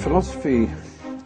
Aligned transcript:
Philosophy 0.00 0.70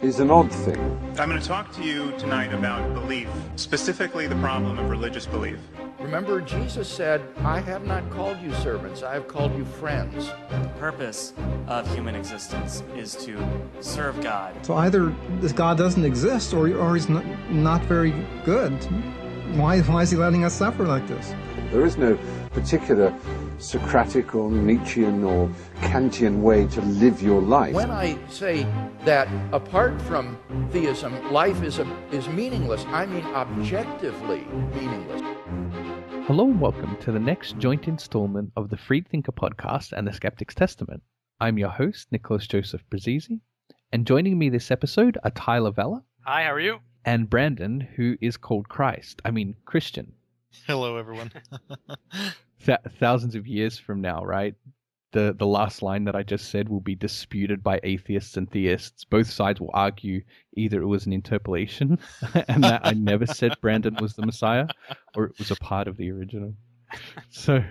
is 0.03 0.19
an 0.19 0.33
odd 0.33 0.51
thing. 0.51 0.77
I'm 1.17 1.29
going 1.29 1.41
to 1.41 1.47
talk 1.47 1.73
to 1.75 1.83
you 1.85 2.11
tonight 2.19 2.53
about 2.53 2.93
belief, 2.93 3.29
specifically 3.55 4.27
the 4.27 4.35
problem 4.37 4.81
of 4.81 4.91
religious 4.91 5.27
belief. 5.27 5.59
Remember, 6.01 6.41
Jesus 6.41 6.89
said, 6.89 7.23
I 7.45 7.61
have 7.61 7.87
not 7.87 8.11
called 8.11 8.41
you 8.41 8.53
servants, 8.55 9.05
I 9.05 9.15
have 9.15 9.29
called 9.29 9.57
you 9.57 9.65
friends. 9.65 10.29
The 10.51 10.69
purpose 10.81 11.35
of 11.69 11.89
human 11.95 12.17
existence 12.17 12.83
is 12.97 13.15
to 13.25 13.39
serve 13.79 14.21
God. 14.21 14.67
So 14.67 14.75
either 14.75 15.15
this 15.41 15.53
God 15.53 15.79
doesn't 15.79 16.05
exist 16.05 16.53
or, 16.53 16.69
or 16.77 16.97
he's 16.97 17.09
not, 17.09 17.25
not 17.51 17.81
very 17.83 18.11
good. 18.45 18.73
Why, 19.57 19.83
why 19.83 20.03
is 20.03 20.11
he 20.11 20.17
letting 20.17 20.45
us 20.45 20.53
suffer 20.53 20.85
like 20.85 21.07
this? 21.07 21.33
There 21.71 21.87
is 21.87 21.97
no 21.97 22.19
particular 22.51 23.17
Socratic 23.65 24.35
or 24.35 24.51
Nietzschean 24.51 25.25
or 25.25 25.49
Kantian 25.77 26.43
way 26.43 26.67
to 26.67 26.83
live 26.83 27.23
your 27.23 27.41
life. 27.41 27.73
When 27.73 27.91
I 27.91 28.19
say 28.29 28.67
that 29.07 29.27
apart 29.55 29.99
from 30.03 30.39
theism, 30.71 31.33
life 31.33 31.63
is, 31.63 31.79
a, 31.79 31.87
is 32.13 32.29
meaningless, 32.29 32.85
I 32.89 33.07
mean 33.07 33.25
objectively 33.25 34.45
meaningless. 34.75 35.23
Hello 36.27 36.45
and 36.45 36.61
welcome 36.61 36.95
to 37.01 37.11
the 37.11 37.19
next 37.19 37.57
joint 37.57 37.89
installment 37.89 38.53
of 38.55 38.69
the 38.69 38.77
Freed 38.77 39.09
Thinker 39.09 39.33
podcast 39.33 39.93
and 39.93 40.07
the 40.07 40.13
Skeptic's 40.13 40.55
Testament. 40.55 41.03
I'm 41.41 41.57
your 41.57 41.71
host, 41.71 42.09
Nicholas 42.13 42.47
Joseph 42.47 42.85
Bruzzese, 42.91 43.41
and 43.91 44.07
joining 44.07 44.39
me 44.39 44.51
this 44.51 44.71
episode 44.71 45.17
are 45.25 45.31
Tyler 45.31 45.71
Vela. 45.71 46.05
Hi, 46.27 46.45
how 46.45 46.53
are 46.53 46.61
you? 46.61 46.81
And 47.07 47.31
Brandon, 47.31 47.81
who 47.81 48.19
is 48.21 48.37
called 48.37 48.69
Christ. 48.69 49.23
I 49.25 49.31
mean, 49.31 49.57
Christen. 49.65 50.13
Hello, 50.67 50.99
everyone. 50.99 51.33
Th- 52.65 52.79
thousands 52.99 53.35
of 53.35 53.47
years 53.47 53.79
from 53.79 54.01
now, 54.01 54.25
right? 54.25 54.55
The, 55.13 55.35
the 55.39 55.47
last 55.47 55.81
line 55.81 56.05
that 56.05 56.17
I 56.17 56.25
just 56.25 56.51
said 56.51 56.69
will 56.69 56.81
be 56.81 56.97
disputed 56.97 57.63
by 57.63 57.79
atheists 57.85 58.37
and 58.37 58.51
theists. 58.51 59.05
Both 59.05 59.31
sides 59.31 59.61
will 59.61 59.71
argue 59.73 60.23
either 60.57 60.83
it 60.83 60.87
was 60.87 61.07
an 61.07 61.13
interpolation 61.13 62.01
and 62.49 62.65
that 62.65 62.81
I 62.85 62.95
never 62.95 63.27
said 63.27 63.55
Brandon 63.61 63.97
was 64.01 64.15
the 64.15 64.27
Messiah, 64.27 64.67
or 65.15 65.25
it 65.25 65.39
was 65.39 65.53
a 65.53 65.57
part 65.57 65.87
of 65.87 65.97
the 65.97 66.11
original. 66.11 66.55
So, 67.31 67.63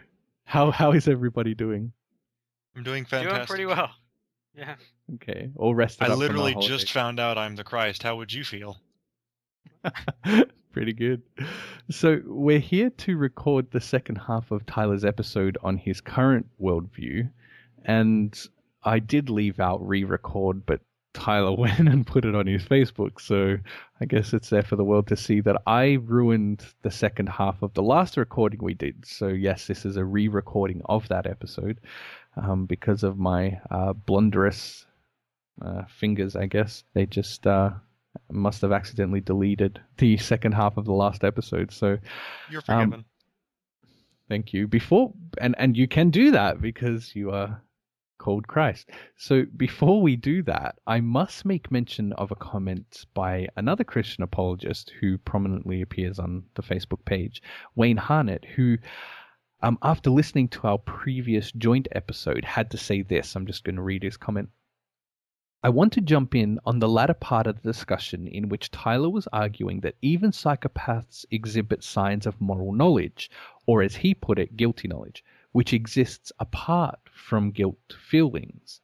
how 0.45 0.71
how 0.71 0.91
is 0.91 1.07
everybody 1.07 1.53
doing? 1.53 1.91
I'm 2.75 2.83
doing 2.83 3.05
fantastic. 3.05 3.35
Doing 3.35 3.47
pretty 3.47 3.65
well. 3.65 3.91
Yeah. 4.55 4.75
Okay, 5.15 5.49
all 5.55 5.75
rested. 5.75 6.03
I 6.03 6.07
up 6.07 6.11
from 6.11 6.19
literally 6.19 6.55
just 6.61 6.91
found 6.91 7.19
out 7.19 7.37
I'm 7.37 7.55
the 7.55 7.63
Christ. 7.63 8.03
How 8.03 8.15
would 8.15 8.31
you 8.31 8.43
feel? 8.43 8.77
Pretty 10.73 10.93
good. 10.93 11.21
So, 11.91 12.19
we're 12.25 12.57
here 12.57 12.89
to 12.89 13.15
record 13.15 13.69
the 13.69 13.79
second 13.79 14.15
half 14.15 14.49
of 14.49 14.65
Tyler's 14.65 15.05
episode 15.05 15.55
on 15.61 15.77
his 15.77 16.01
current 16.01 16.47
worldview. 16.59 17.29
And 17.85 18.35
I 18.83 18.97
did 18.97 19.29
leave 19.29 19.59
out 19.59 19.87
re 19.87 20.03
record, 20.03 20.65
but 20.65 20.81
Tyler 21.13 21.55
went 21.57 21.87
and 21.87 22.07
put 22.07 22.25
it 22.25 22.33
on 22.33 22.47
his 22.47 22.63
Facebook. 22.63 23.21
So, 23.21 23.57
I 24.01 24.05
guess 24.05 24.33
it's 24.33 24.49
there 24.49 24.63
for 24.63 24.75
the 24.75 24.83
world 24.83 25.05
to 25.09 25.15
see 25.15 25.41
that 25.41 25.61
I 25.67 25.99
ruined 26.03 26.65
the 26.81 26.89
second 26.91 27.29
half 27.29 27.61
of 27.61 27.75
the 27.75 27.83
last 27.83 28.17
recording 28.17 28.63
we 28.63 28.73
did. 28.73 29.05
So, 29.05 29.27
yes, 29.27 29.67
this 29.67 29.85
is 29.85 29.95
a 29.95 30.03
re 30.03 30.27
recording 30.27 30.81
of 30.85 31.07
that 31.09 31.27
episode 31.27 31.81
um, 32.35 32.65
because 32.65 33.03
of 33.03 33.19
my 33.19 33.61
uh, 33.69 33.93
blunderous 33.93 34.87
uh, 35.61 35.83
fingers, 35.85 36.35
I 36.35 36.47
guess. 36.47 36.83
They 36.95 37.05
just. 37.05 37.45
Uh, 37.45 37.73
must 38.31 38.61
have 38.61 38.71
accidentally 38.71 39.21
deleted 39.21 39.79
the 39.97 40.17
second 40.17 40.53
half 40.53 40.77
of 40.77 40.85
the 40.85 40.93
last 40.93 41.23
episode. 41.23 41.71
So 41.71 41.97
You're 42.49 42.61
Um, 42.67 42.89
forgiven. 42.89 43.05
thank 44.29 44.53
you. 44.53 44.67
Before 44.67 45.13
and 45.39 45.55
and 45.57 45.75
you 45.77 45.87
can 45.87 46.09
do 46.09 46.31
that 46.31 46.61
because 46.61 47.15
you 47.15 47.31
are 47.31 47.61
called 48.19 48.47
Christ. 48.47 48.89
So 49.17 49.43
before 49.57 50.01
we 50.01 50.15
do 50.15 50.43
that, 50.43 50.75
I 50.87 51.01
must 51.01 51.43
make 51.45 51.71
mention 51.71 52.13
of 52.13 52.31
a 52.31 52.35
comment 52.35 53.05
by 53.13 53.47
another 53.57 53.83
Christian 53.83 54.23
apologist 54.23 54.91
who 55.01 55.17
prominently 55.17 55.81
appears 55.81 56.19
on 56.19 56.43
the 56.55 56.61
Facebook 56.63 57.03
page, 57.05 57.41
Wayne 57.75 57.97
Harnett, 57.97 58.45
who 58.45 58.77
um, 59.61 59.77
after 59.81 60.09
listening 60.09 60.47
to 60.49 60.67
our 60.67 60.77
previous 60.77 61.51
joint 61.53 61.87
episode 61.93 62.45
had 62.45 62.69
to 62.71 62.77
say 62.77 63.01
this. 63.01 63.35
I'm 63.35 63.45
just 63.47 63.63
going 63.63 63.75
to 63.77 63.81
read 63.81 64.03
his 64.03 64.17
comment. 64.17 64.49
I 65.65 65.69
want 65.69 65.93
to 65.93 66.01
jump 66.01 66.35
in 66.35 66.59
on 66.65 66.79
the 66.79 66.89
latter 66.89 67.13
part 67.13 67.47
of 67.47 67.61
the 67.61 67.69
discussion 67.71 68.27
in 68.27 68.49
which 68.49 68.69
Tyler 68.69 69.09
was 69.09 69.27
arguing 69.31 69.79
that 69.79 69.95
even 70.01 70.31
psychopaths 70.31 71.25
exhibit 71.31 71.85
signs 71.85 72.25
of 72.25 72.41
moral 72.41 72.73
knowledge, 72.73 73.31
or 73.65 73.81
as 73.81 73.95
he 73.95 74.13
put 74.13 74.39
it, 74.39 74.57
guilty 74.57 74.89
knowledge, 74.89 75.23
which 75.53 75.71
exists 75.71 76.33
apart 76.37 76.99
from 77.13 77.51
guilt 77.51 77.95
feelings. 77.97 78.81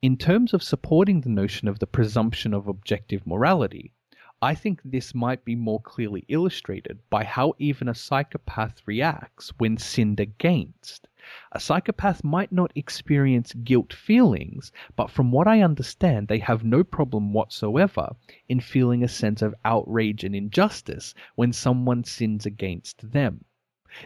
In 0.00 0.16
terms 0.16 0.54
of 0.54 0.62
supporting 0.62 1.20
the 1.20 1.28
notion 1.28 1.68
of 1.68 1.78
the 1.78 1.86
presumption 1.86 2.54
of 2.54 2.68
objective 2.68 3.26
morality, 3.26 3.92
I 4.40 4.54
think 4.54 4.80
this 4.82 5.14
might 5.14 5.44
be 5.44 5.56
more 5.56 5.82
clearly 5.82 6.24
illustrated 6.28 7.00
by 7.10 7.24
how 7.24 7.52
even 7.58 7.86
a 7.86 7.94
psychopath 7.94 8.80
reacts 8.86 9.50
when 9.58 9.76
sinned 9.76 10.20
against. 10.20 11.06
A 11.52 11.60
psychopath 11.60 12.24
might 12.24 12.52
not 12.52 12.72
experience 12.74 13.52
guilt 13.52 13.92
feelings, 13.92 14.72
but 14.96 15.10
from 15.10 15.30
what 15.30 15.46
I 15.46 15.60
understand, 15.60 16.28
they 16.28 16.38
have 16.38 16.64
no 16.64 16.82
problem 16.82 17.32
whatsoever 17.32 18.16
in 18.48 18.60
feeling 18.60 19.04
a 19.04 19.08
sense 19.08 19.42
of 19.42 19.54
outrage 19.64 20.24
and 20.24 20.34
injustice 20.34 21.14
when 21.34 21.52
someone 21.52 22.04
sins 22.04 22.46
against 22.46 23.12
them. 23.12 23.44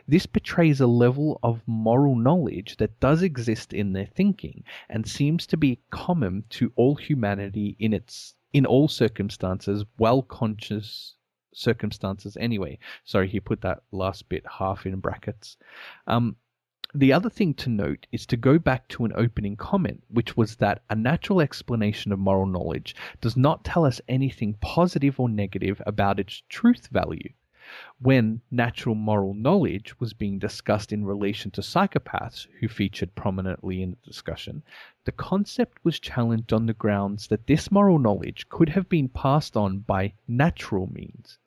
This 0.06 0.26
betrays 0.26 0.80
a 0.80 0.86
level 0.86 1.38
of 1.42 1.66
moral 1.66 2.14
knowledge 2.14 2.76
that 2.76 3.00
does 3.00 3.22
exist 3.22 3.72
in 3.72 3.92
their 3.92 4.06
thinking 4.06 4.64
and 4.88 5.06
seems 5.06 5.46
to 5.48 5.56
be 5.56 5.80
common 5.90 6.44
to 6.50 6.72
all 6.76 6.94
humanity 6.94 7.76
in 7.78 7.92
its 7.92 8.34
in 8.52 8.66
all 8.66 8.86
circumstances, 8.86 9.84
well 9.98 10.22
conscious 10.22 11.16
circumstances 11.54 12.36
anyway. 12.38 12.78
Sorry, 13.04 13.28
he 13.28 13.40
put 13.40 13.60
that 13.62 13.82
last 13.90 14.28
bit 14.28 14.44
half 14.58 14.86
in 14.86 15.00
brackets. 15.00 15.56
Um, 16.06 16.36
the 16.94 17.12
other 17.12 17.30
thing 17.30 17.54
to 17.54 17.70
note 17.70 18.06
is 18.12 18.26
to 18.26 18.36
go 18.36 18.58
back 18.58 18.86
to 18.88 19.06
an 19.06 19.12
opening 19.14 19.56
comment, 19.56 20.04
which 20.08 20.36
was 20.36 20.56
that 20.56 20.82
a 20.90 20.94
natural 20.94 21.40
explanation 21.40 22.12
of 22.12 22.18
moral 22.18 22.44
knowledge 22.44 22.94
does 23.22 23.34
not 23.34 23.64
tell 23.64 23.86
us 23.86 24.00
anything 24.08 24.54
positive 24.60 25.18
or 25.18 25.28
negative 25.28 25.80
about 25.86 26.20
its 26.20 26.42
truth 26.50 26.88
value. 26.88 27.32
When 27.98 28.42
natural 28.50 28.94
moral 28.94 29.32
knowledge 29.32 29.98
was 30.00 30.12
being 30.12 30.38
discussed 30.38 30.92
in 30.92 31.06
relation 31.06 31.50
to 31.52 31.62
psychopaths, 31.62 32.46
who 32.60 32.68
featured 32.68 33.14
prominently 33.14 33.80
in 33.80 33.92
the 33.92 33.96
discussion, 34.04 34.62
the 35.04 35.12
concept 35.12 35.82
was 35.82 35.98
challenged 35.98 36.52
on 36.52 36.66
the 36.66 36.74
grounds 36.74 37.28
that 37.28 37.46
this 37.46 37.70
moral 37.70 37.98
knowledge 37.98 38.50
could 38.50 38.68
have 38.68 38.90
been 38.90 39.08
passed 39.08 39.56
on 39.56 39.78
by 39.78 40.12
natural 40.28 40.92
means. 40.92 41.38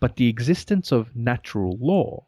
But 0.00 0.16
the 0.16 0.28
existence 0.28 0.92
of 0.92 1.14
natural 1.14 1.76
law, 1.76 2.24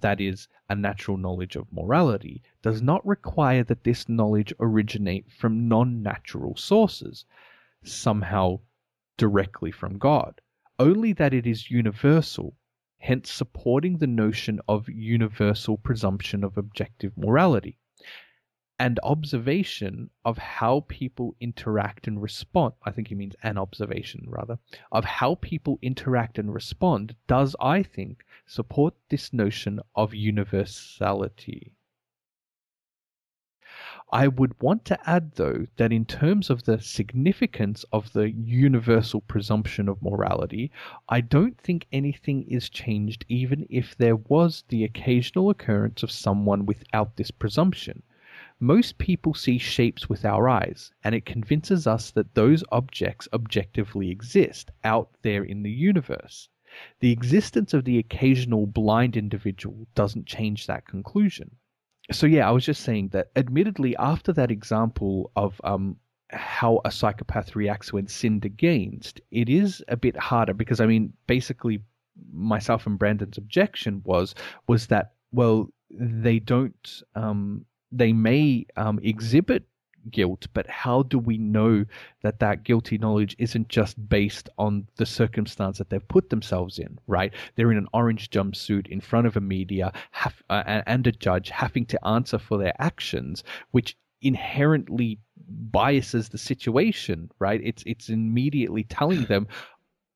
that 0.00 0.20
is, 0.20 0.46
a 0.68 0.74
natural 0.74 1.16
knowledge 1.16 1.56
of 1.56 1.72
morality, 1.72 2.42
does 2.62 2.80
not 2.80 3.04
require 3.06 3.64
that 3.64 3.82
this 3.82 4.08
knowledge 4.08 4.52
originate 4.60 5.30
from 5.32 5.66
non 5.68 6.02
natural 6.02 6.54
sources, 6.54 7.24
somehow 7.82 8.60
directly 9.16 9.70
from 9.70 9.98
God, 9.98 10.40
only 10.78 11.12
that 11.12 11.34
it 11.34 11.46
is 11.46 11.70
universal, 11.70 12.54
hence 12.98 13.30
supporting 13.30 13.98
the 13.98 14.06
notion 14.06 14.60
of 14.68 14.88
universal 14.88 15.76
presumption 15.76 16.44
of 16.44 16.56
objective 16.56 17.16
morality. 17.18 17.78
And 18.80 19.00
observation 19.02 20.10
of 20.24 20.38
how 20.38 20.84
people 20.86 21.34
interact 21.40 22.06
and 22.06 22.22
respond, 22.22 22.74
I 22.84 22.92
think 22.92 23.08
he 23.08 23.16
means 23.16 23.34
an 23.42 23.58
observation 23.58 24.24
rather, 24.28 24.60
of 24.92 25.04
how 25.04 25.34
people 25.34 25.80
interact 25.82 26.38
and 26.38 26.54
respond 26.54 27.16
does, 27.26 27.56
I 27.60 27.82
think, 27.82 28.24
support 28.46 28.94
this 29.08 29.32
notion 29.32 29.80
of 29.96 30.14
universality. 30.14 31.72
I 34.12 34.28
would 34.28 34.62
want 34.62 34.84
to 34.86 35.10
add, 35.10 35.32
though, 35.32 35.66
that 35.76 35.92
in 35.92 36.06
terms 36.06 36.48
of 36.48 36.62
the 36.62 36.80
significance 36.80 37.84
of 37.92 38.12
the 38.12 38.30
universal 38.30 39.20
presumption 39.20 39.88
of 39.88 40.00
morality, 40.00 40.70
I 41.08 41.20
don't 41.20 41.58
think 41.58 41.86
anything 41.92 42.44
is 42.44 42.70
changed 42.70 43.24
even 43.28 43.66
if 43.68 43.96
there 43.96 44.16
was 44.16 44.64
the 44.68 44.84
occasional 44.84 45.50
occurrence 45.50 46.02
of 46.02 46.10
someone 46.10 46.64
without 46.64 47.16
this 47.16 47.30
presumption. 47.30 48.02
Most 48.60 48.98
people 48.98 49.34
see 49.34 49.58
shapes 49.58 50.08
with 50.08 50.24
our 50.24 50.48
eyes, 50.48 50.90
and 51.04 51.14
it 51.14 51.24
convinces 51.24 51.86
us 51.86 52.10
that 52.10 52.34
those 52.34 52.64
objects 52.72 53.28
objectively 53.32 54.10
exist 54.10 54.70
out 54.82 55.10
there 55.22 55.44
in 55.44 55.62
the 55.62 55.70
universe. 55.70 56.48
The 57.00 57.12
existence 57.12 57.72
of 57.72 57.84
the 57.84 57.98
occasional 57.98 58.66
blind 58.66 59.16
individual 59.16 59.86
doesn't 59.94 60.26
change 60.26 60.66
that 60.66 60.86
conclusion. 60.86 61.56
So, 62.10 62.26
yeah, 62.26 62.48
I 62.48 62.50
was 62.50 62.64
just 62.64 62.82
saying 62.82 63.08
that 63.08 63.30
admittedly, 63.36 63.96
after 63.96 64.32
that 64.32 64.50
example 64.50 65.30
of 65.36 65.60
um, 65.62 65.96
how 66.30 66.80
a 66.84 66.90
psychopath 66.90 67.54
reacts 67.54 67.92
when 67.92 68.06
sinned 68.06 68.44
against, 68.44 69.20
it 69.30 69.48
is 69.48 69.84
a 69.88 69.96
bit 69.96 70.16
harder 70.16 70.54
because, 70.54 70.80
I 70.80 70.86
mean, 70.86 71.12
basically, 71.26 71.82
myself 72.32 72.86
and 72.86 72.98
Brandon's 72.98 73.38
objection 73.38 74.02
was 74.04 74.34
was 74.66 74.88
that 74.88 75.12
well, 75.30 75.70
they 75.90 76.38
don't, 76.38 77.02
um, 77.14 77.64
they 77.90 78.12
may 78.12 78.66
um, 78.76 78.98
exhibit 79.02 79.64
guilt, 80.10 80.46
but 80.54 80.66
how 80.68 81.02
do 81.02 81.18
we 81.18 81.38
know 81.38 81.84
that 82.22 82.40
that 82.40 82.64
guilty 82.64 82.98
knowledge 82.98 83.36
isn't 83.38 83.68
just 83.68 84.08
based 84.08 84.48
on 84.58 84.86
the 84.96 85.06
circumstance 85.06 85.78
that 85.78 85.90
they've 85.90 86.08
put 86.08 86.30
themselves 86.30 86.78
in, 86.78 86.98
right? 87.06 87.32
They're 87.54 87.72
in 87.72 87.78
an 87.78 87.88
orange 87.92 88.30
jumpsuit 88.30 88.88
in 88.88 89.00
front 89.00 89.26
of 89.26 89.36
a 89.36 89.40
media 89.40 89.92
have, 90.12 90.42
uh, 90.48 90.82
and 90.86 91.06
a 91.06 91.12
judge 91.12 91.50
having 91.50 91.86
to 91.86 92.06
answer 92.06 92.38
for 92.38 92.58
their 92.58 92.74
actions, 92.78 93.44
which 93.72 93.96
inherently 94.20 95.20
biases 95.36 96.28
the 96.28 96.38
situation, 96.38 97.30
right? 97.38 97.60
It's 97.62 97.82
it's 97.86 98.08
immediately 98.08 98.84
telling 98.84 99.24
them 99.24 99.46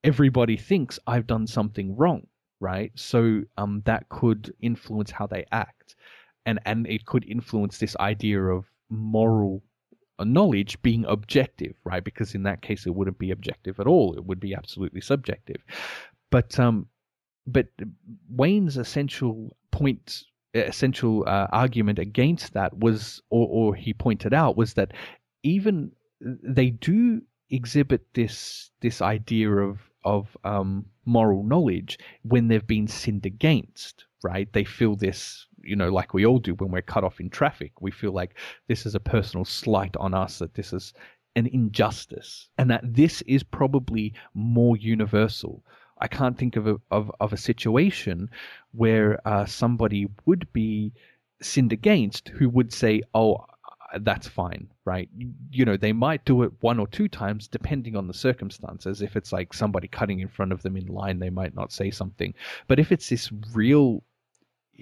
everybody 0.04 0.56
thinks 0.56 0.98
I've 1.06 1.26
done 1.26 1.46
something 1.46 1.96
wrong, 1.96 2.26
right? 2.60 2.90
So 2.96 3.42
um, 3.56 3.82
that 3.84 4.08
could 4.08 4.52
influence 4.60 5.10
how 5.10 5.26
they 5.26 5.44
act, 5.52 5.94
and 6.46 6.58
and 6.64 6.86
it 6.86 7.06
could 7.06 7.24
influence 7.24 7.78
this 7.78 7.96
idea 8.00 8.40
of 8.42 8.66
moral 8.88 9.62
knowledge 10.20 10.80
being 10.82 11.04
objective, 11.06 11.74
right? 11.84 12.04
Because 12.04 12.34
in 12.34 12.42
that 12.44 12.62
case, 12.62 12.86
it 12.86 12.94
wouldn't 12.94 13.18
be 13.18 13.30
objective 13.30 13.80
at 13.80 13.86
all; 13.86 14.14
it 14.14 14.24
would 14.24 14.40
be 14.40 14.54
absolutely 14.54 15.00
subjective. 15.00 15.62
But 16.30 16.58
um, 16.58 16.86
but 17.46 17.68
Wayne's 18.30 18.76
essential 18.76 19.56
point, 19.70 20.24
essential 20.54 21.24
uh, 21.26 21.48
argument 21.52 21.98
against 21.98 22.52
that 22.54 22.78
was, 22.78 23.20
or, 23.30 23.48
or 23.48 23.74
he 23.74 23.92
pointed 23.92 24.32
out, 24.32 24.56
was 24.56 24.74
that 24.74 24.92
even 25.42 25.92
they 26.20 26.70
do 26.70 27.20
exhibit 27.50 28.02
this 28.14 28.70
this 28.80 29.02
idea 29.02 29.50
of 29.50 29.78
of 30.04 30.36
um, 30.44 30.86
moral 31.04 31.44
knowledge 31.44 31.98
when 32.22 32.48
they've 32.48 32.66
been 32.66 32.88
sinned 32.88 33.26
against, 33.26 34.04
right? 34.22 34.52
They 34.52 34.64
feel 34.64 34.96
this, 34.96 35.46
you 35.64 35.76
know, 35.76 35.90
like 35.90 36.14
we 36.14 36.26
all 36.26 36.38
do 36.38 36.54
when 36.54 36.70
we're 36.70 36.82
cut 36.82 37.04
off 37.04 37.20
in 37.20 37.30
traffic. 37.30 37.80
We 37.80 37.90
feel 37.90 38.12
like 38.12 38.36
this 38.68 38.86
is 38.86 38.94
a 38.94 39.00
personal 39.00 39.44
slight 39.44 39.96
on 39.96 40.14
us, 40.14 40.38
that 40.38 40.54
this 40.54 40.72
is 40.72 40.92
an 41.36 41.46
injustice, 41.46 42.48
and 42.58 42.70
that 42.70 42.82
this 42.84 43.22
is 43.22 43.42
probably 43.42 44.14
more 44.34 44.76
universal. 44.76 45.64
I 45.98 46.08
can't 46.08 46.36
think 46.36 46.56
of 46.56 46.66
a, 46.66 46.76
of, 46.90 47.12
of 47.20 47.32
a 47.32 47.36
situation 47.36 48.28
where 48.72 49.20
uh, 49.26 49.46
somebody 49.46 50.08
would 50.26 50.52
be 50.52 50.92
sinned 51.40 51.72
against 51.72 52.28
who 52.28 52.48
would 52.48 52.72
say, 52.72 53.02
"Oh, 53.14 53.46
that's 54.00 54.26
fine, 54.26 54.68
right? 54.84 55.08
You 55.50 55.64
know, 55.64 55.76
they 55.76 55.92
might 55.92 56.24
do 56.24 56.42
it 56.42 56.52
one 56.60 56.78
or 56.78 56.86
two 56.86 57.08
times 57.08 57.48
depending 57.48 57.96
on 57.96 58.06
the 58.06 58.14
circumstances. 58.14 59.02
If 59.02 59.16
it's 59.16 59.32
like 59.32 59.52
somebody 59.52 59.88
cutting 59.88 60.20
in 60.20 60.28
front 60.28 60.52
of 60.52 60.62
them 60.62 60.76
in 60.76 60.86
line, 60.86 61.18
they 61.18 61.30
might 61.30 61.54
not 61.54 61.72
say 61.72 61.90
something. 61.90 62.34
But 62.68 62.78
if 62.78 62.90
it's 62.92 63.08
this 63.08 63.30
real, 63.52 64.02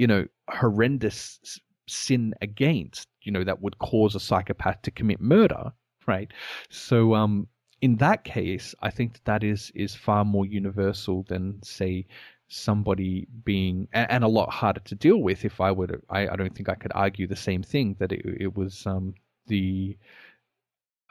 you 0.01 0.07
know, 0.07 0.27
horrendous 0.49 1.61
sin 1.87 2.33
against, 2.41 3.07
you 3.21 3.31
know, 3.31 3.45
that 3.45 3.61
would 3.61 3.79
cause 3.81 4.15
a 4.15 4.21
psychopath 4.21 4.81
to 4.81 4.91
commit 4.91 5.21
murder, 5.21 5.71
right? 6.07 6.33
So, 6.71 7.15
um, 7.15 7.47
in 7.83 7.97
that 7.97 8.25
case, 8.25 8.75
I 8.81 8.89
think 8.89 9.13
that, 9.13 9.25
that 9.27 9.45
is 9.45 9.71
is 9.75 9.95
far 9.95 10.25
more 10.25 10.47
universal 10.47 11.25
than 11.29 11.63
say 11.63 12.07
somebody 12.49 13.27
being 13.45 13.89
and, 13.93 14.25
a 14.25 14.29
lot 14.29 14.49
harder 14.51 14.81
to 14.81 14.95
deal 14.95 15.19
with 15.19 15.45
if 15.45 15.61
I 15.61 15.71
would 15.71 16.03
I, 16.09 16.29
I 16.29 16.37
don't 16.37 16.55
think 16.55 16.71
I 16.71 16.75
could 16.75 16.93
argue 16.95 17.27
the 17.27 17.37
same 17.37 17.63
thing 17.63 17.95
that 17.99 18.11
it, 18.11 18.23
it 18.41 18.57
was 18.57 18.87
um, 18.87 19.13
the 19.49 19.99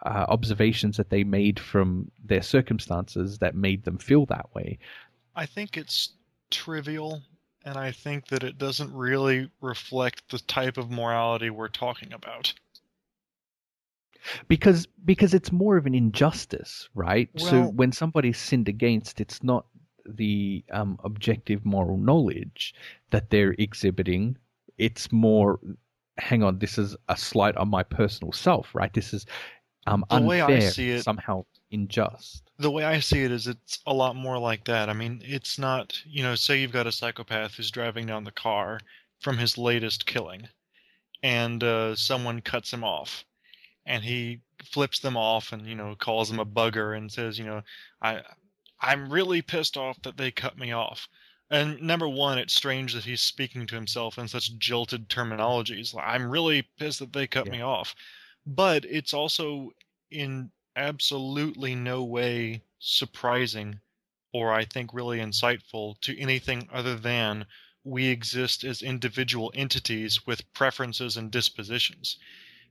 uh, 0.04 0.26
observations 0.30 0.98
that 0.98 1.12
they 1.12 1.24
made 1.24 1.60
from 1.60 2.10
their 2.26 2.42
circumstances 2.42 3.38
that 3.38 3.54
made 3.54 3.84
them 3.84 4.00
feel 4.00 4.26
that 4.26 4.48
way. 4.56 4.80
I 5.36 5.46
think 5.46 5.78
it's 5.78 6.14
trivial 6.50 7.22
and 7.66 7.78
I 7.78 7.92
think 7.92 8.28
that 8.28 8.44
it 8.44 8.58
doesn't 8.58 8.94
really 8.94 9.50
reflect 9.62 10.30
the 10.30 10.40
type 10.40 10.78
of 10.78 10.90
morality 10.90 11.50
we're 11.50 11.68
talking 11.68 12.14
about. 12.14 12.54
Because 14.48 14.88
because 15.06 15.34
it's 15.34 15.52
more 15.52 15.78
of 15.78 15.86
an 15.86 15.96
injustice, 15.96 16.90
right? 16.94 17.30
Well, 17.36 17.46
so 17.46 17.64
when 17.64 17.92
somebody's 17.92 18.38
sinned 18.38 18.68
against, 18.68 19.22
it's 19.22 19.44
not 19.44 19.66
the 20.06 20.64
um, 20.72 21.00
objective 21.04 21.66
moral 21.66 21.98
knowledge 21.98 22.74
that 23.12 23.30
they're 23.30 23.56
exhibiting. 23.58 24.38
It's 24.78 25.12
more, 25.12 25.60
hang 26.18 26.44
on, 26.44 26.60
this 26.60 26.78
is 26.78 26.96
a 27.08 27.18
slight 27.18 27.56
on 27.58 27.70
my 27.70 27.84
personal 27.84 28.32
self, 28.32 28.74
right? 28.74 28.94
This 28.94 29.14
is 29.14 29.26
um, 29.88 30.06
the 30.10 30.16
unfair, 30.16 30.28
way 30.28 30.42
I 30.42 30.60
see 30.60 30.92
it, 30.92 31.04
somehow 31.04 31.46
unjust. 31.72 32.49
The 32.60 32.72
way 32.72 32.84
I 32.84 33.00
see 33.00 33.24
it 33.24 33.32
is 33.32 33.48
it's 33.48 33.80
a 33.86 33.94
lot 33.94 34.16
more 34.16 34.38
like 34.38 34.66
that. 34.66 34.90
I 34.90 34.94
mean, 34.94 35.22
it's 35.24 35.58
not, 35.58 36.00
you 36.06 36.22
know, 36.24 36.36
say 36.36 36.60
you've 36.60 36.74
got 36.74 36.88
a 36.88 36.92
psychopath 36.92 37.56
who's 37.56 37.72
driving 37.72 38.06
down 38.06 38.26
the 38.26 38.32
car 38.32 38.80
from 39.22 39.38
his 39.38 39.58
latest 39.58 40.06
killing, 40.06 40.48
and 41.24 41.64
uh, 41.64 41.96
someone 41.96 42.42
cuts 42.42 42.72
him 42.72 42.84
off, 42.84 43.24
and 43.86 44.04
he 44.04 44.42
flips 44.64 45.00
them 45.00 45.16
off 45.16 45.54
and, 45.54 45.66
you 45.66 45.76
know, 45.76 45.96
calls 45.96 46.30
them 46.30 46.40
a 46.40 46.46
bugger 46.46 46.96
and 46.98 47.12
says, 47.12 47.40
you 47.40 47.46
know, 47.46 47.62
I 48.02 48.22
I'm 48.82 49.12
really 49.12 49.42
pissed 49.42 49.78
off 49.78 50.02
that 50.04 50.18
they 50.18 50.32
cut 50.32 50.58
me 50.58 50.72
off. 50.72 51.08
And 51.52 51.82
number 51.82 52.08
one, 52.08 52.38
it's 52.38 52.54
strange 52.54 52.94
that 52.94 53.04
he's 53.06 53.22
speaking 53.22 53.66
to 53.68 53.76
himself 53.76 54.18
in 54.18 54.28
such 54.28 54.58
jilted 54.58 55.10
terminologies. 55.10 55.96
I'm 56.00 56.30
really 56.30 56.68
pissed 56.78 57.00
that 57.00 57.12
they 57.12 57.28
cut 57.28 57.48
yeah. 57.48 57.52
me 57.52 57.62
off. 57.62 57.96
But 58.46 58.86
it's 58.86 59.14
also 59.14 59.72
in 60.12 60.52
absolutely 60.76 61.76
no 61.76 62.04
way 62.04 62.64
surprising 62.80 63.80
or 64.32 64.54
I 64.54 64.66
think 64.66 64.94
really 64.94 65.20
insightful 65.20 66.00
to 66.02 66.20
anything 66.20 66.70
other 66.72 66.96
than 66.96 67.46
we 67.84 68.08
exist 68.08 68.64
as 68.64 68.82
individual 68.82 69.52
entities 69.56 70.26
with 70.28 70.54
preferences 70.54 71.18
and 71.18 71.32
dispositions. 71.32 72.18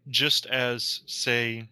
Just 0.09 0.47
as, 0.47 1.01
say, 1.07 1.69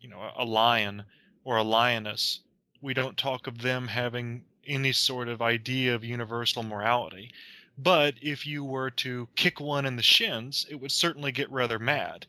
you 0.00 0.08
know, 0.08 0.32
a 0.36 0.44
lion 0.44 1.04
or 1.44 1.56
a 1.56 1.62
lioness 1.62 2.40
we 2.82 2.94
don't 2.94 3.16
talk 3.16 3.46
of 3.46 3.60
them 3.60 3.88
having 3.88 4.44
any 4.66 4.92
sort 4.92 5.28
of 5.28 5.42
idea 5.42 5.94
of 5.94 6.04
universal 6.04 6.62
morality. 6.62 7.30
But 7.76 8.14
if 8.22 8.46
you 8.46 8.64
were 8.64 8.90
to 8.90 9.28
kick 9.36 9.60
one 9.60 9.86
in 9.86 9.96
the 9.96 10.02
shins, 10.02 10.66
it 10.70 10.76
would 10.76 10.92
certainly 10.92 11.32
get 11.32 11.50
rather 11.50 11.78
mad. 11.78 12.26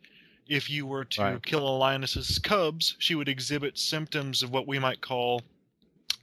If 0.52 0.70
you 0.70 0.86
were 0.86 1.06
to 1.06 1.22
right. 1.22 1.46
kill 1.46 1.66
a 1.66 1.78
lioness's 1.78 2.38
cubs, 2.38 2.98
she 3.00 3.16
would 3.16 3.30
exhibit 3.30 3.80
symptoms 3.80 4.44
of 4.44 4.52
what 4.52 4.68
we 4.68 4.80
might 4.80 5.00
call 5.00 5.44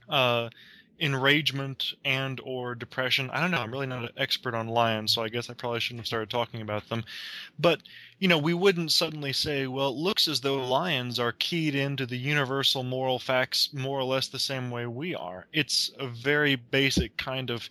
uh, 0.07 0.49
enragement 0.99 1.93
and 2.05 2.39
or 2.43 2.75
depression. 2.75 3.31
I 3.31 3.41
don't 3.41 3.49
know. 3.49 3.57
I'm 3.57 3.71
really 3.71 3.87
not 3.87 4.03
an 4.03 4.09
expert 4.17 4.53
on 4.53 4.67
lions, 4.67 5.13
so 5.13 5.23
I 5.23 5.29
guess 5.29 5.49
I 5.49 5.55
probably 5.55 5.79
shouldn't 5.79 6.01
have 6.01 6.07
started 6.07 6.29
talking 6.29 6.61
about 6.61 6.89
them. 6.89 7.05
But 7.57 7.81
you 8.19 8.27
know, 8.27 8.37
we 8.37 8.53
wouldn't 8.53 8.91
suddenly 8.91 9.33
say, 9.33 9.65
well, 9.65 9.89
it 9.89 9.95
looks 9.95 10.27
as 10.27 10.41
though 10.41 10.57
lions 10.57 11.17
are 11.17 11.31
keyed 11.31 11.73
into 11.73 12.05
the 12.05 12.17
universal 12.17 12.83
moral 12.83 13.17
facts 13.17 13.73
more 13.73 13.99
or 13.99 14.03
less 14.03 14.27
the 14.27 14.37
same 14.37 14.69
way 14.69 14.85
we 14.85 15.15
are. 15.15 15.47
It's 15.51 15.89
a 15.97 16.05
very 16.05 16.55
basic 16.55 17.17
kind 17.17 17.49
of 17.49 17.67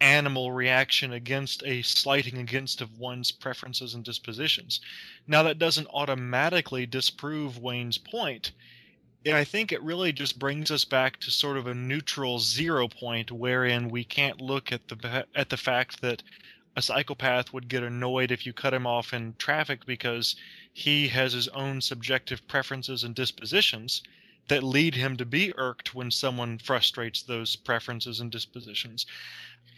animal 0.00 0.52
reaction 0.52 1.12
against 1.12 1.62
a 1.64 1.82
slighting 1.82 2.38
against 2.38 2.80
of 2.80 2.98
one's 2.98 3.32
preferences 3.32 3.94
and 3.94 4.04
dispositions. 4.04 4.80
Now 5.26 5.42
that 5.44 5.58
doesn't 5.58 5.88
automatically 5.92 6.86
disprove 6.86 7.58
Wayne's 7.58 7.98
point. 7.98 8.52
I 9.26 9.42
think 9.42 9.72
it 9.72 9.82
really 9.82 10.12
just 10.12 10.38
brings 10.38 10.70
us 10.70 10.84
back 10.84 11.18
to 11.20 11.30
sort 11.30 11.56
of 11.56 11.66
a 11.66 11.74
neutral 11.74 12.38
zero 12.38 12.86
point 12.86 13.32
wherein 13.32 13.88
we 13.88 14.04
can't 14.04 14.40
look 14.40 14.70
at 14.70 14.86
the 14.88 15.26
at 15.34 15.50
the 15.50 15.56
fact 15.56 16.00
that 16.00 16.22
a 16.76 16.82
psychopath 16.82 17.52
would 17.52 17.68
get 17.68 17.82
annoyed 17.82 18.30
if 18.30 18.44
you 18.44 18.52
cut 18.52 18.74
him 18.74 18.86
off 18.86 19.14
in 19.14 19.34
traffic 19.38 19.86
because 19.86 20.36
he 20.72 21.08
has 21.08 21.32
his 21.32 21.48
own 21.48 21.80
subjective 21.80 22.46
preferences 22.46 23.02
and 23.02 23.14
dispositions 23.14 24.02
that 24.48 24.62
lead 24.62 24.94
him 24.94 25.16
to 25.16 25.24
be 25.24 25.52
irked 25.56 25.94
when 25.94 26.10
someone 26.10 26.58
frustrates 26.58 27.22
those 27.22 27.56
preferences 27.56 28.20
and 28.20 28.30
dispositions. 28.30 29.06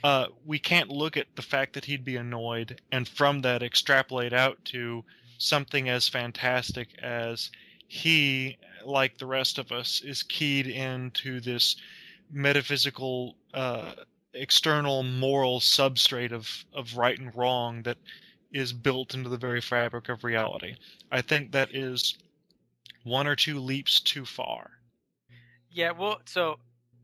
Uh, 0.04 0.26
we 0.46 0.58
can't 0.58 0.90
look 0.90 1.16
at 1.16 1.26
the 1.34 1.42
fact 1.42 1.72
that 1.74 1.84
he'd 1.84 2.04
be 2.04 2.16
annoyed 2.16 2.80
and 2.92 3.08
from 3.08 3.40
that 3.40 3.62
extrapolate 3.62 4.32
out 4.32 4.64
to 4.64 5.04
something 5.38 5.88
as 5.88 6.08
fantastic 6.08 6.88
as 7.02 7.50
he, 7.88 8.56
like 8.84 9.18
the 9.18 9.26
rest 9.26 9.58
of 9.58 9.72
us, 9.72 10.00
is 10.02 10.22
keyed 10.22 10.66
into 10.66 11.40
this 11.40 11.76
metaphysical, 12.30 13.34
uh, 13.54 13.92
external 14.34 15.02
moral 15.02 15.58
substrate 15.58 16.32
of, 16.32 16.64
of 16.74 16.96
right 16.96 17.18
and 17.18 17.34
wrong 17.34 17.82
that 17.82 17.98
is 18.52 18.72
built 18.72 19.14
into 19.14 19.28
the 19.28 19.36
very 19.36 19.60
fabric 19.60 20.08
of 20.08 20.24
reality. 20.24 20.76
I 21.10 21.22
think 21.22 21.52
that 21.52 21.74
is 21.74 22.16
one 23.04 23.26
or 23.26 23.36
two 23.36 23.58
leaps 23.58 24.00
too 24.00 24.24
far. 24.24 24.70
Yeah, 25.70 25.90
well, 25.92 26.20
so 26.24 26.58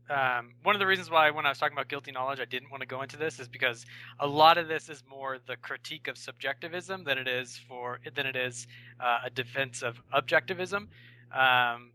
um, 0.09 0.53
one 0.63 0.75
of 0.75 0.79
the 0.79 0.85
reasons 0.85 1.09
why 1.09 1.31
when 1.31 1.45
I 1.45 1.49
was 1.49 1.57
talking 1.57 1.75
about 1.75 1.87
guilty 1.87 2.11
knowledge, 2.11 2.39
I 2.39 2.45
didn't 2.45 2.69
want 2.69 2.81
to 2.81 2.87
go 2.87 3.01
into 3.01 3.17
this 3.17 3.39
is 3.39 3.47
because 3.47 3.85
a 4.19 4.27
lot 4.27 4.57
of 4.57 4.67
this 4.67 4.89
is 4.89 5.03
more 5.09 5.37
the 5.47 5.57
critique 5.57 6.07
of 6.07 6.17
subjectivism 6.17 7.03
than 7.03 7.17
it 7.17 7.27
is 7.27 7.59
for 7.67 7.99
than 8.13 8.25
it 8.25 8.35
is 8.35 8.67
uh, 8.99 9.19
a 9.25 9.29
defense 9.29 9.81
of 9.81 10.01
objectivism. 10.13 10.87
Um, 11.33 11.91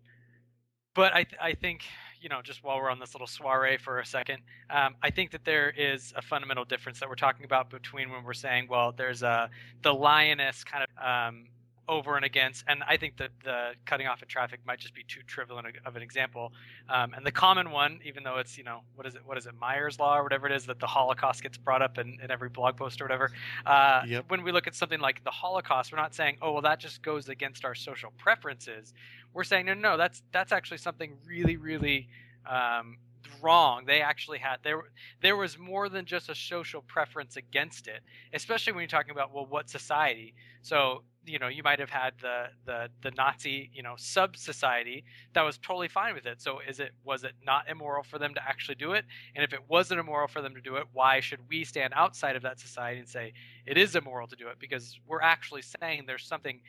but 0.94 1.14
I, 1.14 1.24
I 1.40 1.54
think 1.54 1.82
you 2.20 2.28
know 2.28 2.42
just 2.42 2.64
while 2.64 2.78
we're 2.78 2.90
on 2.90 2.98
this 2.98 3.14
little 3.14 3.28
soiree 3.28 3.76
for 3.76 4.00
a 4.00 4.06
second, 4.06 4.42
um, 4.70 4.96
I 5.02 5.10
think 5.10 5.30
that 5.30 5.44
there 5.44 5.70
is 5.70 6.12
a 6.16 6.22
fundamental 6.22 6.64
difference 6.64 6.98
that 7.00 7.08
we're 7.08 7.14
talking 7.14 7.44
about 7.44 7.70
between 7.70 8.10
when 8.10 8.24
we're 8.24 8.34
saying, 8.34 8.66
well, 8.68 8.92
there's 8.92 9.22
a 9.22 9.50
the 9.82 9.94
lioness 9.94 10.64
kind 10.64 10.84
of 10.84 11.04
um, 11.04 11.46
over 11.90 12.14
and 12.14 12.24
against. 12.24 12.64
And 12.68 12.84
I 12.86 12.96
think 12.96 13.16
that 13.16 13.30
the 13.42 13.72
cutting 13.84 14.06
off 14.06 14.22
of 14.22 14.28
traffic 14.28 14.60
might 14.64 14.78
just 14.78 14.94
be 14.94 15.02
too 15.02 15.20
trivial 15.26 15.60
of 15.84 15.96
an 15.96 16.02
example. 16.02 16.52
Um, 16.88 17.12
and 17.14 17.26
the 17.26 17.32
common 17.32 17.72
one, 17.72 17.98
even 18.04 18.22
though 18.22 18.38
it's 18.38 18.56
you 18.56 18.62
know 18.62 18.82
what 18.94 19.06
is 19.06 19.16
it 19.16 19.22
what 19.26 19.36
is 19.36 19.46
it 19.46 19.54
Myers 19.58 19.98
law 19.98 20.16
or 20.16 20.22
whatever 20.22 20.46
it 20.46 20.52
is 20.52 20.66
that 20.66 20.78
the 20.78 20.86
Holocaust 20.86 21.42
gets 21.42 21.58
brought 21.58 21.82
up 21.82 21.98
in, 21.98 22.18
in 22.22 22.30
every 22.30 22.48
blog 22.48 22.76
post 22.76 23.00
or 23.00 23.04
whatever. 23.04 23.32
Uh, 23.66 24.02
Yep. 24.06 24.24
When 24.28 24.42
we 24.42 24.52
look 24.52 24.66
at 24.66 24.74
something 24.74 25.00
like 25.00 25.22
the 25.24 25.30
Holocaust, 25.30 25.92
we're 25.92 25.98
not 25.98 26.14
saying 26.14 26.38
oh 26.40 26.52
well 26.52 26.62
that 26.62 26.78
just 26.78 27.02
goes 27.02 27.28
against 27.28 27.64
our 27.64 27.74
social 27.74 28.12
preferences. 28.16 28.94
We're 29.34 29.44
saying 29.44 29.66
no 29.66 29.74
no 29.74 29.96
that's 29.96 30.22
that's 30.32 30.52
actually 30.52 30.78
something 30.78 31.16
really 31.26 31.56
really 31.56 32.08
um, 32.48 32.98
wrong. 33.42 33.84
They 33.86 34.00
actually 34.00 34.38
had 34.38 34.58
there 34.62 34.82
there 35.20 35.36
was 35.36 35.58
more 35.58 35.88
than 35.88 36.04
just 36.04 36.28
a 36.28 36.34
social 36.34 36.82
preference 36.82 37.36
against 37.36 37.88
it, 37.88 38.00
especially 38.32 38.72
when 38.72 38.82
you're 38.82 38.88
talking 38.88 39.10
about 39.10 39.34
well 39.34 39.46
what 39.46 39.68
society. 39.68 40.34
So 40.62 41.02
you 41.26 41.38
know 41.38 41.48
you 41.48 41.62
might 41.62 41.78
have 41.78 41.90
had 41.90 42.14
the 42.20 42.46
the 42.64 42.88
the 43.02 43.10
Nazi 43.12 43.70
you 43.72 43.82
know 43.82 43.94
sub 43.96 44.36
society 44.36 45.04
that 45.34 45.42
was 45.42 45.58
totally 45.58 45.88
fine 45.88 46.14
with 46.14 46.26
it. 46.26 46.40
So 46.40 46.60
is 46.66 46.80
it 46.80 46.92
was 47.04 47.24
it 47.24 47.32
not 47.44 47.68
immoral 47.68 48.02
for 48.02 48.18
them 48.18 48.34
to 48.34 48.48
actually 48.48 48.76
do 48.76 48.92
it? 48.92 49.04
And 49.34 49.44
if 49.44 49.52
it 49.52 49.60
wasn't 49.68 50.00
immoral 50.00 50.28
for 50.28 50.42
them 50.42 50.54
to 50.54 50.60
do 50.60 50.76
it, 50.76 50.84
why 50.92 51.20
should 51.20 51.40
we 51.48 51.64
stand 51.64 51.92
outside 51.94 52.36
of 52.36 52.42
that 52.42 52.58
society 52.58 53.00
and 53.00 53.08
say 53.08 53.32
it 53.66 53.76
is 53.76 53.94
immoral 53.94 54.26
to 54.28 54.36
do 54.36 54.48
it? 54.48 54.58
Because 54.58 54.98
we're 55.06 55.22
actually 55.22 55.62
saying 55.62 56.04
there's 56.06 56.26
something 56.26 56.60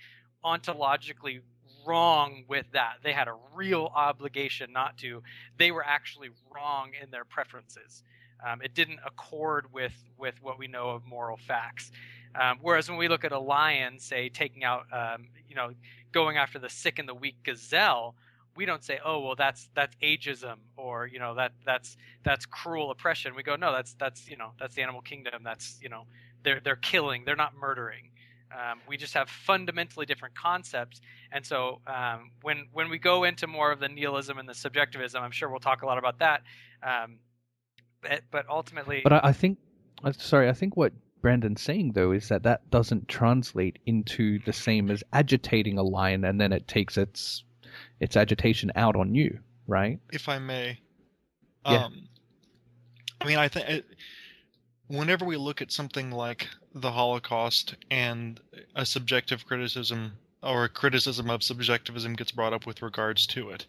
ontologically 0.43 1.41
wrong 1.85 2.43
with 2.47 2.65
that. 2.73 2.95
They 3.03 3.13
had 3.13 3.27
a 3.27 3.35
real 3.55 3.91
obligation 3.95 4.71
not 4.71 4.97
to. 4.99 5.23
They 5.57 5.71
were 5.71 5.85
actually 5.85 6.29
wrong 6.53 6.91
in 7.01 7.11
their 7.11 7.25
preferences. 7.25 8.03
Um, 8.45 8.61
it 8.61 8.73
didn't 8.73 8.99
accord 9.05 9.71
with 9.71 9.93
with 10.17 10.35
what 10.41 10.57
we 10.57 10.67
know 10.67 10.89
of 10.89 11.05
moral 11.05 11.37
facts. 11.37 11.91
Um, 12.35 12.59
whereas 12.61 12.89
when 12.89 12.97
we 12.97 13.07
look 13.07 13.23
at 13.23 13.31
a 13.31 13.39
lion, 13.39 13.99
say 13.99 14.29
taking 14.29 14.63
out, 14.63 14.85
um, 14.91 15.27
you 15.47 15.55
know, 15.55 15.71
going 16.11 16.37
after 16.37 16.59
the 16.59 16.69
sick 16.69 16.99
and 16.99 17.07
the 17.07 17.13
weak 17.13 17.35
gazelle, 17.43 18.15
we 18.55 18.65
don't 18.65 18.83
say, 18.83 18.99
oh 19.03 19.19
well, 19.19 19.35
that's 19.35 19.69
that's 19.75 19.95
ageism 20.01 20.57
or 20.77 21.07
you 21.07 21.19
know 21.19 21.35
that 21.35 21.53
that's 21.65 21.97
that's 22.23 22.45
cruel 22.45 22.91
oppression. 22.91 23.33
We 23.35 23.43
go, 23.43 23.55
no, 23.55 23.71
that's 23.71 23.93
that's 23.93 24.29
you 24.29 24.37
know 24.37 24.51
that's 24.59 24.75
the 24.75 24.81
animal 24.81 25.01
kingdom. 25.01 25.41
That's 25.43 25.79
you 25.81 25.89
know 25.89 26.05
they're 26.43 26.59
they're 26.59 26.75
killing, 26.75 27.23
they're 27.25 27.35
not 27.35 27.55
murdering. 27.55 28.09
Um, 28.51 28.79
we 28.85 28.97
just 28.97 29.13
have 29.13 29.29
fundamentally 29.29 30.05
different 30.05 30.35
concepts, 30.35 30.99
and 31.31 31.45
so 31.45 31.79
um, 31.87 32.31
when 32.41 32.67
when 32.73 32.89
we 32.89 32.97
go 32.97 33.23
into 33.23 33.47
more 33.47 33.71
of 33.71 33.79
the 33.79 33.87
nihilism 33.87 34.37
and 34.37 34.49
the 34.49 34.53
subjectivism, 34.53 35.23
I'm 35.23 35.31
sure 35.31 35.49
we'll 35.49 35.59
talk 35.59 35.83
a 35.83 35.85
lot 35.85 35.97
about 35.97 36.19
that. 36.19 36.41
Um, 36.83 37.19
but, 38.01 38.23
but 38.31 38.45
ultimately, 38.49 39.01
But 39.03 39.13
I, 39.13 39.19
I 39.25 39.31
think, 39.31 39.59
uh, 40.03 40.11
sorry, 40.11 40.49
I 40.49 40.53
think 40.53 40.75
what 40.75 40.91
Brandon's 41.21 41.61
saying 41.61 41.93
though 41.93 42.11
is 42.11 42.29
that 42.29 42.43
that 42.43 42.69
doesn't 42.69 43.07
translate 43.07 43.79
into 43.85 44.39
the 44.45 44.53
same 44.53 44.89
as 44.89 45.03
agitating 45.13 45.77
a 45.77 45.83
lion, 45.83 46.25
and 46.25 46.39
then 46.39 46.51
it 46.51 46.67
takes 46.67 46.97
its 46.97 47.43
its 47.99 48.17
agitation 48.17 48.71
out 48.75 48.95
on 48.95 49.15
you, 49.15 49.39
right? 49.67 49.99
if 50.11 50.27
I 50.27 50.39
may. 50.39 50.79
Yeah. 51.65 51.85
Um, 51.85 52.07
I 53.21 53.25
mean, 53.25 53.37
I 53.37 53.47
think 53.47 53.85
whenever 54.87 55.25
we 55.25 55.37
look 55.37 55.61
at 55.61 55.71
something 55.71 56.11
like 56.11 56.47
the 56.73 56.91
Holocaust 56.91 57.75
and 57.89 58.39
a 58.75 58.85
subjective 58.85 59.45
criticism 59.45 60.13
or 60.43 60.63
a 60.63 60.69
criticism 60.69 61.29
of 61.29 61.43
subjectivism 61.43 62.13
gets 62.13 62.31
brought 62.31 62.53
up 62.53 62.65
with 62.65 62.81
regards 62.81 63.27
to 63.27 63.51
it, 63.51 63.67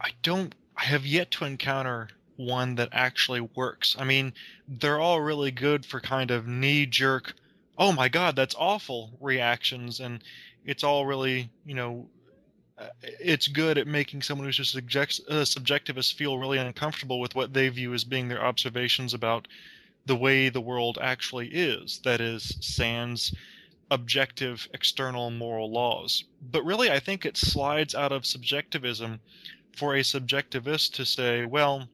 I 0.00 0.10
don't. 0.22 0.54
I 0.76 0.84
have 0.84 1.06
yet 1.06 1.30
to 1.32 1.44
encounter 1.44 2.08
one 2.36 2.74
that 2.76 2.88
actually 2.92 3.40
works. 3.40 3.96
I 3.98 4.04
mean, 4.04 4.32
they're 4.66 5.00
all 5.00 5.20
really 5.20 5.50
good 5.50 5.86
for 5.86 6.00
kind 6.00 6.30
of 6.30 6.46
knee 6.46 6.86
jerk, 6.86 7.34
oh 7.78 7.92
my 7.92 8.08
god, 8.08 8.36
that's 8.36 8.54
awful 8.58 9.16
reactions, 9.20 10.00
and 10.00 10.22
it's 10.64 10.84
all 10.84 11.06
really, 11.06 11.50
you 11.64 11.74
know, 11.74 12.08
uh, 12.76 12.88
it's 13.02 13.46
good 13.46 13.78
at 13.78 13.86
making 13.86 14.22
someone 14.22 14.46
who's 14.46 14.56
just 14.56 14.72
subject, 14.72 15.20
uh, 15.28 15.42
subjectivist 15.42 16.14
feel 16.14 16.38
really 16.38 16.58
uncomfortable 16.58 17.20
with 17.20 17.34
what 17.34 17.52
they 17.52 17.68
view 17.68 17.94
as 17.94 18.04
being 18.04 18.28
their 18.28 18.44
observations 18.44 19.14
about 19.14 19.46
the 20.06 20.16
way 20.16 20.48
the 20.48 20.60
world 20.60 20.98
actually 21.00 21.48
is. 21.48 22.00
That 22.04 22.20
is, 22.20 22.56
sans 22.60 23.32
objective 23.90 24.68
external 24.74 25.30
moral 25.30 25.70
laws. 25.70 26.24
But 26.50 26.64
really, 26.64 26.90
I 26.90 26.98
think 26.98 27.24
it 27.24 27.36
slides 27.36 27.94
out 27.94 28.12
of 28.12 28.26
subjectivism 28.26 29.20
for 29.76 29.94
a 29.94 30.00
subjectivist 30.00 30.94
to 30.94 31.04
say, 31.04 31.44
well, 31.44 31.88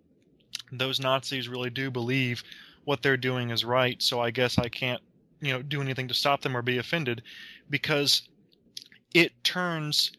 those 0.78 1.00
Nazis 1.00 1.48
really 1.48 1.70
do 1.70 1.90
believe 1.90 2.44
what 2.84 3.02
they're 3.02 3.16
doing 3.16 3.50
is 3.50 3.64
right, 3.64 4.00
so 4.02 4.20
I 4.20 4.30
guess 4.30 4.58
I 4.58 4.68
can't, 4.68 5.02
you 5.40 5.52
know, 5.52 5.62
do 5.62 5.80
anything 5.80 6.08
to 6.08 6.14
stop 6.14 6.42
them 6.42 6.56
or 6.56 6.62
be 6.62 6.78
offended, 6.78 7.22
because 7.68 8.22
it 9.14 9.32
turns 9.42 10.12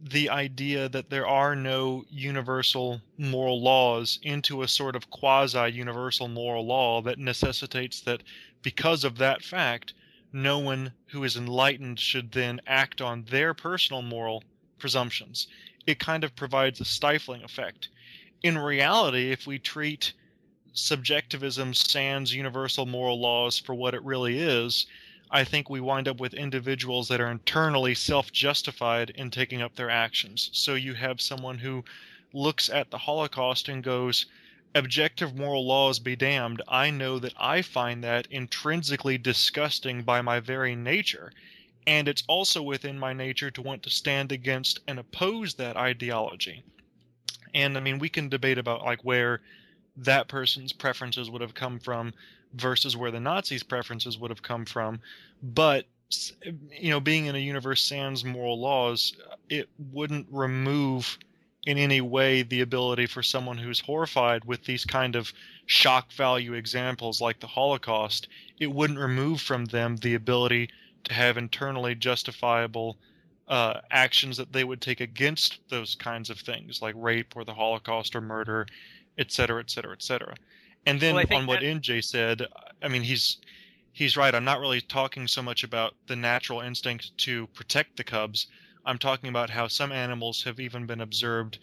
the 0.00 0.30
idea 0.30 0.88
that 0.88 1.10
there 1.10 1.26
are 1.26 1.56
no 1.56 2.04
universal 2.08 3.00
moral 3.16 3.60
laws 3.60 4.20
into 4.22 4.62
a 4.62 4.68
sort 4.68 4.94
of 4.94 5.10
quasi 5.10 5.68
universal 5.72 6.28
moral 6.28 6.64
law 6.64 7.02
that 7.02 7.18
necessitates 7.18 8.00
that 8.02 8.22
because 8.62 9.02
of 9.02 9.18
that 9.18 9.42
fact, 9.42 9.94
no 10.32 10.58
one 10.58 10.92
who 11.06 11.24
is 11.24 11.36
enlightened 11.36 11.98
should 11.98 12.30
then 12.30 12.60
act 12.66 13.00
on 13.00 13.24
their 13.24 13.54
personal 13.54 14.02
moral 14.02 14.44
presumptions. 14.78 15.48
It 15.86 15.98
kind 15.98 16.22
of 16.22 16.36
provides 16.36 16.80
a 16.80 16.84
stifling 16.84 17.42
effect. 17.42 17.88
In 18.40 18.56
reality, 18.56 19.32
if 19.32 19.48
we 19.48 19.58
treat 19.58 20.12
subjectivism 20.72 21.74
sans 21.74 22.32
universal 22.32 22.86
moral 22.86 23.18
laws 23.18 23.58
for 23.58 23.74
what 23.74 23.94
it 23.94 24.04
really 24.04 24.38
is, 24.38 24.86
I 25.28 25.42
think 25.42 25.68
we 25.68 25.80
wind 25.80 26.06
up 26.06 26.20
with 26.20 26.34
individuals 26.34 27.08
that 27.08 27.20
are 27.20 27.32
internally 27.32 27.96
self 27.96 28.30
justified 28.30 29.10
in 29.10 29.32
taking 29.32 29.60
up 29.60 29.74
their 29.74 29.90
actions. 29.90 30.50
So 30.52 30.76
you 30.76 30.94
have 30.94 31.20
someone 31.20 31.58
who 31.58 31.84
looks 32.32 32.70
at 32.70 32.92
the 32.92 32.98
Holocaust 32.98 33.68
and 33.68 33.82
goes, 33.82 34.26
Objective 34.72 35.34
moral 35.34 35.66
laws 35.66 35.98
be 35.98 36.14
damned. 36.14 36.62
I 36.68 36.90
know 36.90 37.18
that 37.18 37.34
I 37.36 37.60
find 37.62 38.04
that 38.04 38.28
intrinsically 38.30 39.18
disgusting 39.18 40.04
by 40.04 40.22
my 40.22 40.38
very 40.38 40.76
nature. 40.76 41.32
And 41.88 42.06
it's 42.06 42.22
also 42.28 42.62
within 42.62 43.00
my 43.00 43.12
nature 43.12 43.50
to 43.50 43.62
want 43.62 43.82
to 43.82 43.90
stand 43.90 44.30
against 44.30 44.78
and 44.86 45.00
oppose 45.00 45.54
that 45.54 45.76
ideology. 45.76 46.62
And 47.54 47.76
I 47.76 47.80
mean, 47.80 47.98
we 47.98 48.08
can 48.08 48.28
debate 48.28 48.58
about 48.58 48.82
like 48.82 49.02
where 49.02 49.40
that 49.96 50.28
person's 50.28 50.72
preferences 50.72 51.30
would 51.30 51.40
have 51.40 51.54
come 51.54 51.78
from 51.78 52.12
versus 52.54 52.96
where 52.96 53.10
the 53.10 53.20
Nazis' 53.20 53.62
preferences 53.62 54.18
would 54.18 54.30
have 54.30 54.42
come 54.42 54.64
from. 54.64 55.00
But 55.42 55.86
you 56.70 56.90
know, 56.90 57.00
being 57.00 57.26
in 57.26 57.34
a 57.34 57.38
universe 57.38 57.82
sans 57.82 58.24
moral 58.24 58.58
laws, 58.58 59.14
uh, 59.30 59.36
it 59.48 59.68
wouldn't 59.92 60.26
remove 60.30 61.18
in 61.66 61.76
any 61.76 62.00
way 62.00 62.42
the 62.42 62.62
ability 62.62 63.04
for 63.04 63.22
someone 63.22 63.58
who's 63.58 63.80
horrified 63.80 64.44
with 64.44 64.64
these 64.64 64.86
kind 64.86 65.14
of 65.14 65.32
shock 65.66 66.10
value 66.12 66.54
examples 66.54 67.20
like 67.20 67.40
the 67.40 67.46
Holocaust, 67.46 68.28
it 68.58 68.72
wouldn't 68.72 68.98
remove 68.98 69.42
from 69.42 69.66
them 69.66 69.96
the 69.96 70.14
ability 70.14 70.70
to 71.04 71.12
have 71.12 71.36
internally 71.36 71.94
justifiable 71.94 72.96
uh, 73.48 73.80
actions 73.90 74.36
that 74.36 74.52
they 74.52 74.64
would 74.64 74.80
take 74.80 75.00
against 75.00 75.60
those 75.68 75.94
kinds 75.94 76.30
of 76.30 76.38
things, 76.38 76.82
like 76.82 76.94
rape 76.96 77.34
or 77.34 77.44
the 77.44 77.54
Holocaust 77.54 78.14
or 78.14 78.20
murder, 78.20 78.66
et 79.16 79.32
cetera, 79.32 79.60
et 79.60 79.70
cetera, 79.70 79.92
et 79.92 80.02
cetera. 80.02 80.34
And 80.86 81.00
then 81.00 81.14
Well, 81.14 81.26
on 81.32 81.46
what 81.46 81.60
that- 81.60 81.66
NJ 81.66 82.04
said, 82.04 82.46
I 82.82 82.88
mean, 82.88 83.02
he's 83.02 83.38
he's 83.92 84.16
right. 84.16 84.34
I'm 84.34 84.44
not 84.44 84.60
really 84.60 84.80
talking 84.80 85.26
so 85.26 85.42
much 85.42 85.64
about 85.64 85.94
the 86.06 86.14
natural 86.14 86.60
instinct 86.60 87.16
to 87.18 87.46
protect 87.48 87.96
the 87.96 88.04
cubs. 88.04 88.46
I'm 88.84 88.98
talking 88.98 89.28
about 89.28 89.50
how 89.50 89.66
some 89.66 89.90
animals 89.92 90.44
have 90.44 90.60
even 90.60 90.86
been 90.86 91.00
observed 91.00 91.58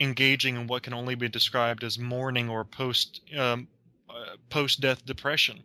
engaging 0.00 0.56
in 0.56 0.66
what 0.66 0.82
can 0.82 0.92
only 0.94 1.14
be 1.14 1.28
described 1.28 1.84
as 1.84 1.98
mourning 1.98 2.48
or 2.48 2.64
post 2.64 3.20
um, 3.36 3.68
uh, 4.08 4.36
post 4.50 4.80
death 4.80 5.04
depression 5.04 5.62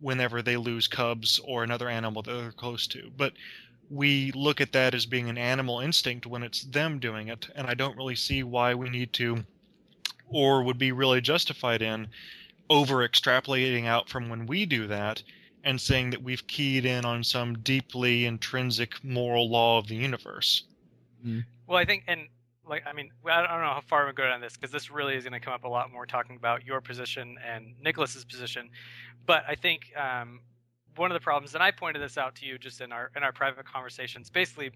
whenever 0.00 0.42
they 0.42 0.56
lose 0.56 0.88
cubs 0.88 1.38
or 1.44 1.62
another 1.62 1.88
animal 1.88 2.22
that 2.22 2.32
they're 2.32 2.52
close 2.52 2.86
to. 2.88 3.10
But 3.16 3.32
we 3.92 4.32
look 4.32 4.60
at 4.60 4.72
that 4.72 4.94
as 4.94 5.04
being 5.04 5.28
an 5.28 5.36
animal 5.36 5.80
instinct 5.80 6.26
when 6.26 6.42
it's 6.42 6.62
them 6.62 6.98
doing 6.98 7.28
it, 7.28 7.48
and 7.54 7.66
I 7.66 7.74
don't 7.74 7.96
really 7.96 8.16
see 8.16 8.42
why 8.42 8.74
we 8.74 8.88
need 8.88 9.12
to, 9.14 9.44
or 10.28 10.62
would 10.62 10.78
be 10.78 10.92
really 10.92 11.20
justified 11.20 11.82
in, 11.82 12.08
over 12.70 13.06
extrapolating 13.06 13.86
out 13.86 14.08
from 14.08 14.30
when 14.30 14.46
we 14.46 14.64
do 14.64 14.86
that 14.86 15.22
and 15.64 15.78
saying 15.78 16.10
that 16.10 16.22
we've 16.22 16.46
keyed 16.46 16.86
in 16.86 17.04
on 17.04 17.22
some 17.22 17.58
deeply 17.58 18.24
intrinsic 18.24 19.04
moral 19.04 19.50
law 19.50 19.78
of 19.78 19.86
the 19.88 19.94
universe. 19.94 20.64
Well, 21.66 21.78
I 21.78 21.84
think, 21.84 22.04
and 22.08 22.28
like, 22.66 22.84
I 22.86 22.94
mean, 22.94 23.10
I 23.30 23.46
don't 23.46 23.60
know 23.60 23.74
how 23.74 23.82
far 23.86 24.06
we 24.06 24.12
go 24.12 24.24
on 24.24 24.40
this 24.40 24.54
because 24.54 24.70
this 24.70 24.90
really 24.90 25.16
is 25.16 25.24
going 25.24 25.34
to 25.34 25.40
come 25.40 25.52
up 25.52 25.64
a 25.64 25.68
lot 25.68 25.92
more 25.92 26.06
talking 26.06 26.36
about 26.36 26.64
your 26.64 26.80
position 26.80 27.36
and 27.46 27.74
Nicholas's 27.82 28.24
position. 28.24 28.70
But 29.26 29.44
I 29.46 29.54
think 29.54 29.92
um, 29.96 30.40
one 30.96 31.10
of 31.10 31.14
the 31.14 31.20
problems, 31.20 31.54
and 31.54 31.62
I 31.62 31.70
pointed 31.70 32.02
this 32.02 32.18
out 32.18 32.34
to 32.36 32.46
you 32.46 32.58
just 32.58 32.80
in 32.80 32.92
our 32.92 33.10
in 33.16 33.22
our 33.22 33.32
private 33.32 33.66
conversations. 33.66 34.30
Basically, 34.30 34.70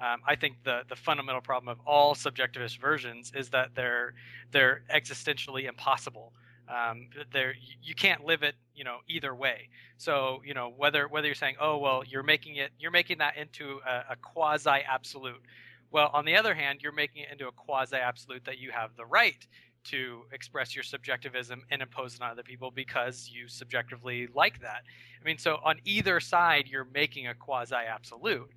um, 0.00 0.20
I 0.26 0.36
think 0.36 0.56
the 0.64 0.82
the 0.88 0.96
fundamental 0.96 1.40
problem 1.40 1.68
of 1.68 1.78
all 1.86 2.14
subjectivist 2.14 2.78
versions 2.78 3.32
is 3.34 3.50
that 3.50 3.70
they're 3.74 4.14
they're 4.50 4.82
existentially 4.94 5.68
impossible. 5.68 6.32
Um, 6.68 7.08
there, 7.32 7.54
you 7.82 7.94
can't 7.94 8.24
live 8.24 8.42
it, 8.42 8.54
you 8.74 8.84
know, 8.84 8.98
either 9.08 9.34
way. 9.34 9.68
So, 9.98 10.40
you 10.44 10.54
know, 10.54 10.72
whether 10.74 11.06
whether 11.08 11.26
you're 11.26 11.34
saying, 11.34 11.56
oh 11.60 11.78
well, 11.78 12.02
you're 12.06 12.22
making 12.22 12.56
it, 12.56 12.70
you're 12.78 12.90
making 12.90 13.18
that 13.18 13.36
into 13.36 13.80
a, 13.86 14.12
a 14.12 14.16
quasi 14.16 14.70
absolute. 14.70 15.42
Well, 15.90 16.10
on 16.14 16.24
the 16.24 16.36
other 16.36 16.54
hand, 16.54 16.80
you're 16.82 16.92
making 16.92 17.22
it 17.24 17.28
into 17.32 17.46
a 17.48 17.52
quasi 17.52 17.96
absolute 17.96 18.44
that 18.46 18.58
you 18.58 18.70
have 18.70 18.96
the 18.96 19.04
right 19.04 19.46
to 19.84 20.22
express 20.32 20.74
your 20.74 20.84
subjectivism 20.84 21.62
and 21.70 21.82
impose 21.82 22.14
it 22.14 22.22
on 22.22 22.30
other 22.30 22.42
people 22.42 22.70
because 22.70 23.30
you 23.32 23.48
subjectively 23.48 24.28
like 24.34 24.60
that. 24.60 24.82
I 25.20 25.24
mean, 25.24 25.38
so 25.38 25.58
on 25.64 25.76
either 25.84 26.20
side, 26.20 26.68
you're 26.68 26.86
making 26.92 27.26
a 27.26 27.34
quasi 27.34 27.74
absolute. 27.74 28.50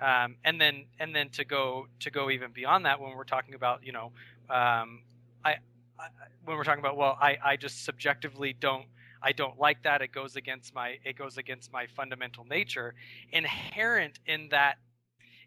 Um, 0.00 0.36
and 0.44 0.60
then 0.60 0.84
and 1.00 1.14
then 1.14 1.30
to 1.30 1.44
go 1.44 1.86
to 2.00 2.10
go 2.10 2.30
even 2.30 2.52
beyond 2.52 2.84
that 2.84 3.00
when 3.00 3.16
we're 3.16 3.24
talking 3.24 3.54
about 3.54 3.82
you 3.82 3.92
know 3.92 4.12
um, 4.50 5.02
I, 5.42 5.56
I, 5.98 6.08
when 6.44 6.58
we're 6.58 6.64
talking 6.64 6.84
about 6.84 6.98
well 6.98 7.16
I, 7.18 7.38
I 7.42 7.56
just 7.56 7.82
subjectively 7.82 8.52
don't 8.52 8.84
I 9.22 9.32
don't 9.32 9.58
like 9.58 9.82
that 9.84 10.02
it 10.02 10.12
goes 10.12 10.36
against 10.36 10.74
my 10.74 10.98
it 11.02 11.16
goes 11.16 11.38
against 11.38 11.72
my 11.72 11.86
fundamental 11.86 12.44
nature 12.44 12.94
inherent 13.32 14.18
in 14.26 14.50
that 14.50 14.76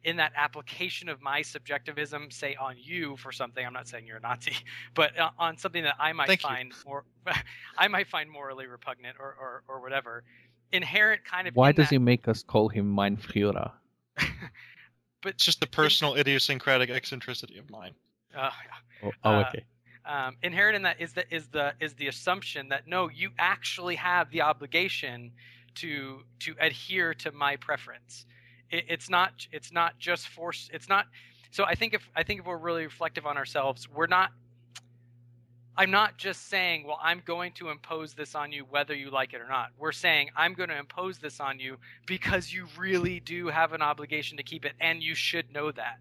in 0.04 0.16
that 0.18 0.32
application 0.36 1.10
of 1.10 1.22
my 1.22 1.42
subjectivism 1.42 2.32
say 2.32 2.56
on 2.56 2.76
you 2.78 3.18
for 3.18 3.32
something 3.32 3.66
I'm 3.66 3.74
not 3.74 3.88
saying 3.88 4.08
you're 4.08 4.18
a 4.18 4.22
Nazi 4.22 4.54
but 4.94 5.18
uh, 5.20 5.30
on 5.38 5.58
something 5.58 5.84
that 5.84 5.96
I 6.00 6.14
might 6.14 6.28
Thank 6.28 6.44
you. 6.44 6.50
find 6.50 6.74
more 6.86 7.04
I 7.78 7.88
might 7.88 8.08
find 8.08 8.30
morally 8.30 8.68
repugnant 8.68 9.18
or, 9.20 9.36
or, 9.40 9.64
or 9.68 9.82
whatever 9.82 10.24
inherent 10.72 11.24
kind 11.26 11.48
of 11.48 11.56
Why 11.56 11.72
does 11.72 11.86
that, 11.86 11.94
he 11.94 11.98
make 11.98 12.28
us 12.28 12.44
call 12.44 12.70
him 12.70 12.94
Mein 12.94 13.18
Führer? 13.18 13.72
but 15.22 15.34
It's 15.34 15.46
just 15.46 15.60
the 15.60 15.68
personal 15.68 16.16
idiosyncratic 16.16 16.90
eccentricity 16.90 17.58
of 17.58 17.70
mine. 17.70 17.94
uh, 18.38 18.52
Oh, 19.04 19.12
oh, 19.24 19.30
Uh, 19.30 19.44
okay. 19.48 19.64
um, 20.06 20.36
inherent 20.44 20.76
in 20.76 20.82
that 20.84 21.00
is 21.00 21.14
the 21.14 21.24
is 21.34 21.48
the 21.48 21.74
is 21.80 21.94
the 21.96 22.08
assumption 22.08 22.70
that 22.70 22.88
no, 22.88 23.10
you 23.10 23.32
actually 23.38 23.96
have 23.96 24.30
the 24.32 24.42
obligation 24.42 25.32
to 25.76 26.24
to 26.40 26.56
adhere 26.60 27.14
to 27.16 27.32
my 27.32 27.56
preference. 27.56 28.26
It, 28.72 28.86
it's 28.88 29.10
not 29.10 29.48
it's 29.52 29.72
not 29.72 29.98
just 30.00 30.28
force. 30.28 30.70
It's 30.74 30.90
not. 30.90 31.06
So 31.52 31.64
I 31.64 31.76
think 31.76 31.94
if 31.94 32.08
I 32.16 32.24
think 32.24 32.42
if 32.42 32.46
we're 32.46 32.58
really 32.58 32.84
reflective 32.84 33.26
on 33.26 33.38
ourselves, 33.38 33.88
we're 33.90 34.08
not. 34.08 34.32
I'm 35.78 35.92
not 35.92 36.18
just 36.18 36.50
saying, 36.50 36.86
well, 36.86 37.00
I'm 37.02 37.22
going 37.26 37.54
to 37.54 37.70
impose 37.70 38.14
this 38.14 38.36
on 38.36 38.52
you 38.52 38.66
whether 38.70 38.94
you 38.94 39.10
like 39.12 39.34
it 39.34 39.40
or 39.40 39.48
not. 39.48 39.70
We're 39.78 39.94
saying 39.94 40.30
I'm 40.36 40.54
going 40.54 40.68
to 40.68 40.78
impose 40.78 41.20
this 41.20 41.40
on 41.40 41.58
you 41.58 41.78
because 42.06 42.52
you 42.52 42.68
really 42.78 43.22
do 43.22 43.48
have 43.48 43.72
an 43.72 43.82
obligation 43.82 44.36
to 44.38 44.44
keep 44.44 44.66
it, 44.66 44.74
and 44.82 45.02
you 45.02 45.16
should 45.16 45.54
know 45.54 45.72
that. 45.72 46.00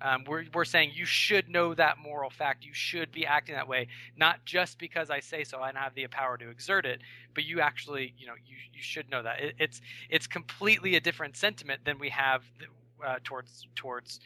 Um, 0.00 0.24
we're, 0.26 0.44
we're 0.52 0.64
saying 0.64 0.92
you 0.94 1.06
should 1.06 1.48
know 1.48 1.74
that 1.74 1.96
moral 1.98 2.30
fact. 2.30 2.64
You 2.64 2.74
should 2.74 3.10
be 3.12 3.24
acting 3.24 3.54
that 3.54 3.66
way, 3.66 3.88
not 4.16 4.44
just 4.44 4.78
because 4.78 5.10
I 5.10 5.20
say 5.20 5.42
so 5.42 5.62
and 5.62 5.76
have 5.76 5.94
the 5.94 6.06
power 6.08 6.36
to 6.36 6.50
exert 6.50 6.84
it, 6.84 7.00
but 7.34 7.44
you 7.44 7.60
actually, 7.60 8.14
you 8.18 8.26
know, 8.26 8.34
you, 8.46 8.56
you 8.72 8.82
should 8.82 9.10
know 9.10 9.22
that. 9.22 9.40
It, 9.40 9.54
it's 9.58 9.80
it's 10.10 10.26
completely 10.26 10.96
a 10.96 11.00
different 11.00 11.36
sentiment 11.36 11.84
than 11.84 11.98
we 11.98 12.10
have 12.10 12.42
uh, 13.04 13.16
towards 13.24 13.66
towards 13.74 14.20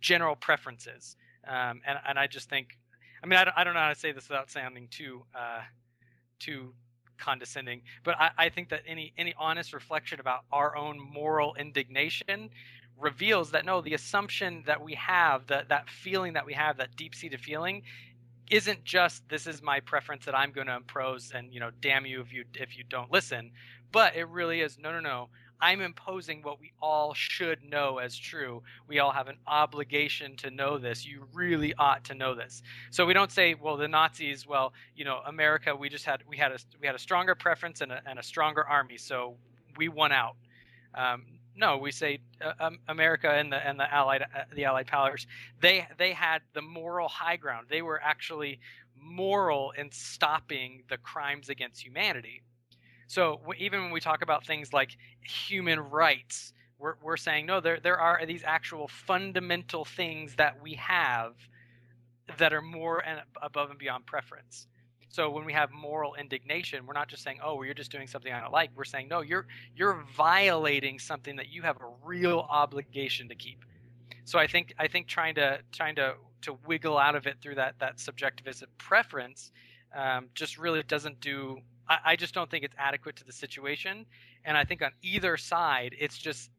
general 0.00 0.36
preferences. 0.36 1.16
Um, 1.46 1.80
and 1.86 1.98
and 2.08 2.18
I 2.18 2.26
just 2.26 2.48
think, 2.48 2.78
I 3.22 3.26
mean, 3.26 3.38
I 3.38 3.44
don't, 3.44 3.56
I 3.58 3.64
don't 3.64 3.74
know 3.74 3.80
how 3.80 3.90
to 3.90 3.98
say 3.98 4.12
this 4.12 4.28
without 4.28 4.50
sounding 4.50 4.88
too 4.90 5.22
uh, 5.34 5.60
too 6.38 6.72
condescending, 7.18 7.82
but 8.04 8.18
I, 8.18 8.30
I 8.38 8.48
think 8.48 8.70
that 8.70 8.80
any 8.86 9.12
any 9.18 9.34
honest 9.38 9.74
reflection 9.74 10.18
about 10.18 10.44
our 10.50 10.74
own 10.76 10.98
moral 10.98 11.54
indignation 11.56 12.48
reveals 13.00 13.50
that 13.52 13.64
no, 13.64 13.80
the 13.80 13.94
assumption 13.94 14.62
that 14.66 14.82
we 14.82 14.94
have, 14.94 15.46
that 15.48 15.68
that 15.68 15.88
feeling 15.88 16.34
that 16.34 16.46
we 16.46 16.52
have, 16.54 16.76
that 16.78 16.96
deep 16.96 17.14
seated 17.14 17.40
feeling, 17.40 17.82
isn't 18.50 18.84
just 18.84 19.28
this 19.28 19.46
is 19.46 19.62
my 19.62 19.80
preference 19.80 20.24
that 20.24 20.36
I'm 20.36 20.52
going 20.52 20.66
to 20.66 20.76
impose, 20.76 21.32
and 21.34 21.52
you 21.52 21.60
know, 21.60 21.70
damn 21.80 22.06
you 22.06 22.20
if 22.20 22.32
you 22.32 22.44
if 22.54 22.76
you 22.76 22.84
don't 22.84 23.10
listen, 23.10 23.52
but 23.92 24.16
it 24.16 24.28
really 24.28 24.60
is 24.60 24.78
no, 24.78 24.92
no, 24.92 25.00
no. 25.00 25.28
I'm 25.62 25.82
imposing 25.82 26.40
what 26.40 26.58
we 26.58 26.72
all 26.80 27.12
should 27.12 27.62
know 27.62 27.98
as 27.98 28.16
true. 28.16 28.62
We 28.88 28.98
all 28.98 29.12
have 29.12 29.28
an 29.28 29.36
obligation 29.46 30.34
to 30.36 30.50
know 30.50 30.78
this. 30.78 31.04
You 31.04 31.26
really 31.34 31.74
ought 31.74 32.02
to 32.04 32.14
know 32.14 32.34
this. 32.34 32.62
So 32.90 33.04
we 33.04 33.12
don't 33.12 33.30
say, 33.30 33.54
well, 33.54 33.76
the 33.76 33.86
Nazis, 33.86 34.46
well, 34.46 34.72
you 34.96 35.04
know, 35.04 35.20
America, 35.26 35.76
we 35.76 35.90
just 35.90 36.06
had 36.06 36.22
we 36.26 36.38
had 36.38 36.52
a 36.52 36.58
we 36.80 36.86
had 36.86 36.96
a 36.96 36.98
stronger 36.98 37.34
preference 37.34 37.82
and 37.82 37.92
a, 37.92 38.00
and 38.06 38.18
a 38.18 38.22
stronger 38.22 38.66
army, 38.66 38.96
so 38.96 39.36
we 39.76 39.88
won 39.88 40.12
out. 40.12 40.36
Um, 40.94 41.24
no, 41.60 41.76
we 41.76 41.92
say 41.92 42.18
uh, 42.40 42.52
um, 42.58 42.78
America 42.88 43.30
and 43.30 43.52
the 43.52 43.56
and 43.56 43.78
the 43.78 43.92
allied 43.92 44.22
uh, 44.22 44.44
the 44.54 44.64
allied 44.64 44.86
powers 44.86 45.26
they 45.60 45.86
they 45.98 46.12
had 46.12 46.40
the 46.54 46.62
moral 46.62 47.08
high 47.08 47.36
ground. 47.36 47.66
They 47.70 47.82
were 47.82 48.00
actually 48.02 48.58
moral 48.96 49.72
in 49.72 49.92
stopping 49.92 50.82
the 50.88 50.96
crimes 50.98 51.48
against 51.48 51.84
humanity. 51.84 52.42
So 53.06 53.40
even 53.58 53.82
when 53.82 53.90
we 53.92 54.00
talk 54.00 54.22
about 54.22 54.46
things 54.46 54.72
like 54.72 54.96
human 55.22 55.78
rights, 55.78 56.52
we're 56.78 56.94
we're 57.02 57.18
saying 57.18 57.46
no, 57.46 57.60
there 57.60 57.78
there 57.78 57.98
are 57.98 58.24
these 58.26 58.42
actual 58.44 58.88
fundamental 58.88 59.84
things 59.84 60.34
that 60.36 60.62
we 60.62 60.74
have 60.74 61.34
that 62.38 62.52
are 62.52 62.62
more 62.62 63.00
and 63.06 63.20
above 63.42 63.70
and 63.70 63.78
beyond 63.78 64.06
preference. 64.06 64.66
So 65.10 65.28
when 65.28 65.44
we 65.44 65.52
have 65.52 65.72
moral 65.72 66.14
indignation, 66.14 66.86
we're 66.86 66.94
not 66.94 67.08
just 67.08 67.24
saying, 67.24 67.40
"Oh, 67.42 67.56
well, 67.56 67.64
you're 67.64 67.74
just 67.74 67.90
doing 67.90 68.06
something 68.06 68.32
I 68.32 68.40
don't 68.40 68.52
like." 68.52 68.70
We're 68.76 68.84
saying, 68.84 69.08
"No, 69.08 69.20
you're 69.22 69.46
you're 69.74 70.04
violating 70.16 71.00
something 71.00 71.34
that 71.36 71.48
you 71.48 71.62
have 71.62 71.76
a 71.80 71.88
real 72.04 72.46
obligation 72.48 73.28
to 73.28 73.34
keep." 73.34 73.64
So 74.24 74.38
I 74.38 74.46
think 74.46 74.72
I 74.78 74.86
think 74.86 75.08
trying 75.08 75.34
to 75.34 75.60
trying 75.72 75.96
to 75.96 76.14
to 76.42 76.56
wiggle 76.64 76.96
out 76.96 77.16
of 77.16 77.26
it 77.26 77.38
through 77.42 77.56
that 77.56 77.74
that 77.80 77.96
subjectivist 77.96 78.62
preference 78.78 79.50
um, 79.94 80.28
just 80.34 80.56
really 80.58 80.82
doesn't 80.84 81.20
do. 81.20 81.58
I, 81.88 81.98
I 82.04 82.16
just 82.16 82.32
don't 82.32 82.48
think 82.48 82.64
it's 82.64 82.76
adequate 82.78 83.16
to 83.16 83.24
the 83.24 83.32
situation, 83.32 84.06
and 84.44 84.56
I 84.56 84.64
think 84.64 84.80
on 84.80 84.92
either 85.02 85.36
side, 85.36 85.96
it's 85.98 86.18
just 86.18 86.50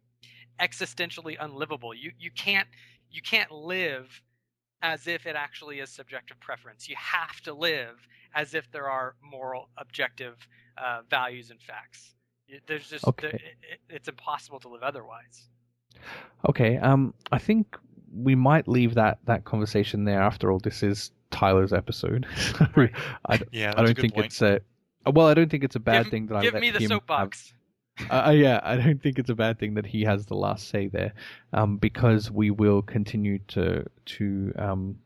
existentially 0.60 1.38
unlivable. 1.40 1.94
You 1.94 2.12
you 2.20 2.32
can't 2.32 2.68
you 3.10 3.22
can't 3.22 3.50
live 3.50 4.22
as 4.82 5.08
if 5.08 5.26
it 5.26 5.36
actually 5.36 5.80
is 5.80 5.90
subjective 5.90 6.40
preference. 6.40 6.90
You 6.90 6.96
have 6.98 7.40
to 7.42 7.54
live 7.54 7.96
as 8.34 8.54
if 8.54 8.70
there 8.72 8.90
are 8.90 9.16
moral, 9.22 9.70
objective 9.78 10.36
uh, 10.78 11.02
values 11.10 11.52
and 11.52 11.62
facts. 11.62 12.16
There's 12.68 12.90
just 12.90 13.06
Okay. 13.08 13.28
there, 13.28 13.36
it, 13.36 13.42
it- 13.74 13.80
it's 13.96 14.08
impossible 14.08 14.60
to 14.62 14.70
live 14.70 14.84
otherwise. 14.84 15.50
Okay, 16.50 16.78
um, 16.78 17.14
I 17.32 17.38
think 17.38 17.78
we 18.14 18.36
might 18.36 18.68
leave 18.68 18.96
that, 18.96 19.20
that 19.26 19.46
conversation 19.46 20.04
there. 20.06 20.22
After 20.22 20.52
all, 20.52 20.60
this 20.60 20.84
is 20.84 21.12
Tyler's 21.30 21.74
episode. 21.74 22.26
So 22.38 22.66
Right. 22.76 22.92
I, 23.26 23.38
d- 23.38 23.46
Yeah, 23.52 23.72
I 23.72 23.76
that's 23.76 23.80
a 23.82 23.86
don't 23.86 23.94
good 23.96 24.02
think 24.02 24.14
point. 24.16 24.26
it's 24.28 24.42
a 24.42 24.62
well. 25.12 25.28
I 25.28 25.34
don't 25.34 25.50
think 25.50 25.64
it's 25.64 25.76
a 25.76 25.80
bad 25.80 26.04
give 26.06 26.12
thing 26.12 26.28
that 26.28 26.36
I 26.38 26.42
give 26.42 26.54
let 26.54 26.62
me 26.62 26.72
the 26.72 26.78
him 26.80 26.84
have- 26.84 26.90
soapbox. 26.98 27.54
uh, 27.54 27.58
uh, 28.10 28.32
yeah, 28.36 28.60
I 28.64 28.76
don't 28.76 29.02
think 29.02 29.20
it's 29.20 29.30
a 29.30 29.36
bad 29.36 29.60
thing 29.60 29.74
that 29.76 29.86
he 29.86 30.04
has 30.04 30.26
the 30.26 30.36
last 30.36 30.70
say 30.70 30.88
there, 30.88 31.14
um, 31.54 31.78
because 31.78 32.32
we 32.32 32.52
will 32.52 32.82
continue 32.82 33.40
to 33.50 33.86
to 34.06 34.54
um, 34.58 34.98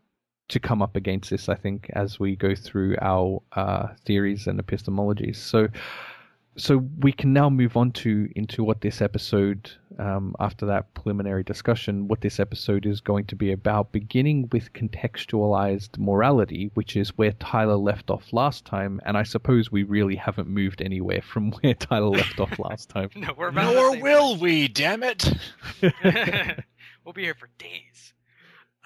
to 0.49 0.59
come 0.59 0.81
up 0.81 0.95
against 0.95 1.29
this. 1.29 1.49
I 1.49 1.55
think 1.55 1.89
as 1.93 2.19
we 2.19 2.35
go 2.35 2.55
through 2.55 2.97
our 3.01 3.41
uh, 3.53 3.87
theories 4.05 4.47
and 4.47 4.59
epistemologies. 4.59 5.37
So, 5.37 5.67
so 6.57 6.77
we 6.99 7.11
can 7.11 7.33
now 7.33 7.49
move 7.49 7.75
on 7.75 7.91
to 7.91 8.29
into 8.35 8.63
what 8.63 8.81
this 8.81 9.01
episode, 9.01 9.71
um, 9.99 10.35
after 10.39 10.65
that 10.65 10.93
preliminary 10.93 11.43
discussion, 11.43 12.07
what 12.07 12.21
this 12.21 12.39
episode 12.39 12.85
is 12.85 13.01
going 13.01 13.25
to 13.25 13.35
be 13.35 13.51
about. 13.51 13.91
Beginning 13.91 14.49
with 14.51 14.73
contextualized 14.73 15.97
morality, 15.97 16.71
which 16.73 16.95
is 16.95 17.17
where 17.17 17.31
Tyler 17.33 17.75
left 17.75 18.09
off 18.09 18.33
last 18.33 18.65
time, 18.65 19.01
and 19.05 19.17
I 19.17 19.23
suppose 19.23 19.71
we 19.71 19.83
really 19.83 20.15
haven't 20.15 20.47
moved 20.47 20.81
anywhere 20.81 21.21
from 21.21 21.51
where 21.61 21.73
Tyler 21.73 22.09
left 22.09 22.39
off 22.39 22.59
last 22.59 22.89
time. 22.89 23.09
No, 23.25 23.33
we're 23.35 23.47
about 23.47 23.73
Nor 23.73 23.91
same 23.93 24.01
will 24.01 24.37
we, 24.37 24.67
damn 24.67 25.01
it! 25.01 25.31
we'll 25.81 27.13
be 27.13 27.23
here 27.23 27.33
for 27.33 27.49
days. 27.57 28.13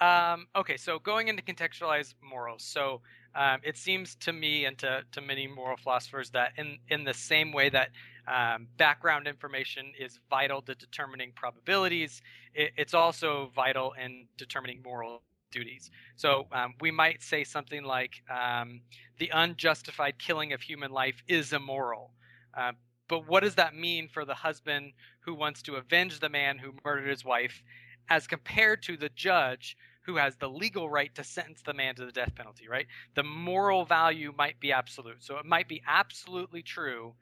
Um, 0.00 0.46
okay, 0.56 0.76
so 0.76 0.98
going 0.98 1.28
into 1.28 1.42
contextualized 1.42 2.14
morals. 2.22 2.62
So 2.62 3.02
um, 3.34 3.60
it 3.62 3.76
seems 3.76 4.14
to 4.16 4.32
me 4.32 4.64
and 4.64 4.78
to, 4.78 5.02
to 5.12 5.20
many 5.20 5.46
moral 5.46 5.76
philosophers 5.76 6.30
that 6.30 6.52
in, 6.56 6.78
in 6.88 7.04
the 7.04 7.12
same 7.12 7.52
way 7.52 7.68
that 7.68 7.90
um, 8.26 8.66
background 8.76 9.26
information 9.26 9.92
is 9.98 10.18
vital 10.28 10.62
to 10.62 10.74
determining 10.74 11.32
probabilities, 11.34 12.22
it, 12.54 12.72
it's 12.76 12.94
also 12.94 13.50
vital 13.54 13.94
in 14.02 14.26
determining 14.36 14.82
moral 14.82 15.22
duties. 15.50 15.90
So 16.16 16.46
um, 16.52 16.74
we 16.80 16.90
might 16.90 17.22
say 17.22 17.44
something 17.44 17.82
like 17.82 18.22
um, 18.30 18.80
the 19.18 19.30
unjustified 19.32 20.18
killing 20.18 20.52
of 20.52 20.62
human 20.62 20.90
life 20.92 21.22
is 21.28 21.52
immoral. 21.52 22.12
Uh, 22.56 22.72
but 23.08 23.26
what 23.26 23.42
does 23.42 23.56
that 23.56 23.74
mean 23.74 24.08
for 24.08 24.24
the 24.24 24.34
husband 24.34 24.92
who 25.20 25.34
wants 25.34 25.62
to 25.62 25.74
avenge 25.74 26.20
the 26.20 26.28
man 26.28 26.58
who 26.58 26.72
murdered 26.84 27.08
his 27.08 27.24
wife, 27.24 27.62
as 28.08 28.26
compared 28.26 28.82
to 28.84 28.96
the 28.96 29.08
judge 29.10 29.76
who 30.02 30.16
has 30.16 30.36
the 30.36 30.48
legal 30.48 30.88
right 30.88 31.14
to 31.14 31.22
sentence 31.22 31.62
the 31.62 31.74
man 31.74 31.94
to 31.94 32.06
the 32.06 32.12
death 32.12 32.34
penalty, 32.34 32.68
right? 32.68 32.86
The 33.14 33.22
moral 33.22 33.84
value 33.84 34.32
might 34.36 34.58
be 34.60 34.72
absolute. 34.72 35.22
So 35.22 35.36
it 35.38 35.44
might 35.44 35.68
be 35.68 35.82
absolutely 35.86 36.62
true 36.62 37.14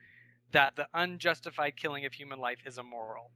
that 0.52 0.76
the 0.76 0.86
unjustified 0.94 1.76
killing 1.76 2.04
of 2.04 2.12
human 2.12 2.38
life 2.38 2.58
is 2.66 2.78
immoral. 2.78 3.30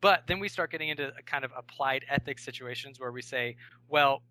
But 0.00 0.26
then 0.26 0.40
we 0.40 0.48
start 0.48 0.70
getting 0.70 0.88
into 0.88 1.08
a 1.08 1.22
kind 1.22 1.44
of 1.44 1.52
applied 1.56 2.04
ethics 2.08 2.44
situations 2.44 2.98
where 2.98 3.12
we 3.12 3.22
say, 3.22 3.56
well, 3.88 4.22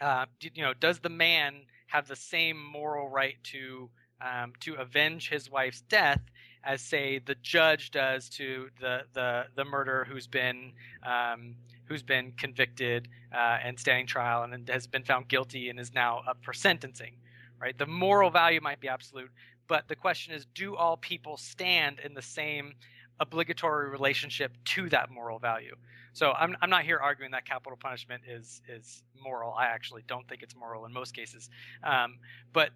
uh, 0.00 0.26
you 0.40 0.62
know, 0.62 0.74
does 0.74 1.00
the 1.00 1.08
man 1.08 1.62
have 1.88 2.06
the 2.06 2.16
same 2.16 2.62
moral 2.62 3.08
right 3.08 3.36
to 3.44 3.90
um, 4.20 4.52
to 4.60 4.74
avenge 4.74 5.28
his 5.28 5.50
wife's 5.50 5.82
death 5.82 6.20
as 6.64 6.80
say 6.80 7.18
the 7.18 7.34
judge 7.42 7.90
does 7.90 8.28
to 8.30 8.68
the 8.80 9.02
the 9.12 9.44
the 9.54 9.64
murderer 9.64 10.06
who's 10.08 10.26
been 10.26 10.72
um, 11.02 11.54
who's 11.84 12.02
been 12.02 12.32
convicted 12.32 13.08
uh, 13.34 13.58
and 13.62 13.78
standing 13.78 14.06
trial 14.06 14.42
and 14.42 14.68
has 14.68 14.86
been 14.86 15.04
found 15.04 15.28
guilty 15.28 15.68
and 15.68 15.78
is 15.78 15.92
now 15.94 16.22
up 16.26 16.38
for 16.42 16.52
sentencing 16.52 17.12
right 17.60 17.76
the 17.78 17.86
moral 17.86 18.30
value 18.30 18.60
might 18.60 18.80
be 18.80 18.88
absolute 18.88 19.30
but 19.68 19.88
the 19.88 19.96
question 19.96 20.34
is 20.34 20.46
do 20.54 20.76
all 20.76 20.96
people 20.96 21.36
stand 21.36 22.00
in 22.04 22.14
the 22.14 22.22
same 22.22 22.74
obligatory 23.20 23.88
relationship 23.88 24.52
to 24.64 24.88
that 24.88 25.10
moral 25.10 25.38
value 25.38 25.74
so 26.12 26.32
I'm, 26.32 26.56
I'm 26.62 26.70
not 26.70 26.84
here 26.84 26.98
arguing 26.98 27.30
that 27.32 27.44
capital 27.46 27.78
punishment 27.80 28.22
is 28.28 28.60
is 28.68 29.02
moral 29.22 29.54
i 29.54 29.66
actually 29.66 30.02
don't 30.06 30.28
think 30.28 30.42
it's 30.42 30.54
moral 30.56 30.84
in 30.84 30.92
most 30.92 31.14
cases 31.14 31.48
um, 31.82 32.18
but 32.52 32.70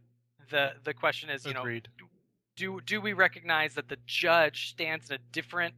the 0.51 0.73
the 0.85 0.95
question 0.95 1.31
is 1.31 1.45
you 1.45 1.55
Agreed. 1.55 1.89
know 1.99 2.07
do 2.57 2.81
do 2.81 3.01
we 3.01 3.13
recognize 3.13 3.75
that 3.75 3.89
the 3.89 3.99
judge 4.07 4.71
stands 4.71 5.11
in 5.11 5.17
a 5.17 5.19
different 5.33 5.75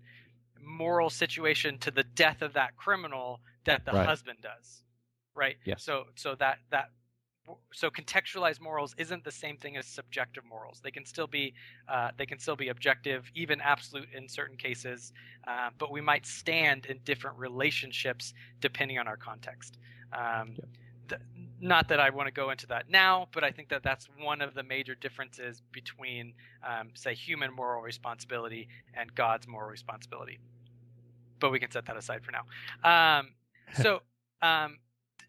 moral 0.64 1.10
situation 1.10 1.78
to 1.78 1.90
the 1.90 2.04
death 2.04 2.40
of 2.42 2.52
that 2.52 2.76
criminal 2.76 3.40
that 3.64 3.84
the 3.84 3.92
Right. 3.92 4.06
husband 4.06 4.38
does 4.42 4.82
right 5.34 5.56
Yes. 5.64 5.84
so 5.84 6.04
so 6.14 6.34
that 6.36 6.58
that 6.70 6.90
so 7.72 7.90
contextualized 7.90 8.60
morals 8.60 8.94
isn't 8.98 9.24
the 9.24 9.30
same 9.30 9.56
thing 9.56 9.76
as 9.76 9.86
subjective 9.86 10.44
morals 10.44 10.80
they 10.82 10.90
can 10.90 11.04
still 11.04 11.26
be 11.26 11.52
uh, 11.88 12.10
they 12.16 12.26
can 12.26 12.38
still 12.38 12.56
be 12.56 12.68
objective 12.68 13.30
even 13.34 13.60
absolute 13.60 14.08
in 14.16 14.28
certain 14.28 14.56
cases 14.56 15.12
uh, 15.48 15.68
but 15.78 15.90
we 15.90 16.00
might 16.00 16.24
stand 16.24 16.86
in 16.86 16.98
different 17.04 17.36
relationships 17.36 18.32
depending 18.60 18.98
on 18.98 19.08
our 19.08 19.16
context 19.16 19.78
um, 20.12 20.56
th- 21.08 21.20
not 21.60 21.88
that 21.88 22.00
I 22.00 22.10
want 22.10 22.26
to 22.26 22.32
go 22.32 22.50
into 22.50 22.66
that 22.68 22.90
now, 22.90 23.28
but 23.32 23.44
I 23.44 23.50
think 23.50 23.68
that 23.68 23.82
that's 23.82 24.08
one 24.18 24.40
of 24.40 24.54
the 24.54 24.62
major 24.62 24.94
differences 24.94 25.62
between, 25.72 26.34
um, 26.66 26.90
say, 26.94 27.14
human 27.14 27.52
moral 27.54 27.82
responsibility 27.82 28.68
and 28.94 29.14
God's 29.14 29.46
moral 29.46 29.70
responsibility. 29.70 30.40
But 31.38 31.52
we 31.52 31.60
can 31.60 31.70
set 31.70 31.86
that 31.86 31.96
aside 31.96 32.22
for 32.24 32.32
now. 32.32 33.18
Um, 33.18 33.28
so, 33.80 34.02
um, 34.42 34.78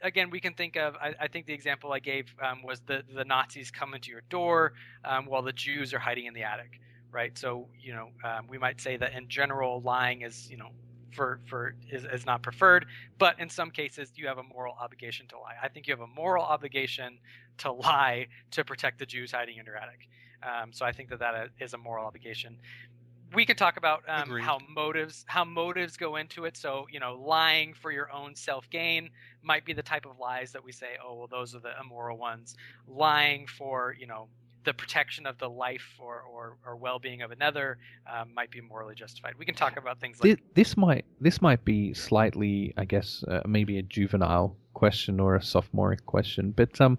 again, 0.03 0.29
we 0.29 0.39
can 0.39 0.53
think 0.53 0.75
of. 0.75 0.95
I, 0.95 1.13
I 1.19 1.27
think 1.27 1.47
the 1.47 1.53
example 1.53 1.91
I 1.93 1.99
gave 1.99 2.33
um, 2.41 2.61
was 2.63 2.81
the 2.81 3.03
the 3.15 3.25
Nazis 3.25 3.71
coming 3.71 4.01
to 4.01 4.11
your 4.11 4.21
door 4.29 4.73
um, 5.03 5.25
while 5.25 5.41
the 5.41 5.53
Jews 5.53 5.93
are 5.93 5.99
hiding 5.99 6.25
in 6.25 6.33
the 6.33 6.43
attic, 6.43 6.79
right? 7.11 7.35
So, 7.37 7.67
you 7.79 7.93
know, 7.93 8.09
um, 8.23 8.47
we 8.47 8.57
might 8.57 8.79
say 8.79 8.97
that 8.97 9.13
in 9.13 9.27
general, 9.29 9.81
lying 9.81 10.21
is, 10.21 10.49
you 10.51 10.57
know, 10.57 10.69
for 11.13 11.39
for 11.45 11.75
is, 11.89 12.05
is 12.05 12.25
not 12.25 12.41
preferred 12.41 12.85
but 13.17 13.39
in 13.39 13.49
some 13.49 13.69
cases 13.69 14.11
you 14.15 14.27
have 14.27 14.37
a 14.37 14.43
moral 14.43 14.75
obligation 14.81 15.27
to 15.27 15.37
lie 15.37 15.53
i 15.61 15.67
think 15.67 15.87
you 15.87 15.93
have 15.93 16.01
a 16.01 16.07
moral 16.07 16.43
obligation 16.43 17.19
to 17.57 17.71
lie 17.87 18.25
to 18.51 18.63
protect 18.63 18.99
the 18.99 19.05
jews 19.05 19.31
hiding 19.31 19.57
in 19.57 19.65
your 19.65 19.77
attic 19.77 20.07
um, 20.41 20.73
so 20.73 20.85
i 20.85 20.91
think 20.91 21.09
that 21.09 21.19
that 21.19 21.49
is 21.59 21.73
a 21.73 21.77
moral 21.77 22.05
obligation 22.05 22.57
we 23.33 23.45
could 23.45 23.57
talk 23.57 23.77
about 23.77 24.03
um, 24.07 24.29
how 24.39 24.59
motives 24.69 25.25
how 25.27 25.43
motives 25.43 25.97
go 25.97 26.15
into 26.15 26.45
it. 26.45 26.57
So 26.57 26.87
you 26.91 26.99
know 26.99 27.15
lying 27.15 27.73
for 27.73 27.91
your 27.91 28.11
own 28.11 28.35
self 28.35 28.69
gain 28.69 29.09
might 29.41 29.65
be 29.65 29.73
the 29.73 29.83
type 29.83 30.05
of 30.05 30.19
lies 30.19 30.51
that 30.51 30.63
we 30.63 30.71
say 30.71 30.97
oh 31.03 31.15
well 31.15 31.27
those 31.27 31.55
are 31.55 31.59
the 31.59 31.73
immoral 31.81 32.17
ones. 32.17 32.55
Lying 32.87 33.47
for 33.47 33.95
you 33.97 34.07
know 34.07 34.27
the 34.63 34.73
protection 34.73 35.25
of 35.25 35.37
the 35.39 35.49
life 35.49 35.97
or, 35.99 36.21
or, 36.21 36.57
or 36.65 36.75
well-being 36.75 37.21
of 37.21 37.31
another 37.31 37.77
um, 38.11 38.33
might 38.33 38.49
be 38.49 38.61
morally 38.61 38.95
justified. 38.95 39.33
We 39.37 39.45
can 39.45 39.55
talk 39.55 39.77
about 39.77 39.99
things 39.99 40.21
like 40.21 40.37
Thi- 40.37 40.43
this 40.53 40.77
might 40.77 41.05
this 41.19 41.41
might 41.41 41.65
be 41.65 41.93
slightly, 41.93 42.73
I 42.77 42.85
guess, 42.85 43.23
uh, 43.27 43.41
maybe 43.45 43.77
a 43.77 43.81
juvenile 43.81 44.55
question 44.73 45.19
or 45.19 45.35
a 45.35 45.43
sophomoric 45.43 46.05
question. 46.05 46.51
But 46.51 46.79
um, 46.79 46.97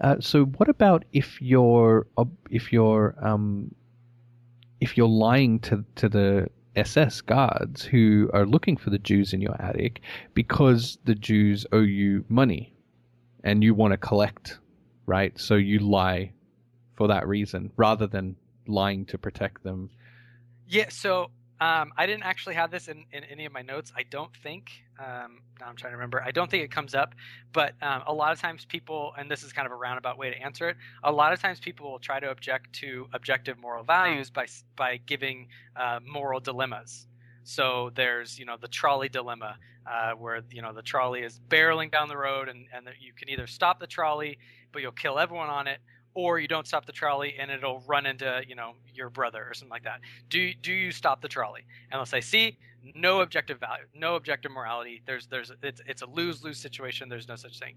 uh, 0.00 0.16
so 0.20 0.44
what 0.44 0.68
about 0.68 1.04
if 1.12 1.40
you're 1.40 2.06
if 2.50 2.72
you're 2.72 3.14
um, 3.22 3.74
if 4.80 4.96
you're 4.96 5.08
lying 5.08 5.60
to 5.60 5.84
to 5.96 6.08
the 6.08 6.48
SS 6.76 7.20
guards 7.20 7.84
who 7.84 8.30
are 8.32 8.46
looking 8.46 8.76
for 8.76 8.90
the 8.90 8.98
Jews 8.98 9.32
in 9.32 9.40
your 9.40 9.60
attic 9.60 10.00
because 10.34 10.98
the 11.04 11.14
Jews 11.14 11.66
owe 11.72 11.80
you 11.80 12.24
money 12.28 12.74
and 13.44 13.64
you 13.64 13.74
want 13.74 13.92
to 13.92 13.96
collect, 13.96 14.58
right? 15.06 15.38
So 15.38 15.54
you 15.56 15.80
lie 15.80 16.32
for 16.94 17.08
that 17.08 17.26
reason 17.26 17.72
rather 17.76 18.06
than 18.06 18.36
lying 18.66 19.04
to 19.06 19.18
protect 19.18 19.64
them. 19.64 19.90
Yeah, 20.68 20.88
so 20.90 21.30
um, 21.60 21.92
I 21.96 22.06
didn't 22.06 22.22
actually 22.22 22.54
have 22.54 22.70
this 22.70 22.88
in, 22.88 23.04
in 23.12 23.22
any 23.24 23.44
of 23.44 23.52
my 23.52 23.60
notes. 23.60 23.92
I 23.94 24.02
don't 24.04 24.34
think. 24.42 24.70
Um, 24.98 25.42
now 25.60 25.66
I'm 25.66 25.76
trying 25.76 25.92
to 25.92 25.96
remember. 25.96 26.22
I 26.22 26.30
don't 26.30 26.50
think 26.50 26.64
it 26.64 26.70
comes 26.70 26.94
up, 26.94 27.14
but 27.52 27.74
um, 27.82 28.02
a 28.06 28.14
lot 28.14 28.32
of 28.32 28.40
times 28.40 28.64
people, 28.64 29.12
and 29.18 29.30
this 29.30 29.42
is 29.42 29.52
kind 29.52 29.66
of 29.66 29.72
a 29.72 29.76
roundabout 29.76 30.16
way 30.16 30.30
to 30.30 30.36
answer 30.36 30.70
it. 30.70 30.76
A 31.04 31.12
lot 31.12 31.34
of 31.34 31.40
times 31.40 31.60
people 31.60 31.90
will 31.90 31.98
try 31.98 32.18
to 32.18 32.30
object 32.30 32.72
to 32.76 33.08
objective 33.12 33.58
moral 33.58 33.84
values 33.84 34.30
by 34.30 34.46
by 34.76 34.98
giving 35.06 35.48
uh, 35.76 36.00
moral 36.06 36.40
dilemmas. 36.40 37.06
So 37.42 37.90
there's 37.94 38.38
you 38.38 38.46
know 38.46 38.56
the 38.58 38.68
trolley 38.68 39.10
dilemma, 39.10 39.56
uh, 39.86 40.12
where 40.12 40.40
you 40.50 40.62
know 40.62 40.72
the 40.72 40.82
trolley 40.82 41.20
is 41.20 41.40
barreling 41.48 41.90
down 41.90 42.08
the 42.08 42.16
road, 42.16 42.48
and 42.48 42.66
and 42.72 42.88
you 42.98 43.12
can 43.12 43.28
either 43.28 43.46
stop 43.46 43.80
the 43.80 43.86
trolley, 43.86 44.38
but 44.72 44.80
you'll 44.80 44.92
kill 44.92 45.18
everyone 45.18 45.50
on 45.50 45.66
it, 45.66 45.80
or 46.14 46.38
you 46.38 46.48
don't 46.48 46.66
stop 46.66 46.86
the 46.86 46.92
trolley 46.92 47.36
and 47.38 47.50
it'll 47.50 47.80
run 47.86 48.06
into 48.06 48.42
you 48.46 48.54
know 48.54 48.72
your 48.94 49.10
brother 49.10 49.44
or 49.48 49.54
something 49.54 49.70
like 49.70 49.84
that. 49.84 50.00
Do 50.28 50.52
do 50.54 50.72
you 50.72 50.90
stop 50.92 51.22
the 51.22 51.28
trolley? 51.28 51.64
And 51.90 51.98
they'll 51.98 52.06
say 52.06 52.20
see 52.20 52.58
no 52.94 53.20
objective 53.20 53.60
value 53.60 53.84
no 53.94 54.16
objective 54.16 54.52
morality. 54.52 55.02
There's 55.06 55.26
there's 55.26 55.52
it's, 55.62 55.80
it's 55.86 56.02
a 56.02 56.06
lose-lose 56.06 56.58
situation. 56.58 57.08
There's 57.08 57.28
no 57.28 57.36
such 57.36 57.58
thing. 57.58 57.76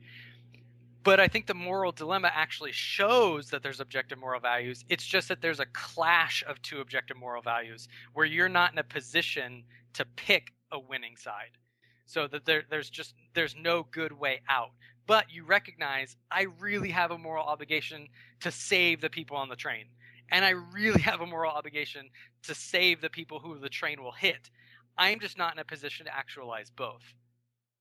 But 1.04 1.20
i 1.20 1.28
think 1.28 1.48
the 1.48 1.54
moral 1.54 1.92
dilemma 1.92 2.32
actually 2.34 2.72
shows 2.72 3.50
that 3.50 3.62
there's 3.62 3.80
objective 3.80 4.18
moral 4.18 4.40
values. 4.40 4.86
It's 4.90 5.06
just 5.06 5.28
that 5.28 5.42
there's 5.42 5.60
a 5.60 5.66
clash 5.74 6.44
of 6.48 6.62
two 6.62 6.80
objective 6.80 7.18
moral 7.18 7.42
values 7.42 7.88
where 8.14 8.26
you're 8.26 8.50
not 8.50 8.72
in 8.72 8.80
a 8.80 8.84
position 8.84 9.64
to 9.94 10.06
pick 10.16 10.54
a 10.72 10.80
winning 10.80 11.18
side. 11.18 11.58
So 12.06 12.28
that 12.28 12.46
there, 12.46 12.64
there's 12.70 12.90
just 12.90 13.14
there's 13.34 13.56
no 13.56 13.88
good 13.92 14.12
way 14.12 14.42
out 14.50 14.72
but 15.08 15.26
you 15.32 15.44
recognize 15.44 16.16
i 16.32 16.46
really 16.60 16.90
have 16.90 17.12
a 17.12 17.18
moral 17.18 17.46
obligation 17.46 18.08
to 18.42 18.52
save 18.52 19.02
the 19.02 19.10
people 19.10 19.38
on 19.38 19.50
the 19.50 19.56
train. 19.56 19.86
And 20.32 20.44
i 20.46 20.52
really 20.52 21.02
have 21.10 21.22
a 21.22 21.26
moral 21.26 21.52
obligation 21.52 22.10
to 22.44 22.56
save 22.56 23.02
the 23.02 23.10
people 23.10 23.40
who 23.40 23.58
the 23.60 23.70
train 23.70 24.02
will 24.04 24.12
hit. 24.12 24.50
I'm 24.98 25.20
just 25.20 25.38
not 25.38 25.54
in 25.54 25.60
a 25.60 25.66
position 25.66 26.06
to 26.06 26.16
actualize 26.16 26.70
both. 26.70 27.02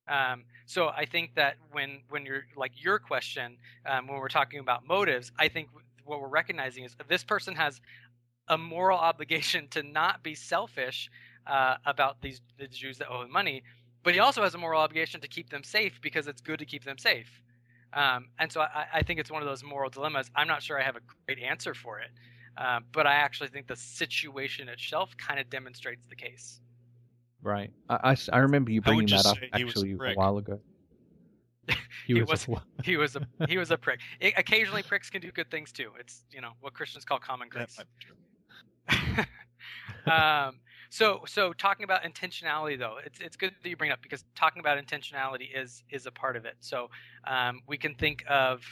Um, 0.09 0.45
so 0.67 0.89
i 0.89 1.07
think 1.07 1.37
that 1.37 1.57
when 1.71 2.01
when 2.09 2.27
you're 2.27 2.45
like 2.57 2.73
your 2.77 2.99
question 2.99 3.57
um, 3.87 4.09
when 4.09 4.19
we're 4.19 4.29
talking 4.29 4.59
about 4.59 4.87
motives 4.87 5.31
i 5.39 5.49
think 5.49 5.69
what 6.05 6.21
we're 6.21 6.29
recognizing 6.29 6.83
is 6.85 6.97
this 7.09 7.23
person 7.23 7.55
has 7.55 7.81
a 8.49 8.59
moral 8.59 8.99
obligation 9.11 9.69
to 9.69 9.83
not 9.85 10.25
be 10.25 10.35
selfish 10.35 11.09
uh, 11.47 11.77
about 11.87 12.21
these 12.21 12.41
the 12.59 12.67
jews 12.67 12.99
that 12.99 13.09
owe 13.09 13.23
him 13.23 13.31
money 13.31 13.63
but 14.03 14.15
he 14.15 14.21
also 14.21 14.43
has 14.43 14.55
a 14.55 14.59
moral 14.59 14.81
obligation 14.81 15.21
to 15.21 15.29
keep 15.29 15.51
them 15.51 15.63
safe 15.65 16.01
because 16.01 16.27
it's 16.27 16.41
good 16.41 16.59
to 16.59 16.65
keep 16.65 16.85
them 16.85 16.99
safe. 16.99 17.41
Um, 17.93 18.29
and 18.39 18.51
so 18.51 18.63
I, 18.63 18.87
I, 18.95 19.03
think 19.03 19.21
it's 19.21 19.31
one 19.31 19.43
of 19.43 19.49
those 19.49 19.63
moral 19.63 19.91
dilemmas. 19.91 20.31
I'm 20.35 20.49
not 20.49 20.63
sure 20.63 20.81
I 20.81 20.83
have 20.83 20.97
a 20.97 21.01
great 21.27 21.39
answer 21.39 21.75
for 21.75 22.01
it, 22.01 22.11
uh, 22.57 22.81
but 22.91 23.07
I 23.07 23.13
actually 23.15 23.51
think 23.51 23.67
the 23.67 23.77
situation 23.77 24.69
itself 24.69 25.15
kind 25.19 25.39
of 25.39 25.51
demonstrates 25.51 26.07
the 26.07 26.17
case. 26.17 26.61
Right. 27.43 27.71
I 27.91 28.17
I 28.33 28.39
remember 28.39 28.71
you 28.71 28.81
bringing 28.81 29.09
that 29.09 29.27
up 29.27 29.37
say 29.37 29.51
he 29.57 29.65
was 29.65 29.75
a 29.75 29.79
actually 29.81 30.13
a 30.13 30.15
while 30.15 30.39
ago. 30.39 30.61
He, 32.07 32.15
He 32.15 32.23
was, 32.23 32.49
was- 32.49 32.59
a- 32.59 32.83
He 32.83 32.97
was 32.97 33.17
a 33.17 33.27
he 33.49 33.59
was 33.59 33.71
a 33.71 33.77
prick. 33.77 34.01
I 34.21 34.33
occasionally, 34.37 34.83
pricks 34.83 35.09
can 35.11 35.21
do 35.21 35.31
good 35.31 35.51
things 35.51 35.71
too. 35.71 35.93
It's 36.01 36.25
you 36.31 36.41
know 36.41 36.53
what 36.61 36.73
Christians 36.73 37.05
call 37.05 37.19
common 37.19 37.49
That 37.53 37.69
grace. 37.69 37.79
might 37.79 37.87
be 37.99 39.15
true. 39.15 39.25
um, 40.13 40.57
so 40.93 41.23
so 41.27 41.55
talking 41.55 41.85
about 41.85 42.03
intentionality 42.03 42.79
though, 42.79 42.99
it's 43.05 43.19
it's 43.19 43.35
good 43.35 43.55
that 43.63 43.69
you 43.69 43.77
bring 43.79 43.91
it 43.91 43.95
up 43.95 44.03
because 44.03 44.25
talking 44.35 44.61
about 44.61 44.77
intentionality 44.77 45.49
is 45.55 45.83
is 45.91 46.05
a 46.05 46.11
part 46.11 46.37
of 46.37 46.45
it. 46.45 46.57
So 46.61 46.91
um, 47.27 47.61
we 47.67 47.79
can 47.79 47.95
think 47.95 48.23
of 48.29 48.63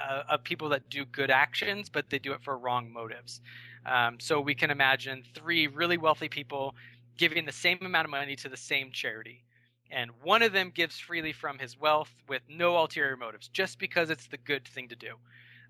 uh, 0.00 0.22
of 0.30 0.42
people 0.42 0.70
that 0.70 0.88
do 0.88 1.04
good 1.04 1.30
actions, 1.30 1.90
but 1.90 2.08
they 2.08 2.18
do 2.18 2.32
it 2.32 2.42
for 2.42 2.56
wrong 2.56 2.90
motives. 2.90 3.42
Um, 3.84 4.18
so 4.18 4.40
we 4.40 4.54
can 4.54 4.70
imagine 4.70 5.22
three 5.34 5.66
really 5.66 5.98
wealthy 5.98 6.30
people 6.30 6.74
giving 7.18 7.44
the 7.44 7.52
same 7.52 7.78
amount 7.82 8.06
of 8.06 8.10
money 8.10 8.36
to 8.36 8.48
the 8.48 8.56
same 8.56 8.90
charity. 8.90 9.44
And 9.90 10.10
one 10.22 10.42
of 10.42 10.52
them 10.52 10.70
gives 10.74 10.98
freely 10.98 11.32
from 11.32 11.58
his 11.58 11.78
wealth 11.78 12.10
with 12.26 12.40
no 12.48 12.76
ulterior 12.78 13.18
motives, 13.18 13.48
just 13.48 13.78
because 13.78 14.08
it's 14.08 14.28
the 14.28 14.38
good 14.38 14.66
thing 14.66 14.88
to 14.88 14.96
do. 14.96 15.16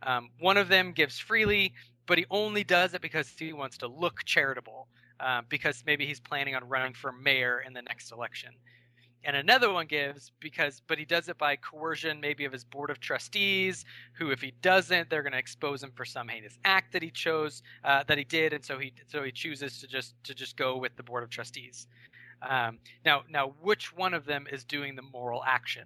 Um, 0.04 0.30
one 0.38 0.56
of 0.56 0.68
them 0.68 0.92
gives 0.92 1.18
freely, 1.18 1.74
but 2.06 2.18
he 2.18 2.26
only 2.30 2.62
does 2.62 2.94
it 2.94 3.00
because 3.00 3.28
he 3.36 3.52
wants 3.52 3.78
to 3.78 3.88
look 3.88 4.24
charitable, 4.24 4.86
uh, 5.20 5.42
because 5.48 5.82
maybe 5.86 6.06
he's 6.06 6.20
planning 6.20 6.54
on 6.54 6.68
running 6.68 6.94
for 6.94 7.12
mayor 7.12 7.62
in 7.66 7.72
the 7.72 7.82
next 7.82 8.12
election. 8.12 8.50
And 9.22 9.36
another 9.36 9.70
one 9.70 9.86
gives 9.86 10.32
because, 10.40 10.80
but 10.86 10.98
he 10.98 11.04
does 11.04 11.28
it 11.28 11.36
by 11.36 11.56
coercion, 11.56 12.20
maybe 12.20 12.46
of 12.46 12.52
his 12.52 12.64
board 12.64 12.88
of 12.88 13.00
trustees, 13.00 13.84
who, 14.14 14.30
if 14.30 14.40
he 14.40 14.52
doesn't, 14.62 15.10
they're 15.10 15.22
going 15.22 15.32
to 15.32 15.38
expose 15.38 15.82
him 15.82 15.92
for 15.94 16.06
some 16.06 16.26
heinous 16.26 16.58
act 16.64 16.92
that 16.94 17.02
he 17.02 17.10
chose, 17.10 17.62
uh, 17.84 18.02
that 18.04 18.16
he 18.16 18.24
did, 18.24 18.54
and 18.54 18.64
so 18.64 18.78
he 18.78 18.94
so 19.08 19.22
he 19.22 19.30
chooses 19.30 19.78
to 19.80 19.86
just 19.86 20.14
to 20.24 20.34
just 20.34 20.56
go 20.56 20.78
with 20.78 20.96
the 20.96 21.02
board 21.02 21.22
of 21.22 21.28
trustees. 21.28 21.86
Um, 22.40 22.78
now, 23.04 23.24
now, 23.28 23.54
which 23.60 23.94
one 23.94 24.14
of 24.14 24.24
them 24.24 24.46
is 24.50 24.64
doing 24.64 24.96
the 24.96 25.02
moral 25.02 25.44
action? 25.44 25.84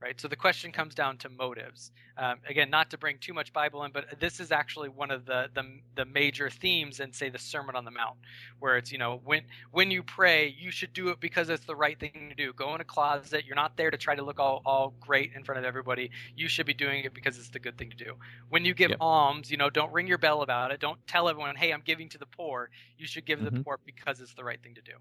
Right? 0.00 0.20
So 0.20 0.28
the 0.28 0.36
question 0.36 0.72
comes 0.72 0.94
down 0.94 1.18
to 1.18 1.28
motives. 1.28 1.90
Um, 2.16 2.38
again, 2.48 2.70
not 2.70 2.90
to 2.90 2.98
bring 2.98 3.18
too 3.18 3.32
much 3.34 3.52
Bible 3.52 3.84
in, 3.84 3.92
but 3.92 4.18
this 4.20 4.40
is 4.40 4.52
actually 4.52 4.88
one 4.88 5.10
of 5.10 5.24
the, 5.26 5.50
the 5.54 5.80
the 5.94 6.04
major 6.04 6.50
themes 6.50 7.00
in 7.00 7.12
say 7.12 7.30
the 7.30 7.38
Sermon 7.38 7.74
on 7.76 7.84
the 7.84 7.90
Mount, 7.90 8.16
where 8.58 8.76
it's 8.76 8.92
you 8.92 8.98
know 8.98 9.20
when 9.24 9.44
when 9.70 9.90
you 9.90 10.02
pray, 10.02 10.48
you 10.48 10.70
should 10.70 10.92
do 10.92 11.08
it 11.10 11.20
because 11.20 11.48
it's 11.48 11.64
the 11.66 11.76
right 11.76 11.98
thing 11.98 12.28
to 12.30 12.34
do. 12.34 12.52
Go 12.52 12.74
in 12.74 12.80
a 12.80 12.84
closet. 12.84 13.44
You're 13.44 13.56
not 13.56 13.76
there 13.76 13.90
to 13.90 13.96
try 13.98 14.14
to 14.14 14.22
look 14.22 14.38
all 14.40 14.62
all 14.64 14.94
great 15.00 15.32
in 15.34 15.44
front 15.44 15.58
of 15.58 15.64
everybody. 15.64 16.10
You 16.36 16.48
should 16.48 16.66
be 16.66 16.74
doing 16.74 17.04
it 17.04 17.14
because 17.14 17.38
it's 17.38 17.50
the 17.50 17.58
good 17.60 17.76
thing 17.78 17.90
to 17.90 17.96
do. 17.96 18.14
When 18.48 18.64
you 18.64 18.74
give 18.74 18.92
Yep. 18.92 19.00
alms, 19.00 19.50
you 19.50 19.56
know, 19.56 19.70
don't 19.70 19.92
ring 19.92 20.06
your 20.06 20.18
bell 20.18 20.42
about 20.42 20.70
it. 20.72 20.80
Don't 20.80 21.04
tell 21.06 21.28
everyone, 21.28 21.56
hey, 21.56 21.72
I'm 21.72 21.82
giving 21.82 22.08
to 22.10 22.18
the 22.18 22.26
poor. 22.26 22.70
You 22.96 23.06
should 23.06 23.26
give 23.26 23.42
the 23.42 23.50
Mhm. 23.50 23.64
poor 23.64 23.78
because 23.84 24.20
it's 24.20 24.34
the 24.34 24.44
right 24.44 24.62
thing 24.62 24.74
to 24.74 24.82
do. 24.82 24.92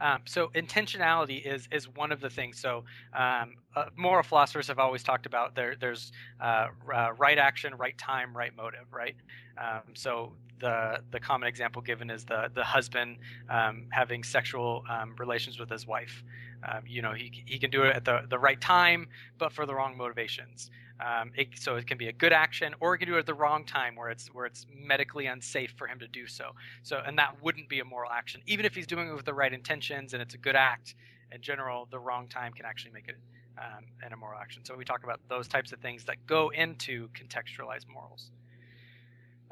Um, 0.00 0.20
so 0.26 0.48
intentionality 0.54 1.44
is 1.44 1.68
is 1.72 1.88
one 1.88 2.12
of 2.12 2.20
the 2.20 2.30
things. 2.30 2.58
So 2.58 2.84
um, 3.12 3.54
uh, 3.76 3.84
moral 3.96 4.22
philosophers 4.22 4.68
have 4.68 4.78
always 4.78 5.02
talked 5.02 5.26
about 5.26 5.54
there. 5.54 5.74
There's 5.78 6.12
uh, 6.40 6.66
uh, 6.94 7.12
right 7.18 7.38
action, 7.38 7.74
right 7.76 7.96
time, 7.98 8.36
right 8.36 8.54
motive. 8.56 8.86
Right. 8.92 9.16
Um, 9.58 9.94
so 9.94 10.32
the 10.60 11.00
the 11.10 11.20
common 11.20 11.48
example 11.48 11.82
given 11.82 12.10
is 12.10 12.24
the 12.24 12.50
the 12.54 12.64
husband 12.64 13.18
um, 13.48 13.86
having 13.90 14.22
sexual 14.22 14.84
um, 14.88 15.14
relations 15.18 15.58
with 15.58 15.70
his 15.70 15.86
wife. 15.86 16.22
Um, 16.66 16.82
you 16.86 17.02
know, 17.02 17.12
he 17.12 17.44
he 17.46 17.58
can 17.58 17.70
do 17.70 17.82
it 17.82 17.94
at 17.94 18.04
the 18.04 18.22
the 18.28 18.38
right 18.38 18.60
time, 18.60 19.08
but 19.38 19.52
for 19.52 19.66
the 19.66 19.74
wrong 19.74 19.96
motivations. 19.96 20.70
Um, 21.04 21.32
it, 21.36 21.48
so 21.56 21.74
it 21.74 21.88
can 21.88 21.98
be 21.98 22.06
a 22.06 22.12
good 22.12 22.32
action, 22.32 22.72
or 22.78 22.94
he 22.94 22.98
can 23.00 23.08
do 23.08 23.16
it 23.16 23.20
at 23.20 23.26
the 23.26 23.34
wrong 23.34 23.64
time, 23.64 23.96
where 23.96 24.10
it's 24.10 24.28
where 24.28 24.46
it's 24.46 24.64
medically 24.72 25.26
unsafe 25.26 25.74
for 25.76 25.88
him 25.88 25.98
to 25.98 26.06
do 26.06 26.26
so. 26.26 26.52
So, 26.82 27.02
and 27.04 27.18
that 27.18 27.42
wouldn't 27.42 27.68
be 27.68 27.80
a 27.80 27.84
moral 27.84 28.12
action, 28.12 28.40
even 28.46 28.64
if 28.64 28.74
he's 28.76 28.86
doing 28.86 29.08
it 29.08 29.14
with 29.14 29.24
the 29.24 29.34
right 29.34 29.52
intentions 29.52 30.12
and 30.14 30.22
it's 30.22 30.34
a 30.34 30.38
good 30.38 30.56
act. 30.56 30.94
In 31.32 31.40
general, 31.42 31.88
the 31.90 31.98
wrong 31.98 32.28
time 32.28 32.52
can 32.52 32.64
actually 32.64 32.92
make 32.92 33.08
it 33.08 33.16
um, 33.58 33.84
an 34.02 34.12
immoral 34.12 34.38
action. 34.40 34.64
So 34.64 34.76
we 34.76 34.84
talk 34.84 35.02
about 35.02 35.20
those 35.28 35.48
types 35.48 35.72
of 35.72 35.80
things 35.80 36.04
that 36.04 36.24
go 36.26 36.50
into 36.50 37.08
contextualized 37.08 37.88
morals. 37.92 38.30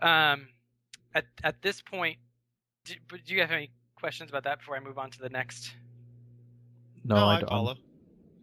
Um, 0.03 0.49
at 1.15 1.27
at 1.45 1.63
this 1.63 1.83
point, 1.83 2.19
do, 2.85 2.95
do 3.27 3.35
you 3.35 3.41
have 3.43 3.53
any 3.53 3.71
questions 3.97 4.31
about 4.31 4.45
that 4.45 4.61
before 4.61 4.77
I 4.77 4.81
move 4.81 4.99
on 4.99 5.11
to 5.13 5.21
the 5.21 5.31
next? 5.31 5.73
No, 7.05 7.17
No, 7.17 7.29
I 7.29 7.37
I 7.37 7.43
don't. 7.43 7.51
follow. 7.51 7.77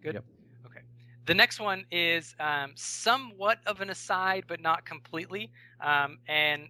Good. 0.03 0.15
Yep. 0.15 0.25
Okay. 0.67 0.81
The 1.27 1.35
next 1.35 1.59
one 1.59 1.85
is 1.91 2.35
um, 2.39 2.73
somewhat 2.75 3.59
of 3.67 3.81
an 3.81 3.89
aside, 3.89 4.45
but 4.47 4.61
not 4.61 4.85
completely. 4.85 5.51
Um, 5.81 6.19
and 6.27 6.69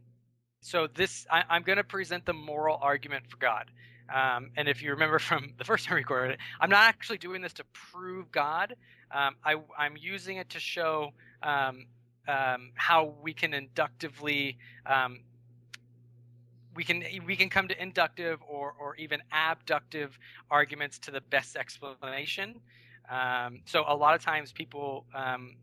so 0.61 0.87
this, 0.87 1.25
I, 1.31 1.43
I'm 1.49 1.63
going 1.63 1.77
to 1.77 1.83
present 1.83 2.25
the 2.25 2.33
moral 2.33 2.79
argument 2.81 3.25
for 3.29 3.37
God. 3.37 3.71
Um, 4.13 4.51
and 4.57 4.67
if 4.67 4.81
you 4.81 4.91
remember 4.91 5.19
from 5.29 5.53
the 5.57 5.65
first 5.65 5.85
time 5.85 5.95
we 5.95 6.01
recorded 6.01 6.33
it, 6.33 6.39
I'm 6.59 6.69
not 6.69 6.83
actually 6.87 7.19
doing 7.19 7.41
this 7.41 7.53
to 7.55 7.63
prove 7.73 8.31
God. 8.31 8.75
Um, 9.11 9.35
I, 9.45 9.55
I'm 9.77 9.97
using 9.97 10.37
it 10.37 10.49
to 10.51 10.59
show 10.59 11.11
um, 12.27 12.71
how 12.75 13.13
we 13.21 13.33
can 13.33 13.53
inductively 13.53 14.57
um, 14.85 15.19
we 16.75 16.83
can 16.83 17.03
we 17.25 17.35
can 17.35 17.49
come 17.49 17.67
to 17.67 17.81
inductive 17.81 18.39
or 18.47 18.73
or 18.79 18.95
even 18.95 19.21
abductive 19.31 20.17
arguments 20.49 20.99
to 20.99 21.11
the 21.11 21.21
best 21.21 21.55
explanation. 21.55 22.59
Um, 23.09 23.61
so 23.65 23.83
a 23.87 23.95
lot 23.95 24.13
of 24.15 24.23
times 24.23 24.51
people 24.51 25.05
um, 25.15 25.55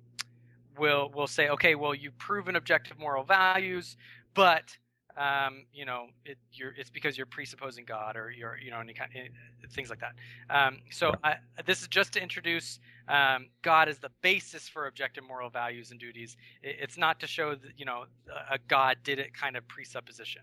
will 0.79 1.11
will 1.15 1.27
say, 1.27 1.49
okay, 1.49 1.75
well 1.75 1.95
you've 1.95 2.19
proven 2.19 2.57
objective 2.57 2.99
moral 2.99 3.25
values, 3.25 3.97
but 4.35 4.77
um, 5.17 5.65
you 5.73 5.85
know 5.85 6.07
it, 6.25 6.39
you're, 6.53 6.73
it's 6.77 6.91
because 6.91 7.17
you're 7.17 7.27
presupposing 7.27 7.85
God 7.85 8.17
or 8.17 8.31
you're 8.31 8.59
you 8.63 8.71
know 8.71 8.81
any 8.81 8.93
kind 8.93 9.11
of, 9.15 9.71
things 9.73 9.91
like 9.91 10.01
that. 10.01 10.15
Um, 10.51 10.79
so 10.91 11.15
I, 11.25 11.37
this 11.65 11.83
is 11.83 11.89
just 11.89 12.13
to 12.15 12.23
introduce 12.23 12.79
um, 13.09 13.47
God 13.63 13.89
as 13.89 13.99
the 13.99 14.11
basis 14.23 14.69
for 14.69 14.87
objective 14.87 15.25
moral 15.25 15.51
values 15.51 15.91
and 15.91 15.99
duties. 15.99 16.37
It, 16.63 16.77
it's 16.81 16.99
not 16.99 17.21
to 17.21 17.27
show 17.27 17.55
that 17.55 17.73
you 17.77 17.85
know 17.85 18.05
a, 18.29 18.55
a 18.55 18.59
God 18.69 18.99
did 19.05 19.19
it 19.19 19.35
kind 19.35 19.57
of 19.57 19.67
presupposition. 19.69 20.43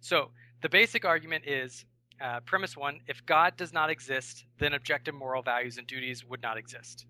So 0.00 0.30
the 0.62 0.68
basic 0.68 1.04
argument 1.04 1.46
is 1.46 1.84
uh, 2.20 2.40
premise 2.40 2.76
one 2.76 3.00
if 3.06 3.24
God 3.26 3.56
does 3.56 3.72
not 3.72 3.90
exist, 3.90 4.44
then 4.58 4.74
objective 4.74 5.14
moral 5.14 5.42
values 5.42 5.78
and 5.78 5.86
duties 5.86 6.24
would 6.24 6.42
not 6.42 6.56
exist. 6.56 7.06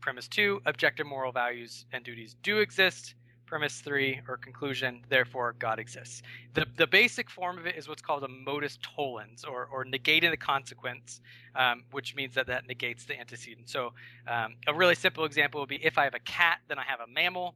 Premise 0.00 0.28
two 0.28 0.60
objective 0.66 1.06
moral 1.06 1.30
values 1.30 1.86
and 1.92 2.02
duties 2.02 2.34
do 2.42 2.58
exist. 2.58 3.14
Premise 3.52 3.80
three, 3.80 4.20
or 4.28 4.38
conclusion, 4.38 5.02
therefore 5.10 5.54
God 5.58 5.78
exists. 5.78 6.22
The, 6.54 6.64
the 6.76 6.86
basic 6.86 7.28
form 7.28 7.58
of 7.58 7.66
it 7.66 7.76
is 7.76 7.86
what's 7.86 8.00
called 8.00 8.24
a 8.24 8.28
modus 8.28 8.78
tollens, 8.82 9.44
or, 9.44 9.68
or 9.70 9.84
negating 9.84 10.30
the 10.30 10.38
consequence, 10.38 11.20
um, 11.54 11.84
which 11.90 12.14
means 12.14 12.34
that 12.34 12.46
that 12.46 12.66
negates 12.66 13.04
the 13.04 13.18
antecedent. 13.20 13.68
So 13.68 13.92
um, 14.26 14.54
a 14.66 14.72
really 14.72 14.94
simple 14.94 15.24
example 15.24 15.60
would 15.60 15.68
be 15.68 15.84
if 15.84 15.98
I 15.98 16.04
have 16.04 16.14
a 16.14 16.20
cat, 16.20 16.60
then 16.68 16.78
I 16.78 16.84
have 16.84 17.00
a 17.00 17.06
mammal. 17.06 17.54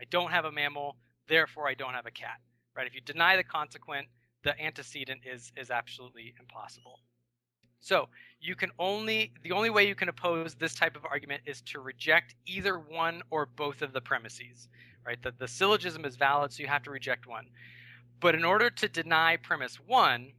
I 0.00 0.04
don't 0.10 0.32
have 0.32 0.46
a 0.46 0.52
mammal, 0.52 0.96
therefore 1.28 1.68
I 1.68 1.74
don't 1.74 1.94
have 1.94 2.06
a 2.06 2.10
cat 2.10 2.40
right? 2.76 2.86
If 2.86 2.94
you 2.94 3.00
deny 3.00 3.36
the 3.36 3.44
consequent, 3.44 4.06
the 4.44 4.60
antecedent 4.60 5.22
is 5.24 5.50
is 5.56 5.70
absolutely 5.70 6.34
impossible. 6.38 7.00
So 7.80 8.08
you 8.40 8.54
can 8.54 8.70
only 8.78 9.32
the 9.42 9.52
only 9.52 9.70
way 9.70 9.88
you 9.88 9.94
can 9.94 10.08
oppose 10.08 10.54
this 10.54 10.74
type 10.74 10.96
of 10.96 11.04
argument 11.04 11.42
is 11.46 11.62
to 11.62 11.80
reject 11.80 12.34
either 12.46 12.78
one 12.78 13.22
or 13.30 13.46
both 13.46 13.82
of 13.82 13.92
the 13.92 14.00
premises, 14.00 14.68
right? 15.06 15.22
That 15.22 15.38
the 15.38 15.48
syllogism 15.48 16.04
is 16.04 16.16
valid, 16.16 16.52
so 16.52 16.62
you 16.62 16.68
have 16.68 16.82
to 16.84 16.90
reject 16.90 17.26
one. 17.26 17.46
But 18.20 18.34
in 18.34 18.44
order 18.44 18.70
to 18.70 18.88
deny 18.88 19.36
premise 19.36 19.76
one, 19.76 20.32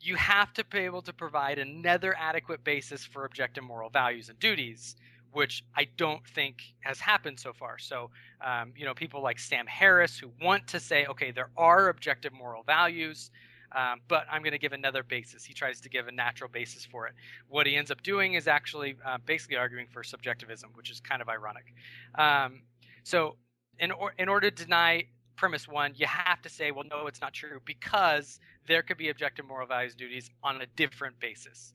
you 0.00 0.16
have 0.16 0.52
to 0.54 0.64
be 0.64 0.78
able 0.80 1.02
to 1.02 1.12
provide 1.12 1.58
another 1.58 2.16
adequate 2.18 2.64
basis 2.64 3.04
for 3.04 3.24
objective 3.24 3.62
moral 3.62 3.90
values 3.90 4.28
and 4.28 4.38
duties, 4.38 4.96
which 5.30 5.64
I 5.76 5.86
don't 5.96 6.26
think 6.26 6.62
has 6.80 6.98
happened 6.98 7.38
so 7.38 7.52
far. 7.52 7.78
So, 7.78 8.10
um, 8.44 8.72
you 8.76 8.84
know, 8.84 8.94
people 8.94 9.22
like 9.22 9.38
Sam 9.38 9.66
Harris 9.66 10.18
who 10.18 10.30
want 10.42 10.66
to 10.68 10.80
say, 10.80 11.06
okay, 11.06 11.30
there 11.30 11.50
are 11.56 11.88
objective 11.88 12.32
moral 12.32 12.64
values, 12.64 13.30
um, 13.74 14.00
but 14.08 14.26
I'm 14.30 14.42
going 14.42 14.52
to 14.52 14.58
give 14.58 14.72
another 14.72 15.02
basis. 15.02 15.44
He 15.44 15.54
tries 15.54 15.80
to 15.80 15.88
give 15.88 16.08
a 16.08 16.12
natural 16.12 16.50
basis 16.50 16.84
for 16.84 17.06
it. 17.06 17.14
What 17.48 17.66
he 17.66 17.76
ends 17.76 17.90
up 17.90 18.02
doing 18.02 18.34
is 18.34 18.48
actually 18.48 18.96
uh, 19.06 19.18
basically 19.24 19.56
arguing 19.56 19.86
for 19.90 20.02
subjectivism, 20.02 20.70
which 20.74 20.90
is 20.90 21.00
kind 21.00 21.22
of 21.22 21.28
ironic. 21.28 21.72
Um, 22.16 22.62
so, 23.04 23.36
in, 23.78 23.90
or, 23.92 24.14
in 24.18 24.28
order 24.28 24.50
to 24.50 24.64
deny 24.64 25.06
premise 25.36 25.66
one, 25.66 25.92
you 25.96 26.06
have 26.06 26.40
to 26.42 26.48
say, 26.48 26.70
well, 26.70 26.84
no, 26.88 27.06
it's 27.06 27.20
not 27.20 27.32
true 27.32 27.60
because 27.64 28.38
there 28.68 28.82
could 28.82 28.96
be 28.96 29.08
objective 29.08 29.46
moral 29.46 29.66
values 29.66 29.94
duties 29.94 30.30
on 30.42 30.60
a 30.60 30.66
different 30.76 31.18
basis. 31.20 31.74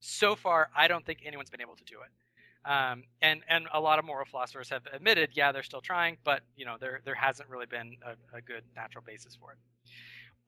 So 0.00 0.34
far, 0.34 0.70
I 0.76 0.88
don't 0.88 1.04
think 1.04 1.20
anyone's 1.24 1.50
been 1.50 1.60
able 1.60 1.76
to 1.76 1.84
do 1.84 1.96
it. 2.00 2.10
Um, 2.64 3.02
and 3.20 3.40
and 3.48 3.66
a 3.74 3.80
lot 3.80 3.98
of 3.98 4.04
moral 4.04 4.24
philosophers 4.24 4.68
have 4.70 4.82
admitted, 4.92 5.30
yeah, 5.34 5.50
they're 5.50 5.64
still 5.64 5.80
trying, 5.80 6.16
but 6.22 6.42
you 6.56 6.64
know 6.64 6.76
there 6.78 7.00
there 7.04 7.14
hasn't 7.14 7.48
really 7.48 7.66
been 7.66 7.96
a, 8.06 8.36
a 8.36 8.40
good 8.40 8.62
natural 8.76 9.02
basis 9.04 9.34
for 9.34 9.52
it. 9.52 9.58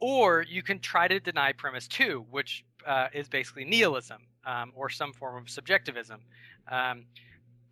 Or 0.00 0.44
you 0.48 0.62
can 0.62 0.78
try 0.78 1.08
to 1.08 1.18
deny 1.18 1.52
premise 1.52 1.88
two, 1.88 2.24
which 2.30 2.64
uh, 2.86 3.08
is 3.12 3.28
basically 3.28 3.64
nihilism 3.64 4.22
um, 4.44 4.72
or 4.74 4.90
some 4.90 5.12
form 5.12 5.42
of 5.42 5.50
subjectivism. 5.50 6.20
Um, 6.70 7.06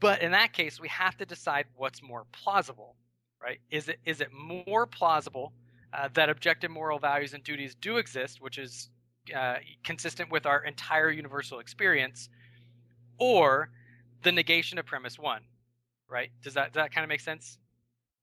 but 0.00 0.22
in 0.22 0.32
that 0.32 0.52
case, 0.52 0.80
we 0.80 0.88
have 0.88 1.16
to 1.18 1.26
decide 1.26 1.66
what's 1.76 2.02
more 2.02 2.26
plausible, 2.32 2.96
right? 3.42 3.58
Is 3.70 3.88
it 3.88 3.98
is 4.04 4.20
it 4.20 4.28
more 4.32 4.86
plausible 4.86 5.52
uh, 5.92 6.08
that 6.14 6.30
objective 6.30 6.70
moral 6.70 6.98
values 6.98 7.34
and 7.34 7.42
duties 7.42 7.74
do 7.74 7.96
exist, 7.96 8.40
which 8.40 8.58
is 8.58 8.90
uh, 9.34 9.56
consistent 9.84 10.30
with 10.30 10.46
our 10.46 10.64
entire 10.64 11.10
universal 11.10 11.58
experience, 11.58 12.28
or 13.18 13.70
the 14.22 14.32
negation 14.32 14.78
of 14.78 14.86
premise 14.86 15.18
one, 15.18 15.42
right? 16.08 16.30
Does 16.42 16.54
that 16.54 16.72
does 16.72 16.82
that 16.82 16.94
kind 16.94 17.04
of 17.04 17.08
make 17.08 17.20
sense? 17.20 17.58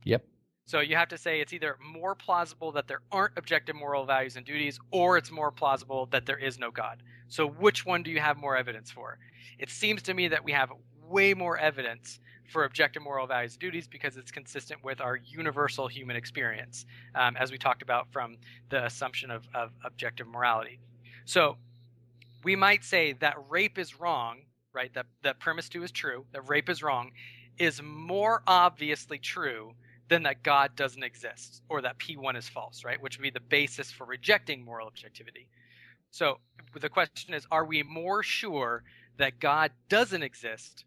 Yep. 0.06 0.26
So 0.66 0.82
you 0.82 0.96
have 0.96 1.10
to 1.10 1.18
say 1.18 1.42
it's 1.42 1.52
either 1.52 1.78
more 1.82 2.14
plausible 2.14 2.72
that 2.74 2.88
there 2.88 3.02
aren't 3.12 3.34
objective 3.38 3.76
moral 3.76 4.06
values 4.06 4.36
and 4.36 4.46
duties, 4.46 4.80
or 4.92 5.18
it's 5.18 5.32
more 5.32 5.52
plausible 5.52 6.06
that 6.12 6.28
there 6.28 6.38
is 6.38 6.60
no 6.60 6.70
God. 6.70 7.02
So 7.28 7.48
which 7.48 7.88
one 7.88 8.04
do 8.04 8.12
you 8.12 8.20
have 8.20 8.38
more 8.38 8.56
evidence 8.56 8.92
for? 8.92 9.18
It 9.58 9.72
seems 9.72 10.04
to 10.04 10.14
me 10.14 10.28
that 10.28 10.44
we 10.44 10.52
have 10.52 10.70
way 11.10 11.34
more 11.34 11.58
evidence 11.58 12.20
for 12.50 12.66
objective 12.66 13.04
moral 13.04 13.28
values 13.28 13.54
and 13.54 13.62
duties 13.62 13.88
because 13.88 14.18
it's 14.18 14.32
consistent 14.32 14.84
with 14.84 15.02
our 15.02 15.18
universal 15.18 15.88
human 15.88 16.16
experience, 16.16 16.86
um, 17.16 17.38
as 17.38 17.52
we 17.52 17.58
talked 17.58 17.82
about 17.82 18.12
from 18.12 18.38
the 18.70 18.86
assumption 18.86 19.30
of, 19.32 19.48
of 19.54 19.72
objective 19.86 20.28
morality. 20.28 20.80
So 21.26 21.58
we 22.44 22.56
might 22.56 22.84
say 22.84 23.14
that 23.14 23.36
rape 23.50 23.78
is 23.78 24.00
wrong, 24.00 24.40
right? 24.74 24.94
That 24.94 25.06
that 25.24 25.40
premise 25.40 25.70
two 25.70 25.84
is 25.84 25.92
true, 25.92 26.26
that 26.32 26.48
rape 26.50 26.70
is 26.70 26.82
wrong, 26.82 27.12
is 27.58 27.82
more 27.84 28.42
obviously 28.48 29.20
true 29.20 29.74
than 30.10 30.24
that 30.24 30.42
God 30.42 30.76
doesn't 30.76 31.04
exist 31.04 31.62
or 31.70 31.82
that 31.82 32.00
P1 32.00 32.36
is 32.36 32.50
false, 32.50 32.84
right? 32.84 33.00
Which 33.00 33.18
would 33.18 33.24
be 33.24 33.30
the 33.30 33.40
basis 33.40 33.92
for 33.92 34.06
rejecting 34.06 34.66
moral 34.66 34.88
objectivity. 34.88 35.48
So 36.10 36.40
the 36.80 36.90
question 36.90 37.34
is 37.34 37.46
are 37.52 37.66
we 37.66 37.84
more 37.84 38.24
sure 38.24 38.84
that 39.18 39.40
God 39.40 39.72
doesn't 39.90 40.24
exist 40.24 40.86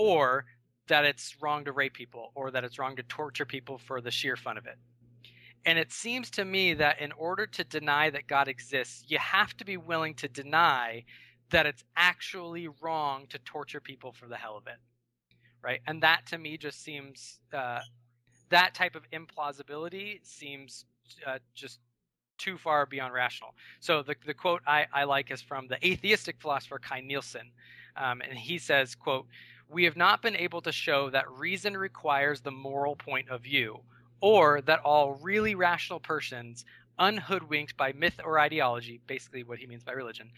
or 0.00 0.46
that 0.88 1.04
it's 1.04 1.36
wrong 1.40 1.64
to 1.64 1.72
rape 1.72 1.94
people 1.94 2.32
or 2.34 2.50
that 2.50 2.64
it's 2.64 2.78
wrong 2.78 2.96
to 2.96 3.02
torture 3.04 3.46
people 3.46 3.78
for 3.78 4.00
the 4.00 4.10
sheer 4.10 4.36
fun 4.36 4.58
of 4.58 4.66
it? 4.66 4.76
And 5.66 5.78
it 5.78 5.92
seems 5.92 6.30
to 6.32 6.44
me 6.44 6.74
that 6.74 7.00
in 7.00 7.12
order 7.12 7.46
to 7.46 7.64
deny 7.64 8.10
that 8.10 8.26
God 8.26 8.48
exists, 8.48 9.04
you 9.08 9.18
have 9.18 9.56
to 9.58 9.64
be 9.64 9.76
willing 9.76 10.14
to 10.14 10.28
deny 10.28 11.04
that 11.50 11.66
it's 11.66 11.84
actually 11.96 12.68
wrong 12.80 13.26
to 13.28 13.38
torture 13.40 13.80
people 13.80 14.12
for 14.12 14.26
the 14.26 14.36
hell 14.36 14.56
of 14.56 14.66
it 14.66 14.78
right? 15.62 15.80
And 15.86 16.02
that 16.02 16.26
to 16.26 16.38
me 16.38 16.56
just 16.56 16.82
seems 16.82 17.40
uh, 17.52 17.80
that 18.50 18.74
type 18.74 18.94
of 18.94 19.02
implausibility 19.10 20.20
seems 20.22 20.84
uh, 21.26 21.38
just 21.54 21.80
too 22.38 22.56
far 22.56 22.86
beyond 22.86 23.12
rational. 23.12 23.54
So 23.80 24.02
the, 24.02 24.16
the 24.26 24.34
quote 24.34 24.62
I, 24.66 24.86
I 24.92 25.04
like 25.04 25.30
is 25.30 25.42
from 25.42 25.68
the 25.68 25.84
atheistic 25.86 26.36
philosopher 26.40 26.78
Kai 26.78 27.00
Nielsen. 27.00 27.50
Um, 27.96 28.20
and 28.20 28.38
he 28.38 28.58
says, 28.58 28.94
quote, 28.94 29.26
we 29.68 29.84
have 29.84 29.96
not 29.96 30.22
been 30.22 30.36
able 30.36 30.60
to 30.62 30.72
show 30.72 31.10
that 31.10 31.30
reason 31.30 31.76
requires 31.76 32.40
the 32.40 32.50
moral 32.50 32.96
point 32.96 33.28
of 33.28 33.42
view, 33.42 33.80
or 34.20 34.60
that 34.62 34.80
all 34.80 35.14
really 35.22 35.54
rational 35.54 36.00
persons, 36.00 36.64
unhoodwinked 36.98 37.76
by 37.76 37.92
myth 37.92 38.20
or 38.24 38.38
ideology, 38.38 39.00
basically 39.06 39.44
what 39.44 39.58
he 39.58 39.66
means 39.66 39.84
by 39.84 39.92
religion, 39.92 40.30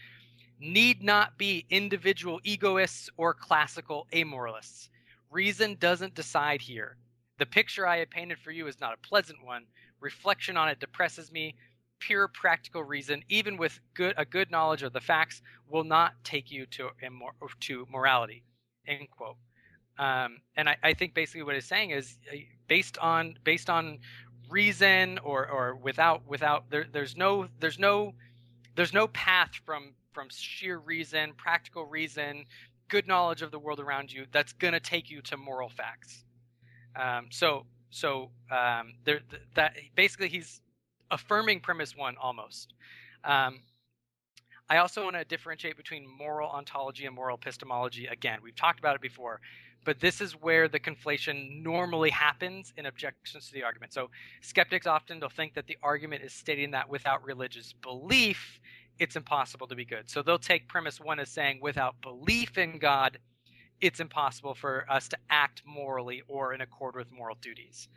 need 0.59 1.03
not 1.03 1.37
be 1.37 1.65
individual 1.69 2.39
egoists 2.43 3.09
or 3.17 3.33
classical 3.33 4.07
amoralists. 4.13 4.89
Reason 5.31 5.75
doesn't 5.79 6.13
decide 6.13 6.61
here. 6.61 6.95
The 7.39 7.45
picture 7.45 7.87
I 7.87 7.97
have 7.97 8.11
painted 8.11 8.37
for 8.39 8.51
you 8.51 8.67
is 8.67 8.79
not 8.79 8.93
a 8.93 9.07
pleasant 9.07 9.43
one. 9.43 9.65
Reflection 9.99 10.55
on 10.57 10.69
it 10.69 10.79
depresses 10.79 11.31
me 11.31 11.55
pure 12.07 12.27
practical 12.27 12.83
reason, 12.83 13.23
even 13.29 13.57
with 13.57 13.79
good 13.93 14.13
a 14.17 14.25
good 14.25 14.51
knowledge 14.51 14.83
of 14.83 14.93
the 14.93 14.99
facts, 14.99 15.41
will 15.69 15.83
not 15.83 16.13
take 16.23 16.51
you 16.51 16.65
to 16.67 16.89
immor- 17.03 17.59
to 17.61 17.87
morality. 17.89 18.43
End 18.87 19.07
quote. 19.09 19.37
Um, 19.97 20.37
and 20.57 20.67
I, 20.67 20.75
I, 20.83 20.93
think 20.95 21.13
basically 21.13 21.43
what 21.43 21.55
it's 21.55 21.67
saying 21.67 21.91
is 21.91 22.17
uh, 22.31 22.35
based 22.67 22.97
on 22.97 23.35
based 23.43 23.69
on 23.69 23.99
reason 24.49 25.19
or 25.19 25.47
or 25.47 25.75
without 25.75 26.27
without 26.27 26.69
there, 26.71 26.85
there's 26.91 27.15
no 27.15 27.47
there's 27.59 27.77
no 27.77 28.13
there's 28.75 28.93
no 28.93 29.07
path 29.07 29.51
from 29.65 29.93
from 30.11 30.27
sheer 30.31 30.79
reason, 30.79 31.33
practical 31.37 31.85
reason, 31.85 32.45
good 32.89 33.07
knowledge 33.07 33.41
of 33.41 33.51
the 33.51 33.59
world 33.59 33.79
around 33.79 34.11
you 34.11 34.25
that's 34.31 34.53
going 34.53 34.73
to 34.73 34.79
take 34.79 35.09
you 35.09 35.21
to 35.21 35.37
moral 35.37 35.69
facts. 35.69 36.25
Um, 36.99 37.27
so 37.29 37.65
so 37.91 38.31
um, 38.51 38.95
there, 39.05 39.21
that 39.55 39.75
basically 39.95 40.27
he's 40.27 40.61
affirming 41.11 41.59
premise 41.59 41.95
one 41.95 42.15
almost. 42.21 42.73
Um, 43.23 43.59
I 44.69 44.77
also 44.77 45.03
want 45.03 45.15
to 45.15 45.25
differentiate 45.25 45.77
between 45.77 46.07
moral 46.07 46.49
ontology 46.49 47.05
and 47.05 47.15
moral 47.15 47.37
epistemology. 47.37 48.07
Again, 48.07 48.39
we've 48.41 48.55
talked 48.55 48.79
about 48.79 48.95
it 48.95 49.01
before, 49.01 49.41
but 49.85 49.99
this 49.99 50.21
is 50.21 50.33
where 50.33 50.67
the 50.67 50.79
conflation 50.79 51.61
normally 51.61 52.09
happens 52.09 52.73
in 52.77 52.85
objections 52.85 53.47
to 53.47 53.53
the 53.53 53.63
argument. 53.63 53.93
So 53.93 54.09
skeptics 54.41 54.87
often 54.87 55.19
will 55.19 55.29
think 55.29 55.53
that 55.55 55.67
the 55.67 55.77
argument 55.83 56.23
is 56.23 56.33
stating 56.33 56.71
that 56.71 56.89
without 56.89 57.23
religious 57.23 57.73
belief, 57.73 58.59
it's 58.99 59.15
impossible 59.15 59.67
to 59.67 59.75
be 59.75 59.85
good. 59.85 60.09
So 60.09 60.21
they'll 60.21 60.39
take 60.39 60.67
premise 60.67 60.99
one 60.99 61.19
as 61.19 61.29
saying 61.29 61.59
without 61.61 61.95
belief 62.01 62.57
in 62.57 62.79
God, 62.79 63.17
it's 63.81 63.99
impossible 63.99 64.55
for 64.55 64.85
us 64.89 65.09
to 65.09 65.17
act 65.29 65.61
morally 65.65 66.23
or 66.27 66.53
in 66.53 66.61
accord 66.61 66.95
with 66.95 67.11
moral 67.11 67.37
duties. 67.41 67.89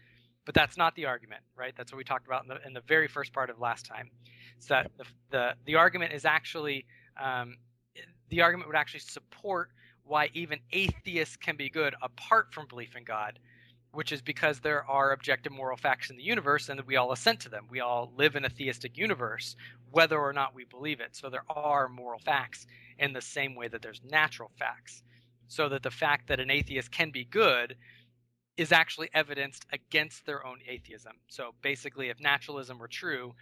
But 0.47 0.55
that's 0.55 0.79
not 0.79 0.95
the 0.95 1.05
argument, 1.05 1.43
right? 1.57 1.75
That's 1.77 1.93
what 1.93 1.99
we 1.99 2.05
talked 2.05 2.27
about 2.27 2.45
in 2.45 2.49
the, 2.49 2.67
in 2.67 2.73
the 2.73 2.81
very 2.89 3.09
first 3.09 3.33
part 3.33 3.51
of 3.51 3.59
last 3.59 3.85
time. 3.85 4.11
So 4.61 4.75
that 4.75 4.91
the, 4.97 5.05
the, 5.31 5.55
the 5.67 5.75
argument 5.75 6.15
is 6.15 6.25
actually, 6.25 6.87
um, 7.23 7.57
the 8.31 8.41
argument 8.41 8.69
would 8.69 8.77
actually 8.77 9.01
support 9.01 9.71
why 10.05 10.31
even 10.35 10.61
atheists 10.73 11.37
can 11.37 11.57
be 11.57 11.69
good 11.69 11.95
apart 12.01 12.55
from 12.55 12.69
belief 12.69 12.95
in 12.97 13.03
God, 13.03 13.41
which 13.91 14.13
is 14.13 14.23
because 14.23 14.61
there 14.61 14.85
are 14.85 15.13
objective 15.13 15.53
moral 15.53 15.77
facts 15.77 16.11
in 16.11 16.17
the 16.17 16.23
universe 16.23 16.69
and 16.69 16.79
that 16.79 16.87
we 16.87 16.95
all 16.95 17.11
assent 17.11 17.41
to 17.41 17.49
them. 17.49 17.67
We 17.69 17.81
all 17.81 18.13
live 18.17 18.37
in 18.37 18.45
a 18.45 18.49
theistic 18.49 18.97
universe, 18.97 19.57
whether 19.91 20.19
or 20.19 20.33
not 20.33 20.55
we 20.55 20.65
believe 20.65 21.01
it. 21.01 21.17
So 21.17 21.29
there 21.29 21.45
are 21.49 21.89
moral 21.89 22.21
facts 22.21 22.69
in 23.01 23.13
the 23.13 23.21
same 23.21 23.57
way 23.57 23.67
that 23.67 23.83
there's 23.83 24.01
natural 24.09 24.53
facts. 24.57 25.03
So 25.49 25.69
that 25.69 25.83
the 25.83 25.91
fact 25.91 26.29
that 26.29 26.41
an 26.41 26.51
atheist 26.51 26.93
can 26.93 27.11
be 27.11 27.25
good 27.25 27.77
is 28.57 28.73
actually 28.73 29.11
evidenced 29.13 29.67
against 29.73 30.25
their 30.27 30.47
own 30.47 30.59
atheism. 30.67 31.13
So 31.29 31.55
basically, 31.63 32.09
if 32.09 32.21
naturalism 32.21 32.79
were 32.79 32.89
true, 32.89 33.35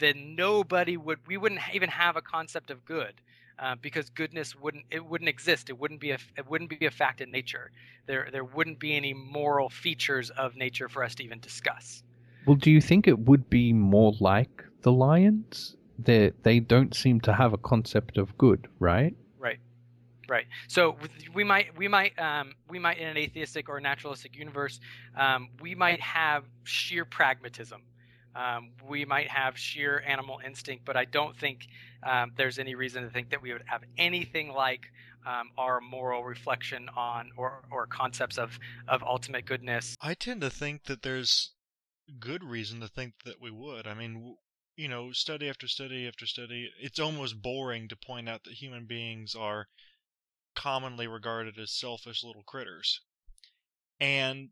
then 0.00 0.34
nobody 0.34 0.96
would 0.96 1.18
we 1.26 1.36
wouldn't 1.36 1.60
even 1.72 1.88
have 1.90 2.16
a 2.16 2.22
concept 2.22 2.70
of 2.70 2.84
good 2.84 3.20
uh, 3.58 3.74
because 3.80 4.10
goodness 4.10 4.54
wouldn't 4.54 4.84
it 4.90 5.04
wouldn't 5.04 5.28
exist. 5.28 5.70
It 5.70 5.78
wouldn't 5.78 6.00
be 6.00 6.10
a 6.10 6.18
it 6.36 6.48
wouldn't 6.48 6.70
be 6.70 6.86
a 6.86 6.90
fact 6.90 7.20
in 7.20 7.30
nature. 7.30 7.70
There 8.06 8.28
there 8.32 8.44
wouldn't 8.44 8.78
be 8.78 8.96
any 8.96 9.14
moral 9.14 9.68
features 9.68 10.30
of 10.30 10.56
nature 10.56 10.88
for 10.88 11.04
us 11.04 11.14
to 11.16 11.24
even 11.24 11.40
discuss. 11.40 12.02
Well, 12.46 12.56
do 12.56 12.70
you 12.70 12.80
think 12.80 13.06
it 13.06 13.18
would 13.20 13.50
be 13.50 13.72
more 13.72 14.12
like 14.20 14.64
the 14.82 14.92
lions? 14.92 15.76
They 15.98 16.32
they 16.42 16.60
don't 16.60 16.94
seem 16.94 17.20
to 17.22 17.32
have 17.32 17.52
a 17.52 17.58
concept 17.58 18.18
of 18.18 18.36
good, 18.38 18.68
right? 18.78 19.14
Right. 20.28 20.46
So 20.68 20.96
we 21.34 21.44
might 21.44 21.76
we 21.78 21.88
might 21.88 22.18
um, 22.18 22.54
we 22.68 22.78
might 22.78 22.98
in 22.98 23.08
an 23.08 23.16
atheistic 23.16 23.68
or 23.68 23.80
naturalistic 23.80 24.36
universe 24.36 24.80
um, 25.16 25.48
we 25.60 25.74
might 25.74 26.00
have 26.00 26.44
sheer 26.64 27.04
pragmatism. 27.04 27.82
Um, 28.34 28.72
we 28.86 29.06
might 29.06 29.28
have 29.28 29.56
sheer 29.56 30.02
animal 30.06 30.40
instinct, 30.44 30.84
but 30.84 30.94
I 30.94 31.06
don't 31.06 31.34
think 31.34 31.68
um, 32.02 32.32
there's 32.36 32.58
any 32.58 32.74
reason 32.74 33.02
to 33.02 33.08
think 33.08 33.30
that 33.30 33.40
we 33.40 33.52
would 33.52 33.62
have 33.66 33.82
anything 33.96 34.52
like 34.52 34.82
um, 35.26 35.50
our 35.56 35.80
moral 35.80 36.22
reflection 36.22 36.88
on 36.94 37.30
or, 37.36 37.64
or 37.70 37.86
concepts 37.86 38.36
of, 38.36 38.58
of 38.88 39.02
ultimate 39.02 39.46
goodness. 39.46 39.96
I 40.02 40.12
tend 40.12 40.42
to 40.42 40.50
think 40.50 40.84
that 40.84 41.02
there's 41.02 41.52
good 42.20 42.44
reason 42.44 42.80
to 42.80 42.88
think 42.88 43.14
that 43.24 43.40
we 43.40 43.50
would. 43.50 43.86
I 43.86 43.94
mean, 43.94 44.36
you 44.76 44.88
know, 44.88 45.12
study 45.12 45.48
after 45.48 45.66
study 45.66 46.06
after 46.06 46.26
study, 46.26 46.70
it's 46.78 47.00
almost 47.00 47.40
boring 47.40 47.88
to 47.88 47.96
point 47.96 48.28
out 48.28 48.44
that 48.44 48.52
human 48.52 48.84
beings 48.84 49.34
are 49.34 49.66
commonly 50.56 51.06
regarded 51.06 51.58
as 51.58 51.70
selfish 51.70 52.24
little 52.24 52.42
critters. 52.42 53.00
And 54.00 54.50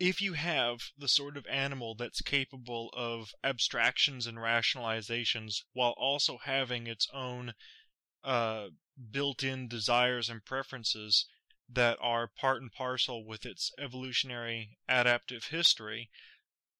if 0.00 0.22
you 0.22 0.32
have 0.32 0.90
the 0.96 1.08
sort 1.08 1.36
of 1.36 1.46
animal 1.46 1.94
that's 1.94 2.22
capable 2.22 2.88
of 2.94 3.34
abstractions 3.44 4.26
and 4.26 4.38
rationalizations 4.38 5.62
while 5.74 5.94
also 5.98 6.38
having 6.38 6.86
its 6.86 7.06
own 7.12 7.52
uh, 8.24 8.68
built 9.10 9.42
in 9.42 9.68
desires 9.68 10.28
and 10.28 10.44
preferences 10.44 11.26
that 11.68 11.98
are 12.00 12.26
part 12.26 12.60
and 12.60 12.72
parcel 12.72 13.24
with 13.24 13.46
its 13.46 13.70
evolutionary 13.78 14.78
adaptive 14.88 15.44
history, 15.46 16.10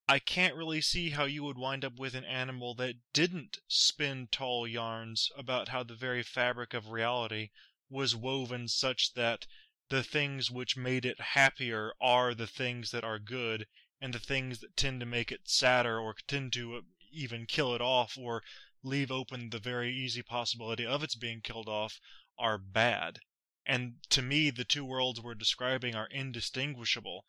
I 0.09 0.19
can't 0.19 0.57
really 0.57 0.81
see 0.81 1.11
how 1.11 1.25
you 1.25 1.45
would 1.45 1.57
wind 1.57 1.85
up 1.85 1.97
with 1.97 2.15
an 2.15 2.25
animal 2.25 2.75
that 2.75 2.97
didn't 3.13 3.59
spin 3.69 4.29
tall 4.33 4.67
yarns 4.67 5.31
about 5.37 5.69
how 5.69 5.85
the 5.85 5.95
very 5.95 6.23
fabric 6.23 6.75
of 6.75 6.91
reality 6.91 7.51
was 7.93 8.17
woven 8.17 8.67
such 8.67 9.13
that 9.13 9.47
the 9.91 10.03
things 10.03 10.51
which 10.51 10.77
made 10.77 11.05
it 11.05 11.21
happier 11.21 11.93
are 12.01 12.35
the 12.35 12.47
things 12.47 12.91
that 12.91 13.05
are 13.05 13.19
good, 13.19 13.67
and 14.01 14.15
the 14.15 14.19
things 14.19 14.61
that 14.61 14.75
tend 14.77 14.99
to 15.01 15.07
make 15.07 15.31
it 15.31 15.49
sadder 15.49 16.01
or 16.01 16.15
tend 16.27 16.55
to 16.55 16.77
uh, 16.77 16.81
even 17.13 17.45
kill 17.45 17.75
it 17.75 17.83
off 17.83 18.17
or 18.17 18.43
leave 18.83 19.13
open 19.13 19.51
the 19.51 19.59
very 19.59 19.95
easy 19.95 20.23
possibility 20.23 20.87
of 20.87 21.03
its 21.03 21.15
being 21.15 21.43
killed 21.43 21.69
off 21.69 22.01
are 22.39 22.57
bad. 22.57 23.21
And 23.67 23.97
to 24.09 24.23
me, 24.23 24.49
the 24.49 24.65
two 24.65 24.85
worlds 24.85 25.21
we're 25.21 25.35
describing 25.35 25.95
are 25.95 26.07
indistinguishable 26.07 27.27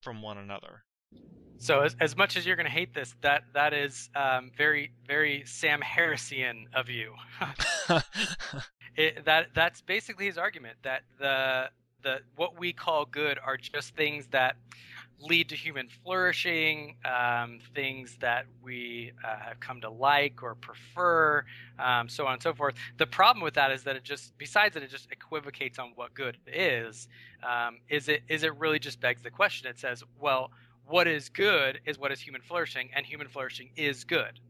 from 0.00 0.22
one 0.22 0.38
another. 0.38 0.84
So 1.60 1.80
as, 1.80 1.94
as 2.00 2.16
much 2.16 2.38
as 2.38 2.46
you're 2.46 2.56
going 2.56 2.66
to 2.66 2.72
hate 2.72 2.94
this, 2.94 3.14
that 3.20 3.42
that 3.52 3.74
is 3.74 4.08
um, 4.16 4.50
very 4.56 4.92
very 5.06 5.42
Sam 5.44 5.80
Harrisian 5.80 6.64
of 6.74 6.88
you. 6.88 7.12
it, 8.96 9.26
that 9.26 9.48
that's 9.54 9.82
basically 9.82 10.24
his 10.24 10.38
argument 10.38 10.78
that 10.84 11.02
the 11.18 11.68
the 12.02 12.20
what 12.34 12.58
we 12.58 12.72
call 12.72 13.04
good 13.04 13.38
are 13.44 13.58
just 13.58 13.94
things 13.94 14.26
that 14.28 14.56
lead 15.20 15.50
to 15.50 15.54
human 15.54 15.88
flourishing, 16.02 16.96
um, 17.04 17.58
things 17.74 18.16
that 18.20 18.46
we 18.62 19.12
uh, 19.22 19.36
have 19.38 19.60
come 19.60 19.80
to 19.82 19.90
like 19.90 20.42
or 20.42 20.54
prefer, 20.54 21.44
um, 21.78 22.08
so 22.08 22.26
on 22.26 22.34
and 22.34 22.42
so 22.42 22.54
forth. 22.54 22.74
The 22.96 23.06
problem 23.06 23.42
with 23.42 23.54
that 23.54 23.70
is 23.70 23.82
that 23.84 23.96
it 23.96 24.02
just, 24.02 24.32
besides 24.38 24.74
that, 24.74 24.82
it 24.82 24.90
just 24.90 25.10
equivocates 25.10 25.78
on 25.78 25.92
what 25.94 26.14
good 26.14 26.38
is. 26.46 27.06
Um, 27.46 27.80
is 27.88 28.08
it 28.08 28.22
is 28.28 28.42
it 28.44 28.56
really 28.56 28.78
just 28.78 29.00
begs 29.00 29.22
the 29.22 29.30
question? 29.30 29.68
It 29.68 29.78
says, 29.78 30.02
well, 30.18 30.50
what 30.90 31.06
is 31.06 31.28
good 31.28 31.80
is 31.86 31.98
what 31.98 32.12
is 32.12 32.20
human 32.20 32.42
flourishing, 32.42 32.90
and 32.94 33.06
human 33.06 33.28
flourishing 33.28 33.70
is 33.76 34.04
good. 34.04 34.40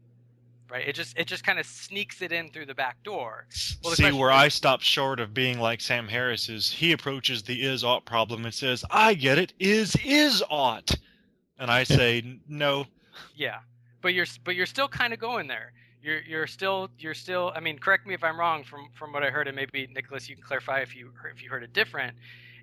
Right? 0.69 0.87
It 0.87 0.95
just 0.95 1.17
it 1.17 1.27
just 1.27 1.43
kind 1.43 1.59
of 1.59 1.65
sneaks 1.65 2.21
it 2.21 2.31
in 2.31 2.49
through 2.49 2.65
the 2.65 2.73
back 2.73 3.03
door. 3.03 3.45
Well, 3.83 3.91
the 3.91 3.97
See, 3.97 4.11
where 4.11 4.29
is, 4.29 4.35
I 4.35 4.47
stop 4.47 4.81
short 4.81 5.19
of 5.19 5.33
being 5.33 5.59
like 5.59 5.81
Sam 5.81 6.07
Harris 6.07 6.47
is 6.47 6.71
he 6.71 6.93
approaches 6.93 7.43
the 7.43 7.61
is 7.61 7.83
ought 7.83 8.05
problem 8.05 8.45
and 8.45 8.53
says, 8.53 8.85
"I 8.89 9.13
get 9.13 9.37
it, 9.37 9.53
is 9.59 9.97
is 10.03 10.41
ought," 10.49 10.95
and 11.59 11.69
I 11.69 11.83
say, 11.83 12.39
"No." 12.47 12.85
Yeah, 13.35 13.59
but 14.01 14.13
you're 14.13 14.27
but 14.45 14.55
you're 14.55 14.65
still 14.65 14.87
kind 14.87 15.11
of 15.11 15.19
going 15.19 15.47
there. 15.47 15.73
You're 16.01 16.21
you're 16.21 16.47
still 16.47 16.89
you're 16.97 17.15
still. 17.15 17.51
I 17.53 17.59
mean, 17.59 17.77
correct 17.77 18.07
me 18.07 18.13
if 18.13 18.23
I'm 18.23 18.39
wrong 18.39 18.63
from 18.63 18.87
from 18.93 19.11
what 19.11 19.23
I 19.23 19.29
heard, 19.29 19.49
and 19.49 19.55
maybe 19.57 19.87
Nicholas, 19.93 20.29
you 20.29 20.35
can 20.35 20.43
clarify 20.43 20.79
if 20.79 20.95
you 20.95 21.11
if 21.33 21.43
you 21.43 21.49
heard 21.49 21.63
it 21.63 21.73
different 21.73 22.15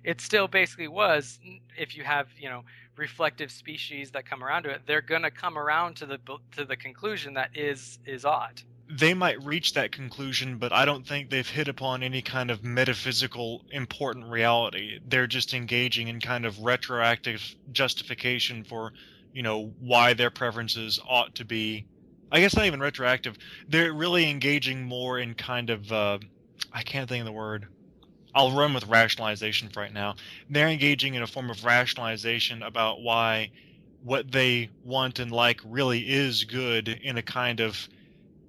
it 0.03 0.21
still 0.21 0.47
basically 0.47 0.87
was 0.87 1.39
if 1.77 1.95
you 1.95 2.03
have 2.03 2.27
you 2.37 2.49
know 2.49 2.63
reflective 2.99 3.49
species 3.49 4.11
that 4.11 4.25
come 4.25 4.43
around 4.43 4.63
to 4.63 4.69
it 4.69 4.81
they're 4.85 5.01
going 5.01 5.21
to 5.23 5.31
come 5.31 5.57
around 5.57 5.95
to 5.95 6.05
the 6.05 6.19
to 6.51 6.65
the 6.65 6.75
conclusion 6.75 7.33
that 7.33 7.49
is 7.55 7.97
is 8.05 8.25
ought 8.25 8.63
they 8.91 9.13
might 9.13 9.43
reach 9.43 9.75
that 9.75 9.91
conclusion, 9.91 10.57
but 10.57 10.73
I 10.73 10.85
don't 10.85 11.05
think 11.05 11.29
they've 11.29 11.47
hit 11.47 11.67
upon 11.67 12.01
any 12.01 12.23
kind 12.23 12.49
of 12.49 12.63
metaphysical 12.63 13.63
important 13.69 14.31
reality. 14.31 14.99
They're 15.07 15.27
just 15.27 15.53
engaging 15.53 16.07
in 16.07 16.19
kind 16.19 16.43
of 16.43 16.63
retroactive 16.63 17.55
justification 17.71 18.63
for, 18.63 18.93
you 19.31 19.43
know, 19.43 19.73
why 19.79 20.15
their 20.15 20.31
preferences 20.31 20.99
ought 21.07 21.35
to 21.35 21.45
be. 21.45 21.85
I 22.31 22.39
guess 22.39 22.55
not 22.55 22.65
even 22.65 22.79
retroactive. 22.79 23.37
They're 23.67 23.93
really 23.93 24.27
engaging 24.27 24.83
more 24.83 25.19
in 25.19 25.35
kind 25.35 25.69
of, 25.69 25.91
uh, 25.91 26.17
I 26.73 26.81
can't 26.81 27.07
think 27.07 27.21
of 27.21 27.25
the 27.25 27.31
word. 27.31 27.67
I'll 28.33 28.51
run 28.51 28.73
with 28.73 28.87
rationalization 28.87 29.69
for 29.69 29.81
right 29.81 29.93
now. 29.93 30.15
They're 30.49 30.67
engaging 30.69 31.15
in 31.15 31.23
a 31.23 31.27
form 31.27 31.49
of 31.49 31.65
rationalization 31.65 32.61
about 32.63 33.01
why 33.01 33.51
what 34.03 34.31
they 34.31 34.69
want 34.83 35.19
and 35.19 35.31
like 35.31 35.59
really 35.65 35.99
is 35.99 36.43
good 36.45 36.87
in 36.87 37.17
a 37.17 37.21
kind 37.21 37.59
of 37.59 37.89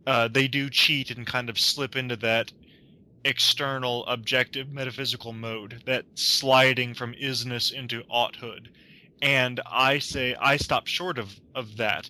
uh, 0.06 0.28
they 0.28 0.48
do 0.48 0.70
cheat 0.70 1.10
and 1.10 1.26
kind 1.26 1.50
of 1.50 1.58
slip 1.58 1.96
into 1.96 2.16
that 2.16 2.52
external 3.24 4.06
objective 4.06 4.72
metaphysical 4.72 5.32
mode 5.32 5.82
that 5.86 6.04
sliding 6.14 6.94
from 6.94 7.12
isness 7.14 7.70
into 7.70 8.02
oughthood 8.08 8.70
and 9.20 9.60
i 9.70 9.98
say 9.98 10.34
i 10.40 10.56
stop 10.56 10.86
short 10.86 11.18
of 11.18 11.38
of 11.54 11.76
that 11.76 12.08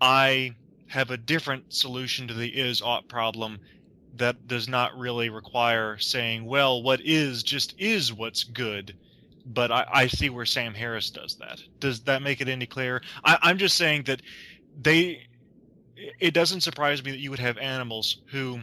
i 0.00 0.50
have 0.88 1.12
a 1.12 1.16
different 1.16 1.72
solution 1.72 2.26
to 2.26 2.34
the 2.34 2.48
is 2.48 2.82
ought 2.82 3.08
problem 3.08 3.60
that 4.18 4.46
does 4.46 4.68
not 4.68 4.96
really 4.98 5.28
require 5.28 5.98
saying 5.98 6.44
well 6.44 6.82
what 6.82 7.00
is 7.04 7.42
just 7.42 7.74
is 7.78 8.12
what's 8.12 8.44
good 8.44 8.94
but 9.46 9.70
I, 9.70 9.86
I 9.90 10.06
see 10.08 10.28
where 10.28 10.44
Sam 10.44 10.74
Harris 10.74 11.10
does 11.10 11.36
that. 11.36 11.62
Does 11.78 12.00
that 12.02 12.20
make 12.20 12.40
it 12.40 12.48
any 12.48 12.66
clearer? 12.66 13.00
I, 13.24 13.38
I'm 13.42 13.58
just 13.58 13.76
saying 13.76 14.04
that 14.04 14.20
they. 14.80 15.26
It 16.18 16.34
doesn't 16.34 16.60
surprise 16.60 17.02
me 17.02 17.12
that 17.12 17.20
you 17.20 17.30
would 17.30 17.38
have 17.38 17.56
animals 17.56 18.18
who 18.26 18.60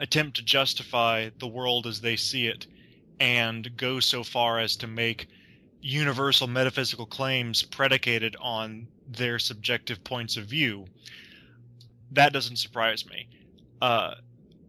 attempt 0.00 0.36
to 0.36 0.42
justify 0.42 1.30
the 1.38 1.46
world 1.46 1.86
as 1.86 2.00
they 2.00 2.16
see 2.16 2.48
it 2.48 2.66
and 3.20 3.76
go 3.76 4.00
so 4.00 4.24
far 4.24 4.58
as 4.58 4.74
to 4.76 4.88
make 4.88 5.28
universal 5.80 6.48
metaphysical 6.48 7.06
claims 7.06 7.62
predicated 7.62 8.34
on 8.40 8.88
their 9.06 9.38
subjective 9.38 10.02
points 10.02 10.36
of 10.36 10.46
view. 10.46 10.86
That 12.10 12.32
doesn't 12.32 12.56
surprise 12.56 13.06
me. 13.06 13.28
Uh, 13.80 14.14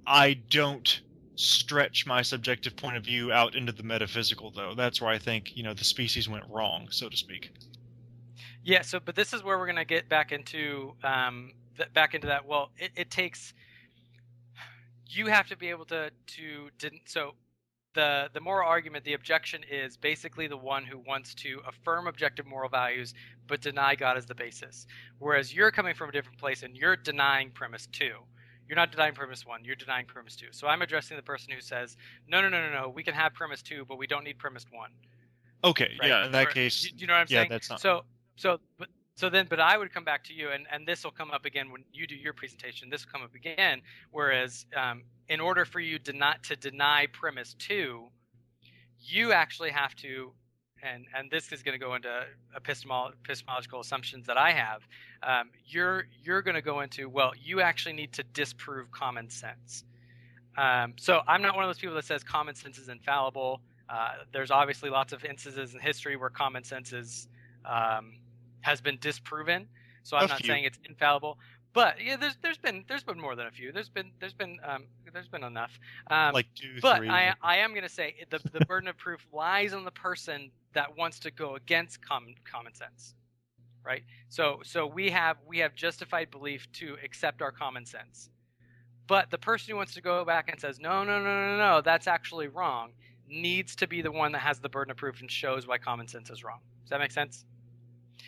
I 0.06 0.34
don't 0.34 1.02
stretch 1.36 2.06
my 2.06 2.22
subjective 2.22 2.76
point 2.76 2.98
of 2.98 3.04
view 3.04 3.32
out 3.32 3.56
into 3.56 3.72
the 3.72 3.84
metaphysical 3.84 4.52
though. 4.52 4.74
That's 4.76 5.02
where 5.02 5.10
i 5.10 5.18
think 5.18 5.56
you 5.56 5.64
know 5.64 5.74
the 5.74 5.84
species 5.84 6.30
went 6.30 6.44
wrong 6.50 6.88
so 6.92 7.10
to 7.10 7.18
speak. 7.18 7.52
Yeah 8.64 8.82
so 8.82 9.00
but 9.00 9.16
this 9.16 9.34
is 9.34 9.44
where 9.44 9.58
we're 9.58 9.66
going 9.66 9.76
to 9.78 9.86
get 9.86 10.08
back 10.10 10.32
into 10.32 10.94
um 11.04 11.54
th- 11.78 11.92
back 11.94 12.14
into 12.14 12.28
that 12.28 12.46
well 12.46 12.70
it, 12.78 12.92
it 12.96 13.12
takes 13.12 13.54
you 15.08 15.28
have 15.28 15.48
to 15.48 15.58
be 15.58 15.70
able 15.70 15.86
to 15.86 16.12
to 16.28 16.70
didn't 16.78 17.02
so 17.06 17.34
the 17.96 18.30
the 18.34 18.40
moral 18.40 18.68
argument 18.68 19.04
the 19.06 19.14
objection 19.14 19.62
is 19.70 19.98
basically 19.98 20.48
the 20.48 20.58
one 20.58 20.84
who 20.86 21.00
wants 21.00 21.34
to 21.36 21.62
affirm 21.68 22.08
objective 22.08 22.46
moral 22.46 22.70
values 22.70 23.14
but 23.48 23.62
deny 23.62 23.96
god 23.96 24.18
as 24.18 24.26
the 24.26 24.36
basis. 24.36 24.86
Whereas 25.20 25.54
you're 25.54 25.72
coming 25.72 25.96
from 25.96 26.10
a 26.10 26.12
different 26.12 26.38
place 26.38 26.64
and 26.64 26.76
you're 26.76 26.96
denying 26.96 27.52
premise 27.52 27.88
two 27.92 28.18
you're 28.68 28.76
not 28.76 28.92
denying 28.92 29.14
premise 29.14 29.46
one. 29.46 29.64
You're 29.66 29.76
denying 29.76 30.06
premise 30.06 30.36
two. 30.36 30.48
So 30.52 30.68
I'm 30.68 30.82
addressing 30.82 31.18
the 31.18 31.24
person 31.24 31.54
who 31.54 31.62
says, 31.62 31.98
no, 32.28 32.42
no, 32.42 32.50
no, 32.50 32.60
no, 32.70 32.82
no. 32.82 32.90
We 32.90 33.04
can 33.04 33.14
have 33.14 33.34
premise 33.34 33.62
two, 33.62 33.86
but 33.88 33.98
we 33.98 34.08
don't 34.08 34.24
need 34.24 34.38
premise 34.40 34.66
one. 34.72 34.92
okay 35.64 35.92
Right? 36.00 36.10
yeah 36.10 36.26
in 36.26 36.32
that 36.32 36.48
Or- 36.48 36.52
case 36.52 36.82
do 36.92 36.98
you 36.98 37.08
know 37.08 37.14
what 37.14 37.20
I'm 37.20 37.28
yeah 37.30 37.40
saying? 37.42 37.50
that's 37.50 37.70
not 37.70 37.80
So, 37.82 38.04
so, 38.36 38.60
but 38.80 38.90
so 39.16 39.30
then, 39.30 39.46
but 39.48 39.60
I 39.60 39.78
would 39.78 39.94
come 39.94 40.04
back 40.04 40.24
to 40.26 40.34
you, 40.34 40.50
and 40.50 40.66
and 40.72 40.88
this 40.88 41.04
will 41.04 41.12
come 41.12 41.30
up 41.30 41.46
again 41.46 41.70
when 41.72 41.84
you 41.94 42.08
do 42.08 42.16
your 42.16 42.34
presentation. 42.34 42.90
This 42.90 43.06
will 43.06 43.12
come 43.12 43.22
up 43.22 43.36
again. 43.36 43.82
Whereas, 44.10 44.66
um, 44.76 45.04
in 45.30 45.40
order 45.40 45.66
for 45.66 45.80
you 45.80 46.00
to 46.00 46.14
not 46.14 46.42
to 46.46 46.56
deny 46.56 47.06
premise 47.14 47.54
two, 47.60 48.08
you 49.00 49.32
actually 49.32 49.70
have 49.70 49.96
to. 49.98 50.32
And, 50.86 51.06
and 51.16 51.32
this 51.32 51.52
is 51.54 51.64
going 51.64 51.80
to 51.80 51.84
go 51.86 51.96
into 51.96 52.26
epistemol- 52.60 53.14
epistemological 53.24 53.80
assumptions 53.80 54.28
that 54.28 54.38
I 54.38 54.52
have. 54.52 54.82
Um, 55.22 55.50
you're 55.66 56.08
you're 56.22 56.42
going 56.42 56.56
to 56.56 56.62
go 56.62 56.82
into 56.82 57.08
well, 57.08 57.32
you 57.42 57.62
actually 57.62 57.94
need 57.94 58.12
to 58.14 58.24
disprove 58.34 58.92
common 58.92 59.30
sense. 59.30 59.86
Um, 60.58 60.94
so 60.98 61.22
I'm 61.28 61.42
not 61.42 61.56
one 61.56 61.64
of 61.64 61.70
those 61.70 61.80
people 61.80 61.96
that 61.96 62.06
says 62.06 62.24
common 62.24 62.56
sense 62.56 62.78
is 62.78 62.90
infallible. 62.90 63.62
Uh, 63.90 64.10
there's 64.32 64.52
obviously 64.52 64.90
lots 64.90 65.14
of 65.14 65.24
instances 65.24 65.74
in 65.74 65.80
history 65.80 66.16
where 66.16 66.30
common 66.30 66.64
sense 66.64 66.94
is 66.94 67.28
um, 67.66 68.14
has 68.62 68.82
been 68.82 68.98
disproven. 69.00 69.68
So 70.04 70.18
I'm 70.18 70.26
A 70.26 70.28
not 70.28 70.40
few. 70.40 70.48
saying 70.48 70.66
it's 70.66 70.80
infallible, 70.88 71.40
but 71.74 71.96
yeah, 72.04 72.18
there's 72.18 72.38
there's 72.42 72.58
been 72.58 72.84
there's 72.88 73.04
been 73.04 73.20
more 73.20 73.36
than 73.36 73.48
a 73.48 73.52
few. 73.52 73.72
There's 73.72 73.90
been 73.90 74.12
there's 74.20 74.34
been 74.34 74.58
um, 74.66 74.84
there's 75.14 75.28
been 75.30 75.44
enough. 75.44 75.80
Um, 76.12 76.34
like 76.34 76.48
two 76.56 76.80
but 76.82 76.98
three 76.98 77.10
I 77.10 77.34
I 77.42 77.58
am 77.58 77.72
going 77.72 77.84
to 77.84 77.90
say 77.90 78.16
the 78.30 78.40
the 78.52 78.66
burden 78.66 78.90
of 78.90 78.98
proof 78.98 79.26
lies 79.32 79.74
on 79.74 79.86
the 79.86 79.92
person 79.92 80.52
that 80.74 80.98
wants 80.98 81.20
to 81.20 81.32
go 81.32 81.56
against 81.56 82.06
common 82.06 82.36
common 82.50 82.74
sense, 82.74 83.14
right? 83.86 84.04
So 84.30 84.62
so 84.64 84.86
we 84.88 85.10
have 85.12 85.38
we 85.48 85.60
have 85.60 85.76
justified 85.76 86.32
belief 86.32 86.72
to 86.74 86.98
accept 87.04 87.42
our 87.42 87.52
common 87.52 87.86
sense, 87.86 88.30
but 89.08 89.30
the 89.32 89.38
person 89.38 89.72
who 89.72 89.78
wants 89.78 89.94
to 89.96 90.02
go 90.02 90.26
back 90.26 90.50
and 90.50 90.60
says 90.60 90.80
no 90.80 91.04
no 91.04 91.20
no 91.20 91.50
no 91.50 91.58
no 91.58 91.82
that's 91.82 92.08
actually 92.08 92.48
wrong 92.48 92.92
needs 93.28 93.76
to 93.78 93.88
be 93.88 94.02
the 94.02 94.12
one 94.12 94.32
that 94.34 94.40
has 94.40 94.60
the 94.60 94.70
burden 94.70 94.92
of 94.92 94.98
proof 94.98 95.22
and 95.22 95.32
shows 95.32 95.68
why 95.68 95.78
common 95.78 96.08
sense 96.08 96.30
is 96.30 96.44
wrong. 96.44 96.60
Does 96.82 96.90
that 96.90 97.00
make 97.00 97.12
sense? 97.12 97.46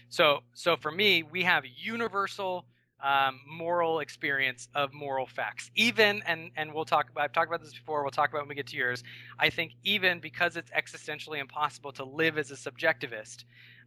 So 0.09 0.39
so 0.53 0.77
for 0.77 0.91
me 0.91 1.23
we 1.23 1.43
have 1.43 1.63
universal 1.65 2.65
um, 3.03 3.39
moral 3.47 3.99
experience 3.99 4.67
of 4.73 4.93
moral 4.93 5.25
facts. 5.25 5.69
Even 5.75 6.23
and 6.25 6.51
and 6.55 6.73
we'll 6.73 6.85
talk. 6.85 7.07
I've 7.15 7.33
talked 7.33 7.49
about 7.49 7.61
this 7.61 7.73
before. 7.73 8.03
We'll 8.03 8.11
talk 8.11 8.29
about 8.29 8.43
when 8.43 8.49
we 8.49 8.55
get 8.55 8.67
to 8.67 8.77
yours. 8.77 9.03
I 9.39 9.49
think 9.49 9.73
even 9.83 10.19
because 10.19 10.55
it's 10.55 10.71
existentially 10.71 11.39
impossible 11.39 11.91
to 11.93 12.05
live 12.05 12.37
as 12.37 12.51
a 12.51 12.55
subjectivist, 12.55 13.43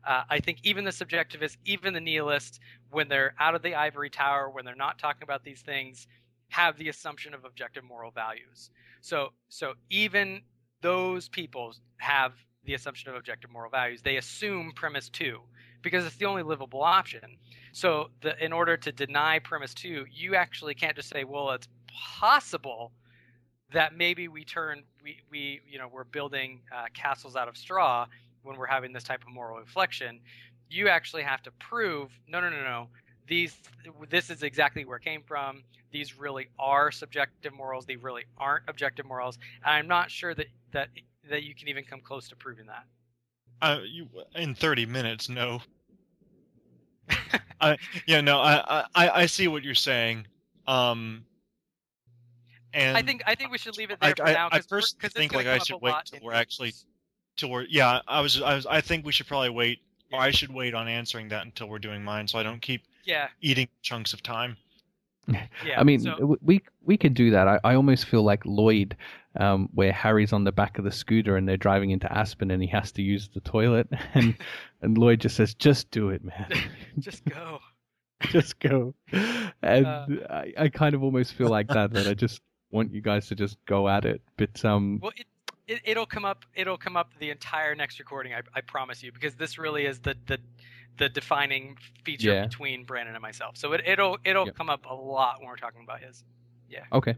uh, 0.07 0.23
I 0.29 0.41
think 0.41 0.59
even 0.63 0.85
the 0.85 0.91
subjectivists, 0.91 1.57
even 1.65 1.95
the 1.95 2.01
nihilists, 2.01 2.61
when 2.91 3.09
they're 3.09 3.35
out 3.39 3.55
of 3.55 3.63
the 3.63 3.75
ivory 3.75 4.11
tower, 4.11 4.51
when 4.51 4.65
they're 4.65 4.75
not 4.75 4.99
talking 4.99 5.23
about 5.23 5.45
these 5.45 5.63
things, 5.63 6.07
have 6.49 6.77
the 6.79 6.89
assumption 6.89 7.35
of 7.35 7.45
objective 7.45 7.85
moral 7.85 8.11
values. 8.11 8.71
So 9.01 9.31
so 9.49 9.75
even 9.91 10.43
those 10.83 11.29
people 11.29 11.75
have 11.99 12.33
the 12.65 12.75
assumption 12.75 13.11
of 13.11 13.17
objective 13.17 13.51
moral 13.51 13.71
values. 13.71 14.03
They 14.03 14.17
assume 14.17 14.73
premise 14.75 15.09
two 15.09 15.41
because 15.83 16.05
it's 16.05 16.17
the 16.17 16.27
only 16.27 16.43
livable 16.43 16.83
option. 16.83 17.37
So, 17.73 18.11
the, 18.23 18.43
in 18.43 18.53
order 18.53 18.77
to 18.77 18.93
deny 18.93 19.39
premise 19.39 19.75
two, 19.75 20.07
you 20.13 20.35
actually 20.35 20.75
can't 20.75 20.97
just 20.97 21.09
say, 21.09 21.25
"Well, 21.25 21.51
it's 21.51 21.69
possible 21.89 22.93
that 23.73 23.97
maybe 23.97 24.29
we 24.29 24.45
turn 24.45 24.83
we 25.03 25.19
we 25.31 25.61
you 25.69 25.79
know 25.79 25.89
we're 25.89 26.05
building 26.05 26.61
uh, 26.75 26.87
castles 26.95 27.37
out 27.37 27.49
of 27.49 27.57
straw 27.57 28.07
when 28.43 28.57
we're 28.57 28.67
having 28.67 28.93
this 28.93 29.05
type 29.05 29.23
of 29.23 29.33
moral 29.33 29.59
reflection." 29.59 30.21
You 30.71 30.89
actually 30.89 31.23
have 31.23 31.43
to 31.45 31.51
prove, 31.53 32.11
no, 32.29 32.43
no, 32.43 32.51
no, 32.51 32.63
no. 32.63 32.89
These 33.27 33.57
this 34.11 34.31
is 34.31 34.43
exactly 34.43 34.85
where 34.85 34.99
it 34.99 35.05
came 35.05 35.23
from. 35.23 35.63
These 35.93 36.19
really 36.19 36.49
are 36.59 36.91
subjective 36.91 37.55
morals. 37.55 37.87
They 37.87 37.97
really 37.97 38.25
aren't 38.37 38.65
objective 38.69 39.07
morals. 39.07 39.39
And 39.65 39.75
I'm 39.75 39.89
not 39.89 40.11
sure 40.11 40.35
that 40.35 40.47
that 40.73 40.89
that 41.31 41.43
you 41.43 41.55
can 41.55 41.69
even 41.69 41.85
come 41.85 42.01
close 42.01 42.29
to 42.29 42.37
proving 42.37 42.67
that. 42.67 42.85
Uh, 43.63 43.81
you 43.85 44.09
in 44.35 44.55
30 44.55 44.87
minutes 44.87 45.29
no 45.29 45.61
I 47.61 47.77
yeah 48.07 48.21
no 48.21 48.39
I, 48.39 48.85
I 48.95 49.11
I 49.23 49.27
see 49.27 49.49
what 49.49 49.63
you're 49.65 49.75
saying 49.75 50.27
um 50.67 51.25
and 52.75 52.97
I 52.97 53.03
think 53.03 53.23
I 53.27 53.35
think 53.35 53.51
we 53.51 53.59
should 53.59 53.77
leave 53.77 53.91
it 53.91 53.99
I, 54.01 54.09
there 54.09 54.17
for 54.17 54.27
I, 54.29 54.33
now. 54.35 54.47
I 54.47 54.51
'cause 54.59 54.67
we're- 54.71 54.81
personally 54.81 55.01
'cause 55.01 55.11
it's 55.11 55.15
think 55.15 55.33
like 55.35 55.47
I 55.47 55.59
should 55.59 55.81
wait 55.81 55.91
lot 55.93 56.07
till 56.07 56.21
we're 56.23 56.35
actually 56.35 56.73
till 57.37 57.51
we're 57.51 57.65
yeah 57.69 58.01
I 58.07 58.21
was 58.21 58.41
I 58.43 58.55
was 58.55 58.67
I 58.67 58.81
think 58.81 59.07
we 59.07 59.13
should 59.13 59.27
probably 59.27 59.51
wait 59.51 59.81
or 60.13 60.21
I 60.21 60.31
should 60.31 60.53
wait 60.53 60.75
on 60.75 60.89
answering 60.89 61.29
that 61.29 61.45
until 61.45 61.69
we're 61.69 61.79
doing 61.79 62.03
mine 62.05 62.29
so 62.29 62.39
I 62.39 62.43
don't 62.43 62.61
keep 62.61 62.83
Yeah, 63.05 63.29
eating 63.41 63.69
chunks 63.83 64.13
of 64.13 64.23
time 64.23 64.57
yeah. 65.29 65.79
I 65.79 65.85
mean, 65.85 66.01
so, 66.01 66.39
we 66.41 66.63
we 66.83 66.97
could 66.97 67.13
do 67.13 67.31
that. 67.33 67.47
I, 67.47 67.61
I 67.63 67.75
almost 67.75 68.07
feel 68.07 68.23
like 68.23 68.47
Lloyd, 68.47 68.97
um, 69.39 69.69
where 69.75 69.93
Harry's 69.93 70.33
on 70.33 70.45
the 70.45 70.53
back 70.53 70.79
of 70.79 70.85
the 70.85 70.91
scooter 70.91 71.37
and 71.37 71.49
they're 71.49 71.57
driving 71.57 71.91
into 71.91 72.13
Aspen 72.13 72.51
and 72.51 72.63
he 72.63 72.69
has 72.69 72.93
to 72.93 73.03
use 73.03 73.29
the 73.33 73.41
toilet, 73.41 73.89
and 74.15 74.35
and 74.83 74.99
Lloyd 74.99 75.21
just 75.21 75.37
says, 75.37 75.55
"Just 75.55 75.91
do 75.91 76.11
it, 76.11 76.23
man. 76.25 76.51
just 76.99 77.25
go. 77.25 77.61
just 78.31 78.59
go." 78.59 78.95
And 79.63 79.87
Uh, 79.87 80.07
I, 80.29 80.53
I 80.59 80.69
kind 80.69 80.95
of 80.95 81.03
almost 81.03 81.35
feel 81.35 81.49
like 81.49 81.69
that. 81.69 81.93
That 81.93 82.07
I 82.09 82.15
just 82.15 82.41
want 82.71 82.93
you 82.93 83.01
guys 83.01 83.29
to 83.29 83.35
just 83.35 83.57
go 83.67 83.89
at 83.89 84.05
it. 84.05 84.21
But 84.37 84.65
um, 84.65 84.99
Well, 85.03 85.13
it, 85.17 85.27
it 85.67 85.81
it'll 85.85 86.07
come 86.07 86.25
up. 86.25 86.45
It'll 86.55 86.79
come 86.79 86.97
up 86.97 87.13
the 87.21 87.31
entire 87.31 87.75
next 87.75 87.99
recording. 87.99 88.35
I, 88.35 88.43
I 88.55 88.61
promise 88.61 89.03
you, 89.03 89.13
because 89.13 89.35
this 89.37 89.57
really 89.59 89.87
is 89.87 90.01
the 90.01 90.17
the 90.27 90.39
the 90.97 91.09
defining 91.09 91.77
feature 92.05 92.33
Yeah. 92.33 92.47
between 92.47 92.83
Brandon 92.85 93.15
and 93.15 93.23
myself. 93.23 93.57
So 93.57 93.73
it, 93.73 93.83
it'll 93.87 94.19
it'll 94.25 94.47
Yep. 94.47 94.57
come 94.57 94.69
up 94.69 94.85
a 94.87 94.95
lot 94.95 95.39
when 95.39 95.47
we're 95.49 95.57
talking 95.57 95.83
about 95.85 96.01
his. 96.01 96.25
Yeah. 96.69 96.81
Okay, 96.93 97.15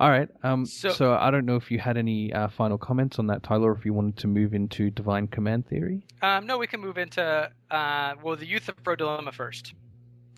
all 0.00 0.10
right. 0.10 0.28
Um, 0.42 0.66
So- 0.66 0.90
so, 0.90 1.14
I 1.14 1.30
don't 1.30 1.46
know 1.46 1.56
if 1.56 1.70
you 1.70 1.78
had 1.78 1.96
any 1.96 2.32
uh, 2.32 2.48
final 2.48 2.78
comments 2.78 3.18
on 3.18 3.26
that, 3.28 3.42
Tyler, 3.42 3.72
or 3.72 3.76
if 3.76 3.84
you 3.84 3.92
wanted 3.92 4.16
to 4.18 4.26
move 4.26 4.54
into 4.54 4.90
divine 4.90 5.28
command 5.28 5.66
theory. 5.68 6.06
Um, 6.22 6.46
no, 6.46 6.58
we 6.58 6.66
can 6.66 6.80
move 6.80 6.98
into 6.98 7.50
uh, 7.70 8.14
well 8.22 8.36
the 8.36 8.46
youth 8.46 8.68
of 8.68 8.76
Euthyphro 8.76 8.96
dilemma 8.96 9.32
first. 9.32 9.74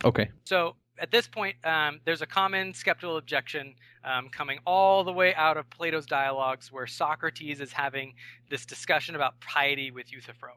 Okay. 0.04 0.30
So 0.44 0.76
at 0.98 1.10
this 1.10 1.26
point, 1.26 1.56
um, 1.64 2.00
there's 2.04 2.22
a 2.22 2.26
common 2.26 2.74
skeptical 2.74 3.16
objection 3.16 3.74
um, 4.04 4.28
coming 4.28 4.58
all 4.66 5.02
the 5.02 5.12
way 5.12 5.34
out 5.34 5.56
of 5.56 5.68
Plato's 5.70 6.06
dialogues, 6.06 6.70
where 6.70 6.86
Socrates 6.86 7.60
is 7.60 7.72
having 7.72 8.14
this 8.50 8.66
discussion 8.66 9.14
about 9.16 9.40
piety 9.40 9.90
with 9.90 10.12
Euthyphro. 10.12 10.52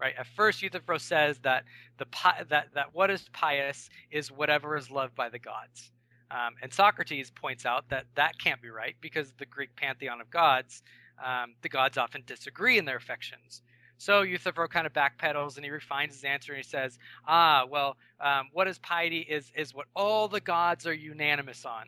Right. 0.00 0.14
At 0.18 0.26
first, 0.26 0.60
Euthyphro 0.62 0.98
says 0.98 1.38
that 1.40 1.64
the 1.98 2.06
that 2.48 2.68
that 2.74 2.86
what 2.94 3.10
is 3.10 3.28
pious 3.32 3.88
is 4.10 4.30
whatever 4.30 4.76
is 4.76 4.90
loved 4.90 5.14
by 5.14 5.28
the 5.28 5.38
gods. 5.38 5.92
Um, 6.34 6.54
and 6.62 6.72
Socrates 6.72 7.30
points 7.30 7.64
out 7.64 7.88
that 7.90 8.06
that 8.16 8.38
can't 8.38 8.60
be 8.60 8.68
right 8.68 8.96
because 9.00 9.32
the 9.38 9.46
Greek 9.46 9.76
pantheon 9.76 10.20
of 10.20 10.30
gods, 10.30 10.82
um, 11.24 11.54
the 11.62 11.68
gods 11.68 11.96
often 11.96 12.24
disagree 12.26 12.76
in 12.76 12.84
their 12.84 12.96
affections. 12.96 13.62
So 13.98 14.22
Euthyphro 14.22 14.66
kind 14.66 14.84
of 14.84 14.92
backpedals 14.92 15.54
and 15.56 15.64
he 15.64 15.70
refines 15.70 16.14
his 16.14 16.24
answer 16.24 16.52
and 16.52 16.56
he 16.62 16.68
says, 16.68 16.98
"Ah, 17.28 17.64
well, 17.70 17.96
um, 18.20 18.48
what 18.52 18.66
is 18.66 18.78
piety 18.80 19.20
is 19.20 19.52
is 19.54 19.72
what 19.72 19.86
all 19.94 20.26
the 20.26 20.40
gods 20.40 20.88
are 20.88 20.92
unanimous 20.92 21.64
on." 21.64 21.86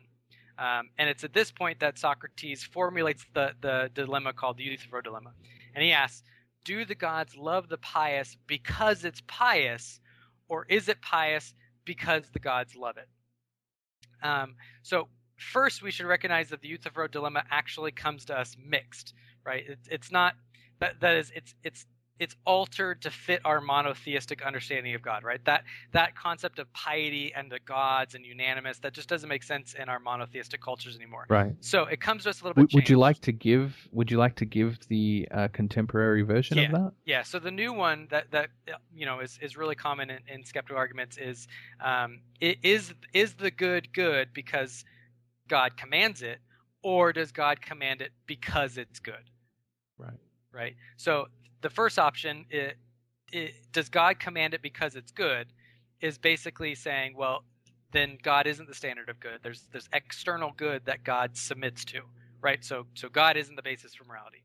Um, 0.57 0.89
and 0.97 1.09
it's 1.09 1.25
at 1.25 1.33
this 1.33 1.51
point 1.51 1.81
that 1.81 1.99
Socrates 1.99 2.63
formulates 2.63 3.25
the 3.33 3.53
the 3.59 3.91
dilemma 3.93 4.31
called 4.31 4.57
the 4.57 4.63
Euthyphro 4.63 5.01
dilemma, 5.01 5.33
and 5.75 5.83
he 5.83 5.91
asks, 5.91 6.23
"Do 6.63 6.85
the 6.85 6.95
gods 6.95 7.35
love 7.35 7.67
the 7.67 7.77
pious 7.79 8.37
because 8.47 9.03
it's 9.03 9.21
pious, 9.27 9.99
or 10.47 10.65
is 10.69 10.87
it 10.87 11.01
pious 11.01 11.53
because 11.83 12.29
the 12.29 12.39
gods 12.39 12.73
love 12.77 12.95
it?" 12.95 13.09
Um, 14.23 14.55
so 14.83 15.07
first, 15.37 15.81
we 15.81 15.91
should 15.91 16.05
recognize 16.05 16.49
that 16.49 16.61
the 16.61 16.67
youth 16.67 16.85
of 16.85 16.93
Euthyphro 16.93 17.07
dilemma 17.11 17.43
actually 17.51 17.91
comes 17.91 18.25
to 18.25 18.39
us 18.39 18.55
mixed, 18.63 19.13
right? 19.45 19.63
It, 19.67 19.79
it's 19.89 20.11
not 20.11 20.33
that 20.79 20.99
that 21.01 21.15
is 21.15 21.31
it's 21.35 21.55
it's 21.63 21.85
it's 22.19 22.35
altered 22.45 23.01
to 23.03 23.11
fit 23.11 23.41
our 23.45 23.61
monotheistic 23.61 24.41
understanding 24.41 24.95
of 24.95 25.01
God, 25.01 25.23
right? 25.23 25.43
That 25.45 25.63
that 25.91 26.15
concept 26.15 26.59
of 26.59 26.71
piety 26.73 27.31
and 27.35 27.51
the 27.51 27.59
gods 27.59 28.15
and 28.15 28.25
unanimous 28.25 28.79
that 28.79 28.93
just 28.93 29.07
doesn't 29.07 29.29
make 29.29 29.43
sense 29.43 29.73
in 29.73 29.89
our 29.89 29.99
monotheistic 29.99 30.61
cultures 30.61 30.95
anymore. 30.95 31.25
Right. 31.29 31.55
So 31.59 31.85
it 31.85 32.01
comes 32.01 32.23
to 32.23 32.29
us 32.29 32.41
a 32.41 32.45
little 32.45 32.63
bit. 32.63 32.73
would 32.73 32.89
you 32.89 32.97
like 32.97 33.19
to 33.21 33.31
give? 33.31 33.75
Would 33.91 34.09
you 34.09 34.17
like 34.17 34.35
to 34.35 34.45
give 34.45 34.79
the 34.87 35.27
uh, 35.31 35.47
contemporary 35.49 36.23
version 36.23 36.59
of 36.59 36.71
that? 36.71 36.91
Yeah. 37.05 37.23
So 37.23 37.39
the 37.39 37.51
new 37.51 37.73
one 37.73 38.07
that 38.09 38.31
that 38.31 38.49
you 38.93 39.05
know 39.05 39.19
is 39.19 39.37
is 39.41 39.57
really 39.57 39.75
common 39.75 40.09
in, 40.09 40.19
in 40.27 40.43
skeptical 40.43 40.77
arguments 40.77 41.17
is 41.17 41.47
um, 41.83 42.21
is 42.41 42.93
is 43.13 43.33
the 43.33 43.51
good 43.51 43.93
good 43.93 44.29
because 44.33 44.85
God 45.47 45.77
commands 45.77 46.21
it, 46.21 46.39
or 46.83 47.13
does 47.13 47.31
God 47.31 47.61
command 47.61 48.01
it 48.01 48.11
because 48.25 48.77
it's 48.77 48.99
good? 48.99 49.29
Right. 49.97 50.19
Right. 50.51 50.75
So 50.97 51.27
the 51.61 51.69
first 51.69 51.99
option, 51.99 52.45
it, 52.49 52.77
it, 53.31 53.53
does 53.71 53.89
God 53.89 54.19
command 54.19 54.53
it 54.53 54.61
because 54.61 54.95
it's 54.95 55.11
good, 55.11 55.47
is 56.01 56.17
basically 56.17 56.75
saying, 56.75 57.15
well, 57.15 57.43
then 57.91 58.17
God 58.21 58.47
isn't 58.47 58.67
the 58.67 58.75
standard 58.75 59.09
of 59.09 59.19
good. 59.19 59.39
There's 59.43 59.63
there's 59.71 59.87
external 59.93 60.51
good 60.55 60.85
that 60.85 61.03
God 61.03 61.37
submits 61.37 61.85
to, 61.85 62.01
right? 62.41 62.63
So 62.63 62.85
so 62.93 63.09
God 63.09 63.37
isn't 63.37 63.55
the 63.55 63.61
basis 63.61 63.95
for 63.95 64.03
morality. 64.03 64.43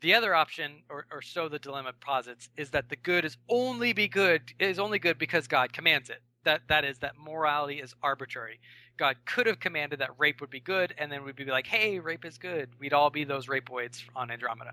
The 0.00 0.14
other 0.14 0.34
option, 0.34 0.82
or, 0.88 1.06
or 1.12 1.20
so 1.20 1.48
the 1.48 1.58
dilemma 1.58 1.92
posits, 2.00 2.48
is 2.56 2.70
that 2.70 2.88
the 2.88 2.96
good 2.96 3.24
is 3.26 3.36
only 3.50 3.92
be 3.92 4.08
good 4.08 4.40
is 4.58 4.78
only 4.78 4.98
good 4.98 5.18
because 5.18 5.46
God 5.46 5.72
commands 5.72 6.08
it. 6.08 6.22
That 6.44 6.62
that 6.68 6.84
is 6.84 6.98
that 7.00 7.12
morality 7.18 7.80
is 7.80 7.94
arbitrary. 8.02 8.60
God 8.96 9.16
could 9.26 9.46
have 9.46 9.60
commanded 9.60 9.98
that 10.00 10.10
rape 10.18 10.40
would 10.40 10.50
be 10.50 10.60
good, 10.60 10.94
and 10.96 11.12
then 11.12 11.24
we'd 11.24 11.36
be 11.36 11.44
like, 11.44 11.66
"Hey, 11.66 11.98
rape 11.98 12.24
is 12.24 12.38
good." 12.38 12.70
We'd 12.78 12.94
all 12.94 13.10
be 13.10 13.24
those 13.24 13.46
rapeoids 13.46 14.02
on 14.16 14.30
Andromeda, 14.30 14.72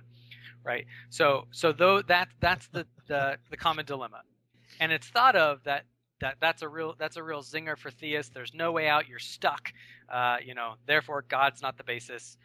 right? 0.63 0.85
So 1.09 1.47
so 1.51 1.71
though 1.71 2.01
that 2.03 2.29
that's 2.39 2.67
the 2.67 2.85
the, 3.07 3.37
the 3.49 3.57
common 3.57 3.85
dilemma, 3.85 4.21
and 4.79 4.91
it's 4.91 5.07
thought 5.07 5.35
of 5.35 5.63
that 5.63 5.85
that 6.21 6.37
that's 6.39 6.61
a 6.61 6.67
real 6.67 6.95
that's 6.97 7.17
a 7.17 7.23
real 7.23 7.41
zinger 7.41 7.77
for 7.77 7.91
theists. 7.91 8.31
There's 8.33 8.53
no 8.53 8.71
way 8.71 8.87
out. 8.87 9.07
You're 9.07 9.19
stuck. 9.19 9.71
Uh, 10.11 10.37
you 10.43 10.55
know, 10.55 10.75
therefore 10.85 11.23
God's 11.27 11.61
not 11.61 11.77
the 11.77 11.83
basis 11.83 12.37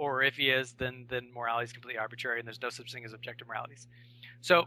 or 0.00 0.22
if 0.22 0.36
he 0.36 0.48
is, 0.48 0.72
then 0.72 1.04
then 1.10 1.30
morality 1.34 1.64
is 1.66 1.72
completely 1.72 1.98
arbitrary, 1.98 2.38
and 2.38 2.46
there's 2.46 2.62
no 2.62 2.70
such 2.70 2.90
thing 2.90 3.04
as 3.04 3.12
objective 3.12 3.46
moralities. 3.46 3.86
So, 4.40 4.64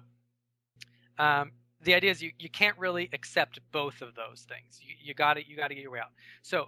um, 1.17 1.53
the 1.81 1.95
idea 1.95 2.11
is 2.11 2.21
you, 2.21 2.31
you 2.37 2.49
can't 2.49 2.77
really 2.77 3.09
accept 3.13 3.59
both 3.71 4.03
of 4.03 4.13
those 4.13 4.45
things. 4.47 4.79
You, 4.79 4.95
you 5.01 5.13
got 5.15 5.33
to 5.33 5.47
you 5.47 5.57
got 5.57 5.69
to 5.69 5.75
get 5.75 5.81
your 5.81 5.91
way 5.91 5.99
out. 5.99 6.11
So, 6.43 6.67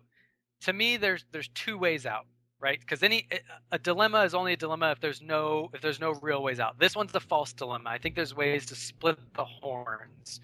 to 0.62 0.74
me, 0.74 0.98
there's 0.98 1.26
there's 1.32 1.48
two 1.50 1.78
ways 1.78 2.08
out, 2.08 2.26
right? 2.60 2.80
Because 2.80 3.04
any 3.04 3.28
a 3.72 3.80
dilemma 3.80 4.22
is 4.24 4.34
only 4.34 4.54
a 4.54 4.58
dilemma 4.58 4.92
if 4.92 5.00
there's 5.00 5.22
no 5.22 5.70
if 5.74 5.82
there's 5.82 6.00
no 6.00 6.14
real 6.22 6.44
ways 6.44 6.60
out. 6.60 6.80
This 6.80 6.96
one's 6.96 7.12
the 7.12 7.20
false 7.20 7.54
dilemma. 7.54 7.90
I 7.90 7.98
think 7.98 8.16
there's 8.16 8.36
ways 8.36 8.66
to 8.68 8.76
split 8.76 9.18
the 9.36 9.46
horns. 9.46 10.42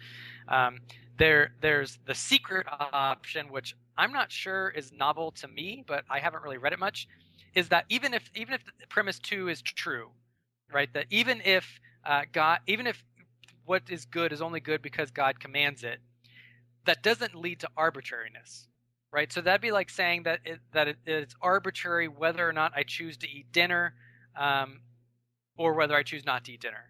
Um, 0.47 0.79
there 1.17 1.53
there's 1.61 1.99
the 2.05 2.15
secret 2.15 2.67
option, 2.69 3.51
which 3.51 3.75
I'm 3.97 4.13
not 4.13 4.31
sure 4.31 4.69
is 4.69 4.91
novel 4.91 5.31
to 5.31 5.47
me, 5.47 5.83
but 5.87 6.03
I 6.09 6.19
haven't 6.19 6.43
really 6.43 6.57
read 6.57 6.73
it 6.73 6.79
much 6.79 7.07
is 7.53 7.69
that 7.69 7.85
even 7.89 8.13
if 8.13 8.29
even 8.35 8.53
if 8.53 8.61
premise 8.89 9.19
two 9.19 9.49
is 9.49 9.61
true, 9.61 10.09
right? 10.73 10.91
That 10.93 11.05
even 11.09 11.41
if 11.43 11.79
uh, 12.05 12.21
God, 12.31 12.59
even 12.67 12.87
if 12.87 13.03
what 13.65 13.83
is 13.89 14.05
good 14.05 14.33
is 14.33 14.41
only 14.41 14.59
good 14.59 14.81
because 14.81 15.11
God 15.11 15.39
commands 15.39 15.83
it, 15.83 15.99
that 16.85 17.03
doesn't 17.03 17.35
lead 17.35 17.59
to 17.59 17.69
arbitrariness, 17.77 18.67
right? 19.11 19.31
So 19.31 19.41
that'd 19.41 19.61
be 19.61 19.71
like 19.71 19.89
saying 19.89 20.23
that 20.23 20.39
it, 20.45 20.59
that 20.73 20.87
it, 20.87 20.97
it's 21.05 21.35
arbitrary 21.41 22.07
whether 22.07 22.47
or 22.47 22.53
not 22.53 22.71
I 22.75 22.83
choose 22.83 23.17
to 23.17 23.29
eat 23.29 23.51
dinner, 23.51 23.93
um, 24.39 24.81
or 25.57 25.73
whether 25.73 25.95
I 25.95 26.03
choose 26.03 26.25
not 26.25 26.45
to 26.45 26.53
eat 26.53 26.61
dinner, 26.61 26.85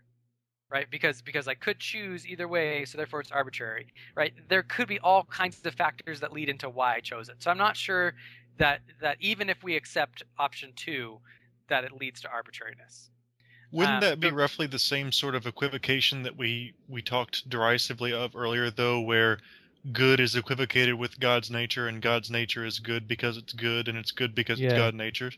right? 0.69 0.89
Because 0.89 1.21
because 1.21 1.47
I 1.47 1.55
could 1.55 1.79
choose 1.79 2.27
either 2.27 2.47
way, 2.47 2.85
so 2.85 2.97
therefore 2.97 3.19
it's 3.19 3.31
arbitrary, 3.31 3.87
right? 4.15 4.33
There 4.49 4.63
could 4.63 4.87
be 4.87 4.99
all 4.99 5.23
kinds 5.25 5.65
of 5.65 5.73
factors 5.73 6.19
that 6.19 6.31
lead 6.31 6.47
into 6.49 6.69
why 6.69 6.95
I 6.95 6.99
chose 6.99 7.27
it. 7.29 7.37
So 7.39 7.51
I'm 7.51 7.57
not 7.57 7.75
sure 7.75 8.13
that 8.57 8.81
that 9.01 9.17
even 9.19 9.49
if 9.49 9.63
we 9.63 9.75
accept 9.75 10.23
option 10.37 10.71
two, 10.75 11.19
that 11.69 11.83
it 11.83 11.91
leads 11.91 12.21
to 12.21 12.29
arbitrariness. 12.29 13.09
Wouldn't 13.71 14.03
Um, 14.03 14.09
that 14.09 14.19
be 14.19 14.29
roughly 14.29 14.67
the 14.67 14.77
same 14.77 15.11
sort 15.11 15.33
of 15.33 15.47
equivocation 15.47 16.23
that 16.23 16.37
we 16.37 16.73
we 16.87 17.01
talked 17.01 17.49
derisively 17.49 18.13
of 18.13 18.35
earlier, 18.35 18.69
though, 18.69 19.01
where 19.01 19.39
good 19.91 20.19
is 20.19 20.35
equivocated 20.35 20.95
with 20.95 21.19
God's 21.19 21.49
nature, 21.51 21.87
and 21.87 22.01
God's 22.01 22.29
nature 22.29 22.65
is 22.65 22.79
good 22.79 23.07
because 23.07 23.37
it's 23.37 23.53
good, 23.53 23.87
and 23.87 23.97
it's 23.97 24.11
good 24.11 24.35
because 24.35 24.61
it's 24.61 24.73
Yeah. 24.73 24.75
God 24.75 24.95
nature? 24.95 25.31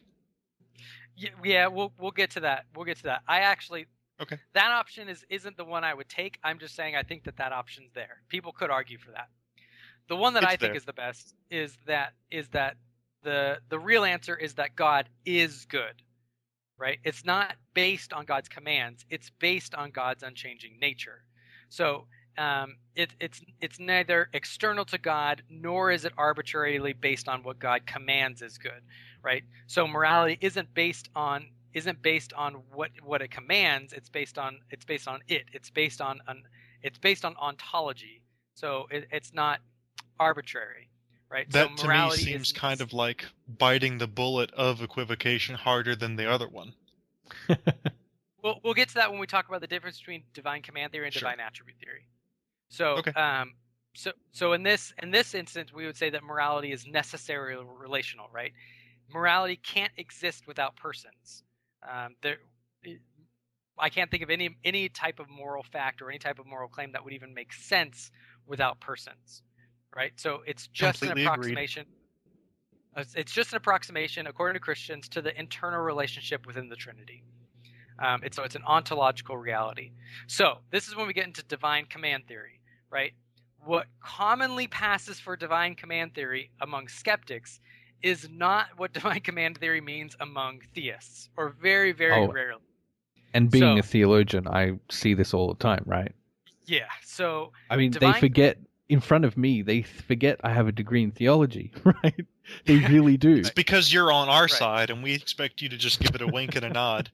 Yeah, 1.15 1.29
yeah, 1.43 1.67
we'll 1.67 1.93
we'll 1.99 2.11
get 2.11 2.31
to 2.31 2.39
that. 2.41 2.65
We'll 2.75 2.85
get 2.85 2.97
to 2.97 3.03
that. 3.03 3.21
I 3.27 3.39
actually 3.39 3.85
Okay. 4.21 4.37
that 4.53 4.71
option 4.71 5.09
is 5.09 5.25
isn't 5.29 5.57
the 5.57 5.65
one 5.65 5.83
I 5.83 5.93
would 5.93 6.09
take. 6.09 6.39
I'm 6.43 6.59
just 6.59 6.75
saying 6.75 6.95
I 6.95 7.03
think 7.03 7.23
that 7.25 7.37
that 7.37 7.51
option's 7.51 7.91
there. 7.93 8.21
People 8.29 8.51
could 8.51 8.69
argue 8.69 8.97
for 8.97 9.11
that. 9.11 9.29
The 10.07 10.15
one 10.15 10.33
that 10.33 10.43
It's 10.43 10.53
I 10.53 10.55
think 10.57 10.75
is 10.75 10.85
the 10.85 10.93
best 10.93 11.35
is 11.49 11.77
that 11.85 12.13
is 12.31 12.49
that 12.49 12.77
the 13.23 13.59
the 13.69 13.79
real 13.79 14.03
answer 14.03 14.35
is 14.35 14.55
that 14.55 14.75
God 14.75 15.09
is 15.25 15.65
good. 15.65 16.01
Right? 16.77 16.99
It's 17.03 17.23
not 17.23 17.55
based 17.73 18.11
on 18.13 18.25
God's 18.25 18.49
commands. 18.49 19.05
It's 19.09 19.29
based 19.39 19.75
on 19.75 19.91
God's 19.91 20.23
unchanging 20.23 20.79
nature. 20.79 21.23
So 21.69 22.07
um, 22.37 22.77
it, 22.95 23.11
it's 23.19 23.41
it's 23.61 23.79
neither 23.79 24.29
external 24.33 24.85
to 24.85 24.97
God 24.97 25.43
nor 25.49 25.91
is 25.91 26.05
it 26.05 26.13
arbitrarily 26.17 26.93
based 26.93 27.27
on 27.27 27.43
what 27.43 27.59
God 27.59 27.85
commands 27.85 28.41
is 28.41 28.57
good, 28.57 28.81
right? 29.23 29.43
So 29.67 29.87
morality 29.87 30.37
isn't 30.41 30.73
based 30.73 31.09
on 31.15 31.47
isn't 31.73 32.01
based 32.01 32.33
on 32.33 32.55
what 32.73 32.91
what 33.03 33.21
it 33.21 33.31
commands. 33.31 33.93
It's 33.93 34.09
based 34.09 34.37
on 34.37 34.59
it's 34.69 34.85
based 34.85 35.07
on 35.07 35.21
it. 35.27 35.43
It's 35.53 35.69
based 35.69 36.01
on 36.01 36.19
an 36.27 36.43
it's 36.81 36.97
based 36.99 37.25
on 37.25 37.35
ontology. 37.37 38.21
So 38.55 38.87
it, 38.91 39.07
it's 39.11 39.33
not 39.33 39.59
arbitrary, 40.19 40.89
right? 41.29 41.49
That 41.51 41.69
so 41.69 41.75
to 41.75 41.83
me 41.83 41.87
morality 41.87 42.23
seems 42.23 42.47
is, 42.47 42.51
kind 42.51 42.81
of 42.81 42.93
like 42.93 43.25
biting 43.47 43.97
the 43.97 44.07
bullet 44.07 44.51
of 44.53 44.81
equivocation 44.81 45.55
harder 45.55 45.95
than 45.95 46.15
the 46.15 46.29
other 46.29 46.47
one. 46.47 46.73
We'll 48.43 48.59
we'll 48.61 48.73
get 48.73 48.89
to 48.89 48.95
that 48.95 49.09
when 49.09 49.19
we 49.21 49.25
talk 49.25 49.47
about 49.47 49.61
the 49.61 49.67
difference 49.67 49.97
between 49.97 50.23
divine 50.33 50.61
command 50.61 50.91
theory 50.91 51.05
and 51.05 51.13
Sure. 51.13 51.21
divine 51.21 51.39
attribute 51.39 51.77
theory. 51.79 52.05
So 52.73 52.99
Okay. 52.99 53.13
um 53.15 53.55
so 53.95 54.13
so 54.33 54.53
in 54.53 54.63
this 54.63 54.93
in 55.03 55.11
this 55.11 55.35
instance 55.35 55.73
we 55.73 55.85
would 55.85 55.97
say 55.97 56.11
that 56.11 56.23
morality 56.23 56.73
is 56.73 56.87
necessarily 56.87 57.63
relational, 57.65 58.29
right? 58.33 58.53
Morality 59.13 59.57
can't 59.57 59.93
exist 59.97 60.47
without 60.47 60.75
persons. 60.77 61.43
Um, 61.87 62.15
there 62.23 62.39
I 63.79 63.89
can't 63.89 64.11
think 64.11 64.23
of 64.23 64.31
any 64.31 64.57
any 64.65 64.89
type 64.89 65.19
of 65.19 65.29
moral 65.29 65.63
fact 65.63 66.01
or 66.01 66.09
any 66.09 66.19
type 66.19 66.39
of 66.39 66.47
moral 66.47 66.69
claim 66.69 66.93
that 66.93 67.03
would 67.05 67.13
even 67.13 67.33
make 67.33 67.53
sense 67.53 68.11
without 68.47 68.79
persons, 68.81 69.43
right? 69.95 70.13
So 70.19 70.41
it's 70.47 70.67
just 70.67 71.01
Completely 71.01 71.07
an 71.07 71.13
approximation. 71.25 71.87
It's 72.97 73.15
it's 73.15 73.33
just 73.33 73.53
an 73.53 73.57
approximation, 73.57 74.27
according 74.27 74.55
to 74.55 74.61
Christians, 74.61 75.09
to 75.09 75.21
the 75.21 75.37
internal 75.39 75.81
relationship 75.81 76.47
within 76.47 76.69
the 76.69 76.77
Trinity. 76.77 77.23
Um, 77.99 78.21
it's, 78.23 78.37
so 78.37 78.43
it's 78.43 78.55
an 78.55 78.63
ontological 78.67 79.37
reality. 79.37 79.91
So 80.27 80.59
this 80.71 80.87
is 80.87 80.95
when 80.95 81.07
we 81.07 81.13
get 81.13 81.27
into 81.27 81.43
divine 81.43 81.85
command 81.87 82.27
theory, 82.27 82.61
right? 82.93 83.13
What 83.65 83.87
commonly 84.01 84.67
passes 84.67 85.19
for 85.19 85.35
divine 85.35 85.75
command 85.75 86.13
theory 86.13 86.51
among 86.61 86.87
skeptics 86.89 87.59
is 88.01 88.29
not 88.29 88.67
what 88.77 88.93
divine 88.99 89.21
command 89.21 89.57
theory 89.57 89.81
means 89.81 90.15
among 90.19 90.61
theists, 90.75 91.29
or 91.37 91.49
very, 91.61 91.91
very 91.91 92.13
Oh. 92.13 92.31
rarely. 92.31 92.61
And 93.33 93.49
being 93.49 93.77
So- 93.77 93.79
a 93.79 93.81
theologian, 93.81 94.47
I 94.47 94.73
see 94.91 95.13
this 95.15 95.33
all 95.33 95.47
the 95.47 95.55
time, 95.55 95.83
right? 95.85 96.11
Yeah. 96.65 96.87
So 97.03 97.51
I 97.69 97.75
mean, 97.77 97.91
Divine- 97.91 98.13
they 98.13 98.19
forget 98.19 98.57
in 98.89 98.99
front 98.99 99.25
of 99.25 99.37
me, 99.37 99.61
they 99.61 99.81
forget 99.81 100.39
I 100.43 100.53
have 100.53 100.67
a 100.67 100.71
degree 100.71 101.01
in 101.03 101.11
theology, 101.11 101.71
right? 101.83 102.25
They 102.65 102.77
really 102.77 103.17
do. 103.17 103.35
It's 103.37 103.49
because 103.49 103.91
you're 103.91 104.11
on 104.11 104.29
our 104.29 104.43
Right. 104.43 104.51
side, 104.51 104.89
and 104.89 105.01
we 105.01 105.13
expect 105.13 105.61
you 105.61 105.69
to 105.69 105.77
just 105.77 105.99
give 105.99 106.13
it 106.15 106.21
a 106.21 106.27
wink 106.27 106.55
and 106.55 106.65
a 106.65 106.69
nod. 106.69 107.09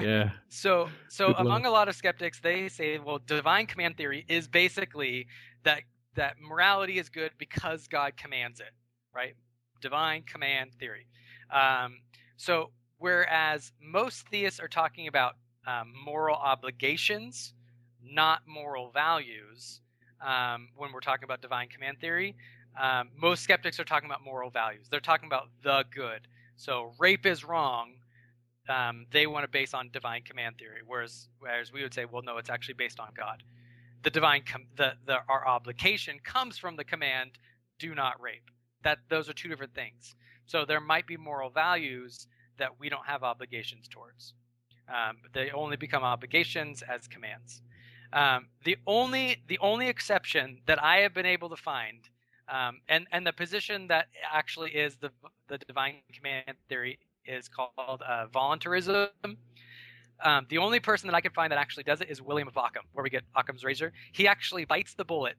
Yeah. 0.00 0.30
So, 0.50 0.88
so 1.08 1.26
Good 1.28 1.32
luck. 1.32 1.46
among 1.46 1.66
a 1.66 1.70
lot 1.70 1.88
of 1.88 1.94
skeptics, 1.94 2.40
they 2.40 2.68
say, 2.68 2.98
well, 2.98 3.20
divine 3.26 3.66
command 3.66 3.96
theory 3.96 4.24
is 4.28 4.48
basically 4.48 5.26
that 5.64 5.82
that 6.14 6.36
morality 6.40 6.98
is 6.98 7.08
good 7.10 7.32
because 7.38 7.86
God 7.86 8.16
commands 8.16 8.58
it, 8.60 8.72
right? 9.14 9.34
Divine 9.80 10.22
command 10.22 10.70
theory. 10.80 11.06
Um, 11.52 11.98
so, 12.36 12.70
whereas 12.98 13.72
most 13.80 14.26
theists 14.28 14.58
are 14.58 14.68
talking 14.68 15.06
about 15.06 15.34
um, 15.66 15.92
moral 16.04 16.36
obligations, 16.36 17.52
not 18.02 18.40
moral 18.46 18.90
values, 18.90 19.80
um, 20.26 20.68
when 20.76 20.92
we're 20.92 21.00
talking 21.00 21.24
about 21.24 21.42
divine 21.42 21.68
command 21.68 21.98
theory, 22.00 22.34
um, 22.80 23.10
most 23.16 23.42
skeptics 23.42 23.78
are 23.78 23.84
talking 23.84 24.08
about 24.08 24.24
moral 24.24 24.50
values. 24.50 24.86
They're 24.90 25.00
talking 25.00 25.26
about 25.26 25.50
the 25.62 25.84
good. 25.94 26.26
So, 26.56 26.94
rape 26.98 27.26
is 27.26 27.44
wrong 27.44 27.97
um, 28.68 29.06
they 29.10 29.26
want 29.26 29.44
to 29.44 29.48
base 29.48 29.74
on 29.74 29.90
divine 29.92 30.22
command 30.22 30.58
theory, 30.58 30.80
whereas 30.86 31.28
whereas 31.38 31.72
we 31.72 31.82
would 31.82 31.94
say, 31.94 32.04
well, 32.04 32.22
no, 32.22 32.38
it's 32.38 32.50
actually 32.50 32.74
based 32.74 33.00
on 33.00 33.08
God. 33.16 33.42
The 34.02 34.10
divine 34.10 34.42
com- 34.42 34.66
the, 34.76 34.92
the 35.06 35.18
our 35.28 35.46
obligation 35.46 36.18
comes 36.22 36.58
from 36.58 36.76
the 36.76 36.84
command, 36.84 37.32
do 37.78 37.94
not 37.94 38.20
rape. 38.20 38.50
That 38.82 38.98
those 39.08 39.28
are 39.28 39.32
two 39.32 39.48
different 39.48 39.74
things. 39.74 40.14
So 40.46 40.64
there 40.64 40.80
might 40.80 41.06
be 41.06 41.16
moral 41.16 41.50
values 41.50 42.26
that 42.58 42.78
we 42.78 42.88
don't 42.88 43.06
have 43.06 43.22
obligations 43.22 43.88
towards. 43.88 44.34
Um, 44.88 45.18
they 45.34 45.50
only 45.50 45.76
become 45.76 46.02
obligations 46.02 46.82
as 46.82 47.06
commands. 47.06 47.62
Um, 48.12 48.46
the 48.64 48.76
only 48.86 49.42
the 49.48 49.58
only 49.58 49.88
exception 49.88 50.58
that 50.66 50.82
I 50.82 50.98
have 50.98 51.12
been 51.12 51.26
able 51.26 51.50
to 51.50 51.56
find, 51.56 52.08
um, 52.48 52.80
and 52.88 53.06
and 53.12 53.26
the 53.26 53.32
position 53.32 53.88
that 53.88 54.06
actually 54.32 54.70
is 54.70 54.96
the 54.96 55.10
the 55.48 55.58
divine 55.58 55.96
command 56.14 56.56
theory 56.68 56.98
is 57.28 57.48
called 57.48 58.02
uh, 58.02 58.26
voluntarism. 58.32 59.08
Um, 60.24 60.46
the 60.48 60.58
only 60.58 60.80
person 60.80 61.06
that 61.06 61.14
I 61.14 61.20
can 61.20 61.32
find 61.32 61.52
that 61.52 61.58
actually 61.58 61.84
does 61.84 62.00
it 62.00 62.10
is 62.10 62.20
William 62.20 62.48
of 62.48 62.56
Ockham, 62.56 62.82
where 62.92 63.04
we 63.04 63.10
get 63.10 63.22
Ockham's 63.36 63.62
razor. 63.62 63.92
He 64.12 64.26
actually 64.26 64.64
bites 64.64 64.94
the 64.94 65.04
bullet 65.04 65.36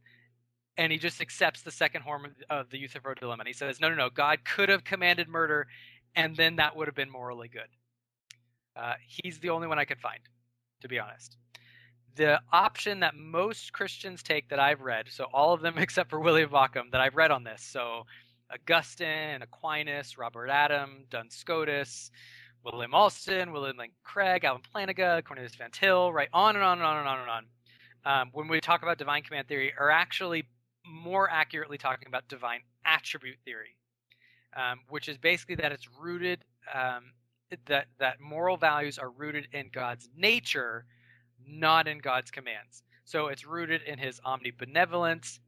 and 0.80 0.94
he 0.94 0.98
just 0.98 1.20
accepts 1.20 1.62
the 1.62 1.72
second 1.72 2.04
harm 2.04 2.34
of- 2.50 2.70
the 2.70 2.78
Euthyphro 2.78 3.14
dilemma. 3.14 3.42
And 3.42 3.48
he 3.48 3.54
says, 3.54 3.82
no, 3.82 3.90
no, 3.90 3.96
no, 3.96 4.10
God 4.10 4.46
could 4.46 4.70
have 4.70 4.86
commanded 4.86 5.28
murder, 5.28 5.68
and 6.16 6.38
then 6.38 6.56
that 6.56 6.76
would 6.76 6.88
have 6.88 6.96
been 6.96 7.10
morally 7.10 7.50
good. 7.50 7.68
Uh, 8.78 8.94
he's 9.06 9.40
the 9.40 9.50
only 9.50 9.68
one 9.68 9.78
I 9.78 9.84
could 9.84 10.00
find, 10.00 10.22
to 10.82 10.88
be 10.88 10.98
honest. 10.98 11.36
The 12.16 12.40
option 12.54 13.02
that 13.02 13.14
most 13.14 13.74
Christians 13.74 14.24
take 14.24 14.48
that 14.50 14.60
I've 14.60 14.80
read, 14.80 15.08
so 15.10 15.26
all 15.34 15.54
of 15.54 15.60
them 15.60 15.78
except 15.78 16.10
for 16.10 16.22
William 16.22 16.56
Ockham 16.56 16.90
that 16.92 17.02
I've 17.02 17.16
read 17.16 17.32
on 17.32 17.44
this, 17.44 17.62
so 17.62 18.06
Augustine, 18.52 19.42
Aquinas, 19.42 20.18
Robert 20.18 20.50
Adam, 20.50 21.06
Duns 21.10 21.36
Scotus, 21.36 22.12
William 22.64 22.94
Alston, 22.94 23.52
William 23.52 23.78
Lane 23.78 23.92
Craig, 24.04 24.44
Alvin 24.44 24.64
Plantinga, 24.74 25.24
Cornelius 25.24 25.56
Van 25.56 25.72
Til, 25.72 26.12
right 26.12 26.30
on 26.34 26.56
and 26.56 26.64
on 26.64 26.80
and 26.80 26.88
on 26.88 26.98
and 26.98 27.08
on 27.08 27.20
and 27.20 27.30
on. 27.30 27.46
Um, 28.06 28.30
when 28.34 28.48
we 28.48 28.60
talk 28.60 28.82
about 28.82 28.98
divine 28.98 29.24
command 29.24 29.48
theory, 29.48 29.74
are 29.78 29.92
actually 29.92 30.46
more 30.86 31.30
accurately 31.30 31.78
talking 31.78 32.08
about 32.08 32.28
divine 32.28 32.62
attribute 32.86 33.38
theory, 33.46 33.76
um, 34.56 34.80
which 34.90 35.08
is 35.08 35.18
basically 35.18 35.56
that 35.56 35.72
it's 35.72 35.88
rooted 36.00 36.44
um, 36.74 37.12
that 37.68 37.88
that 38.00 38.20
moral 38.20 38.58
values 38.58 38.98
are 38.98 39.10
rooted 39.10 39.48
in 39.54 39.70
God's 39.72 40.10
nature, 40.16 40.86
not 41.48 41.88
in 41.88 42.00
God's 42.00 42.32
commands. 42.32 42.84
So 43.06 43.28
it's 43.28 43.46
rooted 43.46 43.82
in 43.84 43.98
His 43.98 44.20
omnibenevolence, 44.22 45.40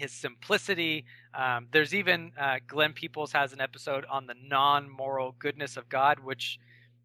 His 0.00 0.12
simplicity. 0.12 1.04
Um, 1.34 1.68
there's 1.72 1.94
even 1.94 2.32
uh, 2.40 2.56
Glenn 2.66 2.94
Peoples 2.94 3.32
has 3.32 3.52
an 3.52 3.60
episode 3.60 4.06
on 4.10 4.26
the 4.26 4.34
non-moral 4.48 5.34
goodness 5.38 5.76
of 5.76 5.88
God, 5.90 6.20
which, 6.20 6.58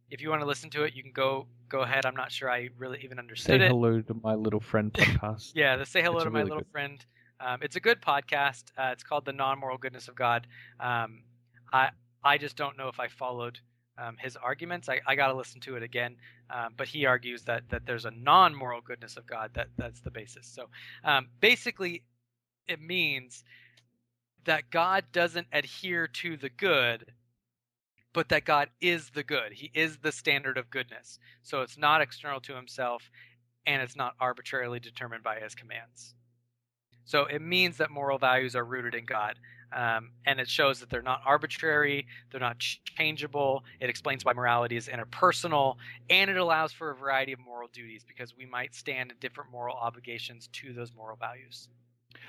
if 0.10 0.22
you 0.22 0.30
want 0.30 0.42
to 0.42 0.48
listen 0.48 0.70
to 0.72 0.84
it, 0.84 0.96
you 0.96 1.04
can 1.04 1.12
go 1.12 1.48
go 1.68 1.82
ahead. 1.82 2.06
I'm 2.06 2.16
not 2.16 2.32
sure 2.32 2.50
I 2.50 2.70
really 2.78 3.02
even 3.04 3.20
understood 3.20 3.60
Say 3.60 3.66
it. 3.66 3.70
hello 3.70 4.02
to 4.02 4.14
my 4.24 4.36
little 4.36 4.62
friend 4.62 4.94
podcast. 4.94 5.52
Yeah, 5.56 5.76
the 5.76 5.86
Say 5.86 6.02
Hello 6.02 6.18
It's 6.18 6.24
to 6.24 6.30
My 6.30 6.40
really 6.40 6.50
Little 6.50 6.64
good. 6.64 6.72
Friend. 6.72 7.06
Um, 7.42 7.60
it's 7.62 7.76
a 7.76 7.82
good 7.82 8.02
podcast. 8.02 8.64
Uh, 8.78 8.92
it's 8.94 9.04
called 9.04 9.26
The 9.26 9.34
Non-Moral 9.34 9.78
Goodness 9.78 10.08
of 10.08 10.16
God. 10.16 10.48
Um, 10.80 11.24
I 11.74 11.90
I 12.24 12.38
just 12.38 12.56
don't 12.56 12.78
know 12.78 12.88
if 12.88 13.00
I 13.00 13.08
followed 13.10 13.60
um, 13.98 14.16
his 14.20 14.36
arguments. 14.38 14.90
I, 14.90 15.02
I 15.06 15.16
got 15.16 15.28
to 15.28 15.34
listen 15.36 15.60
to 15.62 15.76
it 15.76 15.84
again. 15.84 16.16
Um, 16.50 16.74
but 16.78 16.88
he 16.88 17.06
argues 17.06 17.44
that 17.44 17.64
that 17.70 17.86
there's 17.86 18.06
a 18.06 18.12
non-moral 18.12 18.82
goodness 18.82 19.18
of 19.18 19.26
God 19.28 19.52
that 19.56 19.68
that's 19.78 20.00
the 20.02 20.12
basis. 20.12 20.48
So 20.48 20.70
um, 21.04 21.28
basically, 21.42 22.04
it 22.68 22.82
means 22.82 23.44
that 24.46 24.70
God 24.70 25.06
doesn't 25.12 25.48
adhere 25.52 26.08
to 26.08 26.38
the 26.38 26.50
good, 26.50 27.14
but 28.14 28.30
that 28.30 28.46
God 28.46 28.70
is 28.80 29.10
the 29.10 29.24
good. 29.24 29.54
He 29.54 29.72
is 29.74 29.98
the 29.98 30.12
standard 30.12 30.58
of 30.58 30.70
goodness. 30.70 31.20
So 31.44 31.62
it's 31.62 31.78
not 31.78 32.02
external 32.02 32.40
to 32.42 32.56
himself 32.56 33.10
and 33.66 33.82
it's 33.82 33.96
not 33.96 34.14
arbitrarily 34.20 34.80
determined 34.80 35.24
by 35.24 35.40
his 35.40 35.56
commands. 35.56 36.14
So 37.06 37.26
it 37.26 37.42
means 37.42 37.78
that 37.78 37.92
moral 37.92 38.18
values 38.18 38.56
are 38.56 38.66
rooted 38.66 38.96
in 38.96 39.06
God. 39.06 39.38
Um, 39.76 40.12
and 40.26 40.40
it 40.40 40.48
shows 40.48 40.80
that 40.80 40.90
they're 40.90 41.02
not 41.02 41.22
arbitrary, 41.26 42.08
they're 42.32 42.40
not 42.40 42.60
changeable. 42.60 43.64
It 43.80 43.90
explains 43.90 44.24
why 44.24 44.34
morality 44.34 44.78
is 44.78 44.88
interpersonal, 44.88 45.76
and 46.10 46.30
it 46.30 46.38
allows 46.38 46.72
for 46.72 46.92
a 46.92 46.96
variety 46.96 47.34
of 47.34 47.40
moral 47.40 47.68
duties 47.74 48.06
because 48.08 48.38
we 48.38 48.46
might 48.46 48.74
stand 48.74 49.12
in 49.12 49.18
different 49.20 49.52
moral 49.52 49.76
obligations 49.76 50.48
to 50.54 50.72
those 50.72 50.94
moral 50.96 51.18
values. 51.18 51.68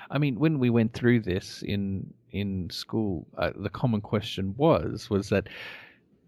I 0.09 0.17
mean, 0.17 0.39
when 0.39 0.59
we 0.59 0.69
went 0.69 0.93
through 0.93 1.21
this 1.21 1.61
in 1.63 2.13
in 2.31 2.69
school, 2.69 3.25
uh, 3.37 3.51
the 3.55 3.69
common 3.69 4.01
question 4.01 4.53
was 4.57 5.09
was 5.09 5.29
that 5.29 5.47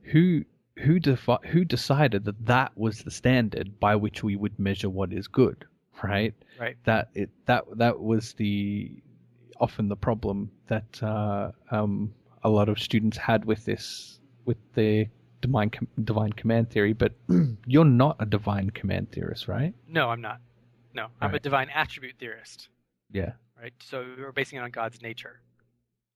who 0.03 0.43
who 0.77 0.99
defi- 0.99 1.47
who 1.47 1.65
decided 1.65 2.25
that 2.25 2.45
that 2.45 2.71
was 2.77 3.03
the 3.03 3.11
standard 3.11 3.79
by 3.79 3.95
which 3.95 4.23
we 4.23 4.35
would 4.35 4.57
measure 4.57 4.89
what 4.89 5.11
is 5.11 5.27
good, 5.27 5.65
right? 6.03 6.33
Right. 6.59 6.77
That 6.85 7.09
it 7.13 7.29
that 7.45 7.65
that 7.77 7.99
was 7.99 8.33
the 8.33 8.91
often 9.59 9.89
the 9.89 9.97
problem 9.97 10.51
that 10.67 11.03
uh, 11.03 11.51
um, 11.71 12.13
a 12.43 12.49
lot 12.49 12.69
of 12.69 12.79
students 12.79 13.17
had 13.17 13.45
with 13.45 13.65
this 13.65 14.19
with 14.45 14.57
the 14.73 15.07
divine 15.41 15.69
com- 15.69 15.87
divine 16.03 16.33
command 16.33 16.69
theory. 16.69 16.93
But 16.93 17.13
you're 17.65 17.85
not 17.85 18.15
a 18.19 18.25
divine 18.25 18.69
command 18.69 19.11
theorist, 19.11 19.47
right? 19.47 19.73
No, 19.87 20.09
I'm 20.09 20.21
not. 20.21 20.39
No, 20.93 21.07
I'm 21.21 21.35
a 21.35 21.39
divine 21.39 21.69
attribute 21.73 22.15
theorist. 22.19 22.69
Yeah. 23.11 23.33
Right? 23.61 23.73
So 23.79 24.05
we're 24.17 24.31
basing 24.31 24.59
it 24.59 24.61
on 24.61 24.71
God's 24.71 25.01
nature. 25.01 25.41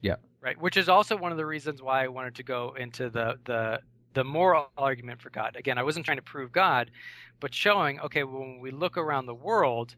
Yeah. 0.02 0.16
Right, 0.42 0.60
which 0.60 0.76
is 0.76 0.90
also 0.90 1.16
one 1.16 1.32
of 1.32 1.38
the 1.38 1.46
reasons 1.46 1.82
why 1.82 2.04
I 2.04 2.08
wanted 2.10 2.36
to 2.36 2.44
go 2.44 2.76
into 2.78 3.10
the 3.10 3.40
the 3.46 3.80
the 4.14 4.24
moral 4.24 4.70
argument 4.78 5.22
for 5.22 5.30
God. 5.30 5.56
Again, 5.56 5.78
I 5.78 5.84
wasn't 5.84 6.06
trying 6.06 6.18
to 6.18 6.24
prove 6.24 6.52
God, 6.52 6.92
but 7.40 7.54
showing 7.54 8.00
okay, 8.02 8.24
when 8.24 8.60
we 8.60 8.72
look 8.72 8.98
around 8.98 9.26
the 9.26 9.34
world, 9.34 9.96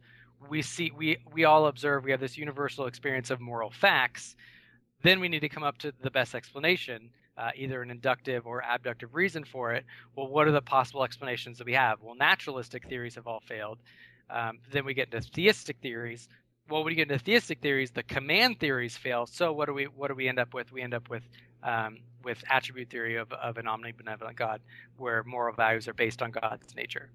we 0.47 0.61
see 0.61 0.91
we 0.95 1.17
we 1.33 1.45
all 1.45 1.67
observe 1.67 2.03
we 2.03 2.11
have 2.11 2.19
this 2.19 2.37
universal 2.37 2.85
experience 2.85 3.31
of 3.31 3.39
moral 3.39 3.71
facts. 3.71 4.35
Then 5.01 5.19
we 5.19 5.27
need 5.27 5.41
to 5.41 5.49
come 5.49 5.63
up 5.63 5.77
to 5.79 5.91
the 6.01 6.11
best 6.11 6.35
explanation, 6.35 7.09
uh, 7.37 7.51
either 7.55 7.81
an 7.81 7.91
inductive 7.91 8.45
or 8.45 8.63
abductive 8.63 9.15
reason 9.15 9.43
for 9.43 9.73
it. 9.73 9.85
Well, 10.15 10.27
what 10.27 10.47
are 10.47 10.51
the 10.51 10.61
possible 10.61 11.03
explanations 11.03 11.57
that 11.57 11.65
we 11.65 11.73
have? 11.73 11.99
Well, 12.01 12.15
naturalistic 12.15 12.87
theories 12.87 13.15
have 13.15 13.27
all 13.27 13.41
failed. 13.47 13.79
Um, 14.29 14.59
then 14.71 14.85
we 14.85 14.93
get 14.93 15.13
into 15.13 15.27
theistic 15.29 15.77
theories 15.81 16.27
well, 16.69 16.83
when 16.83 16.91
you 16.91 16.95
get 16.95 17.11
into 17.11 17.23
theistic 17.23 17.61
theories, 17.61 17.91
the 17.91 18.03
command 18.03 18.59
theories 18.59 18.97
fail. 18.97 19.25
So 19.27 19.51
what 19.53 19.67
do 19.67 19.73
we 19.73 19.85
what 19.85 20.07
do 20.07 20.15
we 20.15 20.27
end 20.27 20.39
up 20.39 20.53
with? 20.53 20.71
We 20.71 20.81
end 20.81 20.93
up 20.93 21.09
with 21.09 21.23
um, 21.63 21.99
with 22.23 22.43
attribute 22.49 22.89
theory 22.89 23.17
of, 23.17 23.31
of 23.33 23.57
an 23.57 23.65
omnibenevolent 23.65 24.35
God, 24.35 24.61
where 24.97 25.23
moral 25.23 25.55
values 25.55 25.87
are 25.87 25.93
based 25.93 26.21
on 26.21 26.31
God's 26.31 26.75
nature, 26.75 27.09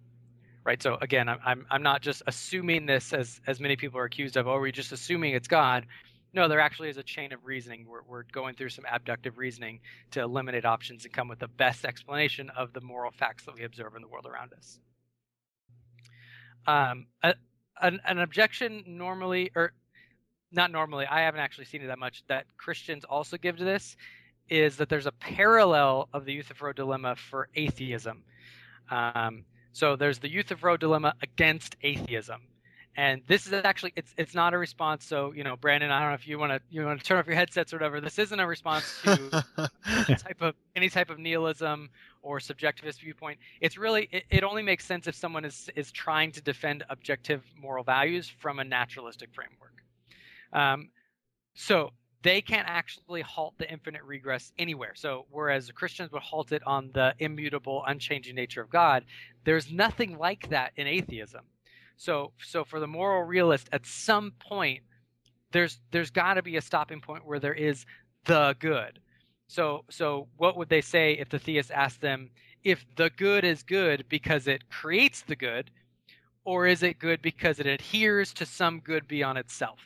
right? 0.65 0.81
So 0.83 0.99
again, 1.01 1.29
I'm 1.29 1.67
I'm, 1.69 1.83
not 1.83 2.01
just 2.01 2.23
assuming 2.27 2.87
this 2.87 3.13
as 3.13 3.41
as 3.47 3.61
many 3.61 3.77
people 3.77 3.99
are 3.99 4.05
accused 4.05 4.37
of. 4.37 4.47
Oh, 4.47 4.61
we're 4.61 4.71
just 4.71 4.93
assuming 4.93 5.35
it's 5.35 5.49
God. 5.49 5.87
No, 6.33 6.47
there 6.47 6.61
actually 6.61 6.91
is 6.91 6.97
a 6.97 7.03
chain 7.03 7.33
of 7.33 7.45
reasoning. 7.45 7.87
We're 7.89 8.03
we're 8.07 8.23
going 8.23 8.55
through 8.55 8.69
some 8.69 8.85
abductive 8.91 9.37
reasoning 9.37 9.81
to 10.13 10.21
eliminate 10.21 10.65
options 10.65 11.05
and 11.05 11.13
come 11.13 11.27
with 11.27 11.41
the 11.41 11.49
best 11.49 11.85
explanation 11.85 12.51
of 12.51 12.73
the 12.73 12.81
moral 12.81 13.11
facts 13.11 13.45
that 13.47 13.57
we 13.57 13.65
observe 13.65 13.97
in 13.97 14.03
the 14.03 14.09
world 14.09 14.27
around 14.27 14.53
us. 14.53 14.79
Um, 16.69 17.07
an, 17.83 18.01
an 18.07 18.19
objection 18.19 18.85
normally 18.87 19.51
or 19.57 19.73
not 20.53 20.71
normally 20.73 21.07
i 21.07 21.21
haven't 21.21 21.41
actually 21.41 21.65
seen 21.67 21.83
it 21.83 21.89
that 21.89 21.99
much 21.99 22.25
that 22.29 22.47
christians 22.59 23.05
also 23.05 23.37
give 23.37 23.57
to 23.59 23.65
this 23.65 23.97
is 24.51 24.77
that 24.77 24.89
there's 24.89 25.07
a 25.07 25.13
parallel 25.13 26.09
of 26.13 26.25
the 26.25 26.33
euthyphro 26.33 26.73
dilemma 26.73 27.17
for 27.17 27.49
atheism 27.57 28.25
um, 28.91 29.45
so 29.73 29.97
there's 29.97 30.19
the 30.21 30.31
euthyphro 30.31 30.77
dilemma 30.77 31.15
against 31.23 31.77
atheism 31.83 32.43
And 32.97 33.23
this 33.29 33.47
is 33.47 33.55
actually 33.55 33.95
it's 33.97 34.15
it's 34.19 34.35
not 34.35 34.55
a 34.55 34.59
response. 34.59 35.07
So 35.07 35.33
you 35.35 35.45
know, 35.45 35.57
Brandon, 35.57 35.91
I 35.91 36.01
don't 36.01 36.11
know 36.11 36.15
if 36.15 36.29
you 36.29 36.39
want 36.39 36.53
to 36.53 36.61
you 36.71 36.85
want 36.85 37.01
to 37.01 37.07
turn 37.07 37.19
off 37.19 37.27
your 37.27 37.37
headsets 37.37 37.73
or 37.73 37.77
whatever. 37.79 38.01
This 38.01 38.19
isn't 38.19 38.41
a 38.41 38.47
response 38.47 38.95
to 39.05 39.33
type 40.19 40.43
of 40.43 40.55
any 40.77 40.91
type 40.91 41.11
of 41.11 41.19
nihilism 41.19 41.91
or 42.23 42.39
subjectivist 42.39 43.01
viewpoint. 43.01 43.39
It's 43.61 43.77
really 43.79 44.09
it, 44.13 44.25
it 44.31 44.45
only 44.45 44.63
makes 44.63 44.85
sense 44.85 45.07
if 45.07 45.15
someone 45.15 45.45
is 45.45 45.71
is 45.77 45.91
trying 45.93 46.33
to 46.33 46.43
defend 46.43 46.85
objective 46.89 47.43
moral 47.57 47.85
values 47.85 48.29
from 48.29 48.59
a 48.59 48.65
naturalistic 48.65 49.31
framework. 49.33 49.83
Um, 50.53 50.91
so 51.55 51.91
they 52.23 52.43
can't 52.43 52.69
actually 52.69 53.23
halt 53.23 53.55
the 53.59 53.71
infinite 53.71 54.03
regress 54.05 54.53
anywhere. 54.59 54.93
So 54.95 55.27
whereas 55.31 55.67
the 55.67 55.73
Christians 55.73 56.13
would 56.13 56.23
halt 56.23 56.53
it 56.53 56.63
on 56.67 56.91
the 56.93 57.15
immutable, 57.19 57.83
unchanging 57.87 58.35
nature 58.35 58.61
of 58.61 58.71
God, 58.71 59.05
there's 59.45 59.71
nothing 59.71 60.19
like 60.19 60.51
that 60.51 60.73
in 60.77 60.87
atheism. 60.87 61.45
So 61.97 62.33
so 62.43 62.65
for 62.65 62.81
the 62.81 62.87
moral 62.87 63.23
realist, 63.23 63.69
at 63.73 63.87
some 63.87 64.33
point, 64.39 64.83
there's 65.53 65.81
there's 65.91 66.11
got 66.11 66.35
to 66.35 66.43
be 66.43 66.57
a 66.57 66.63
stopping 66.63 67.01
point 67.01 67.27
where 67.27 67.39
there 67.39 67.55
is 67.55 67.87
the 68.27 68.57
good. 68.59 69.01
So 69.51 69.85
so 69.91 70.29
what 70.37 70.57
would 70.57 70.69
they 70.69 70.81
say 70.81 71.15
if 71.15 71.29
the 71.29 71.41
theist 71.41 71.73
asked 71.73 72.01
them 72.01 72.31
if 72.63 72.87
the 72.95 73.11
good 73.11 73.45
is 73.45 73.65
good 73.65 74.05
because 74.09 74.47
it 74.47 74.71
creates 74.71 75.23
the 75.23 75.35
good, 75.35 75.73
or 76.45 76.69
is 76.69 76.85
it 76.85 77.01
good 77.01 77.21
because 77.21 77.59
it 77.59 77.67
adheres 77.67 78.33
to 78.35 78.47
some 78.47 78.79
good 78.79 79.09
beyond 79.09 79.39
itself? 79.39 79.81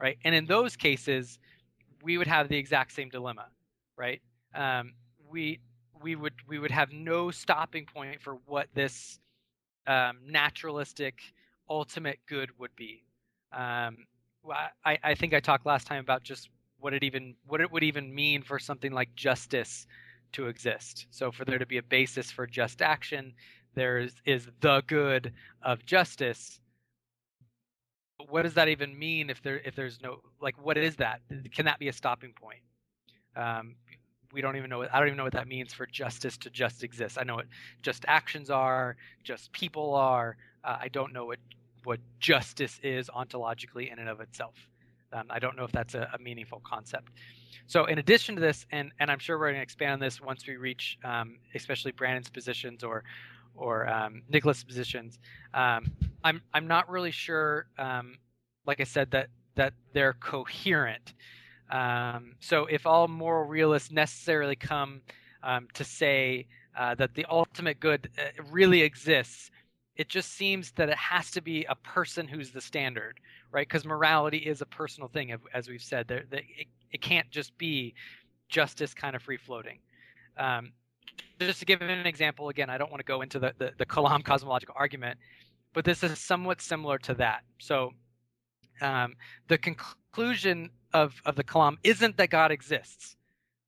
Right? 0.00 0.16
And 0.24 0.34
in 0.34 0.46
those 0.46 0.74
cases, 0.74 1.38
we 2.02 2.16
would 2.16 2.26
have 2.28 2.48
the 2.48 2.56
exact 2.56 2.92
same 2.92 3.10
dilemma, 3.10 3.48
right? 3.98 4.22
Um, 4.54 4.94
we 5.28 5.60
we 6.02 6.16
would 6.16 6.34
we 6.48 6.58
would 6.58 6.70
have 6.70 6.90
no 6.90 7.30
stopping 7.30 7.84
point 7.84 8.22
for 8.22 8.38
what 8.46 8.68
this 8.72 9.18
um, 9.86 10.18
naturalistic 10.26 11.16
ultimate 11.68 12.20
good 12.26 12.58
would 12.58 12.74
be. 12.74 13.04
Um, 13.52 14.06
I, 14.84 14.98
I 15.02 15.14
think 15.14 15.34
I 15.34 15.40
talked 15.40 15.66
last 15.66 15.86
time 15.86 16.00
about 16.00 16.22
just 16.22 16.48
what 16.84 16.92
it 16.92 17.02
even 17.02 17.34
what 17.46 17.62
it 17.62 17.72
would 17.72 17.82
even 17.82 18.14
mean 18.14 18.42
for 18.42 18.58
something 18.58 18.92
like 18.92 19.08
justice 19.14 19.86
to 20.32 20.48
exist. 20.48 21.06
So 21.10 21.32
for 21.32 21.46
there 21.46 21.58
to 21.58 21.64
be 21.64 21.78
a 21.78 21.82
basis 21.82 22.30
for 22.30 22.46
just 22.46 22.82
action, 22.82 23.32
there 23.74 23.96
is, 24.00 24.12
is 24.26 24.48
the 24.60 24.82
good 24.86 25.32
of 25.62 25.86
justice. 25.86 26.60
What 28.28 28.42
does 28.42 28.52
that 28.54 28.68
even 28.68 28.98
mean 28.98 29.30
if 29.30 29.40
there 29.42 29.60
if 29.64 29.74
there's 29.74 29.98
no 30.02 30.18
like 30.42 30.62
what 30.62 30.76
is 30.76 30.96
that? 30.96 31.22
Can 31.54 31.64
that 31.64 31.78
be 31.78 31.88
a 31.88 31.92
stopping 31.92 32.34
point? 32.34 32.60
Um, 33.34 33.76
we 34.34 34.42
don't 34.42 34.56
even 34.56 34.68
know. 34.68 34.82
I 34.82 34.98
don't 34.98 35.08
even 35.08 35.16
know 35.16 35.24
what 35.24 35.32
that 35.32 35.48
means 35.48 35.72
for 35.72 35.86
justice 35.86 36.36
to 36.38 36.50
just 36.50 36.84
exist. 36.84 37.16
I 37.18 37.24
know 37.24 37.36
what 37.36 37.46
just 37.80 38.04
actions 38.08 38.50
are, 38.50 38.96
just 39.22 39.52
people 39.52 39.94
are. 39.94 40.36
Uh, 40.62 40.76
I 40.82 40.88
don't 40.88 41.14
know 41.14 41.24
what 41.24 41.38
what 41.84 42.00
justice 42.20 42.78
is 42.82 43.08
ontologically 43.08 43.90
in 43.90 43.98
and 43.98 44.10
of 44.10 44.20
itself. 44.20 44.54
Um, 45.14 45.26
I 45.30 45.38
don't 45.38 45.56
know 45.56 45.64
if 45.64 45.72
that's 45.72 45.94
a, 45.94 46.08
a, 46.12 46.18
meaningful 46.18 46.60
concept. 46.64 47.12
So, 47.66 47.84
in 47.86 47.98
addition 47.98 48.34
to 48.34 48.40
this, 48.40 48.66
and 48.72 48.92
and 48.98 49.10
I'm 49.10 49.18
sure 49.18 49.38
we're 49.38 49.46
going 49.46 49.56
to 49.56 49.62
expand 49.62 49.92
on 49.92 50.00
this 50.00 50.20
once 50.20 50.46
we 50.46 50.56
reach, 50.56 50.98
um, 51.04 51.38
especially 51.54 51.92
Brandon's 51.92 52.28
positions 52.28 52.82
or 52.82 53.04
or 53.54 53.88
um, 53.88 54.22
Nicholas' 54.28 54.64
positions. 54.64 55.18
Um, 55.54 55.92
I'm 56.24 56.42
I'm 56.52 56.66
not 56.66 56.90
really 56.90 57.12
sure. 57.12 57.66
Um, 57.78 58.18
like 58.66 58.80
I 58.80 58.84
said, 58.84 59.10
that 59.12 59.28
that 59.54 59.72
they're 59.92 60.14
coherent. 60.14 61.14
Um, 61.70 62.34
so, 62.40 62.66
if 62.66 62.86
all 62.86 63.08
moral 63.08 63.48
realists 63.48 63.90
necessarily 63.90 64.56
come 64.56 65.00
to 65.74 65.84
say 65.84 66.46
uh, 66.78 66.94
that 66.94 67.14
the 67.14 67.26
ultimate 67.28 67.78
good 67.78 68.08
uh, 68.18 68.42
really 68.50 68.82
exists, 68.82 69.50
it 69.96 70.08
just 70.08 70.32
seems 70.32 70.72
that 70.72 70.88
it 70.88 70.96
has 70.96 71.30
to 71.32 71.40
be 71.40 71.64
a 71.68 71.74
person 71.76 72.26
who's 72.26 72.50
the 72.50 72.60
standard, 72.60 73.20
right? 73.54 73.66
Because 73.66 73.84
morality 73.84 74.38
is 74.38 74.60
a 74.60 74.66
personal 74.66 75.08
thing, 75.08 75.32
as 75.54 75.68
we've 75.68 75.80
said. 75.80 76.08
There, 76.08 76.24
it, 76.32 76.66
it 76.90 77.00
can't 77.00 77.30
just 77.30 77.56
be 77.56 77.94
justice 78.48 78.92
kind 78.92 79.14
of 79.14 79.22
free 79.22 79.36
floating. 79.36 79.78
Um, 80.36 80.72
just 81.38 81.60
to 81.60 81.64
give 81.64 81.80
an 81.80 82.06
example, 82.06 82.48
again, 82.48 82.68
I 82.68 82.76
don't 82.76 82.90
want 82.90 82.98
to 82.98 83.04
go 83.04 83.22
into 83.22 83.38
the, 83.38 83.54
the, 83.56 83.70
the 83.78 83.86
Kalam 83.86 84.24
cosmological 84.24 84.74
argument, 84.76 85.18
but 85.72 85.84
this 85.84 86.02
is 86.02 86.18
somewhat 86.18 86.60
similar 86.60 86.98
to 86.98 87.14
that. 87.14 87.42
So 87.60 87.92
um, 88.80 89.14
the 89.46 89.56
conclusion 89.56 90.70
of, 90.92 91.14
of 91.24 91.36
the 91.36 91.44
Kalam 91.44 91.76
isn't 91.84 92.16
that 92.16 92.30
God 92.30 92.50
exists, 92.50 93.16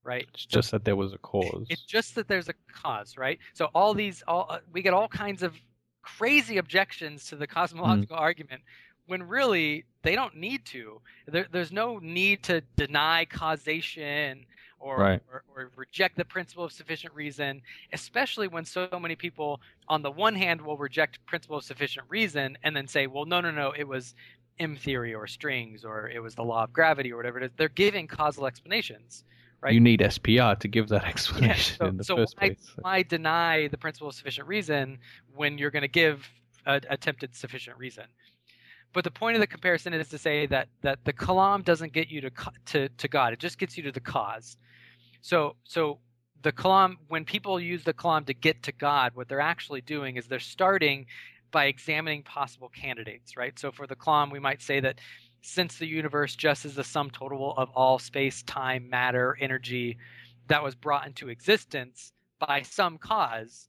right? 0.02 0.26
It's 0.34 0.46
just 0.46 0.72
that 0.72 0.84
there 0.84 0.96
was 0.96 1.12
a 1.12 1.18
cause. 1.18 1.66
It's 1.70 1.84
just 1.84 2.16
that 2.16 2.26
there's 2.26 2.48
a 2.48 2.54
cause, 2.72 3.16
right? 3.16 3.38
So 3.54 3.70
all 3.72 3.94
these, 3.94 4.24
all 4.26 4.46
uh, 4.48 4.58
we 4.72 4.82
get 4.82 4.94
all 4.94 5.08
kinds 5.08 5.44
of 5.44 5.54
crazy 6.02 6.58
objections 6.58 7.26
to 7.26 7.36
the 7.36 7.46
cosmological 7.46 8.16
mm. 8.16 8.20
argument 8.28 8.62
when 9.06 9.22
really 9.22 9.84
they 10.02 10.14
don't 10.14 10.36
need 10.36 10.64
to. 10.66 11.00
There, 11.26 11.46
there's 11.50 11.72
no 11.72 11.98
need 11.98 12.42
to 12.44 12.60
deny 12.76 13.24
causation 13.24 14.46
or, 14.78 14.98
right. 14.98 15.22
or, 15.32 15.42
or, 15.54 15.70
reject 15.74 16.16
the 16.16 16.24
principle 16.24 16.64
of 16.64 16.72
sufficient 16.72 17.14
reason, 17.14 17.62
especially 17.92 18.46
when 18.46 18.64
so 18.64 18.88
many 19.00 19.16
people, 19.16 19.60
on 19.88 20.02
the 20.02 20.10
one 20.10 20.34
hand, 20.34 20.60
will 20.60 20.76
reject 20.76 21.24
principle 21.26 21.56
of 21.56 21.64
sufficient 21.64 22.06
reason 22.08 22.58
and 22.62 22.76
then 22.76 22.86
say, 22.86 23.06
well, 23.06 23.24
no, 23.24 23.40
no, 23.40 23.50
no, 23.50 23.72
it 23.76 23.88
was 23.88 24.14
M 24.58 24.76
theory 24.76 25.14
or 25.14 25.26
strings 25.26 25.84
or 25.84 26.08
it 26.08 26.22
was 26.22 26.34
the 26.34 26.42
law 26.42 26.64
of 26.64 26.72
gravity 26.72 27.12
or 27.12 27.16
whatever 27.16 27.38
it 27.38 27.44
is. 27.44 27.50
They're 27.56 27.68
giving 27.68 28.06
causal 28.06 28.46
explanations. 28.46 29.24
Right? 29.60 29.72
You 29.72 29.80
need 29.80 30.00
SPR 30.00 30.58
to 30.58 30.68
give 30.68 30.88
that 30.88 31.04
explanation 31.08 31.76
yeah, 31.80 31.84
so, 31.84 31.88
in 31.88 31.96
the 31.96 32.04
so 32.04 32.16
first 32.16 32.36
why, 32.36 32.48
place. 32.48 32.58
So. 32.62 32.82
why 32.82 33.02
deny 33.02 33.68
the 33.68 33.78
principle 33.78 34.08
of 34.08 34.14
sufficient 34.14 34.46
reason 34.46 34.98
when 35.34 35.58
you're 35.58 35.70
going 35.70 35.82
to 35.82 35.88
give 35.88 36.28
a, 36.66 36.80
attempted 36.90 37.34
sufficient 37.34 37.78
reason? 37.78 38.04
But 38.92 39.04
the 39.04 39.10
point 39.10 39.36
of 39.36 39.40
the 39.40 39.46
comparison 39.46 39.92
is 39.92 40.08
to 40.08 40.18
say 40.18 40.46
that 40.46 40.68
that 40.82 41.04
the 41.04 41.12
kalam 41.12 41.64
doesn't 41.64 41.92
get 41.92 42.08
you 42.08 42.20
to 42.22 42.30
to 42.66 42.88
to 42.88 43.08
God; 43.08 43.32
it 43.32 43.38
just 43.38 43.58
gets 43.58 43.76
you 43.76 43.82
to 43.84 43.92
the 43.92 44.00
cause. 44.00 44.56
So 45.20 45.56
so 45.64 45.98
the 46.42 46.52
kalam 46.52 46.96
when 47.08 47.24
people 47.24 47.60
use 47.60 47.84
the 47.84 47.94
kalam 47.94 48.26
to 48.26 48.34
get 48.34 48.62
to 48.64 48.72
God, 48.72 49.12
what 49.14 49.28
they're 49.28 49.40
actually 49.40 49.80
doing 49.80 50.16
is 50.16 50.26
they're 50.26 50.38
starting 50.38 51.06
by 51.50 51.66
examining 51.66 52.22
possible 52.22 52.68
candidates, 52.68 53.36
right? 53.36 53.58
So 53.58 53.70
for 53.72 53.86
the 53.86 53.96
kalam, 53.96 54.30
we 54.30 54.38
might 54.40 54.62
say 54.62 54.80
that 54.80 54.98
since 55.42 55.78
the 55.78 55.86
universe 55.86 56.34
just 56.34 56.64
is 56.64 56.74
the 56.74 56.84
sum 56.84 57.10
total 57.10 57.54
of 57.56 57.70
all 57.74 57.98
space, 57.98 58.42
time, 58.42 58.90
matter, 58.90 59.36
energy 59.40 59.96
that 60.48 60.62
was 60.62 60.74
brought 60.74 61.06
into 61.06 61.28
existence 61.28 62.12
by 62.38 62.62
some 62.62 62.98
cause, 62.98 63.68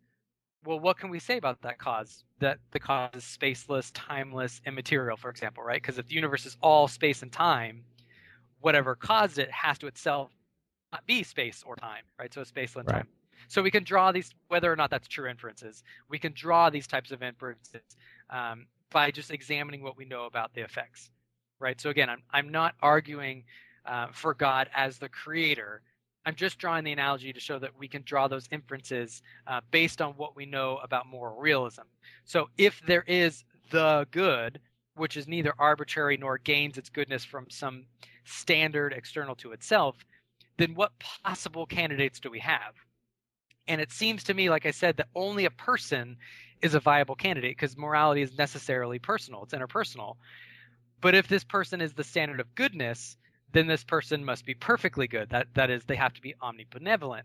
well, 0.67 0.79
what 0.79 0.97
can 0.97 1.09
we 1.09 1.19
say 1.19 1.37
about 1.37 1.61
that 1.63 1.79
cause? 1.79 2.25
That 2.39 2.59
the 2.71 2.79
cause 2.79 3.11
is 3.15 3.23
spaceless, 3.23 3.91
timeless, 3.93 4.61
immaterial, 4.67 5.17
for 5.17 5.29
example, 5.29 5.63
right? 5.63 5.81
Because 5.81 5.99
if 5.99 6.07
the 6.07 6.15
universe 6.15 6.45
is 6.45 6.57
all 6.61 6.87
space 6.87 7.23
and 7.23 7.31
time, 7.31 7.83
whatever 8.61 8.95
caused 8.95 9.39
it 9.39 9.51
has 9.51 9.79
to 9.79 9.87
itself 9.87 10.31
not 10.91 11.05
be 11.07 11.23
space 11.23 11.63
or 11.65 11.75
time, 11.77 12.03
right? 12.19 12.33
So 12.33 12.41
it's 12.41 12.49
space 12.51 12.75
and 12.75 12.87
right. 12.87 12.97
time. 12.97 13.07
So 13.49 13.63
we 13.63 13.71
can 13.71 13.83
draw 13.83 14.11
these, 14.11 14.31
whether 14.49 14.71
or 14.71 14.75
not 14.75 14.91
that's 14.91 15.07
true 15.07 15.29
inferences, 15.29 15.83
we 16.09 16.19
can 16.19 16.33
draw 16.33 16.69
these 16.69 16.87
types 16.87 17.11
of 17.11 17.23
inferences 17.23 17.81
um, 18.29 18.67
by 18.91 19.11
just 19.11 19.31
examining 19.31 19.83
what 19.83 19.97
we 19.97 20.05
know 20.05 20.25
about 20.25 20.53
the 20.53 20.61
effects 20.61 21.11
right? 21.59 21.79
So 21.79 21.89
again, 21.89 22.09
I'm 22.09 22.23
I'm 22.31 22.49
not 22.49 22.75
arguing 22.81 23.43
uh, 23.85 24.07
for 24.11 24.33
God 24.33 24.69
as 24.75 24.99
the 24.99 25.09
creator. 25.09 25.81
I'm 26.27 26.35
just 26.35 26.57
drawing 26.57 26.83
the 26.83 26.91
analogy 26.91 27.31
to 27.31 27.39
show 27.39 27.57
that 27.57 27.79
we 27.79 27.87
can 27.87 28.01
draw 28.01 28.27
those 28.27 28.49
inferences 28.51 29.21
uh, 29.47 29.61
based 29.71 30.01
on 30.01 30.11
what 30.15 30.35
we 30.35 30.45
know 30.45 30.77
about 30.83 31.07
moral 31.07 31.39
realism. 31.39 31.83
So 32.25 32.49
if 32.57 32.81
there 32.85 33.05
is 33.07 33.45
the 33.71 34.05
good, 34.11 34.59
which 34.95 35.15
is 35.15 35.25
neither 35.25 35.53
arbitrary 35.57 36.17
nor 36.17 36.37
gains 36.37 36.77
its 36.77 36.89
goodness 36.89 37.23
from 37.23 37.49
some 37.49 37.85
standard 38.25 38.91
external 38.91 39.35
to 39.37 39.53
itself, 39.53 39.95
then 40.57 40.75
what 40.75 40.91
possible 40.99 41.65
candidates 41.65 42.19
do 42.19 42.29
we 42.29 42.39
have? 42.39 42.73
And 43.69 43.79
it 43.79 43.93
seems 43.93 44.25
to 44.25 44.33
me, 44.33 44.49
like 44.49 44.65
I 44.65 44.71
said, 44.71 44.97
that 44.97 45.07
only 45.15 45.45
a 45.45 45.51
person 45.51 46.17
is 46.61 46.75
a 46.75 46.81
viable 46.81 47.15
candidate 47.15 47.55
because 47.55 47.77
morality 47.77 48.21
is 48.21 48.37
necessarily 48.37 48.99
personal, 48.99 49.43
it's 49.43 49.53
interpersonal. 49.53 50.15
But 50.99 51.15
if 51.15 51.29
this 51.29 51.45
person 51.45 51.79
is 51.79 51.93
the 51.93 52.03
standard 52.03 52.41
of 52.41 52.53
goodness, 52.53 53.15
then 53.53 53.67
this 53.67 53.83
person 53.83 54.23
must 54.23 54.45
be 54.45 54.53
perfectly 54.53 55.07
good. 55.07 55.29
That 55.29 55.47
that 55.53 55.69
is, 55.69 55.83
they 55.85 55.95
have 55.95 56.13
to 56.13 56.21
be 56.21 56.35
omnibenevolent. 56.41 57.23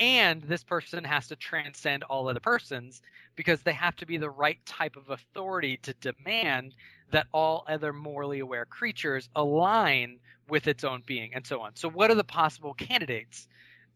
And 0.00 0.42
this 0.42 0.64
person 0.64 1.04
has 1.04 1.28
to 1.28 1.36
transcend 1.36 2.02
all 2.04 2.28
other 2.28 2.40
persons 2.40 3.00
because 3.36 3.62
they 3.62 3.72
have 3.74 3.94
to 3.96 4.06
be 4.06 4.16
the 4.16 4.30
right 4.30 4.58
type 4.66 4.96
of 4.96 5.10
authority 5.10 5.76
to 5.82 5.94
demand 5.94 6.74
that 7.12 7.28
all 7.32 7.64
other 7.68 7.92
morally 7.92 8.40
aware 8.40 8.64
creatures 8.64 9.28
align 9.36 10.18
with 10.48 10.66
its 10.66 10.82
own 10.82 11.02
being 11.06 11.32
and 11.32 11.46
so 11.46 11.60
on. 11.60 11.76
So, 11.76 11.88
what 11.88 12.10
are 12.10 12.16
the 12.16 12.24
possible 12.24 12.74
candidates? 12.74 13.46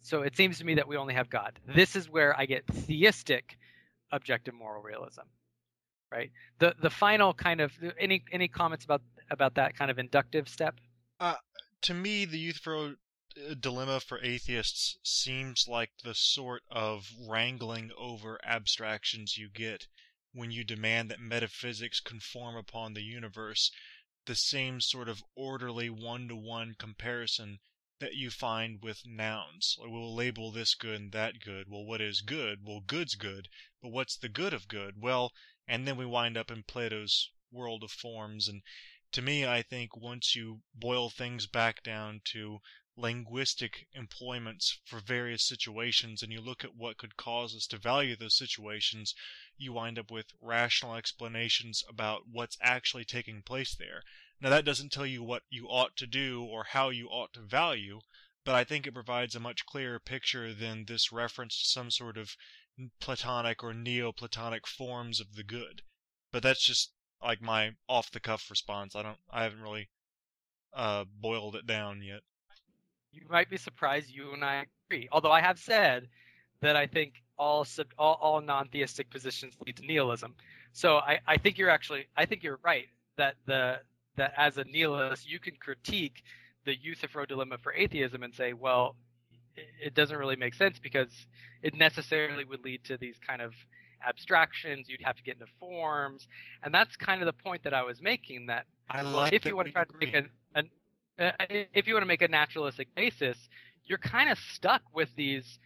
So, 0.03 0.23
it 0.23 0.37
seems 0.37 0.59
to 0.59 0.65
me 0.65 0.75
that 0.75 0.87
we 0.87 0.97
only 0.97 1.15
have 1.15 1.31
God. 1.31 1.59
This 1.67 1.97
is 1.97 2.09
where 2.09 2.39
I 2.39 2.47
get 2.47 2.67
theistic 2.67 3.59
objective 4.13 4.55
moral 4.55 4.83
realism 4.83 5.23
right? 6.11 6.31
The 6.59 6.75
the 6.81 6.91
final 6.91 7.35
kind 7.35 7.61
of 7.61 7.73
any 7.99 8.25
any 8.33 8.49
comments 8.49 8.85
about 8.85 9.03
about 9.31 9.55
that 9.57 9.77
kind 9.77 9.91
of 9.91 9.99
inductive 9.99 10.49
step? 10.49 10.75
Uh, 11.21 11.37
to 11.83 11.95
me, 11.95 12.25
the 12.25 12.39
Euthyphro 12.39 12.97
uh, 13.37 13.55
dilemma 13.59 14.01
for 14.01 14.23
atheists 14.23 14.99
seems 15.03 15.67
like 15.67 15.91
the 16.05 16.15
sort 16.15 16.63
of 16.71 17.11
wrangling 17.19 17.91
over 17.97 18.39
abstractions 18.45 19.37
you 19.37 19.49
get 19.49 19.87
when 20.33 20.51
you 20.51 20.63
demand 20.63 21.11
that 21.11 21.21
metaphysics 21.21 22.01
conform 22.01 22.55
upon 22.55 22.95
the 22.95 23.03
universe 23.03 23.73
the 24.27 24.37
same 24.37 24.81
sort 24.81 25.09
of 25.09 25.25
orderly 25.35 25.89
one 25.89 26.29
to 26.29 26.37
one 26.37 26.75
comparison 26.79 27.59
that 27.99 28.15
you 28.15 28.31
find 28.31 28.83
with 28.83 29.07
nouns. 29.07 29.75
We'll 29.79 30.15
label 30.15 30.53
this 30.53 30.75
good 30.75 31.01
and 31.01 31.13
that 31.13 31.41
good. 31.41 31.69
Well, 31.69 31.85
what 31.85 32.01
is 32.01 32.21
good? 32.21 32.61
Well, 32.63 32.81
good's 32.81 33.15
good, 33.15 33.49
but 33.83 33.89
what's 33.89 34.17
the 34.17 34.29
good 34.29 34.53
of 34.53 34.69
good? 34.69 35.01
Well, 35.01 35.33
and 35.67 35.89
then 35.89 35.97
we 35.97 36.07
wind 36.07 36.37
up 36.37 36.51
in 36.51 36.63
Plato's 36.63 37.31
world 37.51 37.83
of 37.83 37.91
forms. 37.91 38.47
And 38.49 38.63
to 39.13 39.23
me, 39.23 39.47
I 39.47 39.63
think 39.63 39.97
once 39.97 40.35
you 40.37 40.61
boil 40.75 41.11
things 41.11 41.47
back 41.47 41.83
down 41.83 42.21
to 42.33 42.61
linguistic 42.97 43.87
employments 43.93 44.81
for 44.85 44.99
various 45.01 45.47
situations 45.47 46.23
and 46.23 46.33
you 46.33 46.41
look 46.41 46.65
at 46.65 46.75
what 46.75 46.99
could 46.99 47.17
cause 47.17 47.55
us 47.55 47.67
to 47.69 47.79
value 47.79 48.17
those 48.17 48.37
situations, 48.37 49.15
you 49.57 49.73
wind 49.73 49.99
up 49.99 50.11
with 50.11 50.33
rational 50.41 50.97
explanations 50.97 51.85
about 51.89 52.23
what's 52.29 52.59
actually 52.61 53.05
taking 53.05 53.41
place 53.41 53.75
there. 53.75 54.03
Now, 54.41 54.51
that 54.51 54.65
doesn't 54.65 54.93
tell 54.93 55.07
you 55.07 55.23
what 55.23 55.45
you 55.49 55.67
ought 55.67 55.97
to 55.97 56.07
do 56.07 56.43
or 56.43 56.65
how 56.65 56.91
you 56.91 57.09
ought 57.09 57.33
to 57.35 57.41
value, 57.41 58.01
but 58.45 58.55
I 58.55 58.65
think 58.65 58.87
it 58.87 58.95
provides 58.95 59.35
a 59.35 59.41
much 59.41 59.67
clearer 59.67 59.99
picture 59.99 60.53
than 60.53 60.85
this 60.85 61.13
reference 61.13 61.59
to 61.61 61.69
some 61.69 61.91
sort 61.91 62.17
of 62.17 62.37
Platonic 63.01 63.63
or 63.63 63.75
Neoplatonic 63.75 64.67
forms 64.67 65.19
of 65.19 65.35
the 65.35 65.43
good. 65.43 65.83
But 66.31 66.43
that's 66.43 66.65
just 66.65 66.93
like 67.23 67.41
my 67.43 67.73
off 67.89 68.11
the 68.11 68.21
cuff 68.21 68.49
response. 68.51 68.95
I 68.97 69.03
don't, 69.03 69.19
I 69.31 69.43
haven't 69.43 69.63
really 69.63 69.89
uh, 70.75 71.05
boiled 71.21 71.57
it 71.57 71.67
down 71.67 72.03
yet. 72.03 72.21
You 73.13 73.23
might 73.29 73.51
be 73.51 73.57
surprised 73.57 74.11
you 74.11 74.33
and 74.33 74.45
I 74.45 74.67
agree. 74.91 75.09
Although 75.11 75.33
I 75.33 75.41
have 75.41 75.59
said 75.59 76.09
that 76.61 76.77
I 76.77 76.87
think 76.87 77.15
all 77.39 77.65
sub, 77.65 77.87
all, 77.99 78.19
all 78.21 78.41
non-theistic 78.41 79.11
positions 79.11 79.55
lead 79.65 79.77
to 79.77 79.87
nihilism. 79.87 80.35
So 80.73 80.99
I, 80.99 81.21
I 81.27 81.37
think 81.37 81.59
you're 81.59 81.71
actually 81.71 82.07
I 82.17 82.27
think 82.27 82.43
you're 82.43 82.61
right 82.63 82.87
that 83.17 83.37
the 83.47 83.81
that 84.17 84.35
as 84.37 84.59
a 84.59 84.65
nihilist 84.65 85.29
you 85.29 85.39
can 85.39 85.55
critique 85.57 86.23
the 86.65 86.77
Euthyphro 86.77 87.27
dilemma 87.27 87.57
for 87.59 87.73
atheism 87.73 88.23
and 88.23 88.35
say, 88.35 88.53
well, 88.53 88.97
it 89.57 89.95
doesn't 89.95 90.17
really 90.17 90.37
make 90.37 90.55
sense 90.55 90.79
because 90.79 91.27
it 91.63 91.75
necessarily 91.75 92.45
would 92.45 92.65
lead 92.65 92.85
to 92.85 92.97
these 92.97 93.17
kind 93.27 93.41
of 93.41 93.55
abstractions. 94.07 94.89
You'd 94.89 95.03
have 95.03 95.17
to 95.17 95.23
get 95.23 95.35
into 95.35 95.47
forms, 95.59 96.27
and 96.63 96.73
that's 96.73 96.97
kind 96.97 97.23
of 97.23 97.27
the 97.27 97.33
point 97.33 97.65
that 97.65 97.75
I 97.75 97.83
was 97.83 98.01
making. 98.01 98.47
That 98.47 98.67
I 98.91 99.03
like 99.03 99.33
if 99.33 99.43
that 99.43 99.49
you 99.49 99.57
want 99.57 99.69
to 99.69 99.73
try 99.73 99.85
to 99.85 99.97
make 99.99 100.15
an, 100.15 100.29
an 100.55 100.71
uh, 101.19 101.33
if 101.49 101.87
you 101.87 101.95
want 101.95 102.03
to 102.03 102.09
make 102.09 102.23
a 102.23 102.29
naturalistic 102.29 102.95
basis, 102.95 103.37
you're 103.87 103.99
kind 103.99 104.31
of 104.31 104.39
stuck 104.55 104.83
with 104.95 105.09
these. 105.17 105.59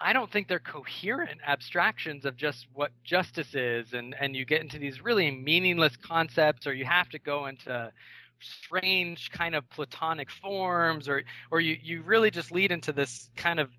I 0.00 0.12
don't 0.12 0.30
think 0.30 0.46
they're 0.46 0.60
coherent 0.60 1.40
abstractions 1.44 2.24
of 2.24 2.36
just 2.36 2.66
what 2.72 2.92
justice 3.04 3.54
is, 3.54 3.92
and 3.92 4.14
and 4.20 4.36
you 4.36 4.44
get 4.44 4.60
into 4.60 4.78
these 4.78 5.02
really 5.02 5.30
meaningless 5.30 5.96
concepts, 5.96 6.66
or 6.66 6.74
you 6.74 6.84
have 6.84 7.08
to 7.10 7.18
go 7.18 7.46
into 7.46 7.92
strange 8.40 9.30
kind 9.30 9.54
of 9.54 9.68
platonic 9.70 10.30
forms, 10.30 11.08
or 11.08 11.22
or 11.50 11.60
you 11.60 11.76
you 11.82 12.02
really 12.02 12.30
just 12.30 12.52
lead 12.52 12.70
into 12.70 12.92
this 12.92 13.28
kind 13.36 13.58
of 13.58 13.70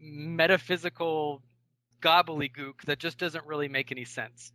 metaphysical 0.00 1.42
gobbledygook 2.00 2.82
that 2.86 2.98
just 2.98 3.18
doesn't 3.18 3.46
really 3.46 3.68
make 3.68 3.92
any 3.92 4.04
sense, 4.04 4.52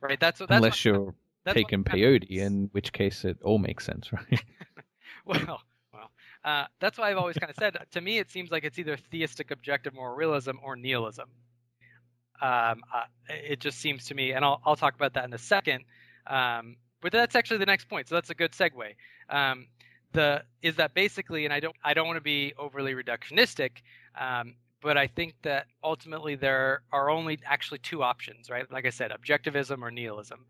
right? 0.00 0.18
That's 0.18 0.40
what 0.40 0.48
that's 0.48 0.56
Unless 0.58 0.72
what- 0.72 0.84
you're 0.84 1.14
that's 1.44 1.54
taking 1.54 1.84
peyote, 1.84 2.24
in 2.24 2.68
which 2.72 2.92
case 2.92 3.24
it 3.24 3.38
all 3.42 3.58
makes 3.58 3.84
sense, 3.84 4.12
right? 4.12 4.42
well, 5.24 5.60
well, 5.92 6.10
uh, 6.44 6.64
that's 6.80 6.98
why 6.98 7.10
I've 7.10 7.18
always 7.18 7.36
kind 7.36 7.50
of 7.50 7.56
said. 7.56 7.76
To 7.92 8.00
me, 8.00 8.18
it 8.18 8.30
seems 8.30 8.50
like 8.50 8.64
it's 8.64 8.78
either 8.78 8.96
theistic 8.96 9.50
objective 9.50 9.94
moral 9.94 10.16
realism 10.16 10.56
or 10.62 10.76
nihilism. 10.76 11.28
Um, 12.42 12.82
uh, 12.92 13.04
it 13.28 13.60
just 13.60 13.78
seems 13.78 14.06
to 14.06 14.14
me, 14.14 14.32
and 14.32 14.44
I'll 14.44 14.60
I'll 14.64 14.76
talk 14.76 14.94
about 14.94 15.14
that 15.14 15.24
in 15.24 15.32
a 15.32 15.38
second. 15.38 15.84
Um, 16.26 16.76
but 17.00 17.12
that's 17.12 17.36
actually 17.36 17.58
the 17.58 17.66
next 17.66 17.88
point, 17.88 18.08
so 18.08 18.16
that's 18.16 18.30
a 18.30 18.34
good 18.34 18.52
segue. 18.52 18.94
Um, 19.30 19.68
the 20.12 20.42
is 20.62 20.76
that 20.76 20.94
basically, 20.94 21.44
and 21.44 21.54
I 21.54 21.60
don't 21.60 21.76
I 21.84 21.94
don't 21.94 22.06
want 22.06 22.16
to 22.16 22.22
be 22.22 22.52
overly 22.58 22.94
reductionistic, 22.94 23.70
um, 24.20 24.54
but 24.82 24.96
I 24.96 25.06
think 25.06 25.34
that 25.42 25.66
ultimately 25.82 26.34
there 26.34 26.82
are 26.92 27.10
only 27.10 27.38
actually 27.44 27.78
two 27.78 28.02
options, 28.02 28.50
right? 28.50 28.70
Like 28.70 28.86
I 28.86 28.90
said, 28.90 29.10
objectivism 29.10 29.82
or 29.82 29.90
nihilism. 29.90 30.44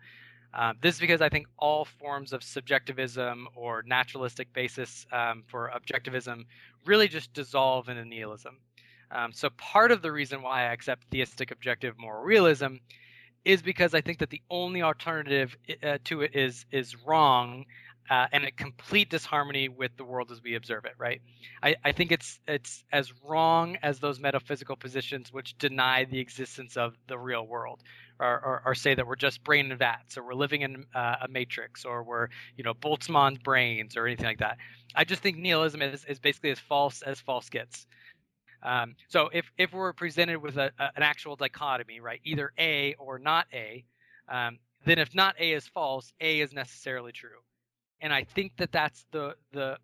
Um, 0.55 0.77
this 0.81 0.95
is 0.95 1.01
because 1.01 1.21
I 1.21 1.29
think 1.29 1.47
all 1.59 1.85
forms 1.85 2.33
of 2.33 2.43
subjectivism 2.43 3.47
or 3.55 3.83
naturalistic 3.87 4.53
basis 4.53 5.07
um, 5.13 5.43
for 5.47 5.71
objectivism 5.75 6.47
really 6.87 7.09
just 7.09 7.33
dissolve 7.35 7.89
into 7.89 8.05
nihilism. 8.05 8.59
Um, 9.11 9.33
so 9.33 9.51
part 9.51 9.93
of 9.93 10.03
the 10.03 10.11
reason 10.11 10.43
why 10.43 10.63
I 10.63 10.73
accept 10.73 11.05
theistic 11.11 11.51
objective 11.51 11.99
moral 11.99 12.25
realism 12.25 12.77
is 13.45 13.63
because 13.63 13.95
I 13.95 14.01
think 14.01 14.19
that 14.19 14.31
the 14.31 14.43
only 14.51 14.83
alternative 14.83 15.57
uh, 15.83 15.99
to 16.05 16.23
it 16.23 16.35
is 16.35 16.67
is 16.73 16.97
wrong 17.07 17.65
uh, 18.11 18.27
and 18.33 18.45
a 18.45 18.51
complete 18.51 19.11
disharmony 19.11 19.69
with 19.69 19.97
the 19.97 20.05
world 20.05 20.31
as 20.31 20.43
we 20.43 20.55
observe 20.55 20.85
it. 20.85 20.95
Right? 20.99 21.21
I, 21.63 21.77
I 21.85 21.93
think 21.93 22.13
it's 22.13 22.41
it's 22.47 22.85
as 22.93 23.13
wrong 23.25 23.77
as 23.83 23.99
those 23.99 24.21
metaphysical 24.21 24.77
positions 24.77 25.33
which 25.33 25.57
deny 25.59 26.05
the 26.05 26.19
existence 26.19 26.77
of 26.77 26.95
the 27.09 27.19
real 27.19 27.47
world 27.47 27.83
or, 28.19 28.27
or, 28.27 28.63
or 28.67 28.75
say 28.75 28.95
that 28.95 29.07
we're 29.07 29.17
just 29.17 29.45
brain 29.45 29.75
vats, 29.77 30.17
or 30.17 30.25
we're 30.25 30.35
living 30.35 30.63
in 30.63 30.85
uh, 30.95 31.17
a 31.23 31.29
matrix, 31.29 31.85
or 31.85 32.03
we're 32.03 32.29
you 32.57 32.65
know 32.65 32.75
Boltzmann's 32.75 33.39
brains, 33.39 33.97
or 33.97 34.07
anything 34.07 34.27
like 34.27 34.39
that. 34.39 34.59
I 34.95 35.05
just 35.05 35.23
think 35.23 35.37
nihilism 35.37 35.83
is, 35.83 36.05
is 36.07 36.19
basically 36.19 36.51
as 36.51 36.59
false 36.59 37.03
as 37.03 37.21
false 37.21 37.49
gets. 37.49 37.87
Um, 38.63 38.97
so 39.09 39.29
if 39.33 39.51
if 39.59 39.73
we're 39.73 39.93
presented 39.93 40.39
with 40.39 40.57
a, 40.57 40.73
a, 40.79 40.91
an 40.97 41.03
actual 41.03 41.37
dichotomy, 41.37 42.01
right, 42.01 42.21
either 42.25 42.53
A 42.59 42.95
or 42.99 43.19
not 43.19 43.47
A, 43.53 43.85
um, 44.29 44.59
then 44.85 44.99
if 44.99 45.15
not 45.15 45.37
A 45.39 45.53
is 45.53 45.67
false, 45.67 46.13
A 46.21 46.41
is 46.41 46.53
necessarily 46.53 47.13
true. 47.13 47.41
And 48.01 48.13
I 48.13 48.25
think 48.25 48.53
that 48.59 48.73
that's 48.73 49.07
the 49.11 49.35
the 49.53 49.79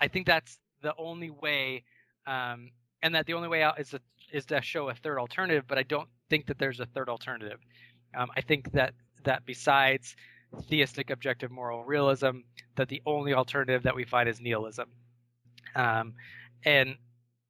I 0.00 0.08
think 0.08 0.26
that's 0.26 0.58
the 0.82 0.94
only 0.98 1.30
way, 1.30 1.84
um, 2.26 2.70
and 3.02 3.14
that 3.14 3.26
the 3.26 3.34
only 3.34 3.48
way 3.48 3.62
out 3.62 3.80
is 3.80 3.90
to, 3.90 4.00
is 4.32 4.44
to 4.46 4.60
show 4.60 4.88
a 4.88 4.94
third 4.94 5.18
alternative. 5.18 5.64
But 5.66 5.78
I 5.78 5.82
don't 5.82 6.08
think 6.28 6.46
that 6.46 6.58
there's 6.58 6.80
a 6.80 6.86
third 6.86 7.08
alternative. 7.08 7.58
Um, 8.16 8.28
I 8.36 8.40
think 8.40 8.72
that 8.72 8.94
that 9.24 9.44
besides 9.46 10.16
theistic 10.68 11.10
objective 11.10 11.50
moral 11.50 11.84
realism, 11.84 12.40
that 12.76 12.88
the 12.88 13.02
only 13.06 13.34
alternative 13.34 13.82
that 13.84 13.94
we 13.94 14.04
find 14.04 14.28
is 14.28 14.40
nihilism. 14.40 14.88
Um, 15.74 16.14
and 16.64 16.96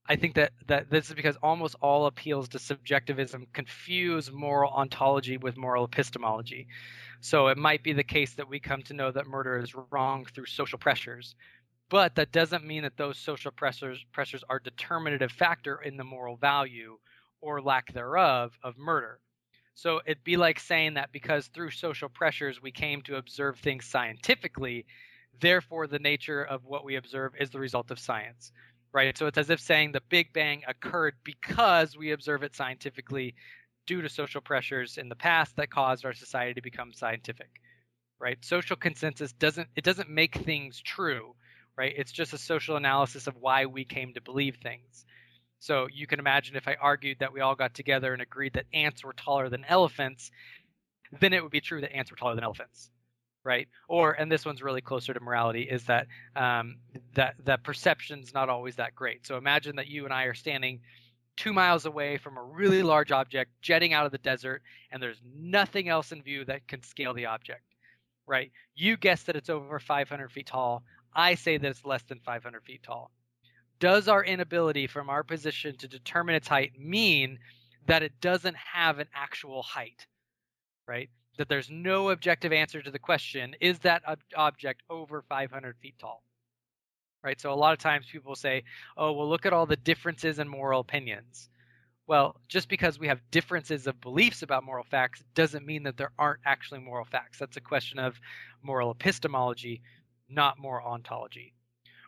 I 0.07 0.17
think 0.17 0.35
that, 0.35 0.53
that 0.67 0.91
this 0.91 1.09
is 1.09 1.15
because 1.15 1.37
almost 1.43 1.77
all 1.81 2.07
appeals 2.07 2.49
to 2.51 2.59
subjectivism 2.59 3.47
confuse 3.55 4.31
moral 4.31 4.71
ontology 4.71 5.39
with 5.39 5.57
moral 5.57 5.85
epistemology. 5.85 6.67
So 7.21 7.49
it 7.49 7.57
might 7.57 7.83
be 7.83 7.95
the 7.95 8.05
case 8.05 8.35
that 8.35 8.49
we 8.49 8.61
come 8.61 8.83
to 8.83 8.95
know 8.95 9.11
that 9.11 9.27
murder 9.27 9.57
is 9.59 9.75
wrong 9.91 10.27
through 10.27 10.45
social 10.45 10.79
pressures, 10.79 11.35
but 11.89 12.17
that 12.17 12.33
doesn't 12.33 12.67
mean 12.67 12.83
that 12.83 12.99
those 12.99 13.17
social 13.19 13.51
pressures 13.51 14.05
pressures 14.13 14.45
are 14.51 14.59
determinative 14.59 15.33
factor 15.33 15.81
in 15.81 15.97
the 15.97 16.05
moral 16.05 16.37
value 16.37 16.99
or 17.41 17.63
lack 17.63 17.93
thereof 17.95 18.59
of 18.63 18.77
murder. 18.77 19.21
So 19.75 20.03
it'd 20.07 20.23
be 20.23 20.37
like 20.37 20.61
saying 20.61 20.95
that 20.95 21.13
because 21.13 21.47
through 21.47 21.71
social 21.71 22.11
pressures 22.11 22.61
we 22.61 22.73
came 22.73 23.01
to 23.03 23.17
observe 23.17 23.59
things 23.59 23.87
scientifically, 23.87 24.85
therefore 25.41 25.87
the 25.87 25.99
nature 25.99 26.45
of 26.45 26.67
what 26.67 26.85
we 26.85 26.97
observe 26.97 27.33
is 27.41 27.51
the 27.51 27.59
result 27.59 27.91
of 27.91 27.99
science. 27.99 28.53
Right? 28.95 29.19
So 29.19 29.27
it's 29.27 29.39
as 29.39 29.51
if 29.51 29.61
saying 29.61 29.93
the 29.93 30.01
Big 30.09 30.33
Bang 30.33 30.63
occurred 30.67 31.15
because 31.25 31.97
we 31.97 32.13
observe 32.13 32.45
it 32.45 32.55
scientifically 32.55 33.35
due 33.87 34.01
to 34.01 34.09
social 34.09 34.41
pressures 34.41 34.97
in 34.97 35.09
the 35.09 35.17
past 35.17 35.57
that 35.57 35.71
caused 35.71 36.07
our 36.07 36.15
society 36.15 36.55
to 36.55 36.63
become 36.63 36.93
scientific. 36.95 37.51
Right? 38.21 38.39
Social 38.43 38.77
consensus 38.77 39.33
doesn't 39.33 39.69
it 39.77 39.85
doesn't 39.85 40.09
make 40.09 40.37
things 40.37 40.81
true, 40.81 41.35
right? 41.77 41.93
It's 41.97 42.13
just 42.13 42.33
a 42.33 42.39
social 42.39 42.77
analysis 42.77 43.27
of 43.27 43.35
why 43.37 43.67
we 43.67 43.85
came 43.85 44.15
to 44.15 44.23
believe 44.23 44.59
things. 44.63 45.05
So 45.59 45.89
you 45.93 46.07
can 46.07 46.19
imagine 46.19 46.57
if 46.57 46.69
I 46.69 46.77
argued 46.81 47.19
that 47.21 47.33
we 47.33 47.41
all 47.41 47.55
got 47.55 47.75
together 47.75 48.13
and 48.13 48.21
agreed 48.23 48.53
that 48.53 48.67
ants 48.73 49.03
were 49.03 49.15
taller 49.15 49.49
than 49.49 49.65
elephants, 49.65 50.31
then 51.21 51.33
it 51.33 51.43
would 51.43 51.53
be 51.53 51.61
true 51.63 51.81
that 51.81 51.95
ants 51.95 52.11
were 52.11 52.17
taller 52.17 52.35
than 52.35 52.45
elephants, 52.45 52.91
right? 53.45 53.69
Or 53.89 54.13
and 54.13 54.31
this 54.31 54.45
one's 54.45 54.63
really 54.63 54.81
closer 54.81 55.15
to 55.15 55.21
morality 55.21 55.63
is 55.63 55.85
that 55.85 56.07
um, 56.35 56.77
that 57.15 57.35
that 57.45 57.63
perception's 57.63 58.35
not 58.35 58.49
always 58.49 58.77
that 58.77 58.95
great. 58.95 59.27
So 59.27 59.37
imagine 59.37 59.77
that 59.77 59.89
you 59.89 60.05
and 60.05 60.13
I 60.13 60.25
are 60.25 60.35
standing 60.35 60.81
two 61.37 61.53
miles 61.53 61.85
away 61.85 62.17
from 62.17 62.37
a 62.37 62.43
really 62.43 62.83
large 62.83 63.13
object 63.13 63.51
jetting 63.61 63.93
out 63.93 64.07
of 64.07 64.13
the 64.13 64.19
desert, 64.19 64.63
and 64.91 65.03
there's 65.03 65.21
nothing 65.37 65.89
else 65.89 66.13
in 66.13 66.23
view 66.23 66.45
that 66.45 66.67
can 66.69 66.83
scale 66.83 67.13
the 67.13 67.27
object, 67.27 67.63
right? 68.27 68.53
You 68.75 68.97
guess 68.97 69.25
that 69.25 69.37
it's 69.37 69.51
over 69.51 69.79
500 69.79 70.31
feet 70.31 70.47
tall. 70.47 70.85
I 71.15 71.35
say 71.35 71.59
that 71.59 71.69
it's 71.69 71.85
less 71.85 72.03
than 72.03 72.21
500 72.21 72.65
feet 72.65 72.83
tall 72.83 73.11
does 73.81 74.09
our 74.09 74.25
inability 74.25 74.87
from 74.87 75.11
our 75.11 75.23
position 75.23 75.77
to 75.77 75.89
determine 75.89 76.35
its 76.35 76.49
height 76.49 76.73
mean 76.79 77.39
that 77.87 78.03
it 78.03 78.13
doesn't 78.21 78.57
have 78.57 78.99
an 78.99 79.09
actual 79.15 79.63
height 79.63 80.07
right 80.87 81.11
that 81.39 81.49
there's 81.49 81.71
no 81.71 82.11
objective 82.11 82.53
answer 82.53 82.83
to 82.83 82.91
the 82.91 82.99
question 82.99 83.55
is 83.61 83.79
that 83.81 84.03
ob- 84.07 84.21
object 84.37 84.83
over 84.91 85.23
500 85.29 85.77
feet 85.79 85.95
tall 85.99 86.23
right 87.23 87.41
so 87.41 87.53
a 87.53 87.55
lot 87.55 87.73
of 87.73 87.79
times 87.79 88.07
people 88.11 88.35
say 88.35 88.63
oh 88.97 89.13
well 89.13 89.29
look 89.29 89.47
at 89.47 89.53
all 89.53 89.67
the 89.67 89.77
differences 89.77 90.39
in 90.39 90.49
moral 90.49 90.81
opinions 90.81 91.49
Well, 92.07 92.37
just 92.49 92.69
because 92.69 92.99
we 93.01 93.09
have 93.09 93.21
differences 93.31 93.87
of 93.87 94.01
beliefs 94.01 94.43
about 94.43 94.65
moral 94.65 94.85
facts 94.85 95.25
doesn't 95.35 95.67
mean 95.67 95.85
that 95.85 95.97
there 95.97 96.13
aren't 96.19 96.43
actually 96.47 96.81
moral 96.81 97.07
facts. 97.07 97.39
That's 97.39 97.57
a 97.57 97.63
question 97.63 97.99
of 98.01 98.21
moral 98.63 98.91
epistemology, 98.93 99.83
not 100.29 100.59
moral 100.59 100.87
ontology. 100.89 101.55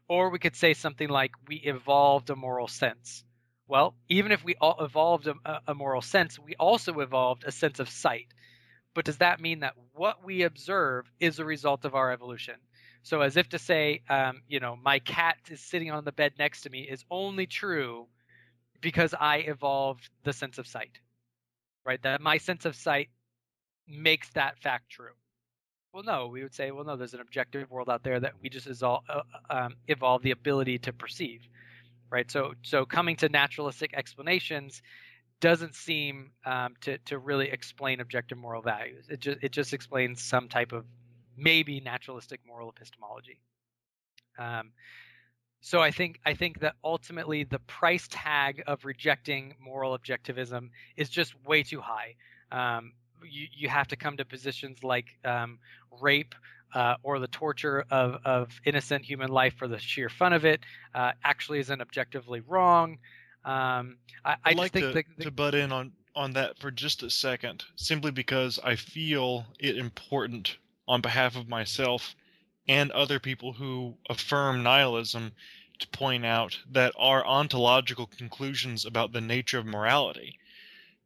Or 0.09 0.31
we 0.31 0.39
could 0.41 0.57
say 0.57 0.75
something 0.75 1.09
like 1.09 1.33
we 1.49 1.57
evolved 1.57 2.31
a 2.31 2.37
moral 2.37 2.69
sense. 2.69 3.25
Well, 3.69 3.97
even 4.09 4.33
if 4.33 4.45
we 4.45 4.57
all 4.61 4.85
evolved 4.85 5.29
a, 5.29 5.35
a 5.69 5.75
moral 5.75 6.03
sense, 6.03 6.39
we 6.39 6.55
also 6.57 7.01
evolved 7.01 7.45
a 7.47 7.53
sense 7.53 7.81
of 7.81 7.89
sight. 7.91 8.29
But 8.97 9.05
does 9.05 9.19
that 9.19 9.41
mean 9.41 9.61
that 9.61 9.75
what 9.93 10.25
we 10.25 10.45
observe 10.45 11.05
is 11.21 11.39
a 11.39 11.45
result 11.45 11.85
of 11.85 11.95
our 11.95 12.11
evolution? 12.11 12.55
So, 13.03 13.21
as 13.21 13.37
if 13.37 13.47
to 13.51 13.59
say, 13.59 14.01
um, 14.09 14.41
you 14.49 14.59
know, 14.59 14.75
my 14.83 15.01
cat 15.01 15.37
is 15.51 15.61
sitting 15.61 15.91
on 15.91 16.07
the 16.07 16.13
bed 16.13 16.33
next 16.39 16.63
to 16.63 16.71
me 16.71 16.81
is 16.81 17.05
only 17.11 17.47
true 17.47 18.07
because 18.81 19.13
I 19.13 19.37
evolved 19.37 20.09
the 20.25 20.33
sense 20.33 20.57
of 20.57 20.67
sight, 20.67 20.99
right? 21.85 22.03
That 22.03 22.23
my 22.23 22.39
sense 22.39 22.65
of 22.65 22.75
sight 22.75 23.11
makes 23.87 24.31
that 24.31 24.59
fact 24.61 24.89
true. 24.89 25.13
Well, 25.93 26.03
no, 26.03 26.29
we 26.29 26.43
would 26.43 26.55
say, 26.55 26.71
well, 26.71 26.85
no, 26.85 26.97
there's 26.97 27.13
an 27.13 27.21
objective 27.21 27.71
world 27.71 27.91
out 27.91 28.03
there 28.03 28.19
that 28.19 28.33
we 28.43 28.49
just 28.49 28.67
evolve, 28.67 29.05
uh, 29.11 29.21
um, 29.51 29.75
evolve 29.89 30.23
the 30.23 30.31
ability 30.31 30.79
to 30.79 30.93
perceive, 30.95 31.43
right? 32.09 32.31
So, 32.31 32.55
so 32.63 32.87
coming 32.87 33.17
to 33.17 33.29
naturalistic 33.29 33.93
explanations 33.93 34.81
doesn't 35.41 35.75
seem 35.75 36.31
um, 36.45 36.75
to 36.83 36.99
to 36.99 37.19
really 37.19 37.51
explain 37.51 38.01
objective 38.01 38.39
moral 38.39 38.63
values. 38.63 39.07
It 39.09 39.21
just 39.21 39.39
it 39.43 39.53
just 39.53 39.73
explains 39.73 40.23
some 40.23 40.49
type 40.49 40.73
of 40.73 40.85
maybe 41.37 41.81
naturalistic 41.81 42.41
moral 42.47 42.71
epistemology. 42.71 43.41
Um, 44.39 44.73
so 45.61 45.81
I 45.81 45.91
think 45.91 46.21
I 46.25 46.35
think 46.35 46.61
that 46.61 46.77
ultimately 46.85 47.45
the 47.45 47.59
price 47.59 48.07
tag 48.11 48.63
of 48.67 48.85
rejecting 48.85 49.55
moral 49.61 49.99
objectivism 49.99 50.71
is 50.97 51.09
just 51.09 51.35
way 51.45 51.63
too 51.63 51.81
high. 51.81 52.15
Um, 52.53 52.93
you 53.29 53.49
you 53.53 53.69
have 53.69 53.89
to 53.89 53.97
come 53.97 54.17
to 54.19 54.25
positions 54.25 54.85
like 54.85 55.07
um, 55.25 55.59
rape 56.01 56.35
uh, 56.75 56.95
or 57.03 57.19
the 57.19 57.29
torture 57.29 57.85
of 57.91 58.19
of 58.25 58.61
innocent 58.65 59.05
human 59.05 59.31
life 59.31 59.55
for 59.59 59.69
the 59.69 59.79
sheer 59.79 60.09
fun 60.09 60.33
of 60.33 60.45
it 60.45 60.61
uh, 60.95 61.13
actually 61.25 61.59
isn't 61.59 61.81
objectively 61.81 62.41
wrong. 62.41 62.99
Um, 63.47 63.97
I, 64.25 64.33
I 64.33 64.37
I'd 64.47 64.57
like 64.57 64.73
just 64.73 64.83
to, 64.83 64.93
the, 64.93 65.05
the, 65.17 65.25
to 65.25 65.31
butt 65.31 65.55
in 65.55 65.73
on 65.73 65.93
on 66.17 66.33
that 66.33 66.59
for 66.59 66.71
just 66.71 67.03
a 67.03 67.11
second, 67.11 67.65
simply 67.77 68.11
because 68.11 68.59
I 68.65 68.75
feel 68.75 69.47
it 69.61 69.77
important 69.77 70.57
on 70.89 71.01
behalf 71.01 71.37
of 71.37 71.49
myself 71.49 72.17
and 72.67 72.91
other 72.91 73.21
people 73.21 73.53
who 73.53 73.97
affirm 74.09 74.63
nihilism 74.63 75.33
to 75.79 75.89
point 75.89 76.25
out 76.25 76.59
that 76.71 76.95
our 76.99 77.25
ontological 77.25 78.07
conclusions 78.07 78.85
about 78.85 79.13
the 79.13 79.21
nature 79.21 79.59
of 79.59 79.67
morality 79.67 80.39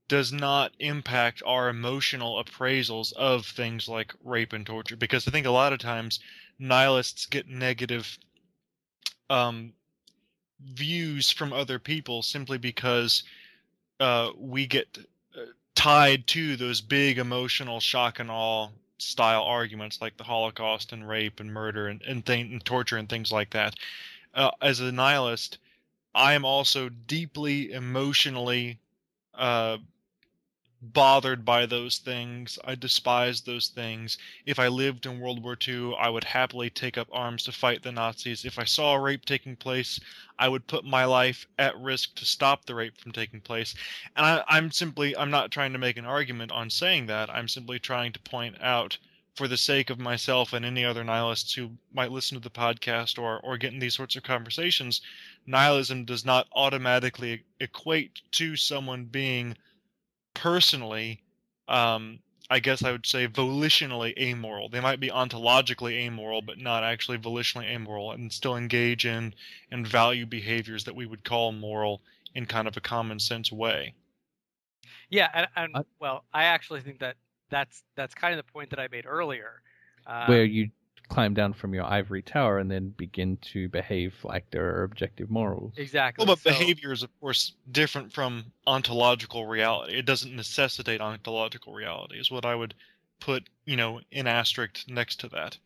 does 0.09 0.32
not 0.32 0.72
impact 0.78 1.43
our 1.45 1.68
emotional 1.68 2.43
appraisals 2.43 3.12
of 3.14 3.47
things 3.47 3.88
like 3.88 4.14
rape 4.24 4.53
and 4.53 4.64
torture. 4.64 4.97
Because 4.97 5.26
i 5.26 5.30
think 5.30 5.47
a 5.47 5.51
lot 5.51 5.72
of 5.72 5.78
times 5.78 6.20
nihilists 6.59 7.26
get 7.26 7.49
negative 7.49 8.18
um, 9.28 9.72
views 10.64 11.30
from 11.30 11.52
other 11.52 11.78
people 11.78 12.22
simply 12.22 12.58
because 12.58 13.22
uh, 13.98 14.30
we 14.36 14.66
get 14.66 14.98
uh, 15.36 15.40
tied 15.74 16.26
to 16.28 16.56
those 16.56 16.80
big 16.80 17.18
emotional 17.18 17.80
shock 17.80 18.18
and 18.18 18.30
awe 18.30 18.68
style 18.98 19.42
arguments 19.42 20.00
like 20.00 20.16
the 20.16 20.24
Holocaust 20.24 20.92
and 20.92 21.08
rape 21.08 21.40
and 21.40 21.52
murder 21.52 21.88
and 21.88 22.02
and, 22.02 22.24
thing, 22.24 22.52
and 22.52 22.64
torture 22.64 22.96
and 22.96 23.08
things 23.08 23.32
like 23.32 23.50
that. 23.50 23.74
Uh, 24.34 24.50
as 24.61 24.80
a 24.80 24.92
nihilist, 24.92 25.58
I 26.14 26.34
am 26.34 26.44
also 26.44 26.88
deeply 26.88 27.72
emotionally 27.72 28.78
uh, 29.34 29.78
bothered 30.82 31.44
by 31.44 31.66
those 31.66 31.98
things. 31.98 32.58
I 32.64 32.74
despise 32.74 33.42
those 33.42 33.68
things. 33.68 34.16
If 34.46 34.58
I 34.58 34.68
lived 34.68 35.04
in 35.04 35.20
World 35.20 35.42
War 35.42 35.56
II, 35.66 35.94
I 35.98 36.08
would 36.08 36.24
happily 36.24 36.70
take 36.70 36.96
up 36.96 37.08
arms 37.12 37.44
to 37.44 37.52
fight 37.52 37.82
the 37.82 37.92
Nazis. 37.92 38.46
If 38.46 38.58
I 38.58 38.64
saw 38.64 38.94
a 38.94 39.00
rape 39.00 39.26
taking 39.26 39.56
place, 39.56 40.00
I 40.38 40.48
would 40.48 40.66
put 40.66 40.84
my 40.84 41.04
life 41.04 41.46
at 41.58 41.78
risk 41.78 42.14
to 42.14 42.24
stop 42.24 42.64
the 42.64 42.74
rape 42.74 42.96
from 42.96 43.12
taking 43.12 43.42
place. 43.42 43.74
And 44.16 44.24
I, 44.24 44.44
I'm 44.48 44.70
simply, 44.70 45.14
I'm 45.14 45.30
not 45.30 45.50
trying 45.50 45.72
to 45.74 45.78
make 45.78 45.98
an 45.98 46.06
argument 46.06 46.50
on 46.52 46.70
saying 46.70 47.06
that. 47.06 47.28
I'm 47.28 47.48
simply 47.48 47.78
trying 47.78 48.12
to 48.12 48.20
point 48.20 48.56
out, 48.62 48.96
for 49.34 49.48
the 49.48 49.56
sake 49.56 49.90
of 49.90 49.98
myself 49.98 50.52
and 50.52 50.64
any 50.64 50.84
other 50.84 51.04
nihilists 51.04 51.54
who 51.54 51.70
might 51.92 52.10
listen 52.10 52.36
to 52.36 52.42
the 52.42 52.50
podcast 52.50 53.18
or, 53.18 53.38
or 53.40 53.56
get 53.56 53.72
in 53.72 53.78
these 53.78 53.94
sorts 53.94 54.16
of 54.16 54.22
conversations, 54.22 55.00
nihilism 55.46 56.04
does 56.04 56.24
not 56.24 56.48
automatically 56.52 57.44
equate 57.60 58.22
to 58.32 58.56
someone 58.56 59.04
being 59.04 59.56
personally, 60.34 61.22
um, 61.68 62.20
I 62.50 62.58
guess 62.60 62.82
I 62.82 62.92
would 62.92 63.06
say 63.06 63.28
volitionally 63.28 64.16
amoral. 64.18 64.68
They 64.68 64.80
might 64.80 65.00
be 65.00 65.08
ontologically 65.08 65.94
amoral, 66.06 66.42
but 66.42 66.58
not 66.58 66.82
actually 66.82 67.18
volitionally 67.18 67.66
amoral, 67.66 68.12
and 68.12 68.32
still 68.32 68.56
engage 68.56 69.06
in 69.06 69.34
and 69.70 69.86
value 69.86 70.26
behaviors 70.26 70.84
that 70.84 70.94
we 70.96 71.06
would 71.06 71.24
call 71.24 71.52
moral 71.52 72.02
in 72.34 72.46
kind 72.46 72.66
of 72.68 72.76
a 72.76 72.80
common 72.80 73.18
sense 73.20 73.52
way. 73.52 73.94
yeah, 75.10 75.28
and, 75.34 75.48
and 75.56 75.74
Uh, 75.74 75.82
well, 76.00 76.24
I 76.32 76.44
actually 76.44 76.80
think 76.80 76.98
that 77.00 77.16
that's 77.50 77.82
that's 77.96 78.14
kind 78.14 78.38
of 78.38 78.44
the 78.44 78.52
point 78.52 78.70
that 78.70 78.78
I 78.80 78.88
made 78.88 79.06
earlier. 79.06 79.62
Um, 80.06 80.28
where 80.28 80.44
you 80.44 80.70
climb 81.11 81.34
down 81.34 81.52
from 81.52 81.74
your 81.74 81.84
ivory 81.84 82.22
tower 82.22 82.58
and 82.58 82.70
then 82.70 82.88
begin 82.96 83.36
to 83.38 83.68
behave 83.68 84.14
like 84.24 84.50
there 84.50 84.74
are 84.76 84.84
objective 84.84 85.28
morals. 85.30 85.74
exactly. 85.76 86.24
Well, 86.24 86.36
but 86.36 86.38
so- 86.54 86.58
behavior 86.58 86.92
is, 86.92 87.02
of 87.02 87.11
course, 87.20 87.52
different 87.70 88.12
from 88.12 88.44
ontological 88.66 89.46
reality. 89.46 89.94
It 89.98 90.06
doesn't 90.06 90.34
necessitate 90.34 91.00
ontological 91.00 91.74
reality, 91.74 92.18
is 92.18 92.30
what 92.30 92.46
I 92.46 92.54
would 92.54 92.74
put, 93.20 93.48
you 93.66 93.76
know, 93.76 94.00
in 94.11 94.26
asterisk 94.26 94.88
next 94.88 95.20
to 95.20 95.28
that. 95.30 95.58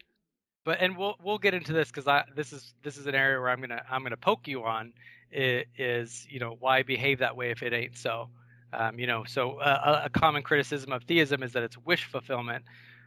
but 0.65 0.79
and 0.81 0.97
we'll 0.97 1.17
we'll 1.23 1.39
get 1.39 1.55
into 1.55 1.73
this 1.73 1.89
because 1.89 2.09
I 2.09 2.25
this 2.35 2.53
is 2.53 2.75
this 2.83 2.97
is 2.97 3.07
an 3.07 3.15
area 3.15 3.39
where 3.39 3.51
I'm 3.51 3.61
gonna 3.61 3.83
I'm 3.91 4.03
gonna 4.03 4.17
poke 4.17 4.49
you 4.49 4.65
on 4.65 4.93
is 5.31 6.27
you 6.31 6.41
know 6.41 6.57
why 6.59 6.83
behave 6.83 7.19
that 7.19 7.37
way 7.37 7.51
if 7.51 7.63
it 7.63 7.73
ain't 7.73 7.97
so. 7.97 8.29
Um, 8.73 8.99
you 8.99 9.07
know, 9.07 9.23
so 9.25 9.59
uh, 9.59 10.01
a, 10.03 10.07
a 10.07 10.11
common 10.11 10.43
criticism 10.43 10.91
of 10.93 11.05
theism 11.05 11.43
is 11.45 11.53
that 11.53 11.63
it's 11.63 11.79
wish 11.79 12.05
fulfillment, 12.07 12.65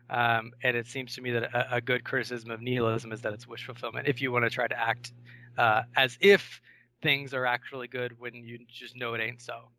um, 0.09 0.51
and 0.63 0.77
it 0.77 0.87
seems 0.87 1.15
to 1.15 1.21
me 1.21 1.31
that 1.31 1.43
a, 1.43 1.75
a 1.77 1.81
good 1.81 2.03
criticism 2.03 2.51
of 2.51 2.61
nihilism 2.61 3.11
is 3.11 3.21
that 3.21 3.33
it's 3.33 3.47
wish 3.47 3.65
fulfillment. 3.65 4.07
If 4.07 4.21
you 4.21 4.31
want 4.31 4.45
to 4.45 4.49
try 4.49 4.67
to 4.67 4.79
act 4.79 5.11
uh, 5.57 5.83
as 5.95 6.17
if 6.21 6.61
things 7.01 7.33
are 7.33 7.45
actually 7.45 7.87
good 7.87 8.19
when 8.19 8.33
you 8.33 8.59
just 8.67 8.95
know 8.95 9.13
it 9.13 9.21
ain't 9.21 9.41
so. 9.41 9.69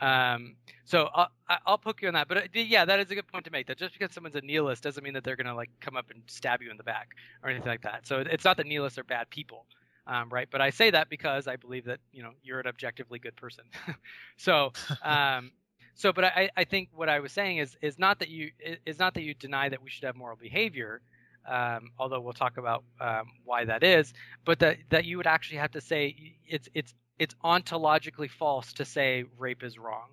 Um, 0.00 0.56
so 0.84 1.08
I'll, 1.14 1.30
I- 1.48 1.58
I'll 1.66 1.78
poke 1.78 2.02
you 2.02 2.08
on 2.08 2.14
that, 2.14 2.28
but 2.28 2.36
uh, 2.38 2.40
yeah, 2.52 2.84
that 2.84 2.98
is 3.00 3.10
a 3.10 3.14
good 3.14 3.28
point 3.28 3.44
to 3.44 3.50
make. 3.50 3.66
That 3.68 3.78
just 3.78 3.92
because 3.92 4.12
someone's 4.12 4.34
a 4.34 4.40
nihilist 4.40 4.82
doesn't 4.82 5.04
mean 5.04 5.14
that 5.14 5.24
they're 5.24 5.36
gonna 5.36 5.54
like 5.54 5.70
come 5.80 5.96
up 5.96 6.10
and 6.10 6.22
stab 6.26 6.62
you 6.62 6.70
in 6.70 6.76
the 6.76 6.82
back 6.82 7.10
or 7.42 7.50
anything 7.50 7.68
like 7.68 7.82
that. 7.82 8.06
So 8.06 8.18
it's 8.18 8.44
not 8.44 8.56
that 8.56 8.66
nihilists 8.66 8.98
are 8.98 9.04
bad 9.04 9.30
people, 9.30 9.66
um, 10.06 10.30
right? 10.30 10.48
But 10.50 10.60
I 10.60 10.70
say 10.70 10.90
that 10.90 11.08
because 11.08 11.46
I 11.46 11.56
believe 11.56 11.84
that 11.84 12.00
you 12.12 12.22
know 12.22 12.30
you're 12.42 12.60
an 12.60 12.66
objectively 12.66 13.18
good 13.18 13.36
person. 13.36 13.64
so, 14.36 14.72
um, 15.02 15.52
so, 15.94 16.12
but 16.12 16.24
I, 16.24 16.50
I 16.56 16.64
think 16.64 16.88
what 16.94 17.08
I 17.08 17.20
was 17.20 17.32
saying 17.32 17.58
is 17.58 17.76
is 17.80 17.98
not 17.98 18.18
that 18.18 18.28
you 18.28 18.50
is 18.84 18.98
not 18.98 19.14
that 19.14 19.22
you 19.22 19.34
deny 19.34 19.68
that 19.68 19.82
we 19.82 19.90
should 19.90 20.04
have 20.04 20.16
moral 20.16 20.36
behavior. 20.36 21.00
Um, 21.46 21.90
although 21.98 22.20
we'll 22.20 22.32
talk 22.32 22.56
about 22.56 22.84
um, 23.02 23.26
why 23.44 23.66
that 23.66 23.82
is, 23.82 24.14
but 24.46 24.58
that 24.60 24.78
that 24.88 25.04
you 25.04 25.18
would 25.18 25.26
actually 25.26 25.58
have 25.58 25.72
to 25.72 25.80
say 25.80 26.34
it's 26.46 26.68
it's 26.74 26.94
it's 27.18 27.34
ontologically 27.44 28.30
false 28.30 28.72
to 28.74 28.84
say 28.84 29.24
rape 29.38 29.62
is 29.62 29.78
wrong. 29.78 30.08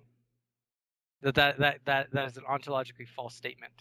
That 1.22 1.34
that 1.36 1.58
that 1.58 1.78
that, 1.86 2.12
that 2.12 2.28
is 2.28 2.36
an 2.36 2.44
ontologically 2.44 3.08
false 3.08 3.34
statement. 3.34 3.72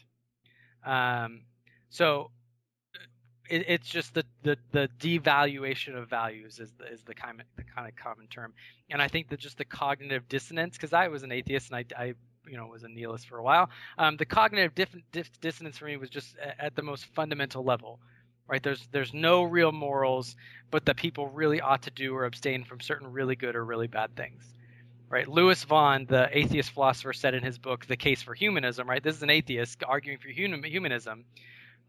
Um, 0.86 1.42
so 1.90 2.32
it, 3.52 3.66
it's 3.68 3.90
just 3.90 4.14
the, 4.14 4.24
the 4.44 4.58
the 4.72 4.90
devaluation 5.00 5.96
of 5.96 6.10
values 6.10 6.60
is 6.60 6.72
the, 6.80 6.86
is 6.86 7.02
the 7.04 7.14
kind 7.14 7.42
of 7.42 7.46
the 7.58 7.64
kind 7.64 7.88
of 7.88 7.96
common 7.96 8.28
term, 8.28 8.54
and 8.90 9.02
I 9.02 9.10
think 9.10 9.30
that 9.30 9.40
just 9.40 9.58
the 9.58 9.66
cognitive 9.66 10.28
dissonance 10.30 10.78
because 10.78 10.94
I 10.94 11.10
was 11.10 11.24
an 11.24 11.32
atheist 11.32 11.72
and 11.72 11.76
I, 11.78 12.02
I 12.02 12.14
you 12.48 12.58
know 12.58 12.66
was 12.68 12.84
a 12.84 12.88
nihilist 12.88 13.28
for 13.28 13.38
a 13.38 13.44
while. 13.44 13.70
Um, 13.98 14.16
the 14.16 14.26
cognitive 14.26 14.74
diff, 14.74 14.96
diff, 15.12 15.30
dissonance 15.42 15.78
for 15.78 15.86
me 15.86 15.98
was 15.98 16.10
just 16.10 16.36
at 16.38 16.76
the 16.76 16.82
most 16.82 17.06
fundamental 17.14 17.64
level, 17.64 18.00
right? 18.48 18.64
There's 18.64 18.88
there's 18.94 19.14
no 19.14 19.44
real 19.44 19.74
morals, 19.74 20.38
but 20.72 20.86
that 20.86 20.96
people 20.96 21.28
really 21.28 21.60
ought 21.60 21.84
to 21.84 21.92
do 21.92 22.16
or 22.16 22.26
abstain 22.26 22.64
from 22.64 22.80
certain 22.80 23.12
really 23.12 23.36
good 23.36 23.56
or 23.56 23.66
really 23.66 23.88
bad 23.88 24.16
things. 24.16 24.44
Right, 25.10 25.28
Lewis 25.28 25.62
Vaughn, 25.66 26.06
the 26.06 26.30
atheist 26.32 26.72
philosopher, 26.72 27.12
said 27.12 27.34
in 27.34 27.44
his 27.44 27.58
book 27.58 27.86
*The 27.86 27.98
Case 27.98 28.22
for 28.22 28.34
Humanism*. 28.34 28.90
Right, 28.90 29.04
this 29.04 29.18
is 29.18 29.24
an 29.24 29.30
atheist 29.30 29.84
arguing 29.86 30.20
for 30.20 30.30
human, 30.30 30.64
humanism. 30.64 31.26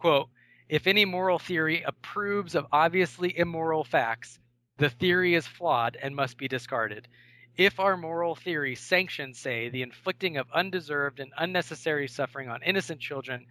Quote: 0.00 0.28
If 0.68 0.86
any 0.86 1.04
moral 1.04 1.38
theory 1.38 1.82
approves 1.82 2.54
of 2.54 2.66
obviously 2.72 3.36
immoral 3.36 3.84
facts, 3.84 4.38
the 4.78 4.90
theory 4.90 5.34
is 5.34 5.46
flawed 5.46 5.96
and 6.00 6.16
must 6.16 6.38
be 6.38 6.48
discarded. 6.48 7.08
If 7.56 7.78
our 7.78 7.96
moral 7.96 8.34
theory 8.34 8.74
sanctions, 8.74 9.38
say, 9.38 9.68
the 9.68 9.82
inflicting 9.82 10.38
of 10.38 10.50
undeserved 10.52 11.20
and 11.20 11.32
unnecessary 11.36 12.08
suffering 12.08 12.48
on 12.48 12.62
innocent 12.62 13.00
children, 13.00 13.46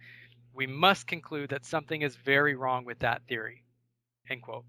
we 0.52 0.66
must 0.66 1.06
conclude 1.06 1.50
that 1.50 1.64
something 1.64 2.02
is 2.02 2.16
very 2.16 2.56
wrong 2.56 2.84
with 2.84 2.98
that 3.00 3.22
theory. 3.28 3.62
End 4.28 4.42
quote. 4.42 4.64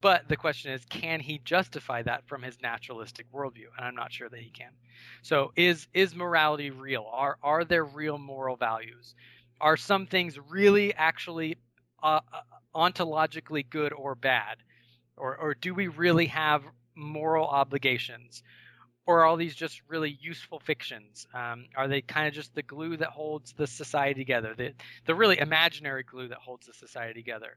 But 0.00 0.28
the 0.28 0.36
question 0.36 0.72
is, 0.72 0.84
can 0.84 1.20
he 1.20 1.38
justify 1.38 2.02
that 2.02 2.26
from 2.26 2.42
his 2.42 2.60
naturalistic 2.60 3.30
worldview? 3.32 3.68
And 3.76 3.86
I'm 3.86 3.94
not 3.94 4.12
sure 4.12 4.28
that 4.28 4.40
he 4.40 4.50
can. 4.50 4.72
So 5.22 5.52
is 5.56 5.86
is 5.94 6.14
morality 6.14 6.70
real? 6.70 7.08
Are 7.10 7.38
are 7.42 7.64
there 7.64 7.84
real 7.84 8.18
moral 8.18 8.56
values? 8.56 9.14
Are 9.60 9.78
some 9.78 10.06
things 10.06 10.38
really 10.50 10.92
actually 10.94 11.56
uh, 12.04 12.20
uh 12.32 12.40
ontologically 12.74 13.68
good 13.68 13.92
or 13.92 14.14
bad? 14.14 14.58
Or 15.16 15.36
or 15.36 15.54
do 15.54 15.74
we 15.74 15.88
really 15.88 16.26
have 16.26 16.62
moral 16.94 17.46
obligations? 17.46 18.42
Or 19.06 19.20
are 19.20 19.24
all 19.24 19.36
these 19.36 19.54
just 19.54 19.82
really 19.86 20.16
useful 20.20 20.60
fictions? 20.60 21.26
Um, 21.34 21.66
are 21.76 21.88
they 21.88 22.00
kind 22.00 22.26
of 22.26 22.32
just 22.32 22.54
the 22.54 22.62
glue 22.62 22.96
that 22.96 23.08
holds 23.08 23.52
the 23.52 23.66
society 23.66 24.20
together? 24.20 24.54
The 24.56 24.72
the 25.06 25.14
really 25.14 25.38
imaginary 25.38 26.04
glue 26.04 26.28
that 26.28 26.38
holds 26.38 26.66
the 26.66 26.74
society 26.74 27.20
together? 27.20 27.56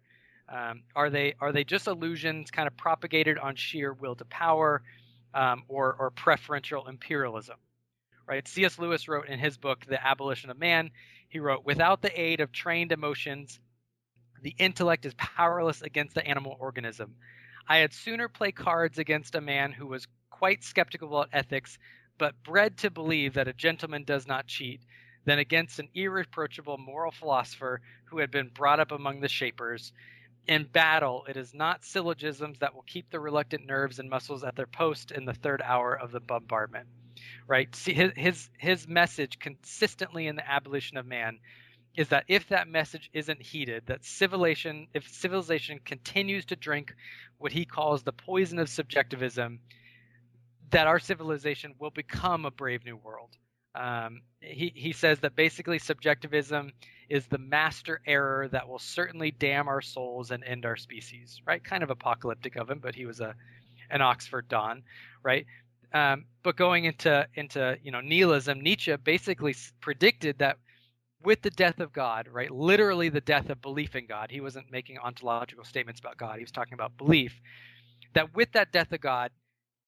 Um, 0.49 0.83
are 0.95 1.09
they 1.09 1.35
are 1.39 1.51
they 1.51 1.63
just 1.63 1.87
illusions, 1.87 2.51
kind 2.51 2.67
of 2.67 2.77
propagated 2.77 3.37
on 3.37 3.55
sheer 3.55 3.93
will 3.93 4.15
to 4.15 4.25
power, 4.25 4.81
um, 5.33 5.63
or 5.67 5.95
or 5.99 6.11
preferential 6.11 6.87
imperialism? 6.87 7.57
Right. 8.27 8.45
C.S. 8.45 8.77
Lewis 8.77 9.07
wrote 9.07 9.29
in 9.29 9.39
his 9.39 9.57
book 9.57 9.85
*The 9.85 10.05
Abolition 10.05 10.49
of 10.49 10.59
Man*. 10.59 10.91
He 11.29 11.39
wrote, 11.39 11.65
"Without 11.65 12.01
the 12.01 12.19
aid 12.19 12.41
of 12.41 12.51
trained 12.51 12.91
emotions, 12.91 13.59
the 14.41 14.55
intellect 14.57 15.05
is 15.05 15.13
powerless 15.15 15.81
against 15.81 16.15
the 16.15 16.25
animal 16.25 16.57
organism. 16.59 17.15
I 17.67 17.77
had 17.77 17.93
sooner 17.93 18.29
play 18.29 18.51
cards 18.51 18.97
against 18.97 19.35
a 19.35 19.41
man 19.41 19.71
who 19.71 19.87
was 19.87 20.07
quite 20.29 20.63
skeptical 20.63 21.09
about 21.09 21.29
ethics, 21.33 21.77
but 22.17 22.41
bred 22.43 22.77
to 22.77 22.91
believe 22.91 23.33
that 23.33 23.47
a 23.47 23.53
gentleman 23.53 24.03
does 24.03 24.27
not 24.27 24.47
cheat, 24.47 24.81
than 25.25 25.39
against 25.39 25.79
an 25.79 25.89
irreproachable 25.93 26.77
moral 26.77 27.11
philosopher 27.11 27.81
who 28.05 28.19
had 28.19 28.31
been 28.31 28.49
brought 28.49 28.79
up 28.79 28.91
among 28.91 29.19
the 29.19 29.27
shapers." 29.27 29.91
In 30.47 30.63
battle, 30.63 31.25
it 31.27 31.35
is 31.35 31.53
not 31.53 31.83
syllogisms 31.83 32.59
that 32.59 32.73
will 32.73 32.83
keep 32.83 33.09
the 33.09 33.19
reluctant 33.19 33.65
nerves 33.65 33.99
and 33.99 34.09
muscles 34.09 34.45
at 34.45 34.55
their 34.55 34.65
post 34.65 35.11
in 35.11 35.25
the 35.25 35.33
third 35.33 35.61
hour 35.61 35.93
of 35.93 36.11
the 36.11 36.21
bombardment. 36.21 36.87
Right? 37.47 37.75
See, 37.75 37.93
his 37.93 38.11
his 38.15 38.49
his 38.57 38.87
message 38.87 39.39
consistently 39.39 40.27
in 40.27 40.37
the 40.37 40.49
abolition 40.49 40.95
of 40.95 41.05
man 41.05 41.39
is 41.97 42.09
that 42.09 42.23
if 42.27 42.47
that 42.49 42.67
message 42.67 43.09
isn't 43.11 43.41
heeded, 43.41 43.83
that 43.87 44.05
civilization, 44.05 44.87
if 44.93 45.09
civilization 45.09 45.79
continues 45.83 46.45
to 46.45 46.55
drink 46.55 46.93
what 47.39 47.51
he 47.51 47.65
calls 47.65 48.03
the 48.03 48.13
poison 48.13 48.59
of 48.59 48.69
subjectivism, 48.69 49.59
that 50.69 50.85
our 50.85 50.99
civilization 50.99 51.73
will 51.79 51.89
become 51.89 52.45
a 52.45 52.51
brave 52.51 52.85
new 52.85 52.95
world. 52.95 53.35
Um, 53.73 54.21
he, 54.41 54.71
he 54.75 54.91
says 54.93 55.19
that 55.19 55.35
basically 55.35 55.79
subjectivism 55.79 56.71
is 57.09 57.25
the 57.27 57.39
master 57.39 58.01
error 58.05 58.47
that 58.49 58.67
will 58.67 58.79
certainly 58.79 59.31
damn 59.31 59.67
our 59.67 59.81
souls 59.81 60.29
and 60.29 60.43
end 60.43 60.65
our 60.65 60.77
species, 60.77 61.41
right? 61.47 61.63
Kind 61.63 61.81
of 61.81 61.89
apocalyptic 61.89 62.57
of 62.57 62.69
him, 62.69 62.79
but 62.79 62.95
he 62.95 63.05
was 63.05 63.19
a 63.19 63.35
an 63.89 64.01
Oxford 64.01 64.49
Don, 64.49 64.83
right? 65.23 65.45
Um, 65.93 66.25
but 66.43 66.57
going 66.57 66.83
into 66.85 67.25
into 67.35 67.77
you 67.81 67.91
know 67.91 68.01
nihilism, 68.01 68.59
Nietzsche 68.59 68.93
basically 68.97 69.55
predicted 69.79 70.39
that 70.39 70.57
with 71.23 71.41
the 71.41 71.49
death 71.49 71.79
of 71.79 71.91
God, 71.93 72.27
right, 72.31 72.51
literally 72.51 73.09
the 73.09 73.21
death 73.21 73.49
of 73.49 73.61
belief 73.61 73.95
in 73.95 74.05
God, 74.05 74.29
he 74.31 74.41
wasn't 74.41 74.71
making 74.71 74.97
ontological 74.99 75.63
statements 75.63 75.99
about 75.99 76.17
God. 76.17 76.35
He 76.37 76.43
was 76.43 76.51
talking 76.51 76.73
about 76.73 76.97
belief. 76.97 77.39
That 78.13 78.35
with 78.35 78.51
that 78.53 78.71
death 78.71 78.91
of 78.91 79.01
God, 79.01 79.31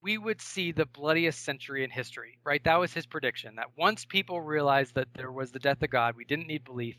we 0.02 0.18
would 0.18 0.42
see 0.42 0.72
the 0.72 0.86
bloodiest 0.86 1.44
century 1.44 1.84
in 1.84 1.90
history, 1.90 2.40
right? 2.44 2.64
That 2.64 2.80
was 2.80 2.94
his 2.94 3.06
prediction. 3.06 3.56
That 3.56 3.68
once 3.78 4.06
people 4.06 4.42
realized 4.42 4.96
that 4.96 5.08
there 5.14 5.32
was 5.32 5.52
the 5.52 5.60
death 5.60 5.82
of 5.82 5.90
God, 5.90 6.16
we 6.16 6.26
didn't 6.26 6.48
need 6.48 6.64
belief, 6.64 6.96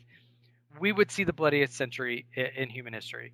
we 0.79 0.91
would 0.91 1.11
see 1.11 1.23
the 1.23 1.33
bloodiest 1.33 1.73
century 1.73 2.25
in, 2.35 2.69
human 2.69 2.93
history. 2.93 3.33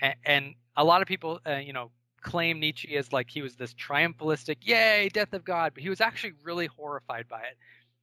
And, 0.00 0.14
and, 0.24 0.54
a 0.76 0.82
lot 0.82 1.02
of 1.02 1.06
people, 1.06 1.38
uh, 1.46 1.58
you 1.58 1.72
know, 1.72 1.92
claim 2.20 2.58
Nietzsche 2.58 2.96
as 2.96 3.12
like 3.12 3.30
he 3.30 3.42
was 3.42 3.54
this 3.54 3.72
triumphalistic, 3.74 4.56
yay, 4.62 5.08
death 5.12 5.32
of 5.34 5.44
God, 5.44 5.70
but 5.72 5.84
he 5.84 5.88
was 5.88 6.00
actually 6.00 6.32
really 6.42 6.66
horrified 6.66 7.28
by 7.28 7.42
it. 7.42 7.56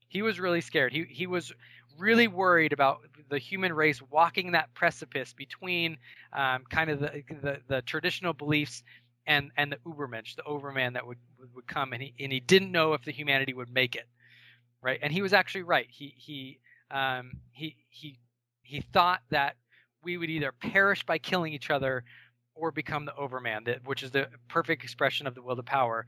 He 0.08 0.22
was 0.22 0.40
really 0.40 0.62
scared. 0.62 0.94
He 0.94 1.04
he 1.10 1.28
was 1.28 1.52
really 1.98 2.28
worried 2.28 2.74
about 2.74 3.02
the 3.30 3.38
human 3.38 3.74
race 3.74 4.02
walking 4.10 4.52
that 4.52 4.74
precipice 4.74 5.34
between 5.34 5.98
um, 6.34 6.64
kind 6.70 6.90
of 6.90 7.00
the, 7.00 7.24
the 7.42 7.60
the 7.68 7.82
traditional 7.84 8.34
beliefs 8.34 8.84
and 9.28 9.52
and 9.58 9.72
the 9.72 9.78
Ubermensch, 9.86 10.36
the 10.36 10.44
Overman 10.44 10.94
that 10.94 11.06
would 11.06 11.18
would 11.56 11.68
come, 11.68 11.94
and 11.94 12.02
he 12.02 12.14
and 12.20 12.32
he 12.32 12.40
didn't 12.40 12.72
know 12.72 12.94
if 12.94 13.04
the 13.04 13.12
humanity 13.12 13.54
would 13.54 13.72
make 13.72 13.96
it, 13.96 14.08
right? 14.82 15.00
And 15.02 15.14
he 15.14 15.22
was 15.22 15.34
actually 15.34 15.64
right. 15.64 15.88
He 15.90 16.14
he 16.18 16.60
um, 16.90 17.34
he 17.52 17.76
he 17.90 18.20
he 18.64 18.82
thought 18.82 19.22
that 19.30 19.56
we 20.04 20.18
would 20.18 20.30
either 20.30 20.52
perish 20.52 21.06
by 21.06 21.18
killing 21.18 21.54
each 21.54 21.70
other 21.70 22.04
or 22.56 22.72
become 22.72 23.06
the 23.06 23.16
Overman, 23.16 23.64
that 23.66 23.86
which 23.86 24.04
is 24.04 24.12
the 24.12 24.28
perfect 24.50 24.84
expression 24.84 25.28
of 25.28 25.36
the 25.36 25.42
will 25.42 25.56
to 25.56 25.64
power. 25.64 26.06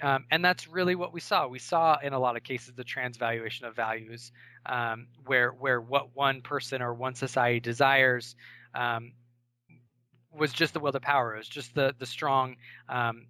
Um, 0.00 0.24
and 0.30 0.44
that's 0.44 0.68
really 0.68 0.94
what 0.94 1.12
we 1.12 1.20
saw. 1.20 1.48
We 1.48 1.58
saw 1.58 1.98
in 2.02 2.12
a 2.12 2.18
lot 2.18 2.36
of 2.36 2.44
cases 2.44 2.74
the 2.74 2.84
transvaluation 2.84 3.66
of 3.66 3.74
values, 3.74 4.32
um, 4.66 5.08
where 5.26 5.50
where 5.50 5.80
what 5.80 6.14
one 6.14 6.40
person 6.42 6.82
or 6.82 6.94
one 6.94 7.14
society 7.14 7.60
desires 7.60 8.36
um, 8.74 9.12
was 10.32 10.52
just 10.52 10.74
the 10.74 10.80
will 10.80 10.92
to 10.92 11.00
power. 11.00 11.34
It 11.34 11.38
was 11.38 11.48
just 11.48 11.74
the 11.74 11.94
the 11.98 12.06
strong, 12.06 12.56
um, 12.88 13.26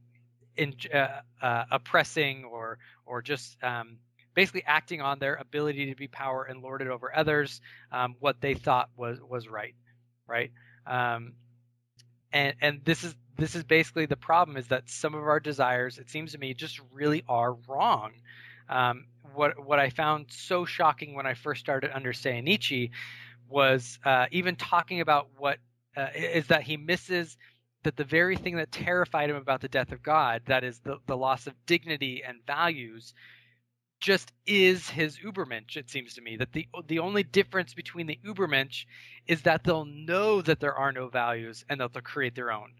in, 0.56 0.74
uh, 0.92 1.20
uh, 1.40 1.64
oppressing 1.70 2.44
or 2.44 2.78
or 3.06 3.22
just 3.22 3.56
um, 3.62 3.98
basically 4.34 4.62
acting 4.66 5.00
on 5.00 5.18
their 5.18 5.34
ability 5.36 5.86
to 5.86 5.96
be 5.96 6.06
power 6.06 6.44
and 6.44 6.62
lord 6.62 6.82
it 6.82 6.88
over 6.88 7.14
others, 7.16 7.60
um, 7.90 8.14
what 8.20 8.40
they 8.40 8.54
thought 8.54 8.90
was 8.96 9.18
was 9.20 9.48
right, 9.48 9.74
right? 10.26 10.52
And 12.32 12.54
and 12.60 12.80
this 12.84 13.04
is 13.04 13.14
this 13.36 13.54
is 13.54 13.64
basically 13.64 14.06
the 14.06 14.16
problem 14.16 14.56
is 14.56 14.68
that 14.68 14.90
some 14.90 15.14
of 15.14 15.22
our 15.22 15.40
desires, 15.40 15.98
it 15.98 16.10
seems 16.10 16.32
to 16.32 16.38
me, 16.38 16.54
just 16.54 16.80
really 16.92 17.24
are 17.28 17.54
wrong. 17.68 18.12
Um, 18.68 19.06
what 19.34 19.64
what 19.64 19.78
I 19.78 19.90
found 19.90 20.26
so 20.30 20.64
shocking 20.64 21.14
when 21.14 21.26
I 21.26 21.34
first 21.34 21.60
started 21.60 21.90
understanding 21.90 22.44
Nietzsche 22.44 22.90
was 23.48 23.98
uh, 24.04 24.26
even 24.30 24.56
talking 24.56 25.00
about 25.00 25.28
what 25.36 25.58
uh, 25.96 26.08
is 26.14 26.48
that 26.48 26.62
he 26.62 26.76
misses 26.76 27.36
that 27.84 27.96
the 27.96 28.04
very 28.04 28.36
thing 28.36 28.56
that 28.56 28.72
terrified 28.72 29.30
him 29.30 29.36
about 29.36 29.60
the 29.60 29.68
death 29.68 29.92
of 29.92 30.02
God, 30.02 30.42
that 30.46 30.64
is 30.64 30.80
the, 30.80 30.98
the 31.06 31.16
loss 31.16 31.46
of 31.46 31.54
dignity 31.66 32.22
and 32.26 32.38
values, 32.46 33.14
just 34.00 34.32
is 34.46 34.88
his 34.88 35.18
Ubermensch, 35.18 35.76
it 35.76 35.90
seems 35.90 36.14
to 36.14 36.20
me. 36.20 36.36
That 36.36 36.52
the 36.52 36.68
the 36.86 36.98
only 37.00 37.22
difference 37.22 37.74
between 37.74 38.06
the 38.06 38.18
Ubermensch 38.24 38.84
is 39.26 39.42
that 39.42 39.64
they'll 39.64 39.84
know 39.84 40.40
that 40.42 40.60
there 40.60 40.74
are 40.74 40.92
no 40.92 41.08
values 41.08 41.64
and 41.68 41.80
that 41.80 41.92
they'll 41.92 42.02
create 42.02 42.34
their 42.34 42.52
own. 42.52 42.72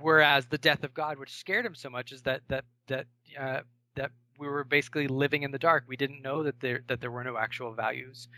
Whereas 0.00 0.46
the 0.46 0.58
death 0.58 0.84
of 0.84 0.92
God, 0.92 1.18
which 1.18 1.32
scared 1.32 1.64
him 1.64 1.74
so 1.74 1.88
much, 1.88 2.12
is 2.12 2.22
that 2.22 2.42
that 2.48 2.64
that 2.88 3.06
uh, 3.38 3.60
that 3.94 4.10
we 4.38 4.48
were 4.48 4.64
basically 4.64 5.08
living 5.08 5.42
in 5.42 5.50
the 5.50 5.58
dark. 5.58 5.84
We 5.86 5.96
didn't 5.96 6.22
know 6.22 6.42
that 6.42 6.60
there 6.60 6.82
that 6.88 7.00
there 7.00 7.10
were 7.10 7.24
no 7.24 7.36
actual 7.36 7.72
values, 7.72 8.28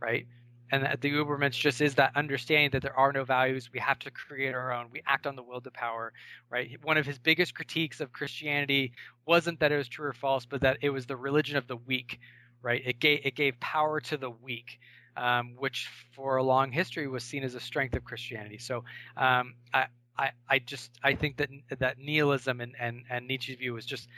right? 0.00 0.26
And 0.70 1.00
the 1.00 1.10
Ubermensch 1.10 1.58
just 1.58 1.80
is 1.80 1.94
that 1.96 2.12
understanding 2.16 2.70
that 2.70 2.82
there 2.82 2.96
are 2.96 3.12
no 3.12 3.24
values. 3.24 3.70
We 3.72 3.80
have 3.80 3.98
to 4.00 4.10
create 4.10 4.54
our 4.54 4.72
own. 4.72 4.86
We 4.92 5.02
act 5.06 5.26
on 5.26 5.36
the 5.36 5.42
will 5.42 5.60
to 5.60 5.70
power, 5.70 6.12
right? 6.48 6.70
One 6.82 6.96
of 6.96 7.06
his 7.06 7.18
biggest 7.18 7.54
critiques 7.54 8.00
of 8.00 8.12
Christianity 8.12 8.92
wasn't 9.26 9.60
that 9.60 9.72
it 9.72 9.76
was 9.76 9.88
true 9.88 10.06
or 10.06 10.12
false, 10.12 10.46
but 10.46 10.60
that 10.62 10.78
it 10.82 10.90
was 10.90 11.06
the 11.06 11.16
religion 11.16 11.56
of 11.56 11.66
the 11.66 11.76
weak, 11.76 12.20
right? 12.62 12.82
It 12.84 13.00
gave 13.00 13.20
it 13.24 13.34
gave 13.34 13.58
power 13.60 14.00
to 14.00 14.16
the 14.16 14.30
weak, 14.30 14.78
um, 15.16 15.54
which 15.58 15.88
for 16.14 16.36
a 16.36 16.42
long 16.42 16.70
history 16.70 17.08
was 17.08 17.24
seen 17.24 17.42
as 17.42 17.54
a 17.54 17.60
strength 17.60 17.96
of 17.96 18.04
Christianity. 18.04 18.58
So 18.58 18.84
um, 19.16 19.54
I, 19.74 19.86
I 20.16 20.30
I 20.48 20.58
just 20.60 20.90
I 21.02 21.14
think 21.14 21.38
that 21.38 21.50
that 21.78 21.98
nihilism 21.98 22.60
and, 22.60 22.74
and, 22.78 23.04
and 23.10 23.26
Nietzsche's 23.26 23.56
view 23.56 23.74
was 23.74 23.86
just 23.86 24.08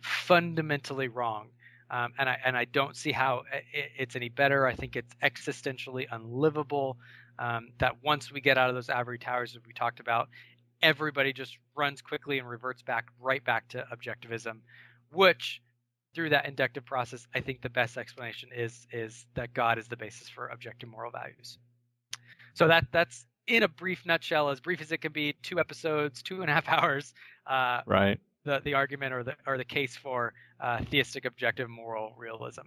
fundamentally 0.00 1.08
wrong. 1.08 1.48
Um, 1.90 2.12
and 2.18 2.28
I 2.28 2.36
and 2.44 2.56
I 2.56 2.64
don't 2.66 2.96
see 2.96 3.12
how 3.12 3.42
it, 3.52 3.90
it's 3.98 4.16
any 4.16 4.28
better. 4.28 4.66
I 4.66 4.74
think 4.74 4.96
it's 4.96 5.14
existentially 5.22 6.06
unlivable. 6.10 6.98
Um, 7.38 7.68
that 7.78 8.02
once 8.02 8.32
we 8.32 8.40
get 8.40 8.58
out 8.58 8.68
of 8.68 8.74
those 8.74 8.90
ivory 8.90 9.18
towers 9.18 9.52
that 9.52 9.64
we 9.64 9.72
talked 9.72 10.00
about, 10.00 10.28
everybody 10.82 11.32
just 11.32 11.56
runs 11.76 12.02
quickly 12.02 12.38
and 12.38 12.48
reverts 12.48 12.82
back 12.82 13.06
right 13.20 13.44
back 13.44 13.68
to 13.68 13.86
objectivism, 13.92 14.60
which 15.12 15.62
through 16.14 16.30
that 16.30 16.46
inductive 16.46 16.84
process, 16.84 17.28
I 17.34 17.40
think 17.40 17.62
the 17.62 17.70
best 17.70 17.96
explanation 17.96 18.50
is 18.54 18.86
is 18.92 19.26
that 19.34 19.54
God 19.54 19.78
is 19.78 19.88
the 19.88 19.96
basis 19.96 20.28
for 20.28 20.48
objective 20.48 20.88
moral 20.88 21.12
values. 21.12 21.58
So 22.54 22.68
that 22.68 22.86
that's 22.92 23.24
in 23.46 23.62
a 23.62 23.68
brief 23.68 24.04
nutshell, 24.04 24.50
as 24.50 24.60
brief 24.60 24.82
as 24.82 24.92
it 24.92 24.98
can 24.98 25.12
be, 25.12 25.34
two 25.42 25.58
episodes, 25.58 26.22
two 26.22 26.42
and 26.42 26.50
a 26.50 26.54
half 26.54 26.68
hours. 26.68 27.14
Uh, 27.46 27.80
right 27.86 28.20
the, 28.48 28.60
the 28.64 28.74
argument 28.74 29.12
or 29.12 29.22
the 29.22 29.36
or 29.46 29.56
the 29.56 29.64
case 29.64 29.96
for 29.96 30.32
uh, 30.60 30.80
theistic 30.90 31.24
objective 31.24 31.68
moral 31.68 32.14
realism. 32.16 32.66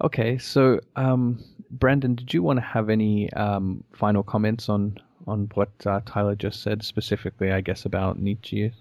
Okay, 0.00 0.38
so 0.38 0.80
um, 0.96 1.42
Brandon, 1.70 2.14
did 2.14 2.34
you 2.34 2.42
want 2.42 2.58
to 2.58 2.64
have 2.64 2.90
any 2.90 3.32
um, 3.32 3.84
final 3.92 4.22
comments 4.22 4.68
on 4.68 4.98
on 5.26 5.50
what 5.54 5.70
uh, 5.86 6.00
Tyler 6.04 6.34
just 6.34 6.62
said, 6.62 6.82
specifically, 6.82 7.50
I 7.50 7.60
guess, 7.60 7.86
about 7.86 8.18
Nietzsche? 8.18 8.72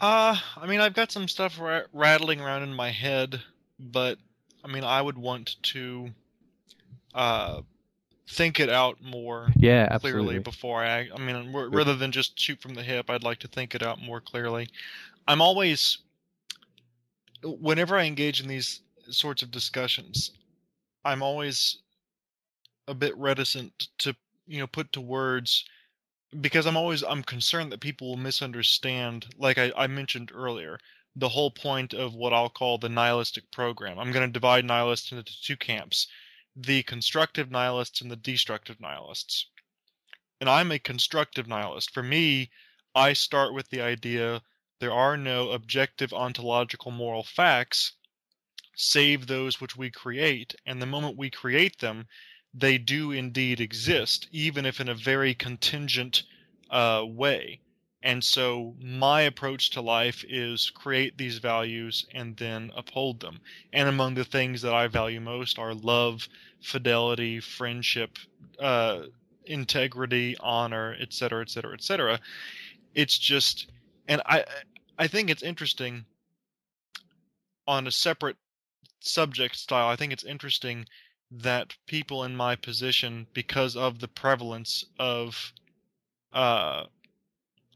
Uh, 0.00 0.36
I 0.56 0.66
mean, 0.66 0.80
I've 0.80 0.94
got 0.94 1.10
some 1.10 1.28
stuff 1.28 1.58
ra- 1.58 1.88
rattling 1.92 2.40
around 2.40 2.64
in 2.64 2.74
my 2.74 2.90
head, 2.90 3.40
but 3.78 4.18
I 4.62 4.68
mean, 4.68 4.84
I 4.84 5.00
would 5.00 5.16
want 5.16 5.56
to 5.62 6.10
uh, 7.14 7.62
think 8.28 8.58
it 8.60 8.70
out 8.70 9.02
more 9.02 9.48
Yeah, 9.56 9.98
clearly 9.98 10.36
absolutely. 10.36 10.38
before 10.38 10.82
I. 10.84 11.08
I 11.14 11.18
mean, 11.18 11.54
r- 11.54 11.68
rather 11.68 11.94
than 11.94 12.10
just 12.12 12.38
shoot 12.38 12.60
from 12.60 12.74
the 12.74 12.82
hip, 12.82 13.10
I'd 13.10 13.22
like 13.22 13.38
to 13.40 13.48
think 13.48 13.74
it 13.74 13.82
out 13.82 14.00
more 14.00 14.20
clearly. 14.20 14.68
I'm 15.26 15.40
always, 15.40 15.98
whenever 17.42 17.96
I 17.96 18.04
engage 18.04 18.40
in 18.40 18.48
these 18.48 18.80
sorts 19.10 19.42
of 19.42 19.50
discussions, 19.50 20.30
I'm 21.04 21.22
always 21.22 21.78
a 22.88 22.94
bit 22.94 23.16
reticent 23.16 23.88
to, 23.98 24.16
you 24.46 24.58
know, 24.58 24.66
put 24.66 24.92
to 24.92 25.00
words 25.00 25.64
because 26.40 26.66
I'm 26.66 26.76
always 26.76 27.02
I'm 27.02 27.22
concerned 27.22 27.72
that 27.72 27.80
people 27.80 28.08
will 28.08 28.16
misunderstand. 28.16 29.26
Like 29.38 29.58
I, 29.58 29.72
I 29.76 29.86
mentioned 29.86 30.32
earlier, 30.34 30.78
the 31.14 31.28
whole 31.28 31.50
point 31.50 31.94
of 31.94 32.14
what 32.14 32.32
I'll 32.32 32.48
call 32.48 32.78
the 32.78 32.88
nihilistic 32.88 33.50
program. 33.52 33.98
I'm 33.98 34.12
going 34.12 34.26
to 34.26 34.32
divide 34.32 34.64
nihilists 34.64 35.12
into 35.12 35.24
two 35.42 35.56
camps 35.56 36.08
the 36.56 36.82
constructive 36.84 37.50
nihilists 37.50 38.00
and 38.00 38.10
the 38.10 38.16
destructive 38.16 38.80
nihilists. 38.80 39.46
And 40.40 40.48
I'm 40.48 40.70
a 40.70 40.78
constructive 40.78 41.46
nihilist. 41.46 41.92
For 41.92 42.02
me, 42.02 42.50
I 42.94 43.12
start 43.12 43.54
with 43.54 43.70
the 43.70 43.80
idea 43.80 44.42
there 44.80 44.92
are 44.92 45.16
no 45.16 45.50
objective 45.50 46.12
ontological 46.12 46.90
moral 46.90 47.24
facts 47.24 47.92
save 48.76 49.26
those 49.26 49.60
which 49.60 49.76
we 49.76 49.90
create. 49.90 50.54
And 50.66 50.80
the 50.80 50.86
moment 50.86 51.16
we 51.16 51.30
create 51.30 51.78
them, 51.78 52.06
they 52.52 52.78
do 52.78 53.12
indeed 53.12 53.60
exist, 53.60 54.28
even 54.30 54.66
if 54.66 54.80
in 54.80 54.88
a 54.88 54.94
very 54.94 55.34
contingent 55.34 56.24
uh, 56.70 57.04
way. 57.06 57.60
And 58.04 58.22
so 58.22 58.74
my 58.82 59.22
approach 59.22 59.70
to 59.70 59.80
life 59.80 60.26
is 60.28 60.68
create 60.68 61.16
these 61.16 61.38
values 61.38 62.04
and 62.12 62.36
then 62.36 62.70
uphold 62.76 63.20
them. 63.20 63.40
And 63.72 63.88
among 63.88 64.12
the 64.12 64.26
things 64.26 64.60
that 64.60 64.74
I 64.74 64.88
value 64.88 65.22
most 65.22 65.58
are 65.58 65.72
love, 65.72 66.28
fidelity, 66.60 67.40
friendship, 67.40 68.18
uh, 68.60 69.04
integrity, 69.46 70.36
honor, 70.38 70.94
etc., 71.00 71.40
etc., 71.40 71.72
etc. 71.72 72.20
It's 72.94 73.16
just, 73.16 73.68
and 74.06 74.20
I, 74.26 74.44
I 74.98 75.06
think 75.06 75.30
it's 75.30 75.42
interesting. 75.42 76.04
On 77.66 77.86
a 77.86 77.90
separate 77.90 78.36
subject 79.00 79.56
style, 79.56 79.88
I 79.88 79.96
think 79.96 80.12
it's 80.12 80.24
interesting 80.24 80.84
that 81.30 81.74
people 81.86 82.22
in 82.24 82.36
my 82.36 82.54
position, 82.54 83.28
because 83.32 83.76
of 83.76 84.00
the 84.00 84.08
prevalence 84.08 84.84
of, 84.98 85.54
uh, 86.34 86.84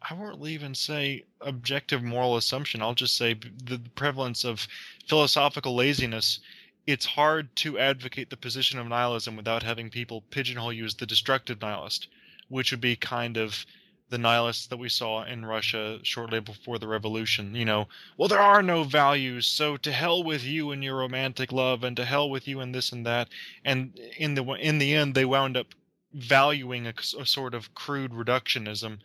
I 0.03 0.15
won't 0.15 0.47
even 0.47 0.75
say 0.75 1.25
objective 1.41 2.03
moral 2.03 2.37
assumption. 2.37 2.83
I'll 2.83 2.95
just 2.95 3.17
say 3.17 3.35
the 3.35 3.81
prevalence 3.95 4.45
of 4.45 4.69
philosophical 5.09 5.75
laziness. 5.75 6.41
It's 6.87 7.05
hard 7.05 7.55
to 7.57 7.79
advocate 7.79 8.31
the 8.31 8.37
position 8.37 8.79
of 8.79 8.87
nihilism 8.87 9.37
without 9.37 9.63
having 9.63 9.91
people 9.91 10.23
pigeonhole 10.31 10.73
you 10.73 10.85
as 10.85 10.95
the 10.95 11.07
destructive 11.07 11.61
nihilist, 11.61 12.09
which 12.49 12.71
would 12.71 12.81
be 12.81 12.97
kind 12.97 13.37
of 13.37 13.67
the 14.11 14.19
nihilists 14.19 14.67
that 14.69 14.79
we 14.79 14.89
saw 14.89 15.25
in 15.25 15.45
Russia 15.45 15.99
shortly 16.03 16.41
before 16.41 16.79
the 16.79 16.89
revolution. 16.89 17.55
You 17.55 17.65
know, 17.65 17.89
well, 18.17 18.29
there 18.29 18.41
are 18.41 18.63
no 18.63 18.85
values, 18.85 19.47
so 19.47 19.77
to 19.79 19.93
hell 19.93 20.23
with 20.23 20.45
you 20.45 20.71
and 20.71 20.83
your 20.83 20.97
romantic 20.97 21.53
love, 21.53 21.85
and 21.85 21.97
to 21.97 22.05
hell 22.05 22.31
with 22.31 22.47
you 22.47 22.61
and 22.61 22.75
this 22.75 22.93
and 22.93 23.05
that. 23.05 23.29
And 23.65 23.99
in 24.17 24.35
the 24.35 24.45
in 24.55 24.79
the 24.79 24.95
end, 24.95 25.15
they 25.15 25.25
wound 25.25 25.57
up 25.57 25.75
valuing 26.15 26.87
a, 26.87 26.95
a 27.19 27.27
sort 27.27 27.53
of 27.53 27.75
crude 27.75 28.13
reductionism 28.13 29.01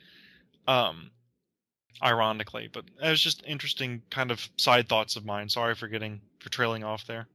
um 0.68 1.12
ironically 2.04 2.70
but 2.72 2.84
it 3.02 3.10
was 3.10 3.22
just 3.22 3.44
interesting 3.46 4.02
kind 4.10 4.32
of 4.32 4.48
side 4.58 4.90
thoughts 4.90 5.16
of 5.16 5.26
mine 5.26 5.48
sorry 5.48 5.76
for 5.76 5.88
getting 5.88 6.20
for 6.40 6.50
trailing 6.50 6.84
off 6.84 7.06
there 7.08 7.28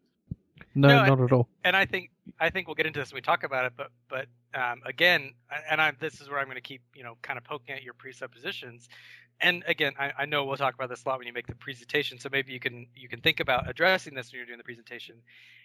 No, 0.75 0.89
No, 0.89 1.05
not 1.07 1.21
at 1.21 1.33
all. 1.33 1.49
and 1.65 1.77
I 1.77 1.85
think 1.87 2.11
I 2.41 2.51
think 2.51 2.67
we'll 2.69 2.75
get 2.75 2.87
into 2.87 3.01
this 3.01 3.11
when 3.13 3.19
we 3.19 3.23
talk 3.23 3.43
about 3.45 3.65
it. 3.65 3.73
But 3.77 3.91
but 4.09 4.27
um, 4.55 4.81
again, 4.85 5.33
and 5.71 5.81
I, 5.81 5.93
this 5.99 6.21
is 6.21 6.29
where 6.29 6.39
I'm 6.39 6.45
going 6.47 6.57
to 6.57 6.61
keep 6.61 6.83
you 6.95 7.03
know 7.03 7.17
kind 7.23 7.39
of 7.39 7.45
poking 7.45 7.75
at 7.75 7.83
your 7.83 7.95
presuppositions. 7.95 8.89
And 9.41 9.63
again, 9.67 9.93
I, 9.99 10.13
I 10.19 10.25
know 10.27 10.45
we'll 10.45 10.57
talk 10.57 10.75
about 10.75 10.89
this 10.91 11.05
a 11.05 11.09
lot 11.09 11.19
when 11.19 11.27
you 11.27 11.33
make 11.33 11.47
the 11.47 11.55
presentation. 11.55 12.19
So 12.19 12.29
maybe 12.31 12.53
you 12.53 12.61
can 12.61 12.87
you 12.95 13.09
can 13.09 13.21
think 13.21 13.41
about 13.41 13.69
addressing 13.69 14.15
this 14.15 14.31
when 14.31 14.39
you're 14.39 14.47
doing 14.47 14.59
the 14.59 14.65
presentation. 14.65 15.17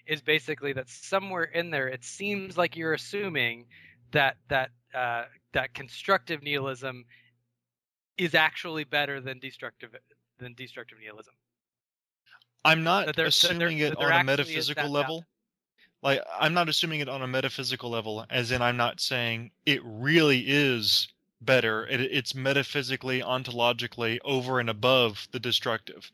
Is 0.05 0.21
basically 0.21 0.73
that 0.73 0.89
somewhere 0.89 1.43
in 1.43 1.69
there, 1.71 1.87
it 1.89 2.03
seems 2.03 2.57
like 2.57 2.75
you're 2.77 2.93
assuming 2.93 3.65
that 4.11 4.37
that 4.49 4.69
uh, 4.95 5.25
that 5.53 5.73
constructive 5.73 6.41
nihilism 6.43 7.05
is 8.17 8.35
actually 8.35 8.83
better 8.83 9.19
than 9.19 9.39
destructive 9.39 9.95
than 10.39 10.53
destructive 10.53 10.97
nihilism. 10.99 11.33
i'm 12.65 12.83
not 12.83 13.05
That 13.07 13.15
there- 13.15 13.25
that 13.25 13.29
assuming 13.29 13.79
it 13.79 13.95
on 13.97 14.11
a 14.11 14.23
metaphysical 14.23 14.89
level. 14.89 15.25
Like 16.01 16.21
i'm 16.39 16.53
not 16.53 16.69
assuming 16.69 16.99
it 16.99 17.09
on 17.09 17.21
a 17.21 17.27
metaphysical 17.27 17.89
level 17.89 18.25
as 18.29 18.51
in 18.51 18.61
i'm 18.61 18.77
not 18.77 18.99
saying 18.99 19.51
it 19.65 19.81
really 19.83 20.41
is 20.47 21.07
better. 21.41 21.85
It, 21.87 21.99
it's 21.99 22.33
metaphysically 22.33 23.21
ontologically 23.21 24.17
over 24.23 24.59
and 24.61 24.69
above 24.69 25.27
the 25.31 25.39
destructive. 25.41 26.09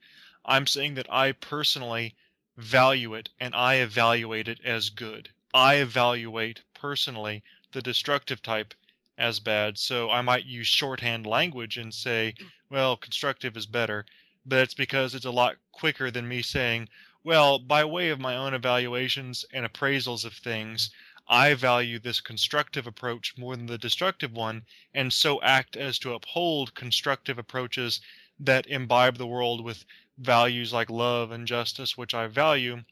I'm 0.45 0.65
saying 0.65 0.95
that 0.95 1.11
i 1.11 1.31
personally 1.33 2.15
value 2.57 3.13
it 3.13 3.29
and 3.39 3.53
i 3.55 3.75
evaluate 3.75 4.47
it 4.47 4.59
as 4.63 4.89
good. 4.89 5.29
I 5.53 5.75
evaluate 5.75 6.61
personally 6.73 7.43
the 7.71 7.81
destructive 7.81 8.41
type 8.41 8.73
as 9.19 9.39
bad 9.39 9.77
so 9.77 10.09
i 10.09 10.21
might 10.21 10.45
use 10.45 10.67
shorthand 10.67 11.27
language 11.27 11.77
and 11.77 11.93
say 11.93 12.33
mm. 12.39 12.45
well 12.71 12.97
constructive 12.97 13.55
is 13.55 13.65
better 13.67 14.05
but 14.45 14.59
it's 14.59 14.73
because 14.73 15.13
it's 15.13 15.25
a 15.25 15.31
lot 15.31 15.57
quicker 15.71 16.09
than 16.09 16.27
me 16.27 16.41
saying 16.41 16.87
well, 17.23 17.59
by 17.59 17.83
way 17.83 18.09
of 18.09 18.19
my 18.19 18.35
own 18.35 18.53
evaluations 18.53 19.43
and 19.51 19.65
appraisals 19.65 20.23
of 20.23 20.33
things, 20.33 20.89
I 21.27 21.53
value 21.53 21.99
this 21.99 22.21
constructive 22.21 22.87
approach 22.87 23.37
more 23.37 23.55
than 23.57 23.65
the 23.65 23.77
destructive 23.77 24.31
one, 24.31 24.65
and 24.93 25.11
so 25.11 25.41
act 25.41 25.75
as 25.75 25.99
to 25.99 26.13
uphold 26.13 26.73
constructive 26.75 27.37
approaches 27.37 27.99
that 28.39 28.67
imbibe 28.67 29.17
the 29.17 29.27
world 29.27 29.63
with 29.63 29.85
values 30.17 30.71
like 30.71 30.89
love 30.89 31.31
and 31.31 31.45
justice, 31.45 31.97
which 31.97 32.13
I 32.13 32.27
value. 32.27 32.83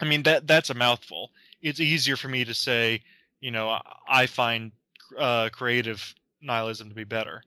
I 0.00 0.06
mean, 0.06 0.22
that 0.22 0.46
that's 0.46 0.70
a 0.70 0.74
mouthful. 0.74 1.30
It's 1.60 1.80
easier 1.80 2.16
for 2.16 2.28
me 2.28 2.44
to 2.46 2.54
say, 2.54 3.02
you 3.40 3.50
know, 3.50 3.68
I- 3.68 3.96
I 4.08 4.26
find 4.26 4.72
uh, 5.18 5.48
creative 5.50 6.14
nihilism 6.40 6.88
to 6.88 6.94
be 6.94 7.04
better. 7.04 7.42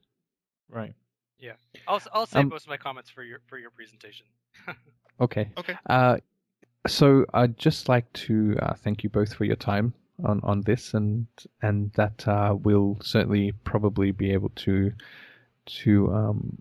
Right. 0.70 0.94
Yeah. 1.40 1.54
I'll 1.88 2.02
I'll 2.14 2.26
save 2.26 2.44
Um, 2.44 2.50
most 2.50 2.64
of 2.66 2.70
my 2.70 2.78
comments 2.78 3.10
for 3.10 3.24
your 3.24 3.40
for 3.48 3.58
your 3.58 3.72
presentation. 3.72 4.26
Okay. 5.22 5.48
Okay. 5.58 5.76
Uh, 5.88 6.18
so 6.88 7.24
I'd 7.36 7.56
just 7.58 7.88
like 7.88 8.12
to 8.14 8.58
uh, 8.62 8.74
thank 8.74 9.04
you 9.04 9.10
both 9.12 9.32
for 9.34 9.46
your 9.46 9.56
time 9.56 9.94
on, 10.26 10.40
on 10.44 10.62
this, 10.62 10.96
and 10.96 11.28
and 11.62 11.92
that 11.94 12.28
uh, 12.28 12.56
we'll 12.60 12.98
certainly 13.02 13.52
probably 13.64 14.12
be 14.12 14.32
able 14.34 14.50
to 14.56 14.92
to 15.66 16.14
um, 16.14 16.58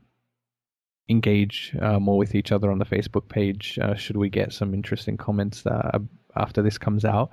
engage 1.09 1.75
uh, 1.81 1.99
more 1.99 2.19
with 2.19 2.35
each 2.35 2.53
other 2.53 2.71
on 2.71 2.79
the 2.79 2.85
Facebook 2.85 3.29
page. 3.29 3.79
Uh, 3.81 3.95
should 3.95 4.17
we 4.19 4.29
get 4.29 4.53
some 4.53 4.75
interesting 4.75 5.17
comments 5.17 5.65
uh, 5.67 5.99
after 6.37 6.61
this 6.63 6.77
comes 6.77 7.05
out? 7.07 7.31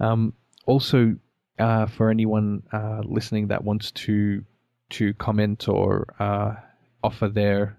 Um, 0.00 0.34
also, 0.66 1.14
uh, 1.58 1.86
for 1.86 2.10
anyone 2.10 2.62
uh, 2.72 3.02
listening 3.04 3.48
that 3.48 3.64
wants 3.64 3.90
to 3.92 4.44
to 4.90 5.14
comment 5.14 5.68
or 5.68 6.14
uh, 6.18 6.54
offer 7.02 7.28
their 7.28 7.78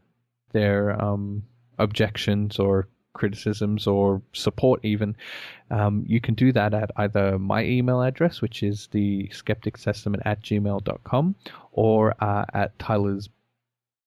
their 0.52 1.02
um, 1.02 1.44
objections 1.78 2.60
or 2.60 2.88
criticisms 3.14 3.88
or 3.88 4.22
support 4.34 4.80
even 4.86 5.16
um, 5.72 6.04
you 6.08 6.22
can 6.22 6.36
do 6.36 6.52
that 6.52 6.74
at 6.74 6.92
either 6.98 7.40
my 7.40 7.64
email 7.64 8.02
address 8.02 8.42
which 8.42 8.62
is 8.62 8.88
the 8.92 9.28
skeptics 9.32 9.84
testament 9.84 10.22
at 10.26 10.42
gmail.com 10.44 11.36
or 11.72 12.14
uh, 12.24 12.46
at 12.54 12.78
tyler's 12.78 13.28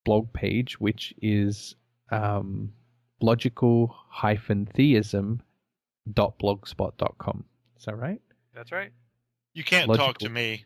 blog 0.04 0.32
page 0.32 0.78
which 0.78 1.12
is 1.20 1.74
um, 2.12 2.72
logical 3.20 3.96
hyphen 4.08 4.66
theism 4.66 5.40
dot 6.12 6.38
blogspot.com 6.38 7.44
is 7.76 7.84
that 7.84 7.96
right 7.96 8.20
That's 8.54 8.72
right. 8.72 8.92
You 9.54 9.64
can't 9.64 9.92
talk 9.92 10.18
to 10.18 10.28
me. 10.28 10.64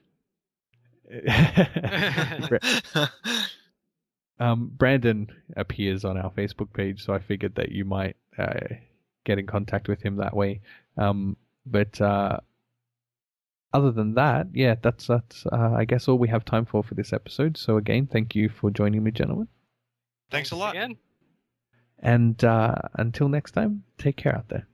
um, 4.41 4.71
Brandon 4.75 5.31
appears 5.57 6.05
on 6.05 6.17
our 6.17 6.31
Facebook 6.31 6.73
page, 6.73 7.05
so 7.05 7.13
I 7.15 7.19
figured 7.19 7.55
that 7.57 7.71
you 7.71 7.85
might 7.85 8.17
uh, 8.39 8.61
get 9.25 9.39
in 9.39 9.47
contact 9.47 9.89
with 9.89 10.03
him 10.03 10.17
that 10.17 10.35
way. 10.37 10.61
Um, 10.97 11.37
but 11.67 12.01
uh, 12.01 12.39
other 13.73 13.91
than 13.91 14.15
that, 14.15 14.49
yeah, 14.53 14.77
that's 14.81 15.07
that's 15.07 15.47
uh, 15.47 15.73
I 15.77 15.85
guess 15.85 16.09
all 16.09 16.19
we 16.19 16.29
have 16.29 16.45
time 16.45 16.65
for 16.65 16.83
for 16.83 16.95
this 16.95 17.13
episode. 17.13 17.57
So 17.57 17.77
again, 17.77 18.07
thank 18.07 18.35
you 18.35 18.49
for 18.49 18.71
joining 18.71 19.03
me, 19.03 19.11
gentlemen, 19.11 19.49
Thanks 20.31 20.51
a 20.53 20.57
lot. 20.57 20.75
Again. 20.75 20.97
and 21.99 22.43
uh, 22.45 22.75
until 22.95 23.29
next 23.29 23.53
time, 23.53 23.83
take 23.99 24.17
care 24.17 24.37
out 24.37 24.49
there. 24.49 24.67